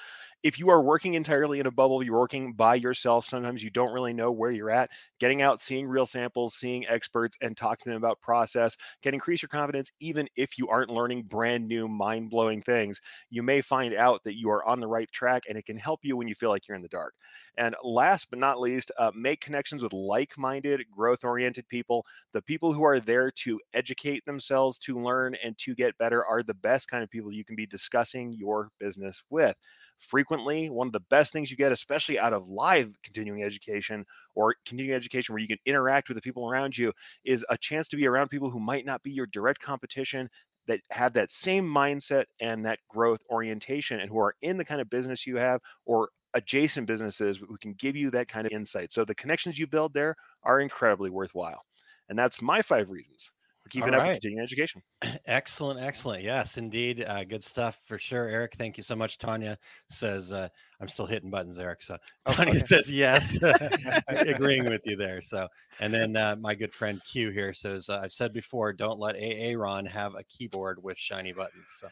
if 0.43 0.59
you 0.59 0.71
are 0.71 0.83
working 0.83 1.15
entirely 1.15 1.61
in 1.61 1.67
a 1.67 1.71
bubble, 1.71 2.03
you're 2.03 2.19
working 2.19 2.53
by 2.55 2.75
yourself, 2.75 3.25
sometimes 3.25 3.63
you 3.63 3.71
don't 3.71 3.93
really 3.93 4.13
know 4.13 4.33
where 4.33 4.51
you're 4.51 4.71
at. 4.71 4.91
Getting 5.21 5.41
out, 5.43 5.61
seeing 5.61 5.87
real 5.87 6.07
samples, 6.07 6.57
seeing 6.57 6.87
experts, 6.89 7.37
and 7.41 7.57
talking 7.57 7.85
to 7.85 7.91
them 7.91 7.97
about 7.99 8.21
process 8.21 8.77
can 9.03 9.15
increase 9.15 9.43
your 9.43 9.49
confidence, 9.49 9.93
even 10.01 10.29
if 10.37 10.59
you 10.59 10.69
aren't 10.69 10.91
learning 10.91 11.25
brand 11.25 11.69
new, 11.69 11.87
mind 11.89 12.31
blowing 12.31 12.61
things. 12.63 13.01
You 13.31 13.43
may 13.43 13.61
find 13.61 13.95
out 13.95 14.23
that 14.25 14.37
you 14.37 14.51
are 14.51 14.65
on 14.67 14.81
the 14.81 14.89
right 14.89 15.11
track, 15.13 15.45
and 15.49 15.57
it 15.57 15.65
can 15.65 15.77
help 15.77 16.01
you 16.03 16.17
when 16.17 16.29
you 16.29 16.35
feel 16.35 16.51
like 16.51 16.67
you're 16.67 16.77
in 16.77 16.83
the 16.83 16.89
dark. 16.89 17.15
And 17.57 17.77
last 17.83 18.31
but 18.31 18.39
not 18.39 18.61
least, 18.61 18.91
uh, 18.99 19.13
make 19.15 19.41
connections 19.41 19.83
with 19.83 19.93
like 19.93 20.37
minded, 20.37 20.85
growth 20.91 21.25
oriented 21.25 21.69
people. 21.69 22.05
The 22.33 22.43
people 22.43 22.73
who 22.73 22.83
are 22.85 23.01
there 23.01 23.31
to 23.43 23.61
educate 23.75 24.25
themselves, 24.25 24.79
to 24.81 25.01
learn, 25.01 25.35
and 25.37 25.57
to 25.59 25.75
get 25.75 25.97
better 25.99 26.25
are 26.25 26.43
the 26.43 26.55
best 26.55 26.89
kind 26.89 27.03
of 27.05 27.11
people 27.11 27.33
you 27.33 27.45
can 27.45 27.57
be 27.57 27.67
discussing 27.67 28.33
your 28.33 28.71
business 28.79 29.23
with 29.31 29.57
frequently 30.03 30.69
one 30.69 30.87
of 30.87 30.93
the 30.93 31.01
best 31.01 31.33
things 31.33 31.51
you 31.51 31.57
get 31.57 31.73
especially 31.73 32.19
out 32.19 32.33
of 32.33 32.49
live 32.49 32.95
continuing 33.03 33.43
education 33.43 34.05
or 34.35 34.55
continuing 34.67 34.97
education 34.97 35.33
where 35.33 35.41
you 35.41 35.49
can 35.49 35.59
interact 35.65 36.09
with 36.09 36.17
the 36.17 36.23
people 36.23 36.49
around 36.49 36.77
you 36.77 36.93
is 37.25 37.45
a 37.49 37.57
chance 37.57 37.89
to 37.89 37.97
be 37.97 38.07
around 38.07 38.29
people 38.29 38.51
who 38.51 38.61
might 38.61 38.85
not 38.85 39.03
be 39.03 39.13
your 39.13 39.27
direct 39.27 39.61
competition 39.61 40.29
that 40.67 40.81
have 40.91 41.13
that 41.13 41.31
same 41.31 41.67
mindset 41.67 42.25
and 42.41 42.65
that 42.65 42.79
growth 42.89 43.21
orientation 43.31 44.01
and 44.01 44.11
who 44.11 44.19
are 44.19 44.35
in 44.43 44.57
the 44.57 44.65
kind 44.65 44.81
of 44.81 44.91
business 44.91 45.27
you 45.27 45.37
have 45.37 45.61
or 45.87 46.11
adjacent 46.35 46.87
businesses 46.87 47.37
who 47.37 47.57
can 47.59 47.75
give 47.75 47.97
you 47.97 48.11
that 48.11 48.29
kind 48.29 48.47
of 48.47 48.53
insight. 48.53 48.93
So 48.93 49.05
the 49.05 49.15
connections 49.15 49.59
you 49.59 49.67
build 49.67 49.93
there 49.93 50.15
are 50.45 50.61
incredibly 50.61 51.11
worthwhile. 51.11 51.63
And 52.09 52.19
that's 52.19 52.43
my 52.43 52.63
five 52.63 52.91
reasons 52.91 53.33
for 53.63 53.69
keeping 53.69 53.95
All 53.95 54.01
up 54.01 54.07
right. 54.07 54.15
continuing 54.15 54.43
education 54.43 54.83
Excellent, 55.27 55.81
excellent. 55.81 56.23
Yes, 56.23 56.59
indeed. 56.59 57.05
Uh, 57.07 57.25
good 57.25 57.45
stuff 57.45 57.79
for 57.87 57.99
sure, 57.99 58.29
Eric. 58.29 58.55
Thank 58.57 58.77
you 58.77 58.83
so 58.83 58.95
much. 58.95 59.19
Tanya 59.19 59.59
says, 59.89 60.33
uh, 60.33 60.49
I'm 60.81 60.89
still 60.89 61.07
hitting 61.07 61.31
buttons, 61.31 61.59
Eric. 61.59 61.83
So 61.83 61.97
Oh, 62.27 62.33
Tanya 62.33 62.53
okay. 62.53 62.61
says 62.61 62.91
yes, 62.91 63.39
agreeing 64.09 64.65
with 64.65 64.83
you 64.85 64.97
there. 64.97 65.23
So, 65.23 65.49
and 65.81 65.93
then 65.93 66.17
uh, 66.17 66.37
my 66.41 66.55
good 66.55 66.73
friend 66.73 67.01
Q 67.11 67.31
here 67.31 67.53
says, 67.53 67.89
uh, 67.89 68.01
I've 68.03 68.13
said 68.13 68.33
before, 68.33 68.73
don't 68.73 68.99
let 68.99 69.17
AA 69.17 69.57
Ron 69.57 69.87
have 69.87 70.15
a 70.15 70.23
keyboard 70.25 70.83
with 70.83 70.99
shiny 70.99 71.33
buttons. 71.33 71.67
So, 71.81 71.89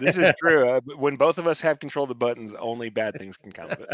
this 0.00 0.18
is 0.18 0.32
true. 0.42 0.68
Uh, 0.68 0.80
when 0.96 1.16
both 1.16 1.38
of 1.38 1.46
us 1.46 1.60
have 1.60 1.78
control 1.78 2.04
of 2.04 2.08
the 2.08 2.14
buttons, 2.14 2.54
only 2.54 2.88
bad 2.88 3.18
things 3.18 3.36
can 3.36 3.52
come 3.52 3.70
of 3.70 3.80
it. 3.80 3.88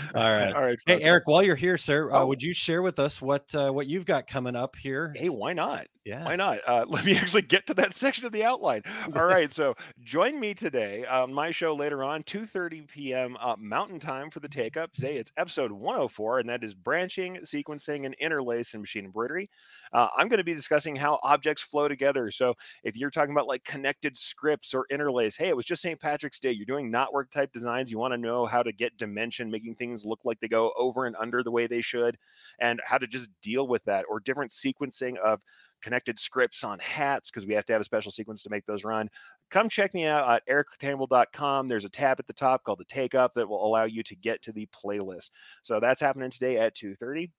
All 0.14 0.22
right. 0.22 0.54
All 0.54 0.62
right. 0.62 0.78
Hey. 0.86 1.00
Eric, 1.02 1.26
while 1.26 1.42
you're 1.42 1.56
here, 1.56 1.78
sir, 1.78 2.10
uh, 2.12 2.22
Oh. 2.22 2.26
would 2.26 2.42
you 2.42 2.52
share 2.52 2.82
with 2.82 2.98
us 2.98 3.20
what 3.22 3.54
uh, 3.54 3.70
what 3.70 3.86
you've 3.86 4.06
got 4.06 4.26
coming 4.26 4.56
up 4.56 4.76
here? 4.76 5.12
Hey, 5.16 5.28
why 5.28 5.52
not? 5.52 5.86
yeah. 6.04 6.24
Why 6.24 6.36
not? 6.36 6.60
Uh, 6.66 6.84
let 6.88 7.04
me 7.04 7.16
actually 7.16 7.42
get 7.42 7.66
to 7.66 7.74
that 7.74 7.92
section 7.92 8.24
of 8.24 8.32
the 8.32 8.42
outline. 8.44 8.82
All 9.14 9.24
right, 9.26 9.50
so 9.52 9.74
join 10.02 10.40
me 10.40 10.54
today 10.54 11.04
on 11.04 11.32
my 11.32 11.50
show 11.50 11.74
later 11.74 12.02
on, 12.04 12.22
2:30 12.22 12.88
p.m. 12.88 13.36
Uh, 13.40 13.56
Mountain 13.58 13.98
Time 14.00 14.30
for 14.30 14.40
the 14.40 14.48
Take 14.48 14.76
Up. 14.76 14.92
Today 14.92 15.16
it's 15.16 15.32
episode 15.36 15.70
104, 15.72 16.38
and 16.40 16.48
that 16.48 16.64
is 16.64 16.74
branching, 16.74 17.36
sequencing, 17.44 18.06
and 18.06 18.14
interlace 18.14 18.74
in 18.74 18.80
machine 18.80 19.04
embroidery. 19.04 19.48
Uh, 19.92 20.08
I'm 20.16 20.28
going 20.28 20.38
to 20.38 20.44
be 20.44 20.54
discussing 20.54 20.96
how 20.96 21.18
objects 21.22 21.62
flow 21.62 21.88
together. 21.88 22.30
So 22.30 22.54
if 22.84 22.96
you're 22.96 23.10
talking 23.10 23.32
about 23.32 23.46
like 23.46 23.64
connected 23.64 24.16
scripts 24.16 24.74
or 24.74 24.86
interlace, 24.90 25.36
hey, 25.36 25.48
it 25.48 25.56
was 25.56 25.64
just 25.64 25.82
St. 25.82 25.98
Patrick's 26.00 26.40
Day. 26.40 26.52
You're 26.52 26.66
doing 26.66 26.92
knotwork 26.92 27.30
type 27.30 27.52
designs. 27.52 27.90
You 27.90 27.98
want 27.98 28.12
to 28.12 28.18
know 28.18 28.44
how 28.46 28.62
to 28.62 28.72
get 28.72 28.96
dimension, 28.96 29.50
making 29.50 29.74
things 29.76 29.87
look 30.04 30.20
like 30.24 30.40
they 30.40 30.48
go 30.48 30.72
over 30.76 31.06
and 31.06 31.16
under 31.16 31.42
the 31.42 31.50
way 31.50 31.66
they 31.66 31.80
should, 31.80 32.16
and 32.60 32.80
how 32.84 32.98
to 32.98 33.06
just 33.06 33.30
deal 33.42 33.66
with 33.66 33.84
that, 33.84 34.04
or 34.08 34.20
different 34.20 34.50
sequencing 34.50 35.16
of 35.18 35.40
connected 35.82 36.18
scripts 36.18 36.64
on 36.64 36.78
hats 36.80 37.30
because 37.30 37.46
we 37.46 37.54
have 37.54 37.64
to 37.66 37.72
have 37.72 37.80
a 37.80 37.84
special 37.84 38.10
sequence 38.10 38.42
to 38.42 38.50
make 38.50 38.66
those 38.66 38.84
run. 38.84 39.08
Come 39.50 39.68
check 39.68 39.94
me 39.94 40.06
out 40.06 40.28
at 40.28 40.42
erichcampbell.com. 40.48 41.68
There's 41.68 41.84
a 41.84 41.90
tab 41.90 42.18
at 42.18 42.26
the 42.26 42.32
top 42.32 42.64
called 42.64 42.80
the 42.80 42.84
Take 42.84 43.14
Up 43.14 43.34
that 43.34 43.48
will 43.48 43.64
allow 43.64 43.84
you 43.84 44.02
to 44.02 44.16
get 44.16 44.42
to 44.42 44.52
the 44.52 44.66
playlist. 44.66 45.30
So 45.62 45.80
that's 45.80 46.00
happening 46.00 46.30
today 46.30 46.58
at 46.58 46.74
2:30. 46.74 47.30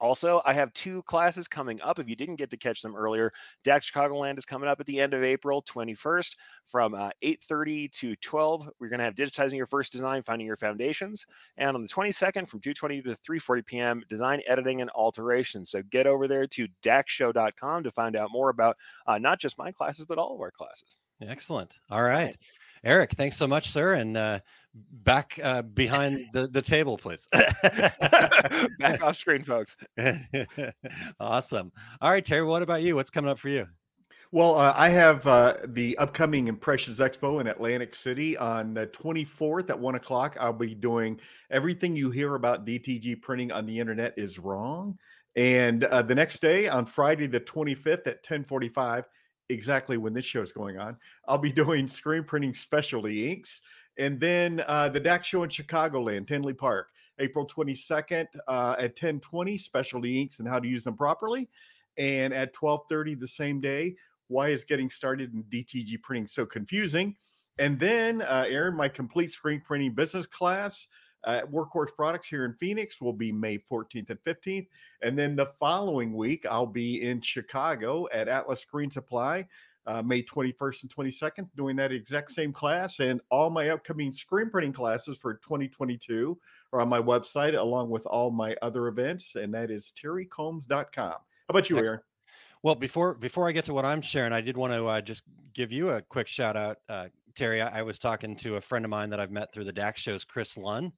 Also, 0.00 0.42
I 0.44 0.52
have 0.52 0.72
two 0.72 1.02
classes 1.02 1.48
coming 1.48 1.80
up. 1.82 1.98
If 1.98 2.08
you 2.08 2.16
didn't 2.16 2.36
get 2.36 2.50
to 2.50 2.56
catch 2.56 2.82
them 2.82 2.96
earlier, 2.96 3.32
DAX 3.64 3.90
Chicagoland 3.90 4.38
is 4.38 4.44
coming 4.44 4.68
up 4.68 4.80
at 4.80 4.86
the 4.86 5.00
end 5.00 5.14
of 5.14 5.22
April 5.22 5.62
21st 5.62 6.36
from 6.66 6.94
uh, 6.94 7.10
8.30 7.22 7.90
to 7.92 8.16
12. 8.16 8.70
We're 8.80 8.88
going 8.88 8.98
to 8.98 9.04
have 9.04 9.14
digitizing 9.14 9.56
your 9.56 9.66
first 9.66 9.92
design, 9.92 10.22
finding 10.22 10.46
your 10.46 10.56
foundations. 10.56 11.26
And 11.56 11.76
on 11.76 11.82
the 11.82 11.88
22nd 11.88 12.48
from 12.48 12.60
2.20 12.60 13.04
to 13.04 13.10
3.40 13.10 13.66
p.m., 13.66 14.02
design, 14.08 14.40
editing, 14.46 14.80
and 14.80 14.90
alteration. 14.94 15.64
So 15.64 15.82
get 15.90 16.06
over 16.06 16.28
there 16.28 16.46
to 16.48 16.68
daxshow.com 16.82 17.84
to 17.84 17.90
find 17.90 18.16
out 18.16 18.30
more 18.32 18.50
about 18.50 18.76
uh, 19.06 19.18
not 19.18 19.40
just 19.40 19.58
my 19.58 19.72
classes, 19.72 20.04
but 20.04 20.18
all 20.18 20.34
of 20.34 20.40
our 20.40 20.50
classes. 20.50 20.98
Excellent. 21.22 21.74
All 21.90 22.02
right. 22.02 22.36
Eric, 22.84 23.12
thanks 23.12 23.36
so 23.36 23.46
much, 23.46 23.70
sir. 23.70 23.94
And 23.94 24.16
uh, 24.16 24.40
back 24.74 25.38
uh, 25.42 25.62
behind 25.62 26.26
the, 26.32 26.46
the 26.48 26.62
table, 26.62 26.98
please. 26.98 27.26
Back 28.78 29.02
off 29.02 29.16
screen, 29.16 29.42
folks. 29.42 29.76
awesome. 31.20 31.72
All 32.00 32.10
right, 32.10 32.24
Terry, 32.24 32.44
what 32.44 32.62
about 32.62 32.82
you? 32.82 32.96
What's 32.96 33.10
coming 33.10 33.30
up 33.30 33.38
for 33.38 33.48
you? 33.48 33.66
Well, 34.32 34.56
uh, 34.56 34.74
I 34.76 34.88
have 34.88 35.26
uh, 35.26 35.56
the 35.66 35.96
upcoming 35.98 36.48
Impressions 36.48 36.98
Expo 36.98 37.40
in 37.40 37.46
Atlantic 37.46 37.94
City 37.94 38.36
on 38.36 38.74
the 38.74 38.88
24th 38.88 39.70
at 39.70 39.78
one 39.78 39.94
o'clock. 39.94 40.36
I'll 40.40 40.52
be 40.52 40.74
doing 40.74 41.20
everything 41.50 41.94
you 41.94 42.10
hear 42.10 42.34
about 42.34 42.66
DTG 42.66 43.22
printing 43.22 43.52
on 43.52 43.66
the 43.66 43.78
internet 43.78 44.14
is 44.16 44.38
wrong. 44.38 44.98
And 45.36 45.84
uh, 45.84 46.02
the 46.02 46.14
next 46.14 46.40
day, 46.40 46.66
on 46.68 46.86
Friday 46.86 47.26
the 47.26 47.40
25th 47.40 48.06
at 48.06 48.24
10:45, 48.24 49.04
exactly 49.48 49.96
when 49.96 50.12
this 50.12 50.24
show 50.24 50.42
is 50.42 50.52
going 50.52 50.78
on, 50.78 50.96
I'll 51.26 51.38
be 51.38 51.52
doing 51.64 51.88
screen 51.88 52.24
printing 52.24 52.54
specialty 52.54 53.30
inks. 53.30 53.62
And 53.98 54.20
then 54.20 54.62
uh, 54.66 54.88
the 54.88 55.00
DAX 55.00 55.26
show 55.26 55.42
in 55.42 55.50
Chicagoland, 55.50 56.28
Tinley 56.28 56.52
Park, 56.52 56.88
April 57.18 57.46
22nd 57.46 58.26
uh, 58.46 58.76
at 58.78 58.96
10:20, 58.96 59.60
specialty 59.60 60.20
inks 60.20 60.38
and 60.38 60.48
how 60.48 60.58
to 60.58 60.68
use 60.68 60.84
them 60.84 60.96
properly. 60.96 61.48
And 61.96 62.34
at 62.34 62.54
12:30 62.54 63.18
the 63.18 63.28
same 63.28 63.60
day, 63.60 63.96
why 64.28 64.48
is 64.48 64.64
getting 64.64 64.90
started 64.90 65.32
in 65.32 65.44
DTG 65.44 66.02
printing 66.02 66.26
so 66.26 66.44
confusing? 66.44 67.16
And 67.58 67.80
then, 67.80 68.20
uh, 68.20 68.44
Aaron, 68.48 68.76
my 68.76 68.88
complete 68.88 69.32
screen 69.32 69.62
printing 69.64 69.92
business 69.92 70.26
class 70.26 70.88
uh, 71.26 71.40
at 71.42 71.50
Workhorse 71.50 71.94
Products 71.94 72.28
here 72.28 72.44
in 72.44 72.54
Phoenix 72.54 73.00
will 73.00 73.12
be 73.12 73.32
May 73.32 73.58
14th 73.58 74.10
and 74.10 74.20
15th. 74.24 74.68
And 75.02 75.18
then 75.18 75.36
the 75.36 75.46
following 75.58 76.14
week, 76.14 76.46
I'll 76.48 76.66
be 76.66 77.02
in 77.02 77.20
Chicago 77.20 78.06
at 78.12 78.28
Atlas 78.28 78.60
Screen 78.60 78.90
Supply, 78.90 79.44
uh, 79.86 80.02
May 80.02 80.22
21st 80.22 80.84
and 80.84 80.94
22nd, 80.94 81.48
doing 81.56 81.76
that 81.76 81.92
exact 81.92 82.30
same 82.30 82.52
class. 82.52 83.00
And 83.00 83.20
all 83.30 83.50
my 83.50 83.70
upcoming 83.70 84.12
screen 84.12 84.50
printing 84.50 84.72
classes 84.72 85.18
for 85.18 85.34
2022 85.34 86.38
are 86.72 86.80
on 86.80 86.88
my 86.88 87.00
website, 87.00 87.58
along 87.58 87.90
with 87.90 88.06
all 88.06 88.30
my 88.30 88.54
other 88.62 88.86
events. 88.86 89.34
And 89.34 89.52
that 89.54 89.70
is 89.70 89.92
terrycombs.com. 90.00 90.88
How 90.96 91.18
about 91.48 91.68
you, 91.68 91.78
Excellent. 91.78 91.88
Aaron? 91.88 92.00
Well, 92.62 92.74
before 92.74 93.14
before 93.14 93.48
I 93.48 93.52
get 93.52 93.64
to 93.66 93.74
what 93.74 93.84
I'm 93.84 94.00
sharing, 94.00 94.32
I 94.32 94.40
did 94.40 94.56
want 94.56 94.72
to 94.72 94.86
uh, 94.86 95.00
just 95.00 95.22
give 95.54 95.70
you 95.70 95.90
a 95.90 96.02
quick 96.02 96.26
shout 96.26 96.56
out, 96.56 96.78
uh, 96.88 97.08
Terry. 97.36 97.60
I, 97.62 97.80
I 97.80 97.82
was 97.82 97.98
talking 97.98 98.34
to 98.36 98.56
a 98.56 98.60
friend 98.60 98.84
of 98.84 98.90
mine 98.90 99.10
that 99.10 99.20
I've 99.20 99.30
met 99.30 99.52
through 99.52 99.64
the 99.64 99.72
DAX 99.72 100.00
shows, 100.00 100.24
Chris 100.24 100.56
Lunn, 100.56 100.92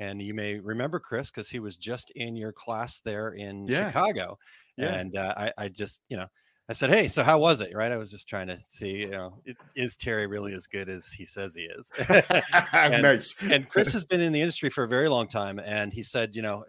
and 0.00 0.20
you 0.20 0.34
may 0.34 0.58
remember 0.58 0.98
Chris 0.98 1.30
because 1.30 1.48
he 1.50 1.60
was 1.60 1.76
just 1.76 2.10
in 2.16 2.34
your 2.34 2.52
class 2.52 3.00
there 3.04 3.28
in 3.32 3.68
Yeah. 3.68 3.88
Chicago. 3.88 4.38
Yeah. 4.76 4.94
And 4.94 5.14
uh, 5.16 5.34
I, 5.36 5.52
I 5.58 5.68
just, 5.68 6.00
you 6.08 6.16
know, 6.16 6.26
I 6.68 6.72
said, 6.72 6.90
"Hey, 6.90 7.08
so 7.08 7.22
how 7.22 7.38
was 7.38 7.60
it?" 7.60 7.74
Right? 7.74 7.92
I 7.92 7.96
was 7.98 8.10
just 8.10 8.28
trying 8.28 8.46
to 8.46 8.58
see, 8.60 9.00
you 9.00 9.10
know, 9.10 9.42
is 9.76 9.96
Terry 9.96 10.26
really 10.26 10.54
as 10.54 10.66
good 10.66 10.88
as 10.88 11.08
he 11.08 11.26
says 11.26 11.54
he 11.54 11.62
is? 11.64 11.90
And- 12.72 13.02
nice. 13.02 13.34
and 13.42 13.68
Chris 13.68 13.92
has 13.92 14.04
been 14.04 14.20
in 14.20 14.32
the 14.32 14.40
industry 14.40 14.70
for 14.70 14.84
a 14.84 14.88
very 14.88 15.08
long 15.08 15.28
time, 15.28 15.58
and 15.58 15.92
he 15.92 16.02
said, 16.02 16.34
you 16.34 16.42
know, 16.42 16.64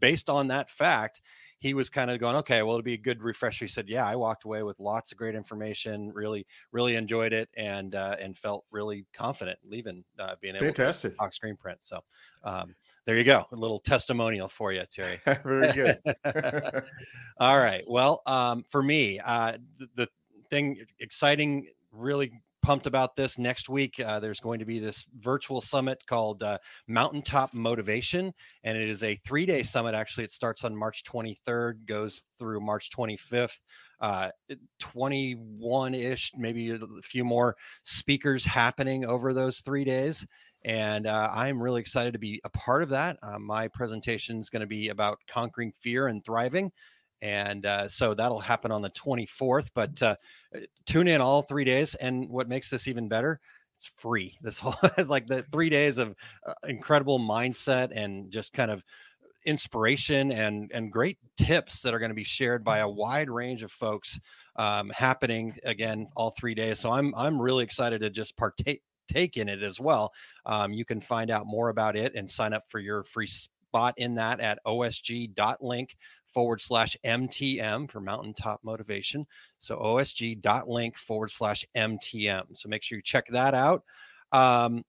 based 0.00 0.30
on 0.30 0.48
that 0.48 0.70
fact, 0.70 1.20
he 1.58 1.74
was 1.74 1.88
kind 1.88 2.10
of 2.10 2.18
going, 2.18 2.36
okay, 2.36 2.62
well, 2.62 2.74
it'll 2.74 2.82
be 2.82 2.94
a 2.94 2.98
good 2.98 3.22
refresher. 3.22 3.64
He 3.64 3.68
said, 3.68 3.88
yeah, 3.88 4.06
I 4.06 4.14
walked 4.14 4.44
away 4.44 4.62
with 4.62 4.78
lots 4.78 5.12
of 5.12 5.18
great 5.18 5.34
information, 5.34 6.12
really, 6.12 6.46
really 6.70 6.96
enjoyed 6.96 7.32
it, 7.32 7.48
and 7.56 7.94
uh, 7.94 8.16
and 8.20 8.36
felt 8.36 8.64
really 8.70 9.06
confident 9.14 9.58
leaving, 9.64 10.04
uh, 10.18 10.34
being 10.40 10.54
able 10.56 10.66
Fantastic. 10.66 11.12
to 11.12 11.18
talk 11.18 11.32
screen 11.32 11.56
print. 11.56 11.82
So 11.82 12.00
um, 12.44 12.74
there 13.06 13.16
you 13.16 13.24
go, 13.24 13.46
a 13.52 13.56
little 13.56 13.78
testimonial 13.78 14.48
for 14.48 14.72
you, 14.72 14.82
Terry. 14.92 15.20
Very 15.44 15.72
good. 15.72 15.98
All 17.38 17.58
right. 17.58 17.84
Well, 17.86 18.22
um, 18.26 18.64
for 18.68 18.82
me, 18.82 19.20
uh, 19.20 19.56
the, 19.78 19.88
the 19.94 20.08
thing 20.50 20.78
exciting, 21.00 21.68
really 21.90 22.32
pumped 22.66 22.88
about 22.88 23.14
this 23.14 23.38
next 23.38 23.68
week. 23.68 24.00
Uh, 24.04 24.18
there's 24.18 24.40
going 24.40 24.58
to 24.58 24.64
be 24.64 24.80
this 24.80 25.06
virtual 25.20 25.60
summit 25.60 26.04
called 26.08 26.42
uh, 26.42 26.58
Mountaintop 26.88 27.54
Motivation, 27.54 28.34
and 28.64 28.76
it 28.76 28.88
is 28.88 29.04
a 29.04 29.14
three 29.24 29.46
day 29.46 29.62
summit. 29.62 29.94
Actually, 29.94 30.24
it 30.24 30.32
starts 30.32 30.64
on 30.64 30.74
March 30.74 31.04
23rd, 31.04 31.86
goes 31.86 32.26
through 32.40 32.58
March 32.58 32.90
25th. 32.90 33.60
Uh, 34.00 34.30
21 34.80 35.94
ish, 35.94 36.32
maybe 36.36 36.70
a 36.72 36.80
few 37.04 37.24
more 37.24 37.54
speakers 37.84 38.44
happening 38.44 39.04
over 39.04 39.32
those 39.32 39.60
three 39.60 39.84
days. 39.84 40.26
And 40.64 41.06
uh, 41.06 41.30
I'm 41.32 41.62
really 41.62 41.80
excited 41.80 42.14
to 42.14 42.18
be 42.18 42.40
a 42.42 42.50
part 42.50 42.82
of 42.82 42.88
that. 42.88 43.16
Uh, 43.22 43.38
my 43.38 43.68
presentation 43.68 44.40
is 44.40 44.50
going 44.50 44.60
to 44.60 44.66
be 44.66 44.88
about 44.88 45.20
conquering 45.28 45.72
fear 45.80 46.08
and 46.08 46.24
thriving. 46.24 46.72
And 47.22 47.66
uh, 47.66 47.88
so 47.88 48.14
that'll 48.14 48.40
happen 48.40 48.70
on 48.70 48.82
the 48.82 48.90
24th. 48.90 49.70
But 49.74 50.02
uh, 50.02 50.16
tune 50.84 51.08
in 51.08 51.20
all 51.20 51.42
three 51.42 51.64
days. 51.64 51.94
And 51.94 52.28
what 52.28 52.48
makes 52.48 52.70
this 52.70 52.88
even 52.88 53.08
better, 53.08 53.40
it's 53.76 53.90
free. 53.96 54.36
This 54.42 54.58
whole 54.58 54.74
like 55.06 55.26
the 55.26 55.42
three 55.52 55.70
days 55.70 55.98
of 55.98 56.14
uh, 56.46 56.54
incredible 56.66 57.18
mindset 57.18 57.92
and 57.94 58.30
just 58.30 58.52
kind 58.52 58.70
of 58.70 58.82
inspiration 59.44 60.32
and 60.32 60.70
and 60.74 60.90
great 60.90 61.18
tips 61.36 61.80
that 61.80 61.94
are 61.94 62.00
going 62.00 62.10
to 62.10 62.14
be 62.14 62.24
shared 62.24 62.64
by 62.64 62.78
a 62.78 62.88
wide 62.88 63.30
range 63.30 63.62
of 63.62 63.70
folks 63.70 64.18
um, 64.56 64.90
happening 64.90 65.56
again 65.64 66.06
all 66.16 66.30
three 66.30 66.54
days. 66.54 66.80
So 66.80 66.90
I'm 66.90 67.14
I'm 67.16 67.40
really 67.40 67.64
excited 67.64 68.00
to 68.00 68.10
just 68.10 68.36
partake 68.36 68.82
take 69.08 69.36
in 69.36 69.48
it 69.48 69.62
as 69.62 69.78
well. 69.80 70.12
Um, 70.44 70.72
you 70.72 70.84
can 70.84 71.00
find 71.00 71.30
out 71.30 71.46
more 71.46 71.68
about 71.68 71.96
it 71.96 72.14
and 72.14 72.28
sign 72.28 72.52
up 72.52 72.64
for 72.68 72.80
your 72.80 73.04
free 73.04 73.28
spot 73.28 73.94
in 73.96 74.14
that 74.16 74.40
at 74.40 74.58
osg.link 74.66 75.96
forward 76.36 76.60
slash 76.60 76.94
MTM 77.02 77.90
for 77.90 77.98
mountaintop 77.98 78.60
motivation. 78.62 79.26
So 79.58 79.78
osg.link 79.78 80.98
forward 80.98 81.30
slash 81.30 81.64
MTM. 81.74 82.54
So 82.54 82.68
make 82.68 82.82
sure 82.82 82.96
you 82.96 83.02
check 83.02 83.26
that 83.28 83.54
out. 83.54 83.84
Um, 84.32 84.84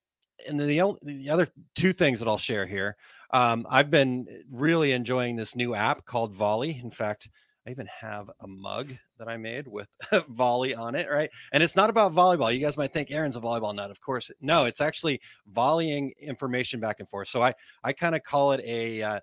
and 0.46 0.60
then 0.60 0.68
the, 0.68 0.98
the 1.04 1.30
other 1.30 1.48
two 1.74 1.94
things 1.94 2.20
that 2.20 2.28
I'll 2.28 2.38
share 2.38 2.66
here. 2.66 2.98
Um, 3.32 3.66
I've 3.70 3.90
been 3.90 4.28
really 4.52 4.92
enjoying 4.92 5.38
this 5.38 5.56
new 5.56 5.74
app 5.74 6.04
called 6.04 6.36
Volley. 6.36 6.82
In 6.84 6.92
fact, 6.92 7.30
I 7.66 7.70
even 7.70 7.88
have 7.88 8.30
a 8.42 8.48
mug 8.48 8.90
that 9.18 9.30
I 9.30 9.38
made 9.38 9.70
with 9.70 9.88
volley 10.28 10.76
on 10.76 10.96
it, 10.96 11.10
right? 11.10 11.30
And 11.54 11.64
it's 11.64 11.78
not 11.78 11.90
about 11.90 12.14
volleyball. 12.14 12.54
You 12.54 12.60
guys 12.60 12.76
might 12.76 12.92
think 12.92 13.10
Aaron's 13.10 13.38
a 13.38 13.40
volleyball 13.40 13.74
nut. 13.74 13.90
Of 13.90 14.02
course, 14.02 14.30
no, 14.42 14.66
it's 14.66 14.82
actually 14.82 15.22
volleying 15.50 16.12
information 16.20 16.82
back 16.82 17.00
and 17.00 17.08
forth. 17.08 17.30
So 17.30 17.42
I 17.42 17.54
I 17.86 17.94
kind 17.94 18.16
of 18.16 18.24
call 18.24 18.52
it 18.52 18.60
a 18.66 19.02
uh, 19.02 19.20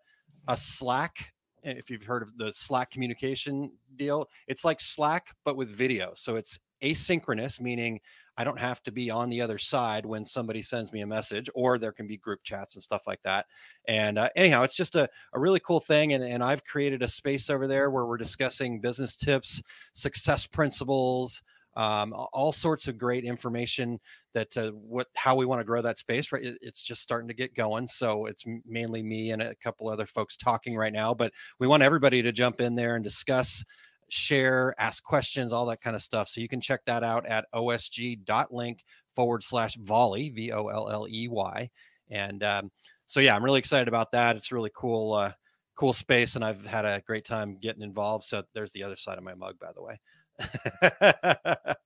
a 0.48 0.56
Slack. 0.56 1.33
If 1.64 1.90
you've 1.90 2.02
heard 2.02 2.22
of 2.22 2.36
the 2.36 2.52
Slack 2.52 2.90
communication 2.90 3.72
deal, 3.96 4.28
it's 4.46 4.64
like 4.64 4.80
Slack 4.80 5.34
but 5.44 5.56
with 5.56 5.68
video. 5.68 6.12
So 6.14 6.36
it's 6.36 6.58
asynchronous, 6.82 7.60
meaning 7.60 8.00
I 8.36 8.44
don't 8.44 8.58
have 8.58 8.82
to 8.82 8.92
be 8.92 9.10
on 9.10 9.30
the 9.30 9.40
other 9.40 9.58
side 9.58 10.04
when 10.04 10.24
somebody 10.24 10.60
sends 10.60 10.92
me 10.92 11.00
a 11.00 11.06
message, 11.06 11.48
or 11.54 11.78
there 11.78 11.92
can 11.92 12.06
be 12.06 12.16
group 12.16 12.40
chats 12.42 12.74
and 12.74 12.82
stuff 12.82 13.06
like 13.06 13.22
that. 13.22 13.46
And 13.86 14.18
uh, 14.18 14.28
anyhow, 14.36 14.62
it's 14.62 14.76
just 14.76 14.96
a, 14.96 15.08
a 15.32 15.40
really 15.40 15.60
cool 15.60 15.80
thing. 15.80 16.12
And, 16.12 16.22
and 16.22 16.42
I've 16.42 16.64
created 16.64 17.02
a 17.02 17.08
space 17.08 17.48
over 17.48 17.66
there 17.66 17.90
where 17.90 18.06
we're 18.06 18.16
discussing 18.16 18.80
business 18.80 19.16
tips, 19.16 19.62
success 19.94 20.46
principles, 20.46 21.42
um, 21.76 22.14
all 22.32 22.52
sorts 22.52 22.88
of 22.88 22.98
great 22.98 23.24
information 23.24 23.98
that 24.32 24.56
uh, 24.56 24.70
what 24.70 25.08
how 25.14 25.34
we 25.34 25.46
want 25.46 25.60
to 25.60 25.64
grow 25.64 25.82
that 25.82 25.98
space. 25.98 26.32
Right, 26.32 26.44
it, 26.44 26.58
it's 26.60 26.82
just 26.82 27.02
starting 27.02 27.28
to 27.28 27.34
get 27.34 27.54
going. 27.54 27.86
So 27.86 28.26
it's 28.26 28.44
mainly 28.66 29.02
me 29.02 29.30
and 29.30 29.42
a 29.42 29.54
couple 29.56 29.88
other 29.88 30.06
folks 30.06 30.36
talking 30.36 30.76
right 30.76 30.92
now, 30.92 31.14
but 31.14 31.32
we 31.58 31.66
want 31.66 31.82
everybody 31.82 32.22
to 32.22 32.32
jump 32.32 32.60
in 32.60 32.74
there 32.74 32.94
and 32.94 33.04
discuss 33.04 33.64
share, 34.08 34.74
ask 34.78 35.02
questions, 35.02 35.52
all 35.52 35.66
that 35.66 35.80
kind 35.80 35.96
of 35.96 36.02
stuff. 36.02 36.28
So 36.28 36.40
you 36.40 36.48
can 36.48 36.60
check 36.60 36.80
that 36.86 37.02
out 37.02 37.26
at 37.26 37.46
osg.link 37.54 38.84
forward 39.14 39.42
slash 39.42 39.76
volley, 39.76 40.30
V 40.30 40.52
O 40.52 40.68
L 40.68 40.88
L 40.90 41.06
E 41.08 41.28
Y. 41.28 41.70
And 42.10 42.42
um, 42.44 42.70
so, 43.06 43.20
yeah, 43.20 43.34
I'm 43.34 43.44
really 43.44 43.58
excited 43.58 43.88
about 43.88 44.12
that. 44.12 44.36
It's 44.36 44.52
really 44.52 44.70
cool, 44.74 45.12
uh, 45.12 45.32
cool 45.76 45.92
space, 45.92 46.36
and 46.36 46.44
I've 46.44 46.64
had 46.64 46.84
a 46.84 47.02
great 47.06 47.24
time 47.24 47.58
getting 47.60 47.82
involved. 47.82 48.24
So 48.24 48.42
there's 48.54 48.72
the 48.72 48.82
other 48.82 48.96
side 48.96 49.18
of 49.18 49.24
my 49.24 49.34
mug, 49.34 49.58
by 49.58 49.72
the 49.74 49.82
way. 49.82 49.98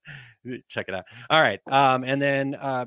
Check 0.69 0.89
it 0.89 0.95
out. 0.95 1.05
All 1.31 1.41
right. 1.41 1.61
Um, 1.67 2.05
and 2.05 2.21
then 2.21 2.55
uh, 2.55 2.87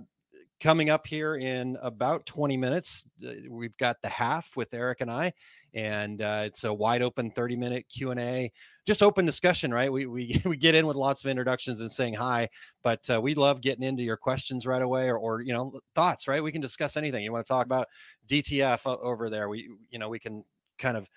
coming 0.59 0.89
up 0.89 1.05
here 1.07 1.35
in 1.35 1.77
about 1.81 2.25
20 2.25 2.57
minutes, 2.57 3.05
uh, 3.25 3.31
we've 3.49 3.75
got 3.77 3.97
the 4.01 4.09
half 4.09 4.55
with 4.55 4.73
Eric 4.73 5.01
and 5.01 5.11
I 5.11 5.33
and 5.73 6.21
uh, 6.21 6.43
it's 6.45 6.63
a 6.63 6.73
wide 6.73 7.01
open 7.01 7.31
30 7.31 7.55
minute 7.55 7.85
q&a 7.89 8.51
just 8.85 9.01
open 9.01 9.25
discussion 9.25 9.73
right 9.73 9.91
we, 9.91 10.05
we 10.05 10.41
we 10.45 10.57
get 10.57 10.75
in 10.75 10.85
with 10.85 10.95
lots 10.95 11.23
of 11.23 11.31
introductions 11.31 11.81
and 11.81 11.91
saying 11.91 12.13
hi 12.13 12.47
but 12.83 13.07
uh, 13.09 13.21
we 13.21 13.33
love 13.33 13.61
getting 13.61 13.83
into 13.83 14.03
your 14.03 14.17
questions 14.17 14.65
right 14.65 14.81
away 14.81 15.09
or, 15.09 15.17
or 15.17 15.41
you 15.41 15.53
know 15.53 15.79
thoughts 15.95 16.27
right 16.27 16.43
we 16.43 16.51
can 16.51 16.61
discuss 16.61 16.97
anything 16.97 17.23
you 17.23 17.31
want 17.31 17.45
to 17.45 17.51
talk 17.51 17.65
about 17.65 17.87
dtf 18.27 18.85
over 18.85 19.29
there 19.29 19.49
we 19.49 19.69
you 19.89 19.99
know 19.99 20.09
we 20.09 20.19
can 20.19 20.43
kind 20.77 20.97
of 20.97 21.09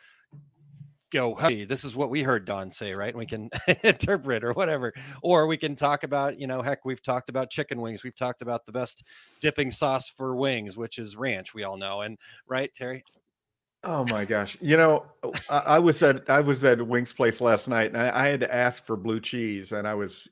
go 1.14 1.34
hey 1.36 1.64
this 1.64 1.84
is 1.84 1.94
what 1.94 2.10
we 2.10 2.22
heard 2.22 2.44
don 2.44 2.70
say 2.70 2.94
right? 2.94 3.10
And 3.10 3.18
we 3.18 3.26
can 3.26 3.48
interpret 3.82 4.44
or 4.44 4.52
whatever. 4.52 4.92
Or 5.22 5.46
we 5.46 5.56
can 5.56 5.76
talk 5.76 6.02
about 6.02 6.38
you 6.38 6.46
know 6.46 6.60
heck 6.60 6.84
we've 6.84 7.02
talked 7.02 7.28
about 7.28 7.50
chicken 7.50 7.80
wings. 7.80 8.02
We've 8.02 8.16
talked 8.16 8.42
about 8.42 8.66
the 8.66 8.72
best 8.72 9.04
dipping 9.40 9.70
sauce 9.70 10.10
for 10.10 10.36
wings 10.36 10.76
which 10.76 10.98
is 10.98 11.16
ranch 11.16 11.54
we 11.54 11.64
all 11.64 11.76
know. 11.76 12.02
And 12.02 12.18
right 12.46 12.74
terry? 12.74 13.04
Oh 13.86 14.06
my 14.06 14.24
gosh! 14.24 14.56
You 14.62 14.78
know, 14.78 15.04
I, 15.50 15.58
I, 15.66 15.78
was 15.78 16.02
at 16.02 16.28
I 16.30 16.40
was 16.40 16.64
at 16.64 16.84
Wings 16.86 17.12
Place 17.12 17.42
last 17.42 17.68
night, 17.68 17.88
and 17.92 17.98
I, 17.98 18.24
I, 18.24 18.28
had 18.28 18.40
to 18.40 18.54
ask 18.54 18.82
for 18.82 18.96
blue 18.96 19.20
cheese, 19.20 19.72
and 19.72 19.86
I 19.86 19.92
was 19.92 20.26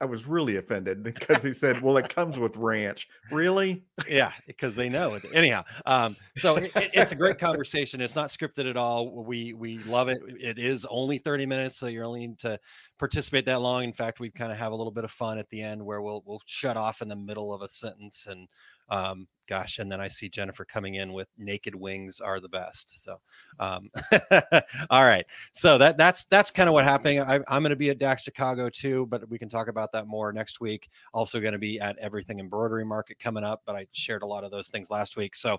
I 0.00 0.04
was 0.04 0.26
really 0.26 0.56
offended 0.56 1.02
because 1.02 1.42
he 1.42 1.52
said, 1.52 1.80
"Well, 1.80 1.96
it 1.96 2.08
comes 2.08 2.38
with 2.38 2.56
ranch." 2.56 3.08
Really? 3.30 3.84
Yeah, 4.08 4.32
because 4.46 4.76
they 4.76 4.88
know 4.88 5.14
it. 5.14 5.24
Anyhow, 5.32 5.64
um, 5.86 6.16
so 6.36 6.56
it, 6.56 6.70
it's 6.74 7.12
a 7.12 7.16
great 7.16 7.38
conversation. 7.38 8.00
It's 8.00 8.14
not 8.14 8.28
scripted 8.28 8.68
at 8.70 8.76
all. 8.76 9.24
We 9.24 9.54
we 9.54 9.78
love 9.78 10.08
it. 10.08 10.18
It 10.40 10.58
is 10.58 10.86
only 10.86 11.18
thirty 11.18 11.46
minutes, 11.46 11.76
so 11.76 11.86
you're 11.86 12.04
only 12.04 12.34
to 12.38 12.58
participate 12.98 13.44
that 13.46 13.60
long. 13.60 13.84
In 13.84 13.92
fact, 13.92 14.20
we 14.20 14.30
kind 14.30 14.52
of 14.52 14.58
have 14.58 14.72
a 14.72 14.76
little 14.76 14.92
bit 14.92 15.04
of 15.04 15.10
fun 15.10 15.38
at 15.38 15.48
the 15.50 15.62
end 15.62 15.84
where 15.84 16.00
we'll 16.00 16.22
we'll 16.24 16.42
shut 16.46 16.76
off 16.76 17.02
in 17.02 17.08
the 17.08 17.16
middle 17.16 17.52
of 17.52 17.62
a 17.62 17.68
sentence 17.68 18.26
and 18.26 18.48
um, 18.90 19.26
gosh, 19.48 19.78
and 19.78 19.90
then 19.90 20.00
I 20.00 20.08
see 20.08 20.28
Jennifer 20.28 20.64
coming 20.64 20.96
in 20.96 21.12
with 21.12 21.28
naked 21.38 21.74
wings 21.74 22.20
are 22.20 22.38
the 22.38 22.48
best. 22.48 23.02
So, 23.02 23.18
um, 23.58 23.90
all 24.90 25.04
right. 25.04 25.24
So 25.52 25.78
that 25.78 25.96
that's 25.96 26.24
that's 26.26 26.50
kind 26.50 26.68
of 26.68 26.74
what 26.74 26.84
happened. 26.84 27.20
I, 27.20 27.36
am 27.36 27.62
going 27.62 27.70
to 27.70 27.76
be 27.76 27.90
at 27.90 27.98
DAX 27.98 28.22
Chicago 28.22 28.68
too, 28.68 29.06
but 29.06 29.28
we 29.28 29.38
can 29.38 29.48
talk 29.48 29.68
about 29.68 29.90
that 29.92 30.06
more 30.06 30.32
next 30.32 30.60
week. 30.60 30.88
Also 31.12 31.40
going 31.40 31.52
to 31.52 31.58
be 31.58 31.80
at 31.80 31.98
Everything 31.98 32.38
Embroidery 32.38 32.84
Market 32.84 33.18
coming 33.18 33.44
up, 33.44 33.62
but 33.66 33.74
I 33.74 33.86
shared 33.92 34.22
a 34.22 34.26
lot 34.26 34.44
of 34.44 34.50
those 34.50 34.68
things 34.68 34.90
last 34.90 35.16
week. 35.16 35.34
So 35.34 35.58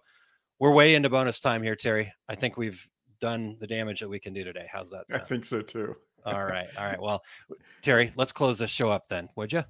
we're 0.60 0.74
way 0.74 0.96
into 0.96 1.10
bonus 1.10 1.40
time 1.40 1.64
here, 1.64 1.76
Terry. 1.76 2.14
I 2.28 2.36
think 2.36 2.58
we've 2.58 2.88
done 3.20 3.58
the 3.60 3.68
damage 3.68 4.00
that 4.02 4.10
we 4.10 4.20
can 4.20 4.34
do 4.34 4.44
today. 4.44 4.68
How's 4.72 4.92
that? 4.92 5.10
Sound? 5.10 5.24
I 5.24 5.26
think 5.26 5.46
so 5.46 5.62
too. 5.62 5.96
all 6.26 6.44
right. 6.44 6.68
All 6.78 6.86
right. 6.86 7.00
Well, 7.02 7.24
Terry, 7.82 8.12
let's 8.16 8.32
close 8.32 8.60
this 8.60 8.70
show 8.70 8.90
up 8.90 9.08
then, 9.10 9.30
would 9.36 9.52
you? 9.52 9.64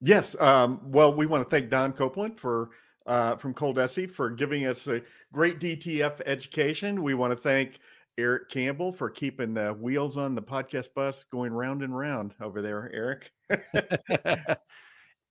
Yes. 0.00 0.36
Um, 0.40 0.80
well, 0.84 1.14
we 1.14 1.26
want 1.26 1.48
to 1.48 1.50
thank 1.50 1.70
Don 1.70 1.92
Copeland 1.92 2.38
for 2.38 2.70
uh, 3.06 3.36
from 3.36 3.54
Coldesi 3.54 4.10
for 4.10 4.30
giving 4.30 4.66
us 4.66 4.86
a 4.86 5.02
great 5.32 5.60
DTF 5.60 6.20
education. 6.26 7.02
We 7.02 7.14
want 7.14 7.32
to 7.32 7.36
thank 7.36 7.78
Eric 8.18 8.48
Campbell 8.50 8.92
for 8.92 9.10
keeping 9.10 9.54
the 9.54 9.72
wheels 9.74 10.16
on 10.16 10.34
the 10.34 10.42
podcast 10.42 10.88
bus 10.94 11.24
going 11.30 11.52
round 11.52 11.82
and 11.82 11.96
round 11.96 12.34
over 12.40 12.62
there, 12.62 12.90
Eric. 12.92 13.32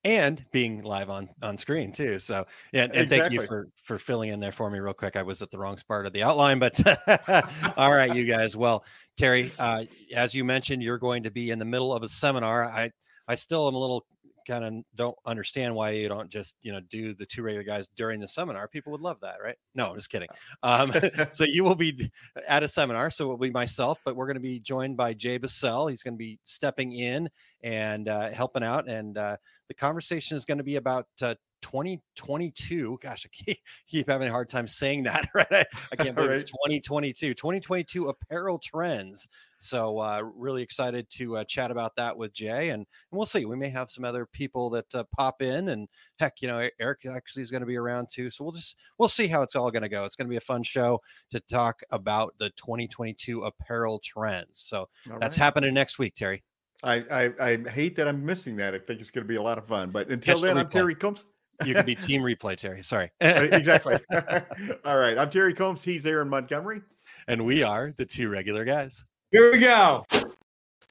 and 0.04 0.44
being 0.52 0.82
live 0.82 1.10
on 1.10 1.28
on 1.42 1.56
screen 1.56 1.92
too. 1.92 2.18
So 2.20 2.46
yeah, 2.72 2.84
and, 2.84 2.92
exactly. 2.94 3.18
thank 3.18 3.32
you 3.32 3.42
for 3.42 3.68
for 3.82 3.98
filling 3.98 4.30
in 4.30 4.38
there 4.38 4.52
for 4.52 4.70
me 4.70 4.78
real 4.78 4.94
quick. 4.94 5.16
I 5.16 5.22
was 5.22 5.42
at 5.42 5.50
the 5.50 5.58
wrong 5.58 5.76
part 5.88 6.06
of 6.06 6.12
the 6.12 6.22
outline, 6.22 6.60
but 6.60 6.80
all 7.76 7.92
right, 7.92 8.14
you 8.14 8.24
guys. 8.24 8.56
Well, 8.56 8.84
Terry, 9.16 9.52
uh, 9.58 9.84
as 10.14 10.32
you 10.32 10.44
mentioned, 10.44 10.82
you're 10.82 10.98
going 10.98 11.24
to 11.24 11.30
be 11.30 11.50
in 11.50 11.58
the 11.58 11.64
middle 11.64 11.92
of 11.92 12.04
a 12.04 12.08
seminar. 12.08 12.64
I 12.64 12.92
I 13.26 13.34
still 13.34 13.66
am 13.66 13.74
a 13.74 13.78
little 13.78 14.06
kind 14.46 14.64
of 14.64 14.84
don't 14.94 15.16
understand 15.26 15.74
why 15.74 15.90
you 15.90 16.08
don't 16.08 16.28
just 16.28 16.54
you 16.62 16.72
know 16.72 16.80
do 16.88 17.14
the 17.14 17.26
two 17.26 17.42
regular 17.42 17.64
guys 17.64 17.88
during 17.96 18.20
the 18.20 18.28
seminar 18.28 18.68
people 18.68 18.92
would 18.92 19.00
love 19.00 19.18
that 19.20 19.36
right? 19.42 19.56
No 19.74 19.90
i'm 19.90 19.96
just 19.96 20.10
kidding. 20.10 20.28
Um, 20.62 20.92
so 21.32 21.44
you 21.44 21.64
will 21.64 21.74
be 21.74 22.10
at 22.46 22.62
a 22.62 22.68
seminar 22.68 23.10
so 23.10 23.24
it 23.24 23.28
will 23.28 23.36
be 23.36 23.50
myself 23.50 23.98
but 24.04 24.16
we're 24.16 24.26
going 24.26 24.34
to 24.34 24.40
be 24.40 24.60
joined 24.60 24.96
by 24.96 25.14
jay 25.14 25.38
Busselle 25.38 25.90
he's 25.90 26.02
going 26.02 26.14
to 26.14 26.18
be 26.18 26.38
stepping 26.44 26.92
in 26.92 27.28
and 27.62 28.08
uh, 28.08 28.30
helping 28.30 28.62
out 28.62 28.88
and 28.88 29.18
uh, 29.18 29.36
the 29.68 29.74
conversation 29.74 30.36
is 30.36 30.44
going 30.44 30.58
to 30.58 30.64
be 30.64 30.76
about 30.76 31.06
uh, 31.22 31.34
2022. 31.66 32.98
Gosh, 33.02 33.26
I 33.26 33.54
keep, 33.88 34.08
having 34.08 34.28
a 34.28 34.30
hard 34.30 34.48
time 34.48 34.68
saying 34.68 35.02
that, 35.04 35.28
right? 35.34 35.46
I, 35.50 35.64
I 35.92 35.96
can't 35.96 36.14
believe 36.14 36.30
right. 36.30 36.38
it's 36.38 36.50
2022. 36.50 37.34
2022 37.34 38.08
apparel 38.08 38.58
trends. 38.58 39.26
So, 39.58 39.98
uh, 39.98 40.20
really 40.36 40.62
excited 40.62 41.08
to 41.12 41.38
uh, 41.38 41.44
chat 41.44 41.70
about 41.70 41.96
that 41.96 42.16
with 42.16 42.32
Jay, 42.34 42.68
and, 42.68 42.80
and, 42.80 42.86
we'll 43.10 43.26
see. 43.26 43.46
We 43.46 43.56
may 43.56 43.70
have 43.70 43.90
some 43.90 44.04
other 44.04 44.26
people 44.26 44.68
that 44.70 44.94
uh, 44.94 45.04
pop 45.16 45.40
in, 45.40 45.70
and 45.70 45.88
heck, 46.18 46.42
you 46.42 46.48
know, 46.48 46.68
Eric 46.78 47.06
actually 47.06 47.42
is 47.42 47.50
going 47.50 47.62
to 47.62 47.66
be 47.66 47.76
around 47.76 48.08
too. 48.12 48.30
So 48.30 48.44
we'll 48.44 48.52
just 48.52 48.76
we'll 48.98 49.08
see 49.08 49.26
how 49.26 49.42
it's 49.42 49.56
all 49.56 49.70
going 49.70 49.82
to 49.82 49.88
go. 49.88 50.04
It's 50.04 50.14
going 50.14 50.26
to 50.26 50.30
be 50.30 50.36
a 50.36 50.40
fun 50.40 50.62
show 50.62 51.00
to 51.30 51.40
talk 51.40 51.80
about 51.90 52.34
the 52.38 52.50
2022 52.50 53.42
apparel 53.42 53.98
trends. 53.98 54.58
So 54.58 54.88
all 55.10 55.18
that's 55.18 55.38
right. 55.38 55.44
happening 55.44 55.74
next 55.74 55.98
week, 55.98 56.14
Terry. 56.14 56.44
I, 56.82 57.04
I, 57.10 57.32
I 57.40 57.70
hate 57.70 57.96
that 57.96 58.06
I'm 58.06 58.24
missing 58.24 58.56
that. 58.56 58.74
I 58.74 58.78
think 58.78 59.00
it's 59.00 59.10
going 59.10 59.24
to 59.24 59.28
be 59.28 59.36
a 59.36 59.42
lot 59.42 59.56
of 59.56 59.66
fun. 59.66 59.90
But 59.90 60.10
until 60.10 60.38
then, 60.40 60.58
I'm 60.58 60.68
Terry 60.68 60.94
Combs. 60.94 61.24
You 61.64 61.74
can 61.74 61.86
be 61.86 61.94
team 61.94 62.22
replay, 62.22 62.56
Terry. 62.56 62.82
Sorry. 62.82 63.10
Uh, 63.20 63.48
exactly. 63.50 63.98
All 64.84 64.98
right. 64.98 65.18
I'm 65.18 65.30
Terry 65.30 65.54
Combs. 65.54 65.82
He's 65.82 66.06
Aaron 66.06 66.28
Montgomery. 66.28 66.82
And 67.26 67.44
we 67.44 67.62
are 67.62 67.92
the 67.96 68.04
two 68.04 68.28
regular 68.28 68.64
guys. 68.64 69.02
Here 69.32 69.52
we 69.52 69.58
go. 69.58 70.06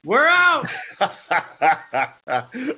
We're 0.04 0.28
out. 0.28 0.70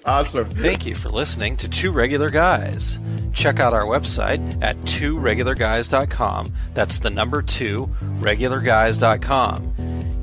awesome. 0.07 0.49
Thank 0.51 0.87
you 0.87 0.95
for 0.95 1.11
listening 1.11 1.59
to 1.59 1.69
Two 1.69 1.91
Regular 1.91 2.31
Guys. 2.31 2.99
Check 3.35 3.61
out 3.61 3.75
our 3.75 3.85
website 3.85 4.63
at 4.63 4.77
tworegularguys.com. 4.79 6.53
That's 6.73 7.01
the 7.01 7.11
number 7.11 7.43
two, 7.43 7.91
regularguys.com. 8.21 9.98